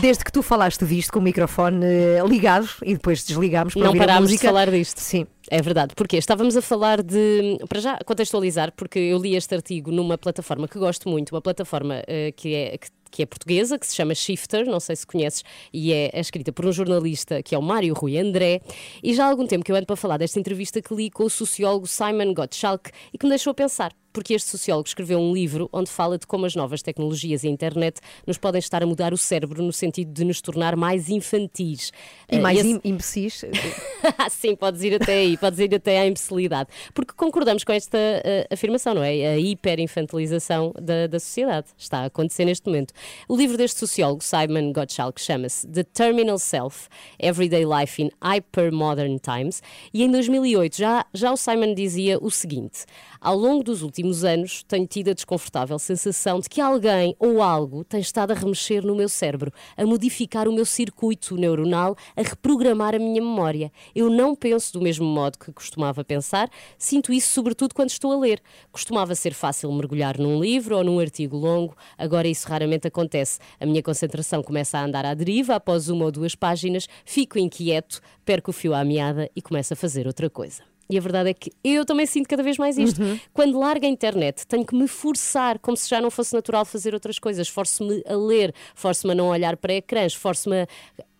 desde 0.00 0.24
que 0.24 0.32
tu 0.32 0.42
falaste 0.42 0.84
disto 0.84 1.12
com 1.12 1.18
o 1.18 1.22
microfone 1.22 1.84
eh, 1.84 2.22
ligado 2.26 2.68
e 2.84 2.94
depois 2.94 3.24
desligámos 3.24 3.74
para 3.74 3.82
Não 3.82 3.88
ouvir 3.88 4.02
a 4.02 4.06
parámos 4.06 4.28
de 4.28 4.34
música. 4.34 4.48
falar 4.48 4.70
disto. 4.70 4.98
Sim. 4.98 5.26
É 5.50 5.60
verdade. 5.60 5.94
Porquê? 5.96 6.16
Estávamos 6.16 6.56
a 6.56 6.62
falar 6.62 7.02
de. 7.02 7.58
Para 7.68 7.80
já 7.80 7.98
contextualizar, 8.06 8.72
porque 8.76 8.98
eu 8.98 9.18
li 9.18 9.34
este 9.34 9.54
artigo 9.54 9.90
numa 9.90 10.16
plataforma 10.16 10.68
que 10.68 10.78
gosto 10.78 11.08
muito, 11.08 11.34
uma 11.34 11.40
plataforma 11.42 12.02
eh, 12.06 12.32
que 12.36 12.54
é. 12.54 12.78
que- 12.78 12.88
que 13.10 13.22
é 13.22 13.26
portuguesa, 13.26 13.78
que 13.78 13.86
se 13.86 13.94
chama 13.94 14.14
Shifter, 14.14 14.66
não 14.66 14.80
sei 14.80 14.96
se 14.96 15.06
conheces, 15.06 15.44
e 15.72 15.92
é, 15.92 16.10
é 16.12 16.20
escrita 16.20 16.52
por 16.52 16.66
um 16.66 16.72
jornalista 16.72 17.42
que 17.42 17.54
é 17.54 17.58
o 17.58 17.62
Mário 17.62 17.94
Rui 17.94 18.18
André. 18.18 18.60
E 19.02 19.14
já 19.14 19.26
há 19.26 19.30
algum 19.30 19.46
tempo 19.46 19.64
que 19.64 19.72
eu 19.72 19.76
ando 19.76 19.86
para 19.86 19.96
falar 19.96 20.16
desta 20.16 20.38
entrevista 20.38 20.80
que 20.80 20.94
li 20.94 21.10
com 21.10 21.24
o 21.24 21.30
sociólogo 21.30 21.86
Simon 21.86 22.32
Gottschalk 22.34 22.90
e 23.12 23.18
que 23.18 23.26
me 23.26 23.30
deixou 23.30 23.50
a 23.50 23.54
pensar. 23.54 23.99
Porque 24.12 24.34
este 24.34 24.50
sociólogo 24.50 24.88
escreveu 24.88 25.18
um 25.20 25.32
livro 25.32 25.68
onde 25.72 25.90
fala 25.90 26.18
de 26.18 26.26
como 26.26 26.46
as 26.46 26.54
novas 26.56 26.82
tecnologias 26.82 27.44
e 27.44 27.48
a 27.48 27.50
internet 27.50 28.00
nos 28.26 28.38
podem 28.38 28.58
estar 28.58 28.82
a 28.82 28.86
mudar 28.86 29.12
o 29.12 29.16
cérebro 29.16 29.62
no 29.62 29.72
sentido 29.72 30.12
de 30.12 30.24
nos 30.24 30.40
tornar 30.40 30.74
mais 30.76 31.08
infantis. 31.08 31.92
E 32.30 32.36
Eh, 32.36 32.38
mais 32.40 32.58
esse- 32.58 32.68
im- 32.70 32.80
imbecis. 32.84 33.44
Sim, 34.30 34.56
podes 34.56 34.82
ir 34.82 34.94
até 35.00 35.12
aí, 35.14 35.36
podes 35.36 35.58
ir 35.58 35.74
até 35.74 36.00
à 36.00 36.06
imbecilidade. 36.06 36.68
Porque 36.94 37.12
concordamos 37.16 37.62
com 37.64 37.72
esta 37.72 37.98
eh, 37.98 38.46
afirmação, 38.50 38.94
não 38.94 39.02
é? 39.02 39.28
A 39.34 39.38
hiperinfantilização 39.38 40.72
da, 40.80 41.06
da 41.06 41.20
sociedade 41.20 41.68
está 41.76 42.00
a 42.00 42.04
acontecer 42.06 42.44
neste 42.44 42.66
momento. 42.66 42.92
O 43.28 43.36
livro 43.36 43.56
deste 43.56 43.78
sociólogo, 43.78 44.22
Simon 44.22 44.72
Gottschalk, 44.72 45.20
chama-se 45.20 45.66
The 45.68 45.84
Terminal 45.84 46.38
Self, 46.38 46.88
Everyday 47.18 47.64
Life 47.64 48.02
in 48.02 48.10
Hypermodern 48.22 49.18
Times, 49.18 49.62
e 49.92 50.02
em 50.02 50.10
2008 50.10 50.76
já, 50.76 51.06
já 51.14 51.32
o 51.32 51.36
Simon 51.36 51.74
dizia 51.74 52.18
o 52.20 52.30
seguinte: 52.30 52.84
Ao 53.20 53.36
longo 53.36 53.62
dos 53.62 53.82
últimos 53.82 53.99
anos 54.24 54.62
tenho 54.62 54.86
tido 54.86 55.10
a 55.10 55.12
desconfortável 55.12 55.78
sensação 55.78 56.40
de 56.40 56.48
que 56.48 56.60
alguém 56.60 57.14
ou 57.18 57.42
algo 57.42 57.84
tem 57.84 58.00
estado 58.00 58.30
a 58.30 58.34
remexer 58.34 58.84
no 58.84 58.94
meu 58.94 59.08
cérebro, 59.08 59.52
a 59.76 59.84
modificar 59.84 60.48
o 60.48 60.52
meu 60.52 60.64
circuito 60.64 61.36
neuronal, 61.36 61.96
a 62.16 62.22
reprogramar 62.22 62.94
a 62.94 62.98
minha 62.98 63.20
memória. 63.20 63.72
Eu 63.94 64.08
não 64.08 64.34
penso 64.34 64.72
do 64.72 64.80
mesmo 64.80 65.04
modo 65.04 65.38
que 65.38 65.52
costumava 65.52 66.04
pensar, 66.04 66.48
sinto 66.78 67.12
isso 67.12 67.30
sobretudo 67.30 67.74
quando 67.74 67.90
estou 67.90 68.12
a 68.12 68.18
ler. 68.18 68.40
Costumava 68.72 69.14
ser 69.14 69.34
fácil 69.34 69.72
mergulhar 69.72 70.18
num 70.18 70.40
livro 70.40 70.76
ou 70.76 70.84
num 70.84 70.98
artigo 70.98 71.36
longo, 71.36 71.76
agora 71.98 72.28
isso 72.28 72.48
raramente 72.48 72.86
acontece. 72.86 73.38
A 73.58 73.66
minha 73.66 73.82
concentração 73.82 74.42
começa 74.42 74.78
a 74.78 74.84
andar 74.84 75.04
à 75.04 75.14
deriva 75.14 75.54
após 75.54 75.88
uma 75.88 76.04
ou 76.04 76.12
duas 76.12 76.34
páginas, 76.34 76.88
fico 77.04 77.38
inquieto, 77.38 78.00
perco 78.24 78.50
o 78.50 78.54
fio 78.54 78.74
à 78.74 78.84
meada 78.84 79.30
e 79.34 79.42
começo 79.42 79.72
a 79.72 79.76
fazer 79.76 80.06
outra 80.06 80.30
coisa. 80.30 80.69
E 80.90 80.98
a 80.98 81.00
verdade 81.00 81.30
é 81.30 81.34
que 81.34 81.52
eu 81.62 81.84
também 81.84 82.04
sinto 82.04 82.28
cada 82.28 82.42
vez 82.42 82.58
mais 82.58 82.76
isto. 82.76 83.00
Quando 83.32 83.58
largo 83.58 83.86
a 83.86 83.88
internet, 83.88 84.44
tenho 84.46 84.66
que 84.66 84.74
me 84.74 84.88
forçar, 84.88 85.58
como 85.60 85.76
se 85.76 85.88
já 85.88 86.00
não 86.00 86.10
fosse 86.10 86.34
natural 86.34 86.64
fazer 86.64 86.94
outras 86.94 87.18
coisas. 87.18 87.48
Forço-me 87.48 88.02
a 88.06 88.16
ler, 88.16 88.52
forço-me 88.74 89.12
a 89.12 89.14
não 89.14 89.28
olhar 89.28 89.56
para 89.56 89.74
ecrãs, 89.74 90.12
forço-me 90.12 90.62
a. 90.62 90.66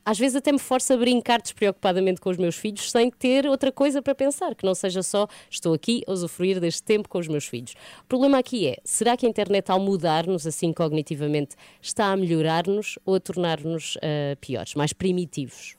Às 0.02 0.18
vezes 0.18 0.34
até 0.34 0.50
me 0.50 0.58
forço 0.58 0.92
a 0.92 0.96
brincar 0.96 1.40
despreocupadamente 1.40 2.20
com 2.20 2.30
os 2.30 2.36
meus 2.38 2.56
filhos 2.56 2.90
sem 2.90 3.10
ter 3.10 3.46
outra 3.46 3.70
coisa 3.70 4.00
para 4.00 4.14
pensar, 4.14 4.54
que 4.54 4.64
não 4.64 4.74
seja 4.74 5.02
só 5.02 5.28
estou 5.48 5.74
aqui 5.74 6.02
a 6.06 6.12
usufruir 6.12 6.58
deste 6.58 6.82
tempo 6.82 7.08
com 7.08 7.18
os 7.18 7.28
meus 7.28 7.46
filhos. 7.46 7.74
O 8.02 8.06
problema 8.06 8.38
aqui 8.38 8.66
é, 8.66 8.78
será 8.82 9.16
que 9.16 9.26
a 9.26 9.28
internet 9.28 9.70
ao 9.70 9.78
mudar-nos 9.78 10.46
assim 10.46 10.72
cognitivamente 10.72 11.54
está 11.82 12.06
a 12.06 12.16
melhorar-nos 12.16 12.98
ou 13.04 13.14
a 13.14 13.20
tornar-nos 13.20 13.98
ah, 14.02 14.36
piores, 14.40 14.74
mais 14.74 14.92
primitivos? 14.92 15.76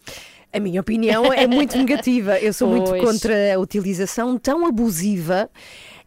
A 0.53 0.59
minha 0.59 0.81
opinião 0.81 1.31
é 1.31 1.47
muito 1.47 1.77
negativa. 1.79 2.39
Eu 2.39 2.53
sou 2.53 2.67
muito 2.67 2.89
Pois. 2.89 3.03
contra 3.03 3.55
a 3.55 3.59
utilização 3.59 4.37
tão 4.37 4.65
abusiva 4.65 5.49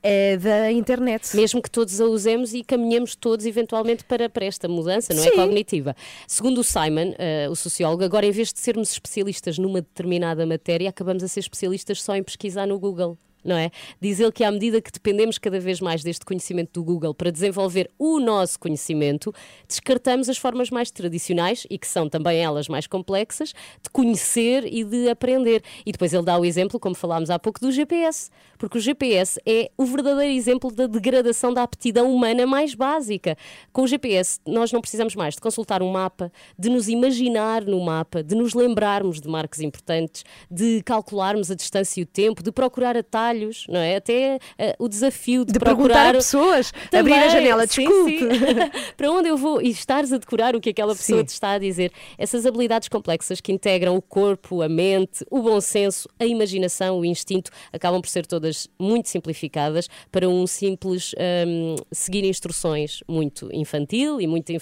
eh, 0.02 0.36
da 0.36 0.70
internet. 0.70 1.34
Mesmo 1.34 1.62
que 1.62 1.70
todos 1.70 1.98
a 1.98 2.04
usemos 2.04 2.52
e 2.52 2.62
caminhemos 2.62 3.14
todos 3.16 3.46
eventualmente 3.46 4.04
para, 4.04 4.28
para 4.28 4.44
esta 4.44 4.68
mudança, 4.68 5.14
não 5.14 5.22
é? 5.24 5.30
Sim. 5.30 5.36
Cognitiva. 5.36 5.96
Segundo 6.28 6.58
o 6.58 6.64
Simon, 6.64 7.14
eh, 7.18 7.48
o 7.50 7.56
sociólogo, 7.56 8.04
agora 8.04 8.26
em 8.26 8.30
vez 8.30 8.52
de 8.52 8.60
sermos 8.60 8.92
especialistas 8.92 9.58
numa 9.58 9.80
determinada 9.80 10.44
matéria, 10.44 10.90
acabamos 10.90 11.22
a 11.24 11.28
ser 11.28 11.40
especialistas 11.40 12.02
só 12.02 12.14
em 12.14 12.22
pesquisar 12.22 12.66
no 12.66 12.78
Google. 12.78 13.16
Não 13.44 13.56
é? 13.56 13.70
Diz 14.00 14.20
ele 14.20 14.32
que 14.32 14.42
à 14.42 14.50
medida 14.50 14.80
que 14.80 14.90
dependemos 14.90 15.36
cada 15.38 15.60
vez 15.60 15.80
mais 15.80 16.02
deste 16.02 16.24
conhecimento 16.24 16.72
do 16.72 16.84
Google 16.84 17.14
para 17.14 17.30
desenvolver 17.30 17.90
o 17.98 18.18
nosso 18.18 18.58
conhecimento, 18.58 19.32
descartamos 19.68 20.28
as 20.28 20.38
formas 20.38 20.70
mais 20.70 20.90
tradicionais 20.90 21.66
e 21.68 21.78
que 21.78 21.86
são 21.86 22.08
também 22.08 22.38
elas 22.38 22.68
mais 22.68 22.86
complexas 22.86 23.52
de 23.82 23.90
conhecer 23.90 24.64
e 24.64 24.84
de 24.84 25.08
aprender. 25.08 25.62
E 25.84 25.92
depois 25.92 26.12
ele 26.12 26.24
dá 26.24 26.38
o 26.38 26.44
exemplo, 26.44 26.80
como 26.80 26.94
falámos 26.94 27.30
há 27.30 27.38
pouco, 27.38 27.60
do 27.60 27.70
GPS, 27.70 28.30
porque 28.58 28.78
o 28.78 28.80
GPS 28.80 29.40
é 29.44 29.70
o 29.76 29.84
verdadeiro 29.84 30.32
exemplo 30.32 30.72
da 30.72 30.86
degradação 30.86 31.52
da 31.52 31.62
aptidão 31.62 32.10
humana 32.12 32.46
mais 32.46 32.74
básica. 32.74 33.36
Com 33.72 33.82
o 33.82 33.86
GPS, 33.86 34.40
nós 34.46 34.72
não 34.72 34.80
precisamos 34.80 35.14
mais 35.14 35.34
de 35.34 35.40
consultar 35.40 35.82
um 35.82 35.90
mapa, 35.90 36.32
de 36.58 36.70
nos 36.70 36.88
imaginar 36.88 37.64
no 37.64 37.80
mapa, 37.84 38.22
de 38.22 38.34
nos 38.34 38.54
lembrarmos 38.54 39.20
de 39.20 39.28
marcos 39.28 39.60
importantes, 39.60 40.24
de 40.50 40.82
calcularmos 40.82 41.50
a 41.50 41.54
distância 41.54 42.00
e 42.00 42.04
o 42.04 42.06
tempo, 42.06 42.42
de 42.42 42.50
procurar 42.50 42.96
atalhos, 42.96 43.33
não 43.68 43.80
é? 43.80 43.96
Até 43.96 44.38
eh, 44.58 44.76
o 44.78 44.88
desafio 44.88 45.44
de, 45.44 45.52
De 45.52 45.58
perguntar 45.58 45.74
procurar 45.94 46.10
a 46.10 46.18
pessoas, 46.18 46.72
abrir 46.92 47.14
a 47.14 47.28
janela, 47.28 47.66
desculpe. 47.66 48.18
sim. 48.18 48.28
para 48.96 49.10
onde 49.10 49.28
eu 49.28 49.36
vou 49.36 49.60
e 49.60 49.70
estares 49.70 50.12
a 50.12 50.18
decorar 50.18 50.54
o 50.54 50.60
que 50.60 50.70
aquela 50.70 50.94
pessoa 50.94 51.20
Sim. 51.20 51.24
te 51.24 51.28
está 51.30 51.52
a 51.52 51.58
dizer. 51.58 51.92
Essas 52.18 52.46
habilidades 52.46 52.88
complexas 52.88 53.40
que 53.40 53.52
integram 53.52 53.96
o 53.96 54.02
corpo, 54.02 54.62
a 54.62 54.68
mente, 54.68 55.24
o 55.30 55.42
bom 55.42 55.60
senso, 55.60 56.08
a 56.18 56.26
imaginação, 56.26 56.98
o 56.98 57.04
instinto, 57.04 57.50
acabam 57.72 58.00
por 58.00 58.08
ser 58.08 58.26
todas 58.26 58.68
muito 58.78 59.08
simplificadas 59.08 59.88
para 60.10 60.28
um 60.28 60.46
simples 60.46 61.14
hum, 61.46 61.76
seguir 61.92 62.24
instruções 62.24 63.02
muito 63.08 63.48
infantil 63.52 64.20
e 64.20 64.26
muito 64.26 64.52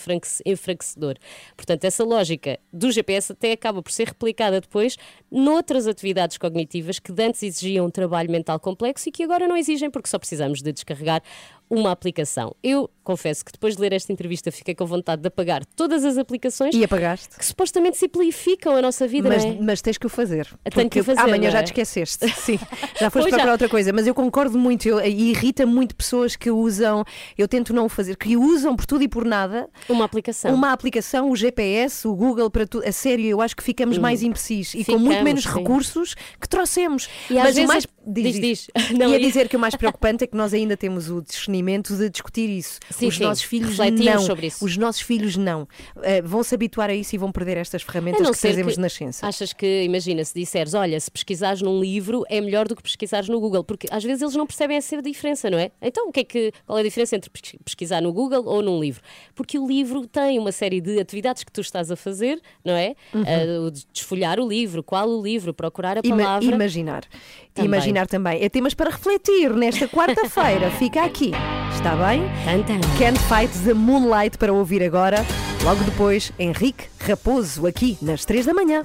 enfraquecedor. 0.45 1.17
Portanto, 1.57 1.85
essa 1.85 2.05
lógica 2.05 2.59
do 2.73 2.91
GPS 2.91 3.33
até 3.33 3.53
acaba 3.53 3.83
por 3.83 3.93
ser 3.93 4.09
replicada 4.09 4.61
depois 4.61 4.97
noutras 5.31 5.87
atividades 5.87 6.39
cognitivas 6.39 6.99
que 6.99 7.13
antes 7.21 7.43
exigiam 7.43 7.87
um 7.87 7.91
trabalho 7.91 8.31
mental 8.31 8.59
complexo 8.63 9.09
e 9.09 9.13
que 9.13 9.23
agora 9.23 9.47
não 9.47 9.57
exigem 9.57 9.91
porque 9.91 10.09
só 10.09 10.19
precisamos 10.19 10.63
de 10.63 10.73
descarregar 10.73 11.23
uma 11.69 11.91
aplicação. 11.91 12.55
Eu 12.63 12.91
confesso 13.03 13.43
que 13.45 13.51
depois 13.53 13.75
de 13.77 13.81
ler 13.81 13.93
esta 13.95 14.13
entrevista 14.13 14.53
fiquei 14.53 14.75
com 14.75 14.85
vontade 14.87 15.23
de 15.23 15.29
apagar 15.29 15.65
todas 15.75 16.05
as 16.05 16.19
aplicações 16.19 16.75
E 16.75 16.85
apagaste? 16.85 17.37
que 17.37 17.45
supostamente 17.45 17.97
simplificam 17.97 18.77
a 18.77 18.83
nossa 18.83 19.09
vida, 19.09 19.29
Mas, 19.29 19.45
não 19.45 19.53
é? 19.53 19.59
mas 19.61 19.81
tens 19.81 19.97
que 19.99 20.05
o 20.07 20.09
fazer. 20.09 20.47
Tenho 20.75 20.91
que 20.91 21.03
fazer, 21.03 21.19
Amanhã 21.21 21.45
não 21.45 21.51
já 21.51 21.59
é? 21.61 21.63
te 21.63 21.67
esqueceste. 21.69 22.29
Sim, 22.39 22.59
já 23.01 23.09
foste 23.11 23.31
Pois 23.31 23.43
já. 23.43 23.51
outra 23.51 23.69
coisa. 23.71 23.91
Mas 23.93 24.07
eu 24.07 24.15
concordo 24.15 24.59
muito 24.59 24.87
eu, 24.87 25.01
e 25.01 25.31
irrita 25.31 25.65
muito 25.65 25.97
pessoas 25.97 26.37
que 26.37 26.51
usam, 26.51 27.05
eu 27.39 27.49
tento 27.49 27.73
não 27.73 27.87
o 27.87 27.89
fazer, 27.89 28.17
que 28.17 28.37
usam 28.37 28.77
por 28.77 28.85
tudo 28.87 29.03
e 29.03 29.09
por 29.09 29.25
nada 29.25 29.69
uma 29.89 30.05
aplicação. 30.05 30.55
Uma 30.55 30.73
aplicação, 30.73 31.31
o 31.31 31.37
GPS, 31.37 32.07
o 32.07 32.15
Google, 32.15 32.51
para 32.51 32.67
tudo. 32.67 32.87
A 32.87 32.93
sério, 32.93 33.25
eu 33.27 33.41
acho 33.41 33.57
que 33.57 33.63
ficamos 33.63 33.97
Hum. 33.97 34.03
mais 34.03 34.23
imbecis 34.23 34.75
e 34.75 34.85
com 34.85 34.93
muito 34.93 35.05
Ficamos, 35.09 35.25
menos 35.25 35.43
sim. 35.45 35.59
recursos 35.59 36.15
que 36.39 36.49
trouxemos. 36.49 37.09
E 37.31 37.39
às 37.39 37.45
mas 37.45 37.53
o 37.53 37.55
vezes 37.55 37.69
mais, 37.69 37.87
Diz, 38.07 38.41
diz. 38.41 38.67
Não, 38.99 39.11
Ia 39.11 39.19
ia- 39.19 39.27
dizer 39.27 39.49
que 39.49 39.57
o 39.57 39.61
mais 39.61 39.75
preocupante 39.77 40.25
é 40.25 40.27
que 40.27 40.37
nós 40.37 40.53
ainda 40.53 40.77
temos 40.77 41.09
o 41.11 41.23
discernimento 41.23 41.97
de 41.97 42.09
discutir 42.11 42.49
isso. 42.51 42.81
Sim, 42.91 43.07
Os 43.09 43.17
sim, 43.17 43.23
nossos 43.23 43.45
filhos 43.45 43.71
refletimos 43.71 44.05
não. 44.15 44.21
sobre 44.23 44.47
isso. 44.49 44.65
Os 44.65 44.77
nossos 44.77 45.03
filhos 45.03 45.37
não. 45.37 45.69
Eh, 46.03 46.21
vão 46.23 46.43
se 46.43 46.55
habituar 46.55 46.91
a 46.91 46.95
isso 46.95 47.15
e 47.15 47.19
vão 47.19 47.31
perder 47.31 47.57
estas 47.57 47.83
ferramentas 47.83 48.29
que 48.29 48.37
ser 48.37 48.49
trazemos 48.49 48.73
que- 48.73 48.77
de 48.77 48.83
nascença. 48.83 49.27
Achas 49.27 49.53
que, 49.53 49.83
imagina, 49.85 50.25
se 50.25 50.35
disseres, 50.35 50.75
olha, 50.75 50.99
se 50.99 51.11
pesquisares 51.11 51.63
num 51.63 51.81
livro 51.81 52.25
é 52.29 52.41
melhor 52.41 52.67
do 52.67 52.75
que 52.75 52.83
pesquisares 52.83 53.29
no 53.29 53.39
Google, 53.39 53.63
porque 53.65 53.87
às 53.91 54.03
vezes 54.03 54.21
eles 54.23 54.35
não 54.35 54.47
percebem 54.47 54.77
essa 54.77 55.01
diferença, 55.01 55.49
não 55.49 55.59
é? 55.59 55.71
Então, 55.81 56.09
o 56.09 56.13
que 56.13 56.21
é 56.21 56.25
que, 56.25 56.53
qual 56.67 56.79
é 56.79 56.81
a 56.81 56.85
diferença 56.85 57.15
entre 57.17 57.31
pesqui- 57.31 57.59
pesquisar 57.65 58.01
no 58.01 58.13
Google 58.13 58.45
ou 58.47 58.63
num 58.63 58.81
livro? 58.81 59.03
Porque 59.35 59.59
o 59.59 59.67
livro 59.67 60.07
tem 60.07 60.39
uma 60.39 60.51
série 60.53 60.81
de 60.81 60.99
atividades 60.99 61.45
que 61.45 61.53
tu 61.53 61.61
estás 61.61 61.91
a 61.91 61.97
fazer, 61.97 62.41
não 62.65 62.75
é? 62.75 62.95
Uhum. 63.15 63.71
De 63.71 63.87
desfolhar 63.93 64.41
o 64.41 64.49
livro, 64.49 64.83
qual 64.83 65.09
o 65.09 65.23
livro, 65.23 65.55
procurar 65.55 65.99
a 65.99 66.01
Ima- 66.03 66.17
palavra. 66.17 66.55
imaginar. 66.55 67.05
Também. 67.55 67.69
Imaginar 67.69 68.07
também. 68.07 68.43
É 68.43 68.49
temas 68.49 68.75
para 68.75 68.91
refletir 68.91 69.51
nesta 69.51 69.87
quarta-feira. 69.87 70.71
Fica 70.79 71.05
aqui. 71.05 71.33
Está 71.75 71.95
bem? 71.97 72.23
Can't 72.99 73.19
Fight 73.29 73.53
the 73.65 73.75
Moonlight 73.75 74.39
para 74.39 74.53
ouvir 74.53 74.83
agora. 74.83 75.25
Logo 75.63 75.83
depois, 75.85 76.33
Henrique 76.39 76.87
Raposo, 76.99 77.67
aqui 77.67 77.97
nas 78.03 78.25
3 78.25 78.47
da 78.47 78.55
manhã. 78.55 78.83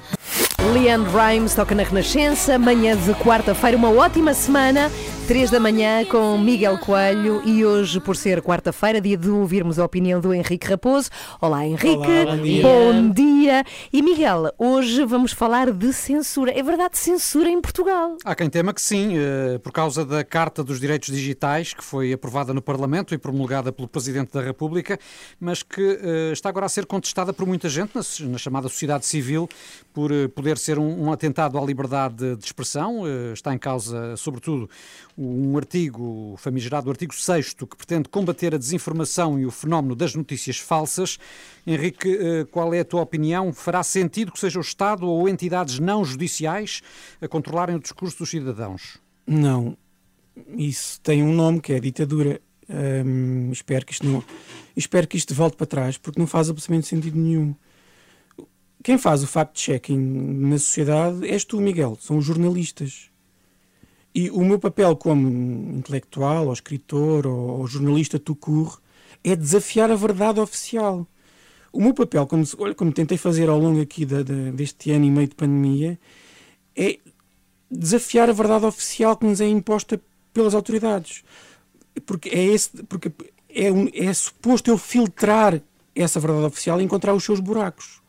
Leandro 0.73 1.11
Rhymes 1.11 1.55
toca 1.55 1.73
na 1.73 1.83
Renascença, 1.83 2.59
manhã 2.59 2.95
de 2.95 3.13
quarta-feira, 3.15 3.77
uma 3.77 3.89
ótima 3.89 4.33
semana, 4.33 4.91
3 5.27 5.51
da 5.51 5.59
manhã 5.59 6.05
com 6.05 6.37
Miguel 6.37 6.77
Coelho 6.77 7.41
e 7.45 7.65
hoje, 7.65 7.99
por 7.99 8.15
ser 8.15 8.41
quarta-feira, 8.41 9.01
dia 9.01 9.17
de 9.17 9.29
ouvirmos 9.29 9.77
a 9.77 9.83
opinião 9.83 10.21
do 10.21 10.33
Henrique 10.33 10.65
Raposo. 10.65 11.09
Olá, 11.41 11.67
Henrique. 11.67 11.97
Olá, 11.97 12.25
bom 12.27 12.41
dia. 12.41 12.63
Bom 12.63 13.09
dia. 13.09 13.63
E 13.91 14.01
Miguel, 14.01 14.53
hoje 14.57 15.03
vamos 15.03 15.33
falar 15.33 15.73
de 15.73 15.91
censura. 15.91 16.57
É 16.57 16.63
verdade, 16.63 16.97
censura 16.97 17.49
em 17.49 17.59
Portugal. 17.59 18.15
Há 18.23 18.33
quem 18.35 18.49
tema 18.49 18.73
que 18.73 18.81
sim, 18.81 19.17
eh, 19.17 19.57
por 19.57 19.73
causa 19.73 20.05
da 20.05 20.23
Carta 20.23 20.63
dos 20.63 20.79
Direitos 20.79 21.13
Digitais, 21.13 21.73
que 21.73 21.83
foi 21.83 22.13
aprovada 22.13 22.53
no 22.53 22.61
Parlamento 22.61 23.13
e 23.13 23.17
promulgada 23.17 23.69
pelo 23.69 23.89
Presidente 23.89 24.31
da 24.31 24.41
República, 24.41 24.97
mas 25.41 25.61
que 25.61 25.99
eh, 26.01 26.31
está 26.31 26.47
agora 26.47 26.67
a 26.67 26.69
ser 26.69 26.85
contestada 26.85 27.33
por 27.33 27.45
muita 27.45 27.67
gente 27.67 27.91
na, 27.95 28.37
chamada 28.37 28.69
sociedade 28.69 29.05
civil, 29.05 29.49
por 29.93 30.09
eh, 30.09 30.29
poder 30.29 30.57
ser 30.57 30.79
um, 30.79 31.11
atentado 31.11 31.57
à 31.57 31.61
liberdade 31.61 32.37
de 32.37 32.45
expressão. 32.45 33.03
Está 33.33 33.53
em 33.53 33.57
causa, 33.57 34.15
sobretudo, 34.15 34.69
um 35.17 35.57
artigo, 35.57 36.33
o 36.33 36.37
famigerado 36.37 36.89
artigo 36.91 37.13
6 37.13 37.53
que 37.53 37.75
pretende 37.75 38.07
combater 38.07 38.53
a 38.53 38.57
desinformação 38.57 39.39
e 39.39 39.45
o 39.45 39.51
fenómeno 39.51 39.95
das 39.95 40.13
notícias 40.13 40.59
falsas. 40.59 41.17
Henrique, 41.65 42.07
eh, 42.07 42.45
qual 42.51 42.71
é 42.73 42.81
a 42.81 42.85
tua 42.85 43.01
opinião? 43.01 43.51
Fará 43.51 43.81
sentido 43.81 44.31
que 44.31 44.39
seja 44.39 44.59
o 44.59 44.61
Estado 44.61 45.07
ou 45.07 45.27
entidades 45.27 45.79
não 45.79 46.05
judiciais 46.05 46.83
a 47.19 47.27
controlarem 47.27 47.75
o 47.75 47.79
discurso 47.79 48.19
dos 48.19 48.29
cidadãos? 48.29 48.99
Não. 49.25 49.75
Isso 50.55 51.01
tem 51.01 51.23
um 51.23 51.33
nome 51.33 51.61
que 51.61 51.73
é 51.73 51.79
ditadura. 51.79 52.39
Hum, 52.69 53.49
espero, 53.51 53.85
que 53.85 53.93
isto 53.93 54.05
não, 54.05 54.23
espero 54.75 55.07
que 55.07 55.17
isto 55.17 55.33
volte 55.33 55.57
para 55.57 55.65
trás, 55.65 55.97
porque 55.97 56.19
não 56.19 56.27
faz 56.27 56.49
absolutamente 56.49 56.87
sentido 56.87 57.17
nenhum. 57.17 57.55
Quem 58.83 58.97
faz 58.97 59.23
o 59.23 59.27
fact-checking 59.27 59.97
na 59.97 60.59
sociedade 60.59 61.27
és 61.27 61.43
tu, 61.43 61.59
Miguel. 61.59 61.97
São 61.99 62.17
os 62.17 62.25
jornalistas. 62.25 63.09
E 64.19 64.31
o 64.31 64.43
meu 64.49 64.57
papel 64.57 64.95
como 64.95 65.27
intelectual, 65.77 66.47
ou 66.47 66.53
escritor, 66.53 67.27
ou, 67.27 67.59
ou 67.59 67.67
jornalista 67.67 68.17
tout 68.17 68.79
é 69.23 69.35
desafiar 69.35 69.91
a 69.91 69.95
verdade 69.95 70.39
oficial. 70.39 71.05
O 71.71 71.79
meu 71.79 71.93
papel, 71.93 72.25
como, 72.25 72.43
olha, 72.57 72.73
como 72.73 72.91
tentei 72.91 73.15
fazer 73.15 73.47
ao 73.47 73.59
longo 73.59 73.79
aqui 73.79 74.05
da- 74.11 74.23
da- 74.23 74.49
deste 74.59 74.89
ano 74.89 75.05
e 75.05 75.11
meio 75.11 75.27
de 75.27 75.35
pandemia, 75.35 75.99
é 76.75 76.97
desafiar 77.69 78.27
a 78.27 78.33
verdade 78.33 78.65
oficial 78.65 79.15
que 79.15 79.27
nos 79.27 79.39
é 79.39 79.47
imposta 79.47 80.01
pelas 80.33 80.55
autoridades. 80.55 81.23
Porque 82.03 82.29
é, 82.29 82.43
esse, 82.43 82.69
porque 82.85 83.11
é, 83.49 83.71
um- 83.71 83.89
é 83.93 84.11
suposto 84.13 84.71
eu 84.71 84.79
filtrar 84.79 85.61
essa 85.93 86.19
verdade 86.19 86.45
oficial 86.45 86.81
e 86.81 86.83
encontrar 86.83 87.13
os 87.13 87.23
seus 87.23 87.39
buracos. 87.39 88.01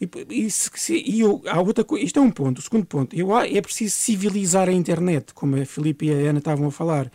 E, 0.00 0.08
e 0.30 0.50
se- 0.50 0.70
se- 0.74 1.02
e 1.06 1.20
eu, 1.20 1.42
há 1.46 1.60
outra 1.60 1.84
coisa, 1.84 2.04
isto 2.04 2.18
é 2.18 2.22
um 2.22 2.30
ponto. 2.30 2.58
O 2.58 2.62
segundo 2.62 2.86
ponto, 2.86 3.14
eu, 3.14 3.36
é 3.38 3.60
preciso 3.60 3.94
civilizar 3.94 4.68
a 4.68 4.72
internet, 4.72 5.34
como 5.34 5.60
a 5.60 5.64
Filipe 5.66 6.06
e 6.06 6.10
a 6.10 6.30
Ana 6.30 6.38
estavam 6.38 6.68
a 6.68 6.70
falar. 6.70 7.10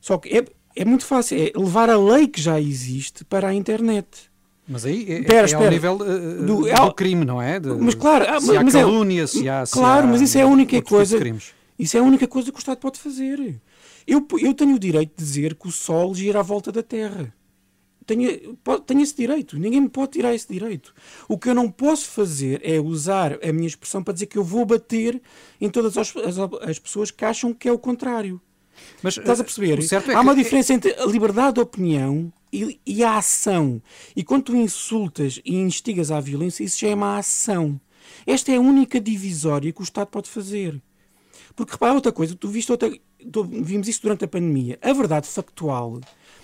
Só 0.00 0.16
que 0.18 0.28
é, 0.36 0.44
é 0.76 0.84
muito 0.84 1.04
fácil, 1.04 1.36
é 1.38 1.52
levar 1.58 1.90
a 1.90 1.98
lei 1.98 2.26
que 2.28 2.40
já 2.40 2.60
existe 2.60 3.24
para 3.24 3.48
a 3.48 3.54
internet. 3.54 4.06
Mas 4.66 4.84
aí 4.84 5.04
é, 5.08 5.18
Espera, 5.20 5.34
é 5.34 5.40
ao 5.40 5.44
espera. 5.46 5.70
nível 5.70 5.98
eh, 6.02 6.18
Do- 6.44 6.46
do, 6.60 6.68
é 6.68 6.72
ao- 6.78 6.92
crime, 6.94 7.24
não 7.24 7.40
é? 7.40 7.58
De- 7.58 7.68
Mas 7.68 7.94
claro, 7.94 8.24
ah, 8.28 8.40
se 8.40 8.56
há 8.56 8.62
mas 8.62 8.74
é- 8.74 8.80
calúnia, 8.80 9.26
se 9.26 9.48
há. 9.48 9.64
se 9.66 9.72
Claro, 9.72 10.06
há 10.06 10.10
mas 10.10 10.20
isso 10.20 10.38
é 10.38 10.42
a 10.42 10.46
única 10.46 10.76
tipo 10.76 10.88
coisa. 10.90 11.18
Isso 11.78 11.96
é 11.96 12.00
a 12.00 12.02
única 12.02 12.26
coisa 12.26 12.50
que 12.50 12.58
o 12.58 12.60
Estado 12.60 12.78
pode 12.78 12.98
fazer. 12.98 13.60
Eu, 14.06 14.26
eu 14.40 14.54
tenho 14.54 14.74
o 14.74 14.78
direito 14.78 15.10
de 15.16 15.24
dizer 15.24 15.54
que 15.54 15.68
o 15.68 15.70
Sol 15.70 16.14
gira 16.14 16.40
à 16.40 16.42
volta 16.42 16.70
da 16.72 16.82
Terra. 16.82 17.32
Tenho, 18.08 18.56
tenho 18.86 19.00
esse 19.02 19.14
direito. 19.14 19.58
Ninguém 19.58 19.82
me 19.82 19.88
pode 19.90 20.12
tirar 20.12 20.34
esse 20.34 20.48
direito. 20.50 20.94
O 21.28 21.36
que 21.38 21.50
eu 21.50 21.54
não 21.54 21.70
posso 21.70 22.06
fazer 22.08 22.58
é 22.64 22.80
usar 22.80 23.38
a 23.46 23.52
minha 23.52 23.66
expressão 23.68 24.02
para 24.02 24.14
dizer 24.14 24.26
que 24.26 24.38
eu 24.38 24.42
vou 24.42 24.64
bater 24.64 25.20
em 25.60 25.68
todas 25.68 25.98
as, 25.98 26.16
as- 26.16 26.38
as 26.68 26.78
pessoas 26.78 27.10
que 27.10 27.22
acham 27.24 27.52
que 27.52 27.68
é 27.68 27.72
o 27.72 27.78
contrário. 27.78 28.40
Mas, 29.02 29.18
Estás 29.18 29.40
a 29.40 29.42
eh, 29.42 29.44
perceber? 29.44 29.78
é 30.10 30.14
Há 30.14 30.20
uma 30.22 30.34
que- 30.34 30.42
diferença 30.42 30.72
entre 30.72 30.92
a 30.94 31.04
liberdade 31.04 31.54
de 31.56 31.60
opinião 31.60 32.32
e, 32.50 32.80
e 32.86 33.04
a 33.04 33.18
ação. 33.18 33.82
E 34.16 34.24
quando 34.24 34.44
tu 34.44 34.56
insultas 34.56 35.38
e 35.44 35.56
instigas 35.56 36.10
à 36.10 36.18
violência, 36.18 36.64
isso 36.64 36.78
já 36.80 36.88
é 36.88 36.94
uma 36.94 37.18
ação. 37.18 37.78
Esta 38.26 38.52
é 38.52 38.56
a 38.56 38.60
única 38.60 38.98
divisória 38.98 39.70
que 39.72 39.80
o 39.80 39.84
Estado 39.84 40.06
pode 40.08 40.30
fazer. 40.30 40.80
Porque 41.54 41.72
repara 41.72 41.92
outra 41.92 42.10
coisa, 42.12 42.34
tu 42.34 42.48
viste 42.48 42.70
outra, 42.72 42.90
tu- 43.30 43.44
vimos 43.44 43.86
isso 43.88 44.00
durante 44.00 44.24
a 44.24 44.28
pandemia. 44.28 44.78
A 44.80 44.92
verdade 44.94 45.26
factual 45.26 46.00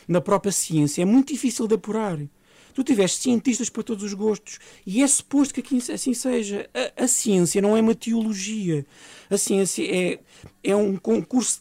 na 0.09 0.21
própria 0.21 0.53
ciência 0.53 1.03
é 1.03 1.05
muito 1.05 1.33
difícil 1.33 1.67
de 1.67 1.75
apurar. 1.75 2.19
Tu 2.75 2.83
tiveste 2.83 3.23
cientistas 3.23 3.71
para 3.71 3.85
todos 3.85 4.03
os 4.03 4.15
gostos 4.15 4.59
e 4.85 5.01
é 5.03 5.07
suposto 5.07 5.55
que 5.55 5.61
aqui 5.61 5.79
assim 5.93 6.13
seja. 6.13 6.69
A, 6.99 7.05
a 7.05 7.07
ciência 7.07 7.63
não 7.63 7.77
é 7.77 7.81
uma 7.81 7.95
teologia. 7.95 8.85
A 9.31 9.39
ciência 9.39 9.85
é, 9.89 10.19
é 10.63 10.75
um 10.75 10.97
concurso, 10.97 11.61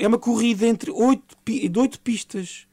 é 0.00 0.06
uma 0.06 0.18
corrida 0.18 0.66
entre 0.66 0.90
oito, 0.90 1.34
de 1.46 1.78
oito 1.78 1.98
pistas. 2.00 2.66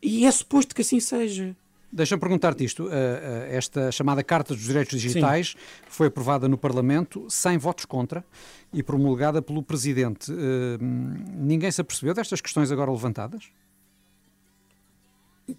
E 0.00 0.24
é 0.24 0.30
suposto 0.30 0.72
que 0.72 0.82
assim 0.82 1.00
seja. 1.00 1.56
Deixa-me 1.92 2.20
perguntar-te 2.20 2.62
isto. 2.62 2.88
eh, 2.88 3.48
eh, 3.50 3.56
Esta 3.56 3.90
chamada 3.90 4.22
Carta 4.22 4.54
dos 4.54 4.62
Direitos 4.62 5.00
Digitais 5.00 5.56
foi 5.88 6.06
aprovada 6.06 6.48
no 6.48 6.56
Parlamento 6.56 7.26
sem 7.28 7.58
votos 7.58 7.84
contra 7.84 8.24
e 8.72 8.80
promulgada 8.84 9.42
pelo 9.42 9.60
Presidente. 9.64 10.30
Eh, 10.30 10.78
Ninguém 10.80 11.72
se 11.72 11.80
apercebeu 11.80 12.14
destas 12.14 12.40
questões 12.40 12.70
agora 12.70 12.92
levantadas? 12.92 13.46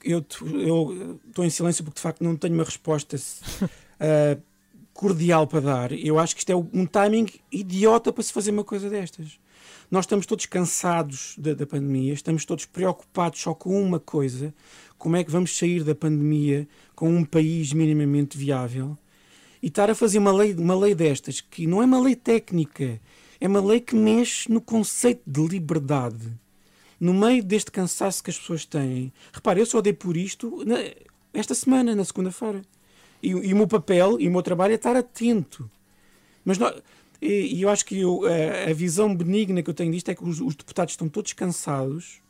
Eu 0.03 0.19
estou 0.19 1.45
em 1.45 1.49
silêncio 1.49 1.83
porque 1.83 1.97
de 1.97 2.01
facto 2.01 2.23
não 2.23 2.35
tenho 2.35 2.53
uma 2.53 2.63
resposta 2.63 3.17
ah, 3.99 4.37
cordial 4.93 5.47
para 5.47 5.59
dar. 5.59 5.91
Eu 5.91 6.19
acho 6.19 6.35
que 6.35 6.41
isto 6.41 6.51
é 6.51 6.55
um 6.55 6.85
timing 6.85 7.27
idiota 7.51 8.11
para 8.11 8.23
se 8.23 8.33
fazer 8.33 8.51
uma 8.51 8.63
coisa 8.63 8.89
destas. 8.89 9.39
Nós 9.89 10.05
estamos 10.05 10.25
todos 10.25 10.45
cansados 10.45 11.35
da, 11.37 11.53
da 11.53 11.65
pandemia, 11.65 12.13
estamos 12.13 12.45
todos 12.45 12.65
preocupados 12.65 13.41
só 13.41 13.53
com 13.53 13.81
uma 13.81 13.99
coisa: 13.99 14.53
como 14.97 15.15
é 15.15 15.23
que 15.23 15.31
vamos 15.31 15.57
sair 15.57 15.83
da 15.83 15.93
pandemia 15.93 16.67
com 16.95 17.09
um 17.09 17.25
país 17.25 17.73
minimamente 17.73 18.37
viável. 18.37 18.97
E 19.61 19.67
estar 19.67 19.89
a 19.89 19.95
fazer 19.95 20.17
uma 20.17 20.31
lei, 20.31 20.53
uma 20.53 20.75
lei 20.75 20.95
destas, 20.95 21.39
que 21.39 21.67
não 21.67 21.81
é 21.81 21.85
uma 21.85 21.99
lei 21.99 22.15
técnica, 22.15 22.99
é 23.39 23.47
uma 23.47 23.61
lei 23.61 23.79
que 23.79 23.95
mexe 23.95 24.51
no 24.51 24.59
conceito 24.59 25.21
de 25.27 25.45
liberdade 25.45 26.39
no 27.01 27.13
meio 27.15 27.43
deste 27.43 27.71
cansaço 27.71 28.23
que 28.23 28.29
as 28.29 28.37
pessoas 28.37 28.63
têm. 28.63 29.11
Repare, 29.33 29.59
eu 29.59 29.65
só 29.65 29.81
dei 29.81 29.91
por 29.93 30.15
isto 30.15 30.63
na- 30.65 30.77
esta 31.33 31.55
semana, 31.55 31.95
na 31.95 32.05
segunda-feira. 32.05 32.61
E, 33.23 33.29
e 33.29 33.53
o 33.53 33.57
meu 33.57 33.67
papel 33.67 34.19
e 34.19 34.27
o 34.27 34.31
meu 34.31 34.43
trabalho 34.43 34.73
é 34.73 34.75
estar 34.75 34.95
atento. 34.95 35.69
Mas 36.45 36.59
nó- 36.59 36.71
e, 37.19 37.55
e 37.57 37.61
eu 37.63 37.69
acho 37.69 37.83
que 37.85 37.99
eu- 37.99 38.21
a, 38.25 38.69
a 38.69 38.73
visão 38.73 39.15
benigna 39.15 39.63
que 39.63 39.69
eu 39.69 39.73
tenho 39.73 39.91
disto 39.91 40.09
é 40.09 40.15
que 40.15 40.23
os, 40.23 40.39
os 40.39 40.55
deputados 40.55 40.93
estão 40.93 41.09
todos 41.09 41.33
cansados 41.33 42.21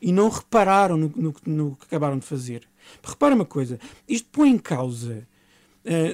e 0.00 0.12
não 0.12 0.28
repararam 0.28 0.96
no, 0.96 1.12
no- 1.16 1.34
no 1.46 1.76
que 1.76 1.86
acabaram 1.86 2.18
de 2.18 2.24
fazer. 2.24 2.62
Repara 3.02 3.34
uma 3.34 3.44
coisa, 3.44 3.78
isto 4.08 4.28
põe 4.30 4.50
em 4.50 4.58
causa 4.58 5.26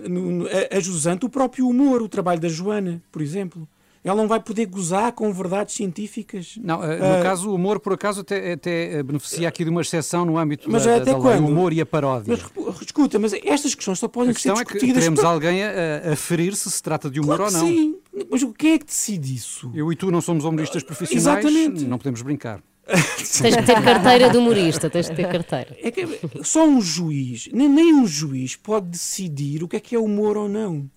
no- 0.08 0.30
no- 0.32 0.46
a, 0.46 0.76
a 0.76 0.80
jusante 0.80 1.26
o 1.26 1.28
próprio 1.28 1.68
humor, 1.68 2.00
o 2.02 2.08
trabalho 2.08 2.40
da 2.40 2.48
Joana, 2.48 3.02
por 3.12 3.20
exemplo. 3.20 3.68
Ela 4.06 4.14
não 4.22 4.28
vai 4.28 4.38
poder 4.38 4.66
gozar 4.66 5.10
com 5.12 5.32
verdades 5.32 5.74
científicas. 5.74 6.54
Não, 6.62 6.82
eh, 6.84 6.98
Ah, 7.00 7.16
no 7.16 7.22
caso, 7.24 7.50
o 7.50 7.54
humor, 7.56 7.80
por 7.80 7.92
acaso, 7.94 8.20
até, 8.20 8.52
até 8.52 8.98
eh, 8.98 9.02
beneficia 9.02 9.48
aqui 9.48 9.64
de 9.64 9.70
uma 9.70 9.80
exceção 9.80 10.24
no 10.24 10.38
âmbito 10.38 10.70
Mas 10.70 10.84
da, 10.84 10.96
até 10.96 11.10
da 11.10 11.18
lei, 11.18 11.38
o 11.40 11.46
humor 11.46 11.72
e 11.72 11.80
a 11.80 11.86
paródia. 11.86 12.38
Mas 12.56 12.80
escuta, 12.82 13.18
mas 13.18 13.32
estas 13.32 13.74
questões 13.74 13.98
só 13.98 14.06
podem 14.06 14.30
a 14.30 14.34
questão 14.34 14.54
ser 14.54 14.62
é 14.62 14.64
que 14.64 14.72
discutidas. 14.74 15.02
teremos 15.02 15.20
por- 15.20 15.26
alguém 15.26 15.64
a, 15.64 16.12
a 16.12 16.16
ferir 16.16 16.54
se 16.54 16.70
se 16.70 16.80
trata 16.80 17.10
de 17.10 17.18
humor 17.18 17.36
Claro 17.38 17.52
ou 17.56 17.60
não. 17.60 17.66
Sim, 17.68 17.96
mas 18.30 18.44
quem 18.56 18.74
é 18.74 18.78
que 18.78 18.86
decide 18.86 19.34
isso? 19.34 19.72
Eu 19.74 19.92
e 19.92 19.96
tu 19.96 20.10
não 20.12 20.20
somos 20.20 20.44
humoristas 20.44 20.84
profissionais, 20.84 21.44
Exatamente. 21.44 21.84
não 21.84 21.98
podemos 21.98 22.22
brincar. 22.22 22.60
Tens 22.86 23.56
que 23.56 23.62
ter 23.64 23.82
carteira 23.82 24.30
de 24.30 24.36
humorista, 24.38 24.88
tens 24.88 25.08
que 25.08 25.16
ter 25.16 25.28
carteira. 25.28 25.76
É 25.82 25.90
que 25.90 26.06
só 26.44 26.64
um 26.64 26.80
juiz, 26.80 27.48
nem, 27.52 27.68
nem 27.68 27.92
um 27.92 28.06
juiz 28.06 28.54
pode 28.54 28.86
decidir 28.86 29.64
o 29.64 29.68
que 29.68 29.74
é 29.74 29.80
que 29.80 29.96
é 29.96 29.98
humor 29.98 30.36
ou 30.36 30.48
não. 30.48 30.88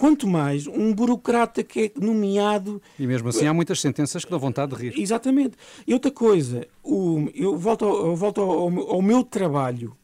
Quanto 0.00 0.26
mais 0.26 0.66
um 0.66 0.94
burocrata 0.94 1.62
que 1.62 1.92
é 1.94 2.00
nomeado 2.00 2.80
E 2.98 3.06
mesmo 3.06 3.28
assim 3.28 3.46
há 3.46 3.52
muitas 3.52 3.82
sentenças 3.82 4.24
que 4.24 4.30
dão 4.30 4.38
vontade 4.38 4.74
de 4.74 4.82
rir. 4.88 4.98
Exatamente. 4.98 5.58
E 5.86 5.92
outra 5.92 6.10
coisa, 6.10 6.66
o- 6.82 7.28
eu 7.34 7.54
volto, 7.58 7.84
ao, 7.84 8.06
eu 8.06 8.16
volto 8.16 8.40
ao, 8.40 8.70
meu- 8.70 8.88
ao 8.90 9.02
meu 9.02 9.22
trabalho. 9.22 9.94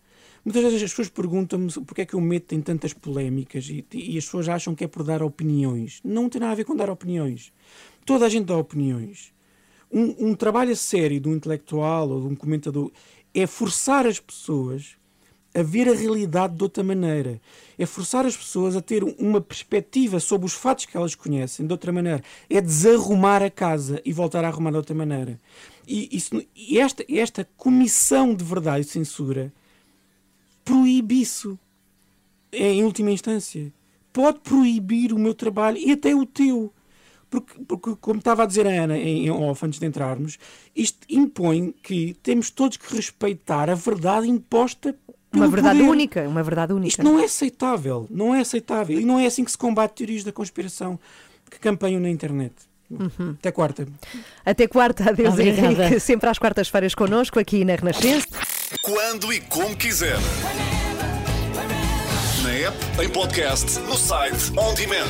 Muitas 0.44 0.62
vezes 0.64 0.82
as 0.82 0.90
pessoas 0.90 1.08
perguntam-me 1.08 1.72
porque 1.86 2.02
é 2.02 2.04
que 2.04 2.14
o 2.14 2.20
medo 2.20 2.42
tem 2.44 2.60
tantas 2.60 2.92
polémicas 2.92 3.70
e, 3.70 3.86
e 3.94 4.18
as 4.18 4.24
pessoas 4.26 4.50
acham 4.50 4.74
que 4.74 4.84
é 4.84 4.86
por 4.86 5.02
dar 5.02 5.22
opiniões. 5.22 5.98
Não 6.04 6.28
tem 6.28 6.42
nada 6.42 6.52
a 6.52 6.56
ver 6.56 6.64
com 6.64 6.76
dar 6.76 6.90
opiniões. 6.90 7.50
Toda 8.04 8.26
a 8.26 8.28
gente 8.28 8.44
dá 8.44 8.56
opiniões. 8.58 9.32
Um, 9.90 10.28
um 10.28 10.34
trabalho 10.34 10.72
a 10.72 10.76
sério 10.76 11.18
de 11.18 11.26
um 11.26 11.32
intelectual 11.34 12.10
ou 12.10 12.20
de 12.20 12.26
um 12.26 12.34
comentador 12.34 12.92
é 13.34 13.46
forçar 13.46 14.06
as 14.06 14.20
pessoas 14.20 14.94
a 15.58 15.62
ver 15.62 15.88
a 15.88 15.94
realidade 15.94 16.54
de 16.56 16.62
outra 16.62 16.84
maneira. 16.84 17.40
É 17.78 17.86
forçar 17.86 18.26
as 18.26 18.36
pessoas 18.36 18.76
a 18.76 18.80
ter 18.80 19.02
uma 19.04 19.40
perspectiva 19.40 20.20
sobre 20.20 20.46
os 20.46 20.52
fatos 20.52 20.86
que 20.86 20.96
elas 20.96 21.14
conhecem 21.14 21.66
de 21.66 21.72
outra 21.72 21.92
maneira. 21.92 22.22
É 22.48 22.60
desarrumar 22.60 23.42
a 23.42 23.50
casa 23.50 24.00
e 24.04 24.12
voltar 24.12 24.44
a 24.44 24.48
arrumar 24.48 24.70
de 24.70 24.76
outra 24.76 24.94
maneira. 24.94 25.38
E, 25.86 26.08
isso- 26.16 26.42
e 26.54 26.78
esta, 26.78 27.04
esta 27.08 27.48
comissão 27.56 28.34
de 28.34 28.44
verdade 28.44 28.80
e 28.86 28.88
censura 28.88 29.52
proíbe 30.64 31.20
isso. 31.20 31.58
É, 32.52 32.72
em 32.72 32.84
última 32.84 33.10
instância. 33.10 33.72
Pode 34.12 34.40
proibir 34.40 35.12
o 35.12 35.18
meu 35.18 35.34
trabalho 35.34 35.76
e 35.78 35.92
até 35.92 36.14
o 36.14 36.24
teu. 36.24 36.72
Porque, 37.28 37.54
porque 37.66 37.96
como 38.00 38.20
estava 38.20 38.44
a 38.44 38.46
dizer 38.46 38.66
a 38.66 38.70
Ana 38.84 38.96
em, 38.96 39.26
em 39.26 39.30
off 39.30 39.66
antes 39.66 39.80
de 39.80 39.86
entrarmos, 39.86 40.38
isto 40.74 40.98
impõe 41.10 41.74
que 41.82 42.14
temos 42.22 42.50
todos 42.50 42.76
que 42.76 42.94
respeitar 42.94 43.68
a 43.68 43.74
verdade 43.74 44.28
imposta 44.28 44.96
Uma 45.32 45.48
verdade 45.48 45.78
poder. 45.78 45.90
única, 45.90 46.28
uma 46.28 46.42
verdade 46.42 46.72
única. 46.72 46.88
Isto 46.88 47.02
não 47.02 47.18
é 47.18 47.24
aceitável, 47.24 48.06
não 48.10 48.34
é 48.34 48.40
aceitável. 48.40 49.00
E 49.00 49.04
não 49.04 49.18
é 49.18 49.26
assim 49.26 49.44
que 49.44 49.50
se 49.50 49.58
combate 49.58 49.94
teorias 49.96 50.24
da 50.24 50.32
conspiração 50.32 50.98
que 51.50 51.58
campanham 51.58 52.00
na 52.00 52.08
internet. 52.08 52.54
Uhum. 52.90 53.34
Até 53.38 53.50
quarta. 53.50 53.86
Até 54.44 54.68
quarta, 54.68 55.10
adeus 55.10 55.34
Obrigada. 55.34 55.84
Henrique, 55.84 56.00
sempre 56.00 56.28
às 56.28 56.38
quartas-feiras 56.38 56.94
connosco 56.94 57.38
aqui 57.38 57.64
na 57.64 57.74
Renascença. 57.74 58.26
Quando 58.82 59.32
e 59.32 59.40
como 59.40 59.76
quiser. 59.76 60.16
App, 62.56 62.74
em 63.02 63.08
podcast, 63.10 63.78
no 63.80 63.98
site, 63.98 64.50
on 64.56 64.72
demand. 64.72 65.04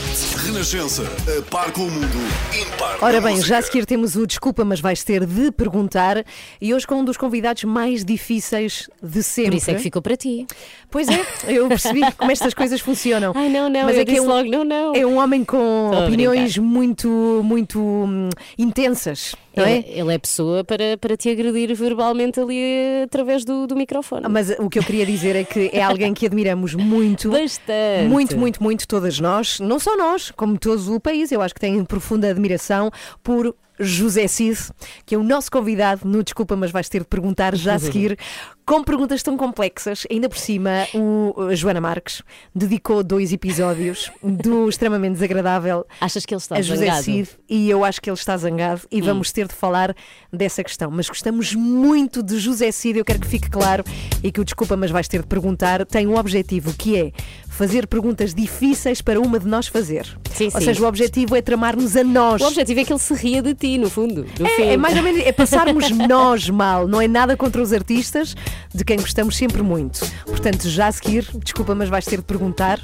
Renascença, 0.44 1.04
a 1.38 1.42
par 1.48 1.70
com 1.70 1.82
o 1.82 1.90
mundo, 1.90 2.18
impar 2.52 2.98
Ora 3.00 3.20
bem, 3.20 3.40
já 3.40 3.58
a 3.58 3.62
seguir 3.62 3.86
temos 3.86 4.16
o 4.16 4.26
Desculpa, 4.26 4.64
mas 4.64 4.80
vais 4.80 5.04
ter 5.04 5.24
de 5.24 5.52
perguntar 5.52 6.24
e 6.60 6.74
hoje 6.74 6.84
com 6.84 6.96
um 6.96 7.04
dos 7.04 7.16
convidados 7.16 7.62
mais 7.62 8.04
difíceis 8.04 8.90
de 9.00 9.22
sempre. 9.22 9.52
Por 9.52 9.56
isso 9.58 9.70
é 9.70 9.74
que 9.74 9.80
ficou 9.80 10.02
para 10.02 10.16
ti. 10.16 10.44
Pois 10.90 11.06
é, 11.08 11.24
eu 11.46 11.68
percebi 11.68 12.00
como 12.18 12.32
estas 12.32 12.52
coisas 12.52 12.80
funcionam. 12.80 13.32
Ai, 13.36 13.48
não, 13.48 13.68
não, 13.68 13.84
mas 13.84 13.94
eu 13.94 14.02
é 14.02 14.04
que 14.04 14.16
é 14.16 14.20
um, 14.20 14.26
logo, 14.26 14.48
não, 14.48 14.64
não. 14.64 14.94
É 14.96 15.06
um 15.06 15.16
homem 15.18 15.44
com 15.44 15.90
Estou 15.92 16.04
opiniões 16.04 16.58
muito, 16.58 17.42
muito 17.44 17.78
hum, 17.80 18.28
intensas, 18.58 19.36
não 19.56 19.64
é? 19.64 19.78
Ele, 19.78 20.00
ele 20.00 20.14
é 20.14 20.18
pessoa 20.18 20.62
para, 20.62 20.96
para 21.00 21.16
te 21.16 21.30
agredir 21.30 21.74
verbalmente 21.74 22.38
ali 22.38 22.58
eh, 22.58 23.02
através 23.04 23.44
do, 23.44 23.66
do 23.66 23.74
microfone. 23.74 24.26
Mas 24.28 24.50
o 24.58 24.68
que 24.68 24.78
eu 24.78 24.82
queria 24.82 25.06
dizer 25.06 25.34
é 25.34 25.44
que 25.44 25.70
é 25.72 25.82
alguém 25.82 26.12
que 26.12 26.26
admiramos 26.26 26.74
muito. 26.74 27.30
Bastante. 27.30 28.08
Muito, 28.08 28.36
muito, 28.36 28.62
muito, 28.62 28.86
todas 28.86 29.18
nós. 29.18 29.58
Não 29.60 29.78
só 29.78 29.96
nós, 29.96 30.30
como 30.30 30.58
todo 30.58 30.94
o 30.94 31.00
país. 31.00 31.32
Eu 31.32 31.40
acho 31.40 31.54
que 31.54 31.60
tem 31.60 31.82
profunda 31.84 32.30
admiração 32.30 32.90
por 33.22 33.54
José 33.78 34.26
Cid, 34.28 34.58
que 35.04 35.14
é 35.14 35.18
o 35.18 35.22
nosso 35.22 35.50
convidado 35.50 36.06
no 36.06 36.22
Desculpa, 36.22 36.56
mas 36.56 36.70
vais 36.70 36.88
ter 36.88 37.00
de 37.00 37.06
perguntar 37.06 37.54
já 37.54 37.74
a 37.74 37.78
seguir, 37.78 38.18
com 38.66 38.82
perguntas 38.82 39.22
tão 39.22 39.36
complexas. 39.36 40.06
Ainda 40.10 40.28
por 40.28 40.38
cima, 40.38 40.86
o 40.94 41.54
Joana 41.54 41.80
Marques 41.80 42.22
dedicou 42.54 43.02
dois 43.04 43.32
episódios 43.32 44.10
do 44.22 44.66
extremamente 44.68 45.12
desagradável 45.14 45.86
Achas 46.00 46.26
que 46.26 46.34
ele 46.34 46.40
está 46.40 46.56
a 46.56 46.62
José 46.62 46.86
zangado? 46.86 47.02
Cid 47.04 47.28
e 47.48 47.70
eu 47.70 47.84
acho 47.84 48.00
que 48.02 48.10
ele 48.10 48.16
está 48.16 48.36
zangado 48.36 48.82
e 48.90 49.00
Hum. 49.00 49.04
vamos 49.06 49.30
ter 49.30 49.46
de 49.46 49.54
falar 49.54 49.94
dessa 50.32 50.64
questão. 50.64 50.90
Mas 50.90 51.08
gostamos 51.08 51.54
muito 51.54 52.22
de 52.22 52.38
José 52.38 52.72
Cid, 52.72 52.98
eu 52.98 53.04
quero 53.04 53.20
que 53.20 53.26
fique 53.26 53.48
claro 53.48 53.84
e 54.22 54.32
que 54.32 54.40
o 54.40 54.44
desculpa, 54.44 54.76
mas 54.76 54.90
vais 54.90 55.06
ter 55.06 55.20
de 55.20 55.26
perguntar, 55.28 55.86
tem 55.86 56.06
um 56.06 56.16
objetivo 56.16 56.74
que 56.74 56.96
é 56.96 57.12
fazer 57.56 57.86
perguntas 57.86 58.34
difíceis 58.34 59.00
para 59.00 59.18
uma 59.20 59.38
de 59.38 59.46
nós 59.46 59.66
fazer. 59.66 60.06
Sim, 60.34 60.46
Ou 60.46 60.60
sim. 60.60 60.66
seja, 60.66 60.82
o 60.82 60.86
objetivo 60.86 61.34
é 61.34 61.40
tramar-nos 61.40 61.96
a 61.96 62.04
nós. 62.04 62.42
O 62.42 62.46
objetivo 62.46 62.80
é 62.80 62.84
que 62.84 62.92
ele 62.92 63.00
se 63.00 63.14
ria 63.14 63.40
de 63.42 63.54
ti, 63.54 63.78
no 63.78 63.88
fundo. 63.88 64.26
no 64.38 64.48
fim. 64.50 64.62
É, 64.62 64.72
é 64.74 64.76
mais 64.76 64.96
ou 64.96 65.02
menos, 65.02 65.24
é 65.24 65.32
passarmos 65.32 65.90
nós 66.06 66.50
mal, 66.50 66.86
não 66.86 67.00
é 67.00 67.08
nada 67.08 67.36
contra 67.36 67.62
os 67.62 67.72
artistas, 67.72 68.36
de 68.74 68.84
quem 68.84 68.98
gostamos 68.98 69.36
sempre 69.36 69.62
muito. 69.62 70.00
Portanto, 70.26 70.68
já 70.68 70.88
a 70.88 70.92
seguir, 70.92 71.26
desculpa, 71.42 71.74
mas 71.74 71.88
vais 71.88 72.04
ter 72.04 72.18
de 72.18 72.24
perguntar, 72.24 72.78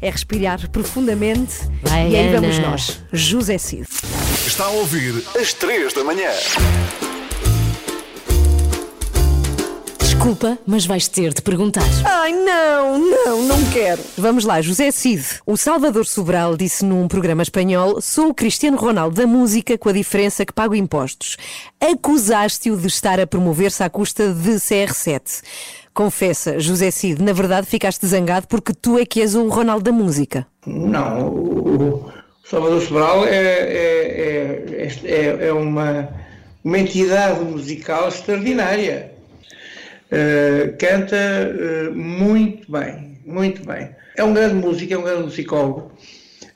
é 0.00 0.10
respirar 0.10 0.68
profundamente 0.70 1.54
Vai, 1.82 2.10
e 2.10 2.16
aí 2.16 2.28
Ana. 2.28 2.40
vamos 2.40 2.58
nós. 2.58 3.00
José 3.12 3.56
Cid. 3.56 3.86
Está 4.46 4.64
a 4.64 4.70
ouvir 4.70 5.22
às 5.40 5.52
3 5.54 5.92
da 5.94 6.04
manhã. 6.04 6.30
Desculpa, 10.18 10.58
mas 10.66 10.84
vais 10.84 11.06
ter 11.06 11.32
de 11.32 11.40
perguntar. 11.40 11.84
Ai, 12.04 12.32
não, 12.32 12.98
não, 12.98 13.42
não 13.44 13.70
quero. 13.70 14.02
Vamos 14.16 14.44
lá, 14.44 14.60
José 14.60 14.90
Cid. 14.90 15.24
O 15.46 15.56
Salvador 15.56 16.04
Sobral 16.04 16.56
disse 16.56 16.84
num 16.84 17.06
programa 17.06 17.40
espanhol: 17.40 18.00
sou 18.00 18.30
o 18.30 18.34
Cristiano 18.34 18.76
Ronaldo 18.76 19.14
da 19.14 19.28
música, 19.28 19.78
com 19.78 19.88
a 19.88 19.92
diferença 19.92 20.44
que 20.44 20.52
pago 20.52 20.74
impostos. 20.74 21.36
Acusaste-o 21.80 22.76
de 22.76 22.88
estar 22.88 23.20
a 23.20 23.28
promover-se 23.28 23.84
à 23.84 23.88
custa 23.88 24.34
de 24.34 24.54
CR7. 24.56 25.40
Confessa, 25.94 26.58
José 26.58 26.90
Cid, 26.90 27.22
na 27.22 27.32
verdade 27.32 27.68
ficaste 27.68 28.04
zangado 28.04 28.48
porque 28.48 28.74
tu 28.74 28.98
é 28.98 29.06
que 29.06 29.20
és 29.20 29.36
o 29.36 29.48
Ronaldo 29.48 29.84
da 29.84 29.92
música. 29.92 30.44
Não, 30.66 31.28
o, 31.28 31.84
o 31.84 32.12
Salvador 32.44 32.82
Sobral 32.82 33.24
é, 33.24 33.36
é, 33.36 34.64
é, 34.66 34.88
é, 35.04 35.46
é 35.46 35.52
uma, 35.52 36.08
uma 36.64 36.78
entidade 36.78 37.38
musical 37.44 38.08
extraordinária. 38.08 39.16
Uh, 40.10 40.76
canta 40.78 41.16
uh, 41.16 41.94
muito 41.94 42.70
bem, 42.72 43.18
muito 43.26 43.64
bem. 43.64 43.94
É 44.16 44.24
um 44.24 44.32
grande 44.32 44.54
músico, 44.54 44.92
é 44.92 44.98
um 44.98 45.02
grande 45.02 45.22
musicólogo. 45.24 45.92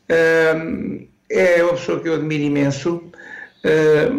Uh, 0.09 1.07
é 1.31 1.63
uma 1.63 1.75
pessoa 1.75 2.01
que 2.01 2.09
eu 2.09 2.15
admiro 2.15 2.43
imenso, 2.43 3.11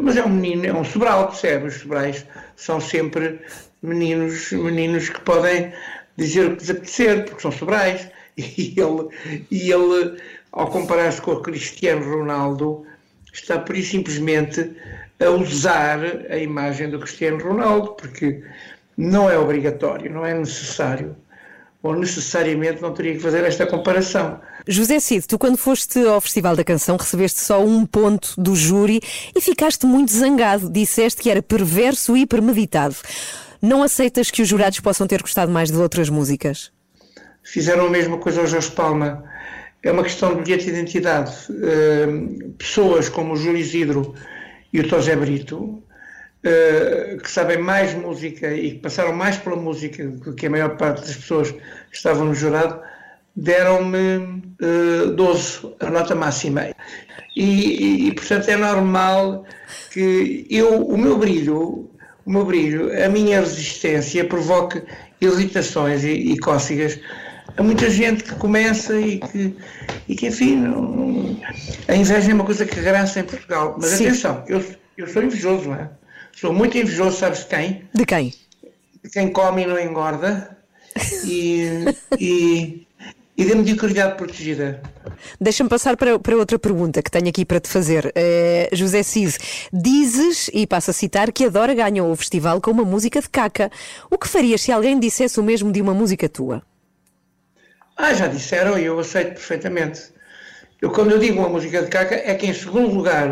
mas 0.02 0.18
é 0.18 0.24
um 0.24 0.30
menino, 0.30 0.66
é 0.66 0.74
um 0.74 0.84
Sobral, 0.84 1.28
percebe? 1.28 1.68
Os 1.68 1.76
Sobrais 1.76 2.26
são 2.56 2.82
sempre 2.82 3.40
meninos, 3.84 4.52
meninos 4.52 5.10
que 5.10 5.22
podem 5.22 5.72
dizer 6.18 6.48
o 6.48 6.56
que 6.56 6.62
lhes 6.62 6.70
apetecer, 6.72 7.26
porque 7.26 7.42
são 7.42 7.52
Sobrais. 7.52 8.08
E 8.36 8.74
ele, 8.80 9.46
e 9.52 9.72
ele 9.72 10.18
ao 10.54 10.68
comparar-se 10.68 11.22
com 11.22 11.34
o 11.34 11.42
Cristiano 11.42 12.18
Ronaldo, 12.18 12.86
está 13.34 13.60
por 13.60 13.76
simplesmente 13.78 14.72
a 15.20 15.30
usar 15.30 16.00
a 16.30 16.38
imagem 16.38 16.90
do 16.90 17.00
Cristiano 17.00 17.44
Ronaldo, 17.44 17.94
porque 17.94 18.44
não 18.98 19.30
é 19.30 19.38
obrigatório, 19.38 20.12
não 20.12 20.26
é 20.26 20.34
necessário, 20.34 21.16
ou 21.82 21.96
necessariamente 21.96 22.82
não 22.82 22.94
teria 22.94 23.14
que 23.14 23.20
fazer 23.20 23.44
esta 23.44 23.68
comparação. 23.68 24.40
José 24.66 25.00
Cid, 25.00 25.28
tu 25.28 25.38
quando 25.38 25.58
foste 25.58 26.00
ao 26.00 26.22
Festival 26.22 26.56
da 26.56 26.64
Canção 26.64 26.96
recebeste 26.96 27.42
só 27.42 27.64
um 27.64 27.86
ponto 27.86 28.34
do 28.40 28.56
júri 28.56 29.02
e 29.36 29.42
ficaste 29.42 29.86
muito 29.86 30.12
zangado. 30.14 30.70
Disseste 30.70 31.22
que 31.22 31.30
era 31.30 31.42
perverso 31.42 32.16
e 32.16 32.26
premeditado. 32.26 32.96
Não 33.62 33.84
aceitas 33.84 34.32
que 34.32 34.42
os 34.42 34.48
jurados 34.48 34.80
possam 34.80 35.06
ter 35.06 35.22
gostado 35.22 35.52
mais 35.52 35.70
de 35.70 35.78
outras 35.78 36.10
músicas? 36.10 36.72
Fizeram 37.44 37.88
a 37.88 37.90
mesma 37.90 38.18
coisa 38.18 38.40
ao 38.40 38.48
Jorge 38.48 38.72
Palma. 38.72 39.24
É 39.84 39.92
uma 39.92 40.04
questão 40.04 40.36
de 40.36 40.44
bilhete 40.44 40.66
de 40.66 40.72
identidade. 40.72 41.34
Uh, 41.50 42.54
pessoas 42.54 43.10
como 43.10 43.34
o 43.34 43.36
Júlio 43.36 43.58
Isidro 43.58 44.16
e 44.72 44.80
o 44.80 44.88
Tosé 44.88 45.18
Brito, 45.18 45.84
uh, 46.44 47.18
que 47.18 47.30
sabem 47.30 47.58
mais 47.58 47.94
música 47.94 48.54
e 48.54 48.72
que 48.72 48.80
passaram 48.80 49.14
mais 49.14 49.38
pela 49.38 49.56
música 49.56 50.06
do 50.06 50.34
que 50.34 50.46
a 50.46 50.50
maior 50.50 50.78
parte 50.78 51.02
das 51.02 51.16
pessoas 51.16 51.52
que 51.52 51.60
estavam 51.96 52.26
no 52.26 52.36
jurado, 52.36 52.80
deram-me 53.36 54.44
uh, 54.62 55.12
12, 55.16 55.76
a 55.80 55.90
nota 55.90 56.16
máxima. 56.16 56.70
E, 57.36 57.44
e, 57.44 58.08
e, 58.08 58.14
portanto 58.14 58.48
é 58.50 58.56
normal 58.56 59.46
que 59.92 60.46
eu, 60.50 60.86
o 60.86 60.98
meu 60.98 61.18
brilho, 61.18 61.90
o 62.26 62.32
meu 62.32 62.46
brilho, 62.46 62.92
a 63.04 63.10
minha 63.10 63.40
resistência 63.40 64.24
provoque 64.24 64.84
irritações 65.20 66.04
e, 66.04 66.12
e 66.12 66.38
cócegas 66.38 67.00
a 67.58 67.64
muita 67.64 67.90
gente 67.90 68.24
que 68.24 68.36
começa 68.36 69.00
e 69.00 69.20
que, 69.20 69.56
e 70.08 70.16
que 70.16 70.28
enfim, 70.28 70.56
não, 70.56 71.40
a 71.88 71.96
inveja 71.96 72.32
é 72.32 72.34
uma 72.34 72.46
coisa 72.46 72.66
que 72.66 72.80
graça 72.82 73.20
em 73.20 73.24
Portugal. 73.24 73.76
Mas 73.80 73.92
Sim. 73.92 74.08
atenção, 74.08 74.44
eu, 74.48 74.64
eu 74.98 75.08
sou 75.08 75.24
invejoso, 75.24 75.70
não 75.70 75.76
é? 75.76 75.90
Sou 76.34 76.52
muito 76.52 76.78
invejoso, 76.78 77.18
sabes 77.18 77.40
de 77.40 77.46
quem? 77.46 77.90
De 77.94 78.06
quem? 78.06 78.34
De 79.04 79.10
quem 79.10 79.32
come 79.32 79.64
e 79.64 79.66
não 79.66 79.80
engorda 79.80 80.58
e, 81.24 81.86
e, 82.20 82.88
e 83.38 83.46
da 83.46 83.56
mediocridade 83.56 84.18
protegida. 84.18 84.82
Deixa-me 85.40 85.70
passar 85.70 85.96
para, 85.96 86.18
para 86.20 86.36
outra 86.36 86.58
pergunta 86.58 87.02
que 87.02 87.12
tenho 87.12 87.30
aqui 87.30 87.46
para 87.46 87.60
te 87.60 87.70
fazer. 87.70 88.12
Eh, 88.16 88.70
José 88.74 89.04
Cid, 89.04 89.38
dizes, 89.72 90.50
e 90.54 90.66
passo 90.66 90.92
a 90.92 90.94
citar, 90.94 91.32
que 91.32 91.46
Adora 91.46 91.74
ganhou 91.74 92.12
o 92.12 92.16
festival 92.16 92.60
com 92.60 92.72
uma 92.72 92.84
música 92.84 93.22
de 93.22 93.30
caca. 93.30 93.72
O 94.10 94.18
que 94.18 94.28
farias 94.28 94.62
se 94.62 94.72
alguém 94.72 95.00
dissesse 95.00 95.40
o 95.40 95.44
mesmo 95.44 95.72
de 95.72 95.82
uma 95.82 95.94
música 95.94 96.28
tua? 96.28 96.64
Ah, 97.96 98.14
já 98.14 98.28
disseram 98.28 98.78
e 98.78 98.86
eu 98.86 99.00
aceito 99.00 99.34
perfeitamente. 99.34 100.02
Eu, 100.82 100.90
quando 100.90 101.12
eu 101.12 101.20
digo 101.20 101.40
uma 101.40 101.50
música 101.50 101.82
de 101.82 101.90
caca, 101.90 102.16
é 102.16 102.34
que 102.34 102.48
em 102.48 102.54
segundo 102.54 102.94
lugar, 102.94 103.30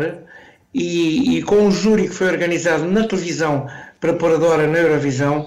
e, 0.74 1.38
e 1.38 1.42
com 1.42 1.56
um 1.56 1.70
júri 1.70 2.08
que 2.08 2.14
foi 2.14 2.28
organizado 2.28 2.84
na 2.84 3.06
televisão 3.06 3.66
para 4.00 4.14
pôr 4.14 4.34
a 4.34 4.36
Dora 4.36 4.66
na 4.66 4.78
Eurovisão, 4.78 5.46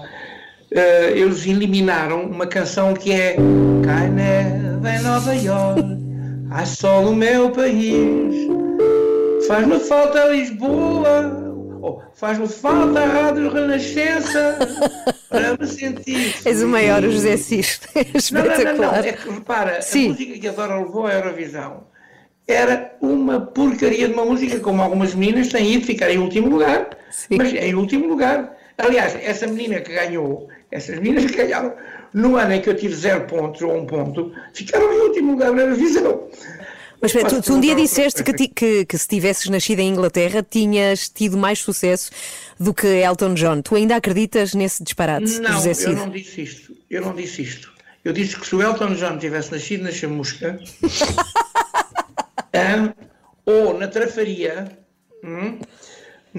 eh, 0.70 1.12
eles 1.14 1.46
eliminaram 1.46 2.22
uma 2.22 2.46
canção 2.46 2.94
que 2.94 3.12
é 3.12 3.36
Cai 3.84 4.08
neve 4.08 4.88
em 4.88 5.02
Nova 5.02 5.34
York, 5.34 5.82
há 6.50 6.64
sol 6.64 7.04
no 7.04 7.14
meu 7.14 7.50
país, 7.50 8.48
faz-me 9.48 9.78
falta 9.80 10.26
Lisboa, 10.26 11.32
oh, 11.82 12.00
faz-me 12.14 12.48
falta 12.48 13.00
a 13.00 13.06
Rádio 13.06 13.52
Renascença, 13.52 14.58
para 15.28 15.56
me 15.58 15.66
sentir. 15.66 16.36
És 16.46 16.62
o 16.62 16.68
maior, 16.68 17.02
o 17.02 17.10
José 17.10 17.36
Cis. 17.36 17.80
Não, 17.94 18.02
não, 18.02 18.10
não, 18.10 18.16
Espetacular. 18.18 19.02
não, 19.02 19.08
é 19.08 19.12
que 19.12 19.28
repara, 19.28 19.82
Sim. 19.82 20.06
a 20.06 20.08
música 20.10 20.38
que 20.38 20.48
a 20.48 20.52
Dora 20.52 20.78
levou 20.78 21.06
à 21.06 21.14
Eurovisão 21.14 21.95
era 22.46 22.96
uma 23.00 23.40
porcaria 23.40 24.06
de 24.08 24.14
uma 24.14 24.24
música, 24.24 24.60
como 24.60 24.80
algumas 24.82 25.14
meninas 25.14 25.48
têm 25.48 25.74
ido 25.74 25.86
ficar 25.86 26.10
em 26.10 26.18
último 26.18 26.48
lugar, 26.48 26.90
mas 27.30 27.52
em 27.52 27.74
último 27.74 28.06
lugar. 28.06 28.56
Aliás, 28.78 29.16
essa 29.22 29.46
menina 29.46 29.80
que 29.80 29.92
ganhou, 29.92 30.48
essas 30.70 30.98
meninas 30.98 31.30
que 31.30 31.36
ganharam, 31.36 31.72
no 32.12 32.36
ano 32.36 32.52
em 32.52 32.60
que 32.60 32.68
eu 32.68 32.76
tive 32.76 32.94
zero 32.94 33.24
pontos 33.24 33.62
ou 33.62 33.74
um 33.76 33.86
ponto, 33.86 34.32
ficaram 34.54 34.92
em 34.92 35.08
último 35.08 35.32
lugar 35.32 35.50
na 35.52 35.62
Eurovisão. 35.62 36.28
Mas 37.00 37.14
espera, 37.14 37.28
tu, 37.28 37.42
tu 37.42 37.54
um 37.54 37.60
dia 37.60 37.74
disseste 37.74 38.22
que, 38.22 38.32
ti- 38.32 38.48
que, 38.48 38.84
que 38.86 38.96
se 38.98 39.06
tivesses 39.08 39.48
nascido 39.50 39.80
em 39.80 39.88
Inglaterra 39.90 40.42
tinhas 40.48 41.08
tido 41.08 41.36
mais 41.36 41.58
sucesso 41.58 42.10
do 42.60 42.72
que 42.72 42.86
Elton 42.86 43.34
John. 43.34 43.60
Tu 43.60 43.74
ainda 43.74 43.96
acreditas 43.96 44.54
nesse 44.54 44.82
disparate, 44.82 45.40
Não, 45.40 45.52
José 45.52 45.72
eu 45.90 45.94
não 45.94 46.08
disse 46.10 46.42
isto. 46.42 46.72
Eu 46.90 47.02
não 47.02 47.14
disse 47.14 47.42
isto. 47.42 47.72
Eu 48.04 48.12
disse 48.12 48.36
que 48.36 48.46
se 48.46 48.54
o 48.54 48.62
Elton 48.62 48.94
John 48.94 49.18
tivesse 49.18 49.50
nascido 49.52 49.82
na 49.84 49.90
chamusca, 49.90 50.58
ah, 52.56 52.94
ou 53.44 53.78
na 53.78 53.88
trafaria, 53.88 54.68
hum, 55.22 55.58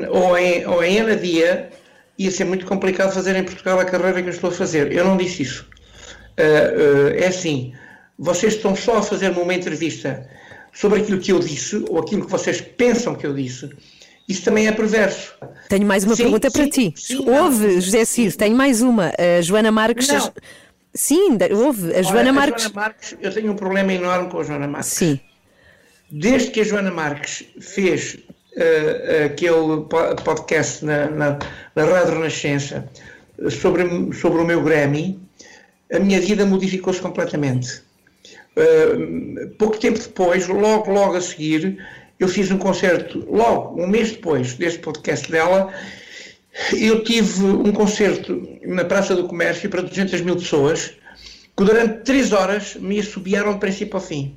ou, 0.09 0.37
em, 0.37 0.65
ou 0.65 0.83
em 0.83 0.99
Anadia, 0.99 1.69
ia 2.17 2.31
ser 2.31 2.45
muito 2.45 2.65
complicado 2.65 3.13
fazer 3.13 3.35
em 3.35 3.43
Portugal 3.43 3.79
a 3.79 3.85
carreira 3.85 4.21
que 4.21 4.27
eu 4.27 4.33
estou 4.33 4.49
a 4.49 4.53
fazer. 4.53 4.91
Eu 4.91 5.05
não 5.05 5.17
disse 5.17 5.43
isso. 5.43 5.67
Ah, 6.37 6.41
ah, 6.41 7.15
é 7.15 7.27
assim, 7.27 7.73
vocês 8.17 8.55
estão 8.55 8.75
só 8.75 8.97
a 8.97 9.03
fazer-me 9.03 9.39
uma 9.39 9.53
entrevista 9.53 10.27
sobre 10.73 10.99
aquilo 10.99 11.19
que 11.19 11.31
eu 11.31 11.39
disse, 11.39 11.83
ou 11.89 11.99
aquilo 11.99 12.25
que 12.25 12.31
vocês 12.31 12.61
pensam 12.61 13.15
que 13.15 13.25
eu 13.25 13.33
disse. 13.33 13.69
Isso 14.27 14.43
também 14.43 14.67
é 14.67 14.71
perverso. 14.71 15.33
Tenho 15.69 15.87
mais 15.87 16.03
uma 16.03 16.15
Sim, 16.15 16.23
pergunta 16.23 16.51
para 16.51 16.63
sim, 16.65 16.69
ti. 16.69 16.93
sim, 16.97 17.25
não. 17.25 17.45
houve, 17.45 17.79
José 17.79 18.03
Cid, 18.03 18.37
tenho 18.37 18.55
mais 18.55 18.81
uma. 18.81 19.13
A 19.17 19.41
Joana 19.41 19.71
Marques. 19.71 20.09
Não. 20.09 20.33
Sim, 20.93 21.37
houve. 21.55 21.93
A 21.93 21.95
Olha, 21.95 22.03
Joana 22.03 22.33
Marques. 22.33 22.63
Joana 22.63 22.75
Marques, 22.75 23.17
eu 23.21 23.33
tenho 23.33 23.51
um 23.51 23.55
problema 23.55 23.93
enorme 23.93 24.29
com 24.29 24.39
a 24.39 24.43
Joana 24.43 24.67
Marques. 24.67 24.91
Sim. 24.91 25.19
Desde 26.09 26.51
que 26.51 26.61
a 26.61 26.63
Joana 26.63 26.91
Marques 26.91 27.43
fez 27.59 28.17
eh, 28.55 29.25
aquele 29.25 29.81
po- 29.89 30.15
podcast 30.23 30.83
na, 30.85 31.09
na, 31.09 31.39
na 31.75 31.83
Rádio 31.85 32.13
Renascença 32.15 32.87
sobre, 33.49 33.83
sobre 34.13 34.41
o 34.41 34.45
meu 34.45 34.63
Grammy, 34.63 35.19
a 35.91 35.99
minha 35.99 36.19
vida 36.21 36.45
modificou-se 36.45 37.01
completamente. 37.01 37.81
Eh, 38.55 39.47
pouco 39.59 39.77
tempo 39.77 39.99
depois, 39.99 40.47
logo, 40.47 40.91
logo 40.91 41.15
a 41.17 41.21
seguir, 41.21 41.77
eu 42.19 42.27
fiz 42.27 42.49
um 42.51 42.57
concerto, 42.57 43.25
logo, 43.29 43.81
um 43.81 43.87
mês 43.87 44.11
depois 44.11 44.53
deste 44.53 44.79
podcast 44.79 45.29
dela, 45.29 45.71
eu 46.73 47.03
tive 47.03 47.43
um 47.43 47.71
concerto 47.71 48.47
na 48.65 48.83
Praça 48.85 49.13
do 49.15 49.27
Comércio 49.27 49.69
para 49.69 49.81
200 49.83 50.21
mil 50.21 50.35
pessoas, 50.35 50.93
que 51.55 51.63
durante 51.63 52.03
três 52.03 52.31
horas 52.31 52.75
me 52.75 52.99
assobiaram 52.99 53.53
de 53.53 53.59
princípio 53.59 53.95
ao 53.97 54.01
fim. 54.01 54.35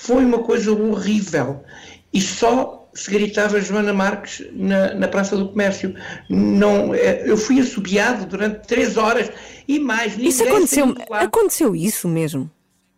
Foi 0.00 0.24
uma 0.24 0.38
coisa 0.38 0.70
horrível. 0.70 1.64
E 2.12 2.20
só 2.20 2.88
se 2.94 3.10
gritava 3.10 3.60
Joana 3.60 3.92
Marques 3.92 4.46
na, 4.52 4.94
na 4.94 5.08
Praça 5.08 5.36
do 5.36 5.48
Comércio. 5.48 5.92
Não, 6.30 6.94
eh, 6.94 7.24
eu 7.26 7.36
fui 7.36 7.58
assobiado 7.58 8.24
durante 8.24 8.64
três 8.68 8.96
horas 8.96 9.28
e 9.66 9.80
mais. 9.80 10.16
Isso 10.16 10.44
aconteceu, 10.44 10.94
aconteceu 11.10 11.74
isso 11.74 12.06
mesmo. 12.06 12.48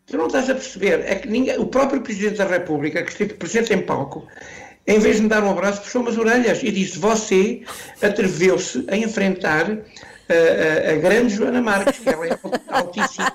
Tu 0.05 0.19
não 0.19 0.27
estás 0.27 0.51
a 0.51 0.55
perceber, 0.55 1.01
é 1.07 1.15
que 1.15 1.27
ninguém, 1.29 1.59
o 1.59 1.67
próprio 1.67 2.03
Presidente 2.03 2.37
da 2.37 2.45
República, 2.45 3.03
que 3.03 3.13
esteve 3.13 3.33
presente 3.33 3.73
em 3.73 3.81
palco, 3.81 4.27
em 4.87 4.99
vez 4.99 5.17
de 5.17 5.23
me 5.23 5.29
dar 5.29 5.43
um 5.43 5.51
abraço, 5.51 5.81
puxou 5.81 6.03
umas 6.03 6.19
orelhas 6.19 6.63
e 6.63 6.71
disse: 6.71 6.99
Você 6.99 7.63
atreveu-se 8.03 8.85
a 8.89 8.97
enfrentar 8.97 9.79
a, 10.33 10.97
grande 10.97 11.35
Joana 11.35 11.61
Marques, 11.61 11.99
que 11.99 12.09
ela 12.09 12.27
é 12.27 12.39
altíssima. 12.69 13.33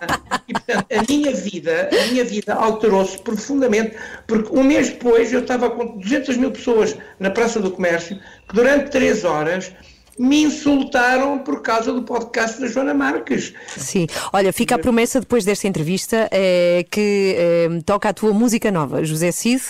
E, 0.48 0.54
portanto, 0.54 0.86
a 0.92 1.04
minha 1.10 1.34
vida, 1.34 1.90
a 1.92 2.08
minha 2.08 2.24
vida 2.24 2.54
alterou-se 2.54 3.18
profundamente, 3.20 3.96
porque 4.28 4.56
um 4.56 4.64
mês 4.64 4.90
depois 4.90 5.32
eu 5.34 5.42
estava 5.42 5.70
com 5.70 5.98
200 5.98 6.38
mil 6.38 6.52
pessoas 6.52 6.96
na 7.20 7.30
Praça 7.30 7.60
do 7.60 7.72
Comércio, 7.72 8.20
que 8.48 8.56
durante 8.56 8.92
três 8.92 9.24
horas 9.24 9.72
me 10.18 10.44
insultaram 10.44 11.40
por 11.40 11.62
causa 11.62 11.92
do 11.92 12.02
podcast 12.04 12.60
da 12.62 12.68
Joana 12.68 12.94
Marques. 12.94 13.54
Sim. 13.78 14.08
Olha, 14.32 14.54
fica 14.54 14.76
a 14.76 14.80
promessa 14.80 15.20
depois 15.20 15.44
desta 15.44 15.68
entrevista 15.68 16.30
eh, 16.32 16.86
que 16.90 17.36
eh, 17.38 17.68
toca 17.86 18.08
a 18.10 18.14
tua 18.14 18.32
música 18.34 18.72
nova, 18.72 19.04
José 19.04 19.32
Cid, 19.32 19.62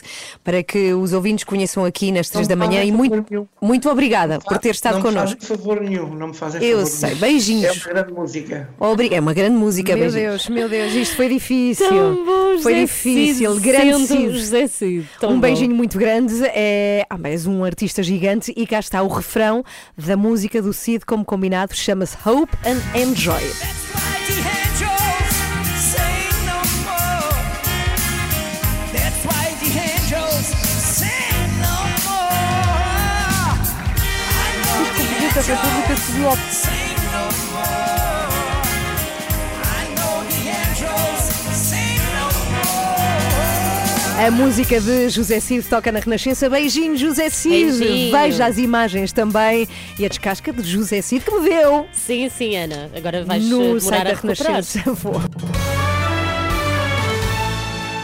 para 0.43 0.62
que 0.62 0.93
os 0.93 1.14
ouvintes 1.14 1.43
conheçam 1.43 1.84
aqui 1.84 2.12
nas 2.12 2.30
três 2.30 2.48
da 2.48 2.56
Não 2.56 2.68
manhã. 2.68 2.84
E 2.84 2.91
muito, 2.91 3.48
muito 3.60 3.89
obrigada 3.89 4.39
por 4.39 4.60
ter 4.60 4.70
estado 4.72 4.96
não 4.96 5.02
connosco. 5.02 5.36
me 5.39 5.41
fazem 5.41 5.58
favor 5.58 5.82
nenhum, 5.82 6.14
não 6.14 6.28
me 6.28 6.34
fazem 6.36 6.64
Eu 6.64 6.78
favor 6.80 6.91
sei, 6.91 7.10
nenhum. 7.10 7.22
beijinhos. 7.22 7.66
É 7.66 7.72
uma 7.72 7.93
grande 7.93 8.14
música. 8.14 8.70
Obrigada. 8.80 9.16
É 9.16 9.20
uma 9.22 9.34
grande 9.34 9.56
música, 9.56 9.96
Meu 9.96 10.12
beijinhos. 10.12 10.46
Deus, 10.46 10.50
meu 10.50 10.70
Deus, 10.70 10.93
isto 10.93 11.16
foi 11.16 11.28
difícil. 11.30 11.89
Tão 11.89 12.24
bom, 12.24 12.60
foi 12.62 12.74
José 12.74 12.82
difícil, 12.86 13.54
Cid, 13.56 13.64
grande 13.64 14.08
Cid. 14.08 14.32
José 14.38 14.68
Cid, 14.68 15.10
tão 15.20 15.32
um 15.32 15.34
bom. 15.36 15.39
beijinho 15.41 15.76
muito 15.76 15.98
grande. 15.98 16.36
É... 16.54 17.04
Ah, 17.10 17.18
mas 17.18 17.48
um 17.48 17.64
artista 17.64 18.04
gigante 18.04 18.54
e 18.56 18.68
cá 18.68 18.80
está 18.80 19.02
o 19.02 19.08
refrão 19.08 19.64
da 19.98 20.16
música 20.16 20.35
do 20.62 20.74
Cid, 20.74 21.04
como 21.06 21.24
combinado, 21.24 21.74
chama-se 21.74 22.18
Hope 22.26 22.56
and 22.66 22.82
Enjoy. 22.94 23.42
That's 28.92 29.26
why 29.26 29.56
the 29.62 29.70
angels 29.80 30.56
A 44.18 44.32
música 44.32 44.80
de 44.80 45.09
José 45.09 45.41
Cid 45.41 45.68
toca 45.68 45.91
na 45.91 45.99
Renascença. 45.99 46.49
Beijinho, 46.49 46.95
José 46.95 47.30
Cid. 47.30 47.78
Beijinho. 47.80 48.11
Veja 48.11 48.45
as 48.45 48.57
imagens 48.57 49.11
também 49.11 49.68
e 49.99 50.05
a 50.05 50.07
descasca 50.07 50.53
de 50.53 50.63
José 50.63 51.01
Cid 51.01 51.24
que 51.26 51.32
me 51.32 51.49
deu. 51.49 51.86
Sim, 51.91 52.30
sim, 52.30 52.55
Ana. 52.55 52.89
Agora 52.95 53.26
vais 53.26 53.43
eh, 53.43 53.47
no 53.47 53.78
demorar 53.78 53.80
site 53.80 54.26
da. 54.26 54.34
Renascença. 54.34 54.91
Vou. 54.93 55.22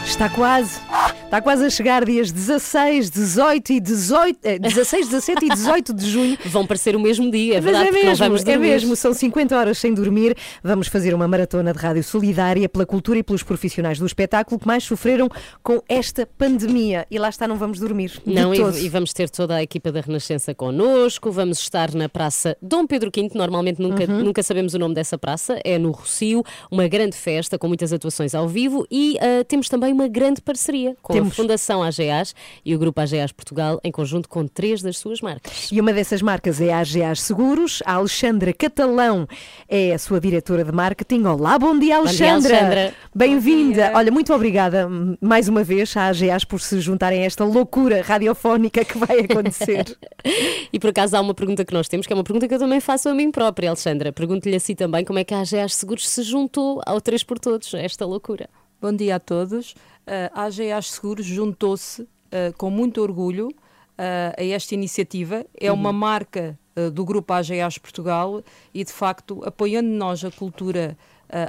Está 0.06 0.28
quase. 0.28 0.80
Está 1.24 1.40
quase 1.40 1.64
a 1.64 1.70
chegar 1.70 2.04
dias 2.04 2.30
16, 2.30 3.08
18 3.08 3.72
e 3.72 3.80
18, 3.80 4.38
eh, 4.42 4.58
16, 4.58 5.08
17 5.08 5.46
e 5.46 5.48
18 5.48 5.94
de 5.94 6.10
junho. 6.10 6.36
Vão 6.44 6.66
parecer 6.66 6.94
o 6.94 7.00
mesmo 7.00 7.30
dia, 7.30 7.54
é 7.54 7.60
Mas 7.60 7.64
verdade? 7.64 7.86
é 7.86 7.90
porque 7.90 8.02
não 8.02 8.10
mesmo, 8.10 8.24
vamos 8.26 8.42
é 8.42 8.44
dormir. 8.44 8.68
mesmo, 8.68 8.96
são 8.96 9.14
50 9.14 9.56
horas 9.56 9.78
sem 9.78 9.94
dormir. 9.94 10.36
Vamos 10.62 10.88
fazer 10.88 11.14
uma 11.14 11.26
maratona 11.26 11.72
de 11.72 11.78
rádio 11.78 12.04
solidária 12.04 12.68
pela 12.68 12.84
cultura 12.84 13.18
e 13.20 13.22
pelos 13.22 13.42
profissionais 13.42 13.98
do 13.98 14.04
espetáculo 14.04 14.60
que 14.60 14.66
mais 14.66 14.84
sofreram 14.84 15.30
com 15.62 15.80
esta 15.88 16.26
pandemia. 16.36 17.06
E 17.10 17.18
lá 17.18 17.30
está, 17.30 17.48
não 17.48 17.56
vamos 17.56 17.78
dormir. 17.80 18.20
Não, 18.26 18.52
e, 18.54 18.58
e 18.84 18.88
vamos 18.90 19.14
ter 19.14 19.30
toda 19.30 19.54
a 19.56 19.62
equipa 19.62 19.90
da 19.90 20.02
Renascença 20.02 20.54
connosco, 20.54 21.30
vamos 21.32 21.58
estar 21.60 21.94
na 21.94 22.10
Praça 22.10 22.54
Dom 22.60 22.86
Pedro 22.86 23.10
V, 23.14 23.30
normalmente 23.34 23.80
nunca, 23.80 24.02
Uhum. 24.04 24.22
nunca 24.24 24.42
sabemos 24.42 24.74
o 24.74 24.78
nome 24.78 24.94
dessa 24.94 25.16
praça, 25.16 25.58
é 25.64 25.78
no 25.78 25.92
Rocio, 25.92 26.42
uma 26.70 26.86
grande 26.88 27.16
festa 27.16 27.58
com 27.58 27.68
muitas 27.68 27.90
atuações 27.90 28.34
ao 28.34 28.46
vivo 28.46 28.86
e 28.90 29.16
ah, 29.18 29.42
temos 29.48 29.68
também 29.70 29.91
uma 29.92 30.08
grande 30.08 30.40
parceria 30.40 30.96
com 31.02 31.12
Temos. 31.12 31.32
a 31.32 31.34
Fundação 31.34 31.82
AGAs 31.82 32.34
e 32.64 32.74
o 32.74 32.78
Grupo 32.78 33.00
AGAs 33.00 33.32
Portugal, 33.32 33.80
em 33.84 33.92
conjunto 33.92 34.28
com 34.28 34.46
três 34.46 34.82
das 34.82 34.98
suas 34.98 35.20
marcas. 35.20 35.70
E 35.70 35.80
uma 35.80 35.92
dessas 35.92 36.22
marcas 36.22 36.60
é 36.60 36.72
a 36.72 36.80
AGAs 36.80 37.20
Seguros. 37.22 37.82
A 37.84 37.94
Alexandra 37.94 38.52
Catalão 38.52 39.26
é 39.68 39.92
a 39.92 39.98
sua 39.98 40.20
diretora 40.20 40.64
de 40.64 40.72
marketing. 40.72 41.24
Olá, 41.24 41.58
bom 41.58 41.78
dia, 41.78 41.98
Bom 41.98 42.04
dia, 42.04 42.32
Alexandra. 42.32 42.56
Alexandra. 42.56 42.94
Bem-vinda. 43.14 43.92
Olha, 43.94 44.10
muito 44.10 44.32
obrigada 44.32 44.88
mais 45.20 45.48
uma 45.48 45.62
vez 45.62 45.96
à 45.96 46.06
AGAs 46.08 46.44
por 46.44 46.60
se 46.60 46.80
juntarem 46.80 47.22
a 47.22 47.26
esta 47.26 47.44
loucura 47.44 48.02
radiofónica 48.02 48.84
que 48.84 48.98
vai 48.98 49.20
acontecer. 49.20 49.84
E 50.72 50.78
por 50.78 50.90
acaso 50.90 51.16
há 51.16 51.20
uma 51.20 51.34
pergunta 51.34 51.64
que 51.64 51.74
nós 51.74 51.88
temos, 51.88 52.06
que 52.06 52.12
é 52.12 52.16
uma 52.16 52.24
pergunta 52.24 52.48
que 52.48 52.54
eu 52.54 52.58
também 52.58 52.80
faço 52.80 53.08
a 53.08 53.14
mim 53.14 53.30
própria, 53.30 53.68
Alexandra. 53.68 54.12
Pergunto-lhe 54.12 54.54
assim 54.54 54.74
também 54.74 55.04
como 55.04 55.18
é 55.18 55.24
que 55.24 55.34
a 55.34 55.40
AGAs 55.40 55.74
Seguros 55.74 56.08
se 56.08 56.22
juntou 56.22 56.80
ao 56.86 57.00
3 57.00 57.22
por 57.24 57.38
Todos, 57.38 57.74
a 57.74 57.78
esta 57.80 58.06
loucura. 58.06 58.48
Bom 58.82 58.92
dia 58.92 59.14
a 59.14 59.20
todos. 59.20 59.76
A 60.34 60.42
AGAs 60.46 60.90
Seguros 60.90 61.24
juntou-se 61.24 62.02
uh, 62.02 62.08
com 62.58 62.68
muito 62.68 63.00
orgulho 63.00 63.50
uh, 63.50 63.54
a 64.36 64.44
esta 64.44 64.74
iniciativa. 64.74 65.46
É 65.56 65.70
Uhum. 65.70 65.78
uma 65.78 65.92
marca 65.92 66.58
uh, 66.74 66.90
do 66.90 67.04
Grupo 67.04 67.32
AGAs 67.32 67.78
Portugal 67.78 68.42
e, 68.74 68.82
de 68.82 68.92
facto, 68.92 69.40
apoiando 69.44 69.88
nós 69.88 70.24
a 70.24 70.32
cultura 70.32 70.98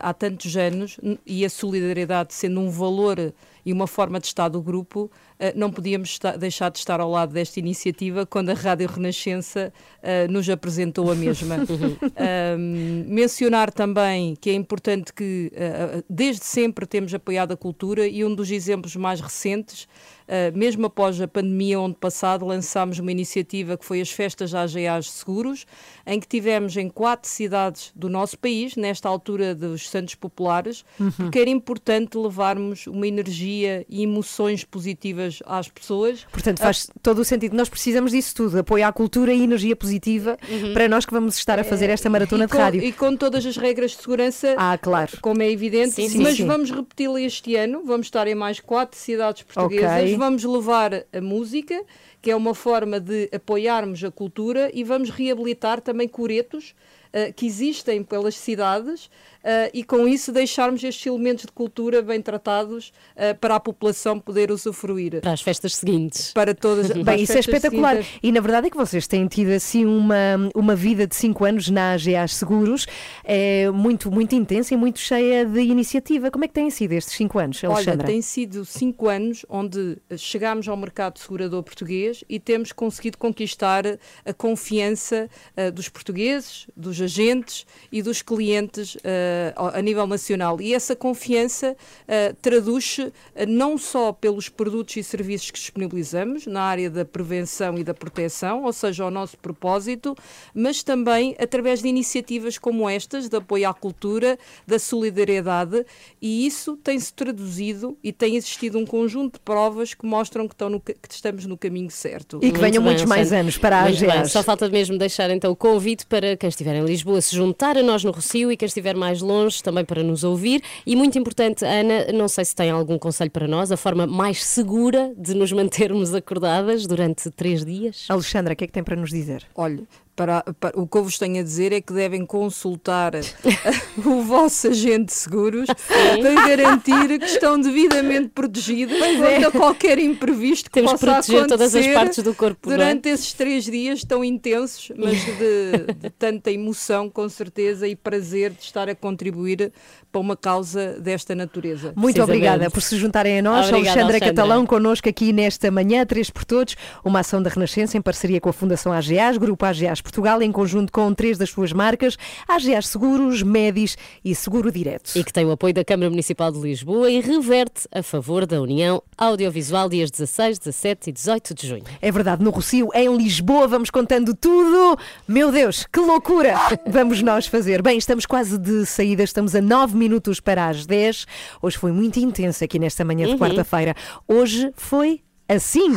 há 0.02 0.14
tantos 0.14 0.56
anos 0.56 0.98
e 1.26 1.44
a 1.44 1.50
solidariedade 1.50 2.34
sendo 2.34 2.62
um 2.62 2.70
valor 2.70 3.34
e 3.66 3.74
uma 3.74 3.88
forma 3.88 4.20
de 4.20 4.28
estar 4.28 4.48
do 4.48 4.62
grupo, 4.62 5.10
eh, 5.33 5.33
não 5.56 5.72
podíamos 5.72 6.20
deixar 6.40 6.70
de 6.70 6.80
estar 6.80 7.00
ao 7.00 7.10
lado 7.10 7.34
desta 7.34 7.60
iniciativa 7.60 8.26
quando 8.26 8.50
a 8.50 8.54
Rádio 8.54 8.88
Renascença 8.88 9.74
eh, 10.02 10.28
nos 10.28 10.50
apresentou 10.50 11.12
a 11.12 11.16
mesma. 11.16 11.56
Ahm, 12.16 13.06
mencionar 13.08 13.72
também 13.72 14.36
que 14.40 14.50
é 14.50 14.54
importante 14.54 15.14
que 15.14 15.52
eh, 15.54 16.04
desde 16.10 16.46
sempre 16.46 16.86
temos 16.86 17.14
apoiado 17.14 17.52
a 17.54 17.58
cultura 17.58 18.08
e 18.08 18.24
um 18.24 18.34
dos 18.34 18.52
exemplos 18.52 18.96
mais 18.96 19.20
recentes, 19.20 19.88
eh, 20.28 20.52
mesmo 20.52 20.86
após 20.86 21.20
a 21.20 21.28
pandemia 21.28 21.80
onde 21.80 21.96
passado, 21.96 22.46
lançámos 22.46 23.00
uma 23.00 23.12
iniciativa 23.12 23.78
que 23.78 23.86
foi 23.86 24.00
as 24.02 24.10
festas 24.12 24.54
AGAs 24.54 25.10
Seguros, 25.12 25.66
em 26.06 26.20
que 26.20 26.28
tivemos 26.28 26.78
em 26.78 26.90
quatro 26.90 27.30
cidades 27.30 27.92
do 27.96 28.10
nosso 28.10 28.38
país, 28.38 28.76
nesta 28.76 29.10
altura 29.10 29.54
dos 29.56 29.90
Santos 29.90 30.16
Populares, 30.16 30.84
Uhum. 31.00 31.12
porque 31.12 31.40
era 31.40 31.50
importante 31.50 32.18
levarmos 32.18 32.88
uma 32.88 33.08
energia 33.08 33.86
e 33.90 34.04
emoções 34.04 34.64
positivas 34.64 35.22
às 35.45 35.67
pessoas. 35.69 36.26
Portanto, 36.32 36.59
faz 36.59 36.89
todo 37.01 37.19
o 37.19 37.26
sentido. 37.26 37.55
Nós 37.55 37.69
precisamos 37.69 38.11
disso 38.11 38.34
tudo: 38.36 38.59
apoio 38.59 38.86
à 38.86 38.91
cultura 38.91 39.34
e 39.34 39.41
energia 39.43 39.76
positiva 39.76 40.38
para 40.74 40.88
nós 40.88 41.05
que 41.05 41.13
vamos 41.13 41.38
estar 41.38 41.59
a 41.59 41.63
fazer 41.63 41.89
esta 41.89 42.09
maratona 42.09 42.43
Uhum. 42.43 42.45
e 42.45 42.47
de 42.47 42.51
com, 42.51 42.57
rádio. 42.63 42.84
E 42.84 42.91
com 42.91 43.15
todas 43.15 43.45
as 43.45 43.57
regras 43.57 43.91
de 43.91 43.97
segurança, 43.97 44.55
ah, 44.57 44.78
claro. 44.78 45.11
como 45.21 45.41
é 45.41 45.51
evidente, 45.51 45.91
Sim, 45.95 46.09
sim, 46.09 46.19
mas 46.24 46.36
sim. 46.38 46.45
vamos 46.45 46.71
repeti-la 46.71 47.21
este 47.21 47.55
ano. 47.55 47.82
Vamos 47.86 48.07
estar 48.07 48.28
em 48.28 48.36
mais 48.36 48.59
quatro 48.59 48.99
cidades 48.99 49.43
portuguesas. 49.43 50.01
Ok. 50.03 50.17
Vamos 50.17 50.43
levar 50.43 51.05
a 51.11 51.21
música, 51.21 51.82
que 52.21 52.32
é 52.32 52.36
uma 52.36 52.53
forma 52.55 52.99
de 52.99 53.30
apoiarmos 53.34 54.03
a 54.03 54.11
cultura, 54.11 54.69
e 54.74 54.84
vamos 54.84 55.09
reabilitar 55.09 55.82
também 55.82 56.07
coretos. 56.07 56.74
eh, 57.15 57.32
que 57.32 57.45
existem 57.45 58.01
pelas 58.03 58.36
cidades 58.36 59.07
eh, 59.07 59.33
e 59.74 59.84
com 59.84 60.08
isso 60.08 60.32
deixarmos 60.32 60.84
estes 60.84 61.06
elementos 61.06 61.46
de 61.46 61.52
cultura 61.52 62.02
bem 62.02 62.22
tratados 62.22 62.91
eh, 63.16 63.34
para 63.34 63.56
a 63.56 63.60
população 63.60 64.20
poder 64.20 64.52
usufruir. 64.52 65.20
Para 65.22 65.34
as 65.34 65.41
festas 65.41 65.76
seguintes. 65.76 66.32
Para 66.34 66.54
todas 66.56 66.88
para 66.94 67.04
Bem, 67.04 67.24
isso 67.24 67.34
é 67.34 67.39
espetacular. 67.39 67.98
seguintes. 67.98 68.20
E 68.24 68.32
na 68.32 68.39
verdade 68.39 68.68
é 68.68 68.70
que 68.70 68.78
vocês 68.78 69.06
têm 69.08 69.28
tido 69.28 69.50
assim 69.52 69.86
uma, 69.86 70.16
uma 70.56 70.76
vida 70.76 71.06
de 71.06 71.16
5 71.16 71.44
anos 71.46 71.70
na 71.70 71.94
AGAs 71.94 72.36
Seguros, 72.36 72.86
é, 73.24 73.70
muito, 73.72 74.10
muito 74.12 74.34
intensa 74.36 74.74
e 74.74 74.78
muito 74.78 75.00
cheia 75.00 75.46
de 75.46 75.60
iniciativa. 75.62 76.32
Como 76.32 76.46
é 76.46 76.48
que 76.48 76.54
têm 76.54 76.70
sido 76.70 76.94
estes 76.94 77.16
5 77.16 77.39
anos, 77.39 77.64
Olha, 77.64 77.74
Alexandra? 77.74 78.08
tem 78.08 78.22
sido 78.22 78.64
cinco 78.66 79.10
anos 79.10 79.46
onde 79.50 79.98
chegámos 80.18 80.68
ao 80.68 80.78
mercado 80.78 81.20
segurador 81.20 81.62
português 81.64 82.24
e 82.30 82.39
temos 82.39 82.72
conseguido 82.72 83.18
conquistar 83.18 83.84
a 84.26 84.34
confiança 84.34 85.30
eh, 85.58 85.70
dos 85.72 85.89
portugueses, 85.89 86.68
dos 86.78 87.02
agentes 87.02 87.66
e 87.91 88.02
dos 88.02 88.22
clientes 88.22 88.96
ao- 88.98 89.33
a 89.56 89.82
nível 89.82 90.08
nacional. 90.08 90.60
E 90.62 90.74
essa 90.74 90.96
confiança 90.96 91.76
eh, 92.08 92.34
traduz-se 92.42 93.12
eh, 93.36 93.46
não 93.46 93.78
só 93.78 94.12
pelos 94.12 94.50
produtos 94.50 94.98
e 94.98 95.04
serviços 95.04 95.52
que 95.52 95.60
disponibilizamos 95.60 96.46
na 96.48 96.62
área 96.62 96.90
da 96.90 97.06
prevenção 97.06 97.78
e 97.78 97.84
da 97.84 97.94
proteção, 97.94 98.64
ou 98.64 98.74
seja, 98.74 99.04
ao 99.04 99.12
nosso 99.12 99.38
propósito, 99.38 100.16
mas 100.54 100.84
também 100.84 101.36
através 101.40 101.82
de 101.82 101.88
iniciativas 101.88 102.58
como 102.58 102.90
estas, 102.90 103.30
de 103.30 103.38
apoio 103.38 103.70
à 103.70 103.74
cultura, 103.74 104.38
da 104.68 104.80
solidariedade, 104.80 105.86
e 106.22 106.46
isso 106.46 106.78
tem-se 106.78 107.14
traduzido 107.14 107.98
e 108.04 108.12
tem 108.12 108.36
existido 108.36 108.78
um 108.78 108.86
conjunto 108.86 109.34
de 109.34 109.40
provas 109.40 109.94
que 109.94 110.06
mostram 110.06 110.48
que, 110.48 110.54
estão 110.54 110.70
no 110.70 110.80
que 110.80 110.96
estamos 111.10 111.46
no 111.46 111.58
caminho 111.58 111.90
certo. 111.90 112.40
E 112.42 112.52
que 112.52 112.60
venham 112.60 112.82
muitos 112.82 113.06
mais 113.06 113.32
anos 113.32 113.58
para 113.58 113.84
a. 113.84 114.26
Só 114.26 114.44
falta 114.44 114.70
mesmo 114.70 114.98
deixar 114.98 115.30
então 115.30 115.52
o 115.52 115.56
convite 115.56 116.06
para 116.06 116.36
quem 116.38 116.50
estiver 116.50 116.76
em 116.76 116.84
Lisboa 116.84 117.22
se 117.22 117.36
juntar 117.36 117.78
a 117.78 117.84
nós 117.84 118.04
no 118.04 118.12
Rocio 118.12 118.52
e 118.52 118.58
quem 118.58 118.66
estiver 118.66 118.96
mais 118.96 119.22
longe 119.24 119.63
também 119.63 119.84
para 119.86 120.03
nos 120.03 120.24
ouvir. 120.24 120.61
E 120.86 120.95
muito 120.95 121.17
importante, 121.17 121.65
Ana, 121.65 122.11
não 122.13 122.28
sei 122.28 122.45
se 122.45 122.55
tem 122.55 122.69
algum 122.69 122.99
conselho 122.99 123.32
para 123.32 123.47
nós, 123.47 123.71
a 123.71 123.78
forma 123.78 124.05
mais 124.05 124.43
segura 124.43 125.13
de 125.17 125.34
nos 125.34 125.51
mantermos 125.51 126.13
acordadas 126.15 126.86
durante 126.86 127.30
três 127.32 127.65
dias. 127.65 128.05
Alexandra, 128.09 128.53
o 128.53 128.55
que 128.55 128.65
é 128.65 128.67
que 128.67 128.74
tem 128.74 128.84
para 128.84 128.95
nos 128.95 129.09
dizer? 129.09 129.45
Olha, 129.55 129.84
para, 130.16 130.43
para- 130.59 130.80
o 130.80 130.88
que 130.88 130.97
eu 130.97 131.03
vos 131.03 131.18
tenho 131.18 131.39
a 131.39 131.43
dizer 131.43 131.72
é 131.72 131.82
que 131.82 131.91
devem 131.91 132.26
consultar 132.26 133.14
o 133.97 134.22
vosso 134.22 134.68
agente 134.68 135.05
de 135.05 135.14
seguros 135.14 135.68
para 135.68 136.47
garantir 136.47 137.20
que 137.20 137.26
estão 137.26 137.59
devidamente 137.59 138.30
protegidos 138.30 138.97
contra 138.97 139.32
é. 139.32 139.51
qualquer 139.51 139.99
imprevisto 139.99 140.70
que 140.70 140.74
Temos 140.74 140.91
possa 140.91 141.05
proteger 141.05 141.47
todas 141.47 141.76
as 141.76 141.76
acontecer 141.76 141.93
partes 141.93 142.24
do 142.24 142.34
corpo, 142.36 142.70
não 142.70 142.76
é? 142.76 142.78
durante 142.78 143.09
esses 143.09 143.34
três 143.34 143.66
dias 143.66 144.03
tão 144.03 144.24
intensos, 144.24 144.91
mas 144.95 145.18
de, 145.26 145.93
de 145.99 146.09
tanta 146.18 146.51
emoção, 146.51 147.09
com 147.09 147.28
certeza, 147.28 147.88
e 147.88 147.95
prazer 147.95 148.51
de 148.51 148.61
estar 148.61 148.88
a 148.88 148.95
contribuir 148.95 149.72
para 150.11 150.22
uma 150.22 150.38
causa 150.38 150.99
desta 150.99 151.34
natureza. 151.34 151.91
Muito 151.95 152.22
obrigada 152.22 152.70
por 152.70 152.82
se 152.82 152.97
juntarem 152.97 153.39
a 153.39 153.41
nós. 153.41 153.68
Obrigada, 153.68 153.78
Alexandra, 153.78 154.18
Alexandra. 154.18 154.43
Catalão, 154.43 154.66
connosco 154.66 155.09
aqui 155.09 155.34
nesta 155.34 155.72
manhã, 155.72 156.05
Três 156.05 156.30
por 156.30 156.45
Todos, 156.45 156.76
uma 157.03 157.22
ação 157.22 157.41
da 157.41 157.49
Renascença 157.49 157.97
em 157.97 158.01
parceria 158.01 158.39
com 158.39 158.49
a 158.49 158.53
Fundação 158.53 158.93
AGAs, 158.93 159.38
Grupo 159.38 159.66
AGAs 159.66 160.03
Portugal, 160.04 160.41
em 160.41 160.51
conjunto 160.51 160.91
com 160.91 161.14
três 161.14 161.38
das 161.38 161.49
suas 161.49 161.72
marcas, 161.74 162.18
AGAs 162.47 162.88
Seguros, 162.88 163.41
Medis 163.41 163.97
e 164.24 164.36
Seguro 164.36 164.72
Direto. 164.72 165.12
E 165.16 165.24
que 165.24 165.34
tem 165.34 165.45
o 165.45 165.51
apoio 165.51 165.74
da 165.74 165.84
Câmara 165.84 166.10
Municipal 166.10 166.51
de 166.51 166.60
Lisboa 166.60 167.10
e 167.10 167.20
reverte 167.22 167.88
a 167.91 168.04
favor 168.04 168.45
da 168.45 168.62
União 168.62 169.01
Audiovisual 169.18 169.88
dias 169.89 170.12
16, 170.12 170.60
17 170.60 171.10
e 171.10 171.14
18 171.14 171.54
de 171.56 171.68
junho. 171.68 171.84
É 172.01 172.12
verdade, 172.12 172.43
no 172.43 172.49
Rocio, 172.51 172.89
em 172.93 173.16
Lisboa, 173.18 173.68
vamos 173.68 173.89
contando 173.89 174.34
tudo. 174.36 174.97
Meu 175.28 175.51
Deus, 175.51 175.88
que 175.91 175.99
loucura 175.99 176.56
vamos 176.88 177.22
nós 177.22 177.47
fazer. 177.47 177.82
Bem, 177.82 177.97
estamos 177.97 178.26
quase 178.26 178.58
de 178.58 178.86
saída, 178.86 179.24
estamos 179.24 179.56
a 179.56 179.62
9 179.62 179.95
minutos 179.95 180.39
para 180.39 180.68
as 180.68 180.86
10. 180.86 181.26
Hoje 181.62 181.78
foi 181.78 181.91
muito 181.91 182.20
intenso 182.20 182.64
aqui 182.64 182.78
nesta 182.78 183.04
manhã 183.06 183.26
de 183.26 183.34
Uhum. 183.34 183.39
quarta-feira. 183.39 183.95
Hoje 184.28 184.72
foi 184.76 185.22
assim. 185.47 185.93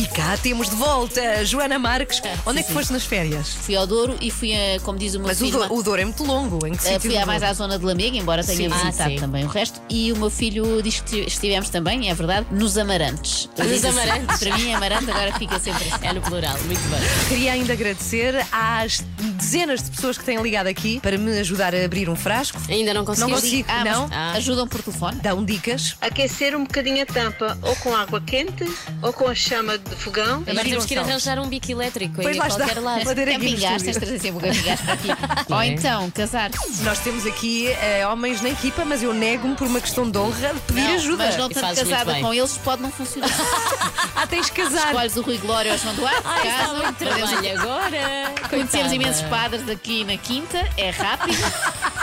E 0.00 0.06
cá 0.06 0.34
temos 0.42 0.70
de 0.70 0.76
volta 0.76 1.44
Joana 1.44 1.78
Marques. 1.78 2.22
Onde 2.46 2.60
é 2.60 2.62
que 2.62 2.72
foste 2.72 2.90
nas 2.90 3.04
férias? 3.04 3.48
Fui 3.50 3.76
ao 3.76 3.86
Douro 3.86 4.16
e 4.18 4.30
fui 4.30 4.54
a, 4.54 4.80
como 4.80 4.98
diz 4.98 5.14
o 5.14 5.18
meu 5.18 5.26
Mas 5.28 5.42
o, 5.42 5.44
filho. 5.44 5.58
Do- 5.68 5.74
o 5.74 5.82
Douro 5.82 6.00
é 6.00 6.04
muito 6.06 6.24
longo. 6.24 6.66
Em 6.66 6.72
que 6.74 6.82
sítio 6.82 7.00
fui 7.02 7.18
a 7.18 7.26
mais 7.26 7.42
à 7.42 7.52
zona 7.52 7.78
de 7.78 7.84
Lamega, 7.84 8.16
embora 8.16 8.42
tenha 8.42 8.56
Sim. 8.56 8.68
visitado 8.70 9.02
Ah, 9.02 9.10
sim. 9.10 9.16
também 9.16 9.44
o 9.44 9.48
resto. 9.48 9.78
E 9.90 10.10
o 10.10 10.16
meu 10.16 10.30
filho 10.30 10.80
diz 10.80 11.00
que 11.00 11.18
estivemos 11.20 11.68
também, 11.68 12.08
é 12.08 12.14
verdade, 12.14 12.46
nos 12.50 12.78
Amarantes. 12.78 13.46
Nos 13.58 13.84
assim, 13.84 13.88
Amarantes. 13.88 14.38
Para 14.38 14.56
mim, 14.56 14.72
Amarante 14.72 15.10
agora 15.10 15.32
fica 15.38 15.58
sempre 15.58 15.84
assim. 15.92 16.06
É 16.06 16.12
no 16.14 16.22
plural, 16.22 16.56
muito 16.64 16.80
bem. 16.88 17.00
Queria 17.28 17.52
ainda 17.52 17.74
agradecer 17.74 18.34
às 18.50 19.04
dezenas 19.36 19.82
de 19.82 19.90
pessoas 19.90 20.16
que 20.16 20.24
têm 20.24 20.40
ligado 20.40 20.68
aqui 20.68 20.98
para 21.00 21.18
me 21.18 21.38
ajudar 21.40 21.74
a 21.74 21.84
abrir 21.84 22.08
um 22.08 22.16
frasco. 22.16 22.58
Ainda 22.70 22.94
não 22.94 23.00
Não 23.02 23.06
conseguiste? 23.06 23.40
consigo, 23.42 23.68
Ah, 23.70 23.84
mas 23.84 23.98
não. 23.98 24.08
Ajudam 24.36 24.66
por 24.66 24.80
telefone? 24.82 25.20
Dão 25.20 25.44
dicas. 25.44 25.96
Aquecer 26.00 26.56
um 26.56 26.62
bocadinho 26.64 27.02
a 27.02 27.06
tampa, 27.06 27.58
ou 27.60 27.76
com 27.76 27.94
água 27.94 28.18
quente, 28.22 28.64
ou 29.02 29.12
com 29.12 29.28
a 29.28 29.34
chama 29.34 29.76
de 29.76 29.89
fogão. 29.96 30.42
Agora 30.46 30.64
temos 30.64 30.86
que 30.86 30.94
ir 30.94 30.98
arranjar 30.98 31.38
um 31.38 31.46
bico 31.48 31.70
elétrico 31.70 32.14
Pois 32.22 32.36
em 32.36 32.38
lá 32.38 32.46
está. 32.48 32.64
qualquer 32.64 32.80
lado. 32.80 32.98
Estúdio. 33.00 33.24
tens 33.24 33.82
de 33.84 34.00
trazer 34.00 34.32
um 34.32 34.38
aqui. 34.38 35.52
Ou 35.52 35.62
então, 35.62 36.10
casar. 36.10 36.50
Nós 36.82 36.98
temos 37.00 37.26
aqui 37.26 37.68
eh, 37.68 38.06
homens 38.06 38.40
na 38.40 38.50
equipa, 38.50 38.84
mas 38.84 39.02
eu 39.02 39.12
nego-me 39.12 39.54
por 39.54 39.66
uma 39.66 39.80
questão 39.80 40.08
de 40.10 40.18
honra 40.18 40.54
de 40.54 40.60
pedir 40.60 40.80
Não, 40.82 40.94
ajuda. 40.94 41.24
Mas 41.26 41.36
não 41.36 41.48
tanto 41.48 41.74
casada 41.76 42.14
com 42.20 42.34
eles 42.34 42.56
pode 42.58 42.82
não 42.82 42.90
funcionar. 42.90 43.30
ah, 44.16 44.26
tens 44.26 44.50
que 44.50 44.62
casar. 44.62 44.86
Escolhes 44.86 45.16
o 45.16 45.22
Rui 45.22 45.38
Glória 45.38 45.72
ou 45.72 45.78
o 45.78 45.80
João 45.80 45.94
Duarte, 45.94 46.18
está 46.18 46.40
casam, 46.42 46.76
muito 46.76 46.94
perdemos- 46.96 47.30
trabalho 47.30 47.60
agora. 47.60 48.34
Conhecemos 48.48 48.70
Coitada. 48.70 48.94
imensos 48.94 49.22
padres 49.22 49.68
aqui 49.68 50.04
na 50.04 50.16
quinta, 50.16 50.68
é 50.76 50.90
rápido. 50.90 51.38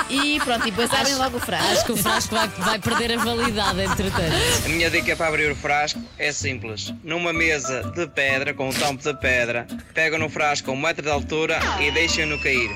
E 0.09 0.39
pronto, 0.39 0.65
e 0.67 0.71
depois 0.71 0.91
abrem 0.93 1.15
logo 1.15 1.37
o 1.37 1.39
frasco. 1.39 1.67
Acho 1.71 1.85
que 1.85 1.91
o 1.91 1.97
frasco 1.97 2.33
vai, 2.35 2.47
vai 2.47 2.79
perder 2.79 3.17
a 3.17 3.23
validade, 3.23 3.81
entretanto. 3.81 4.33
A 4.65 4.69
minha 4.69 4.89
dica 4.89 5.15
para 5.15 5.27
abrir 5.27 5.51
o 5.51 5.55
frasco 5.55 6.01
é 6.17 6.31
simples. 6.31 6.93
Numa 7.03 7.33
mesa 7.33 7.76
de 7.83 8.07
pedra, 8.07 8.53
com 8.53 8.69
um 8.69 8.73
tampo 8.73 9.01
de 9.03 9.13
pedra, 9.19 9.67
pegam 9.93 10.19
no 10.19 10.29
frasco 10.29 10.71
a 10.71 10.73
um 10.73 10.77
metro 10.77 11.03
de 11.03 11.09
altura 11.09 11.59
e 11.79 11.91
deixam-no 11.91 12.37
cair. 12.41 12.69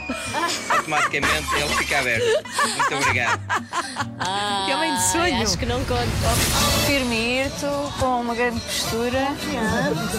Automaticamente 0.69 1.47
ele 1.55 1.75
fica 1.75 1.99
aberto. 1.99 2.25
Muito 2.25 2.95
obrigado. 2.95 3.41
Ah, 4.19 4.65
Que 4.67 4.73
homem 4.75 4.93
de 4.95 5.03
sonho. 5.11 5.41
Acho 5.41 5.57
que 5.57 5.65
não 5.65 5.83
conta. 5.85 6.05
Firmito, 6.85 7.67
com 7.99 8.21
uma 8.21 8.35
grande 8.35 8.59
postura. 8.61 9.27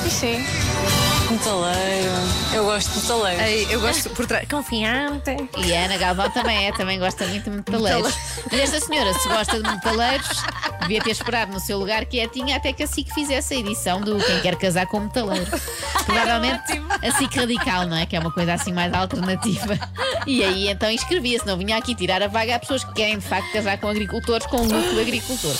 E 0.06 0.10
sim. 0.10 1.11
Metaleiro. 1.30 2.10
Eu 2.52 2.64
gosto 2.64 2.90
de 2.90 3.00
metaleiro. 3.00 3.42
Ei, 3.42 3.66
eu 3.70 3.80
gosto 3.80 4.10
por 4.10 4.26
trás. 4.26 4.46
Confiante. 4.48 5.36
E 5.64 5.74
a 5.74 5.84
Ana 5.84 5.96
Galvão 5.96 6.30
também 6.30 6.68
é, 6.68 6.72
também 6.72 6.98
gosta 6.98 7.26
muito 7.26 7.50
de 7.50 7.56
metaleiros. 7.56 8.14
Mas 8.50 8.60
esta 8.60 8.80
senhora, 8.80 9.14
se 9.14 9.28
gosta 9.28 9.62
de 9.62 9.70
metaleiros, 9.70 10.42
devia 10.80 11.00
ter 11.02 11.10
esperado 11.10 11.52
no 11.52 11.60
seu 11.60 11.78
lugar 11.78 12.04
quietinha 12.04 12.56
até 12.56 12.72
que 12.72 12.82
a 12.82 12.86
SIC 12.86 13.12
fizesse 13.12 13.54
a 13.54 13.56
edição 13.58 14.00
do 14.00 14.18
Quem 14.18 14.40
Quer 14.40 14.56
Casar 14.56 14.86
com 14.86 15.00
Metaleiro. 15.00 15.46
Provavelmente 16.04 16.82
a 17.02 17.12
SIC 17.12 17.34
radical, 17.36 17.86
não 17.86 17.96
é? 17.96 18.06
Que 18.06 18.16
é 18.16 18.20
uma 18.20 18.32
coisa 18.32 18.54
assim 18.54 18.72
mais 18.72 18.92
alternativa. 18.92 19.78
E 20.26 20.44
aí 20.44 20.68
então 20.68 20.90
inscrevia-se, 20.90 21.46
não 21.46 21.56
vinha 21.56 21.76
aqui 21.76 21.94
tirar 21.94 22.22
a 22.22 22.28
vaga 22.28 22.56
a 22.56 22.58
pessoas 22.58 22.84
que 22.84 22.92
querem 22.92 23.18
de 23.18 23.24
facto 23.24 23.50
casar 23.52 23.78
com 23.78 23.88
agricultores, 23.88 24.46
com 24.46 24.58
um 24.58 24.66
look 24.66 24.94
de 24.94 25.00
agricultor. 25.00 25.54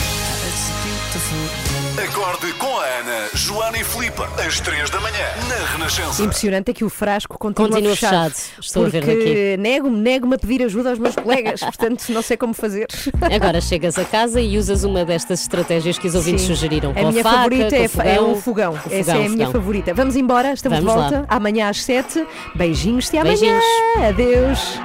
Acorde 1.99 2.53
com 2.55 2.79
a 2.79 2.85
Ana, 2.85 3.29
Joana 3.35 3.77
e 3.79 3.85
Filipe, 3.85 4.23
às 4.47 4.59
3 4.61 4.89
da 4.89 4.99
manhã, 5.01 5.27
na 5.49 5.73
Renascença. 5.73 6.23
Impressionante 6.23 6.71
é 6.71 6.75
que 6.75 6.85
o 6.85 6.89
frasco 6.89 7.39
continua, 7.39 7.69
Continua 7.69 7.95
fechado. 7.95 8.33
fechado. 8.33 8.61
Estou 8.63 8.87
a 8.87 8.89
ver 8.89 9.05
porque 9.05 9.57
nego-me, 9.59 9.99
nego-me 10.01 10.35
a 10.37 10.39
pedir 10.39 10.63
ajuda 10.65 10.91
aos 10.91 10.99
meus 10.99 11.15
colegas, 11.15 11.61
portanto 11.61 12.09
não 12.09 12.23
sei 12.23 12.37
como 12.39 12.55
fazer. 12.55 12.87
Agora 13.35 13.61
chegas 13.61 13.99
a 13.99 14.05
casa 14.07 14.41
e 14.41 14.57
usas 14.57 14.85
uma 14.85 15.05
destas 15.05 15.43
estratégias 15.43 15.99
que 15.99 16.09
os 16.09 16.15
ouvintes 16.15 16.43
Sim. 16.43 16.55
sugeriram. 16.55 16.91
A 16.93 16.95
Com 16.95 17.09
minha 17.11 17.23
faca, 17.23 17.37
favorita 17.37 17.77
com 17.77 17.83
é, 17.83 17.89
fa- 17.89 18.05
é 18.05 18.15
fogão. 18.17 18.33
um 18.33 18.41
fogão. 18.41 18.73
O 18.73 18.77
Essa 18.77 18.87
fogão, 19.13 19.15
é 19.23 19.27
a 19.27 19.29
minha 19.29 19.47
fogão. 19.47 19.53
favorita. 19.53 19.95
Vamos 19.95 20.17
embora, 20.17 20.53
estamos 20.55 20.79
Vamos 20.79 20.93
de 20.95 20.99
lá. 20.99 21.09
volta. 21.11 21.27
Amanhã 21.29 21.69
às 21.69 21.83
7. 21.85 22.27
Beijinhos, 22.55 23.09
até 23.09 23.19
amanhã. 23.19 23.37
Beijinhos. 23.39 23.65
Adeus. 24.09 24.81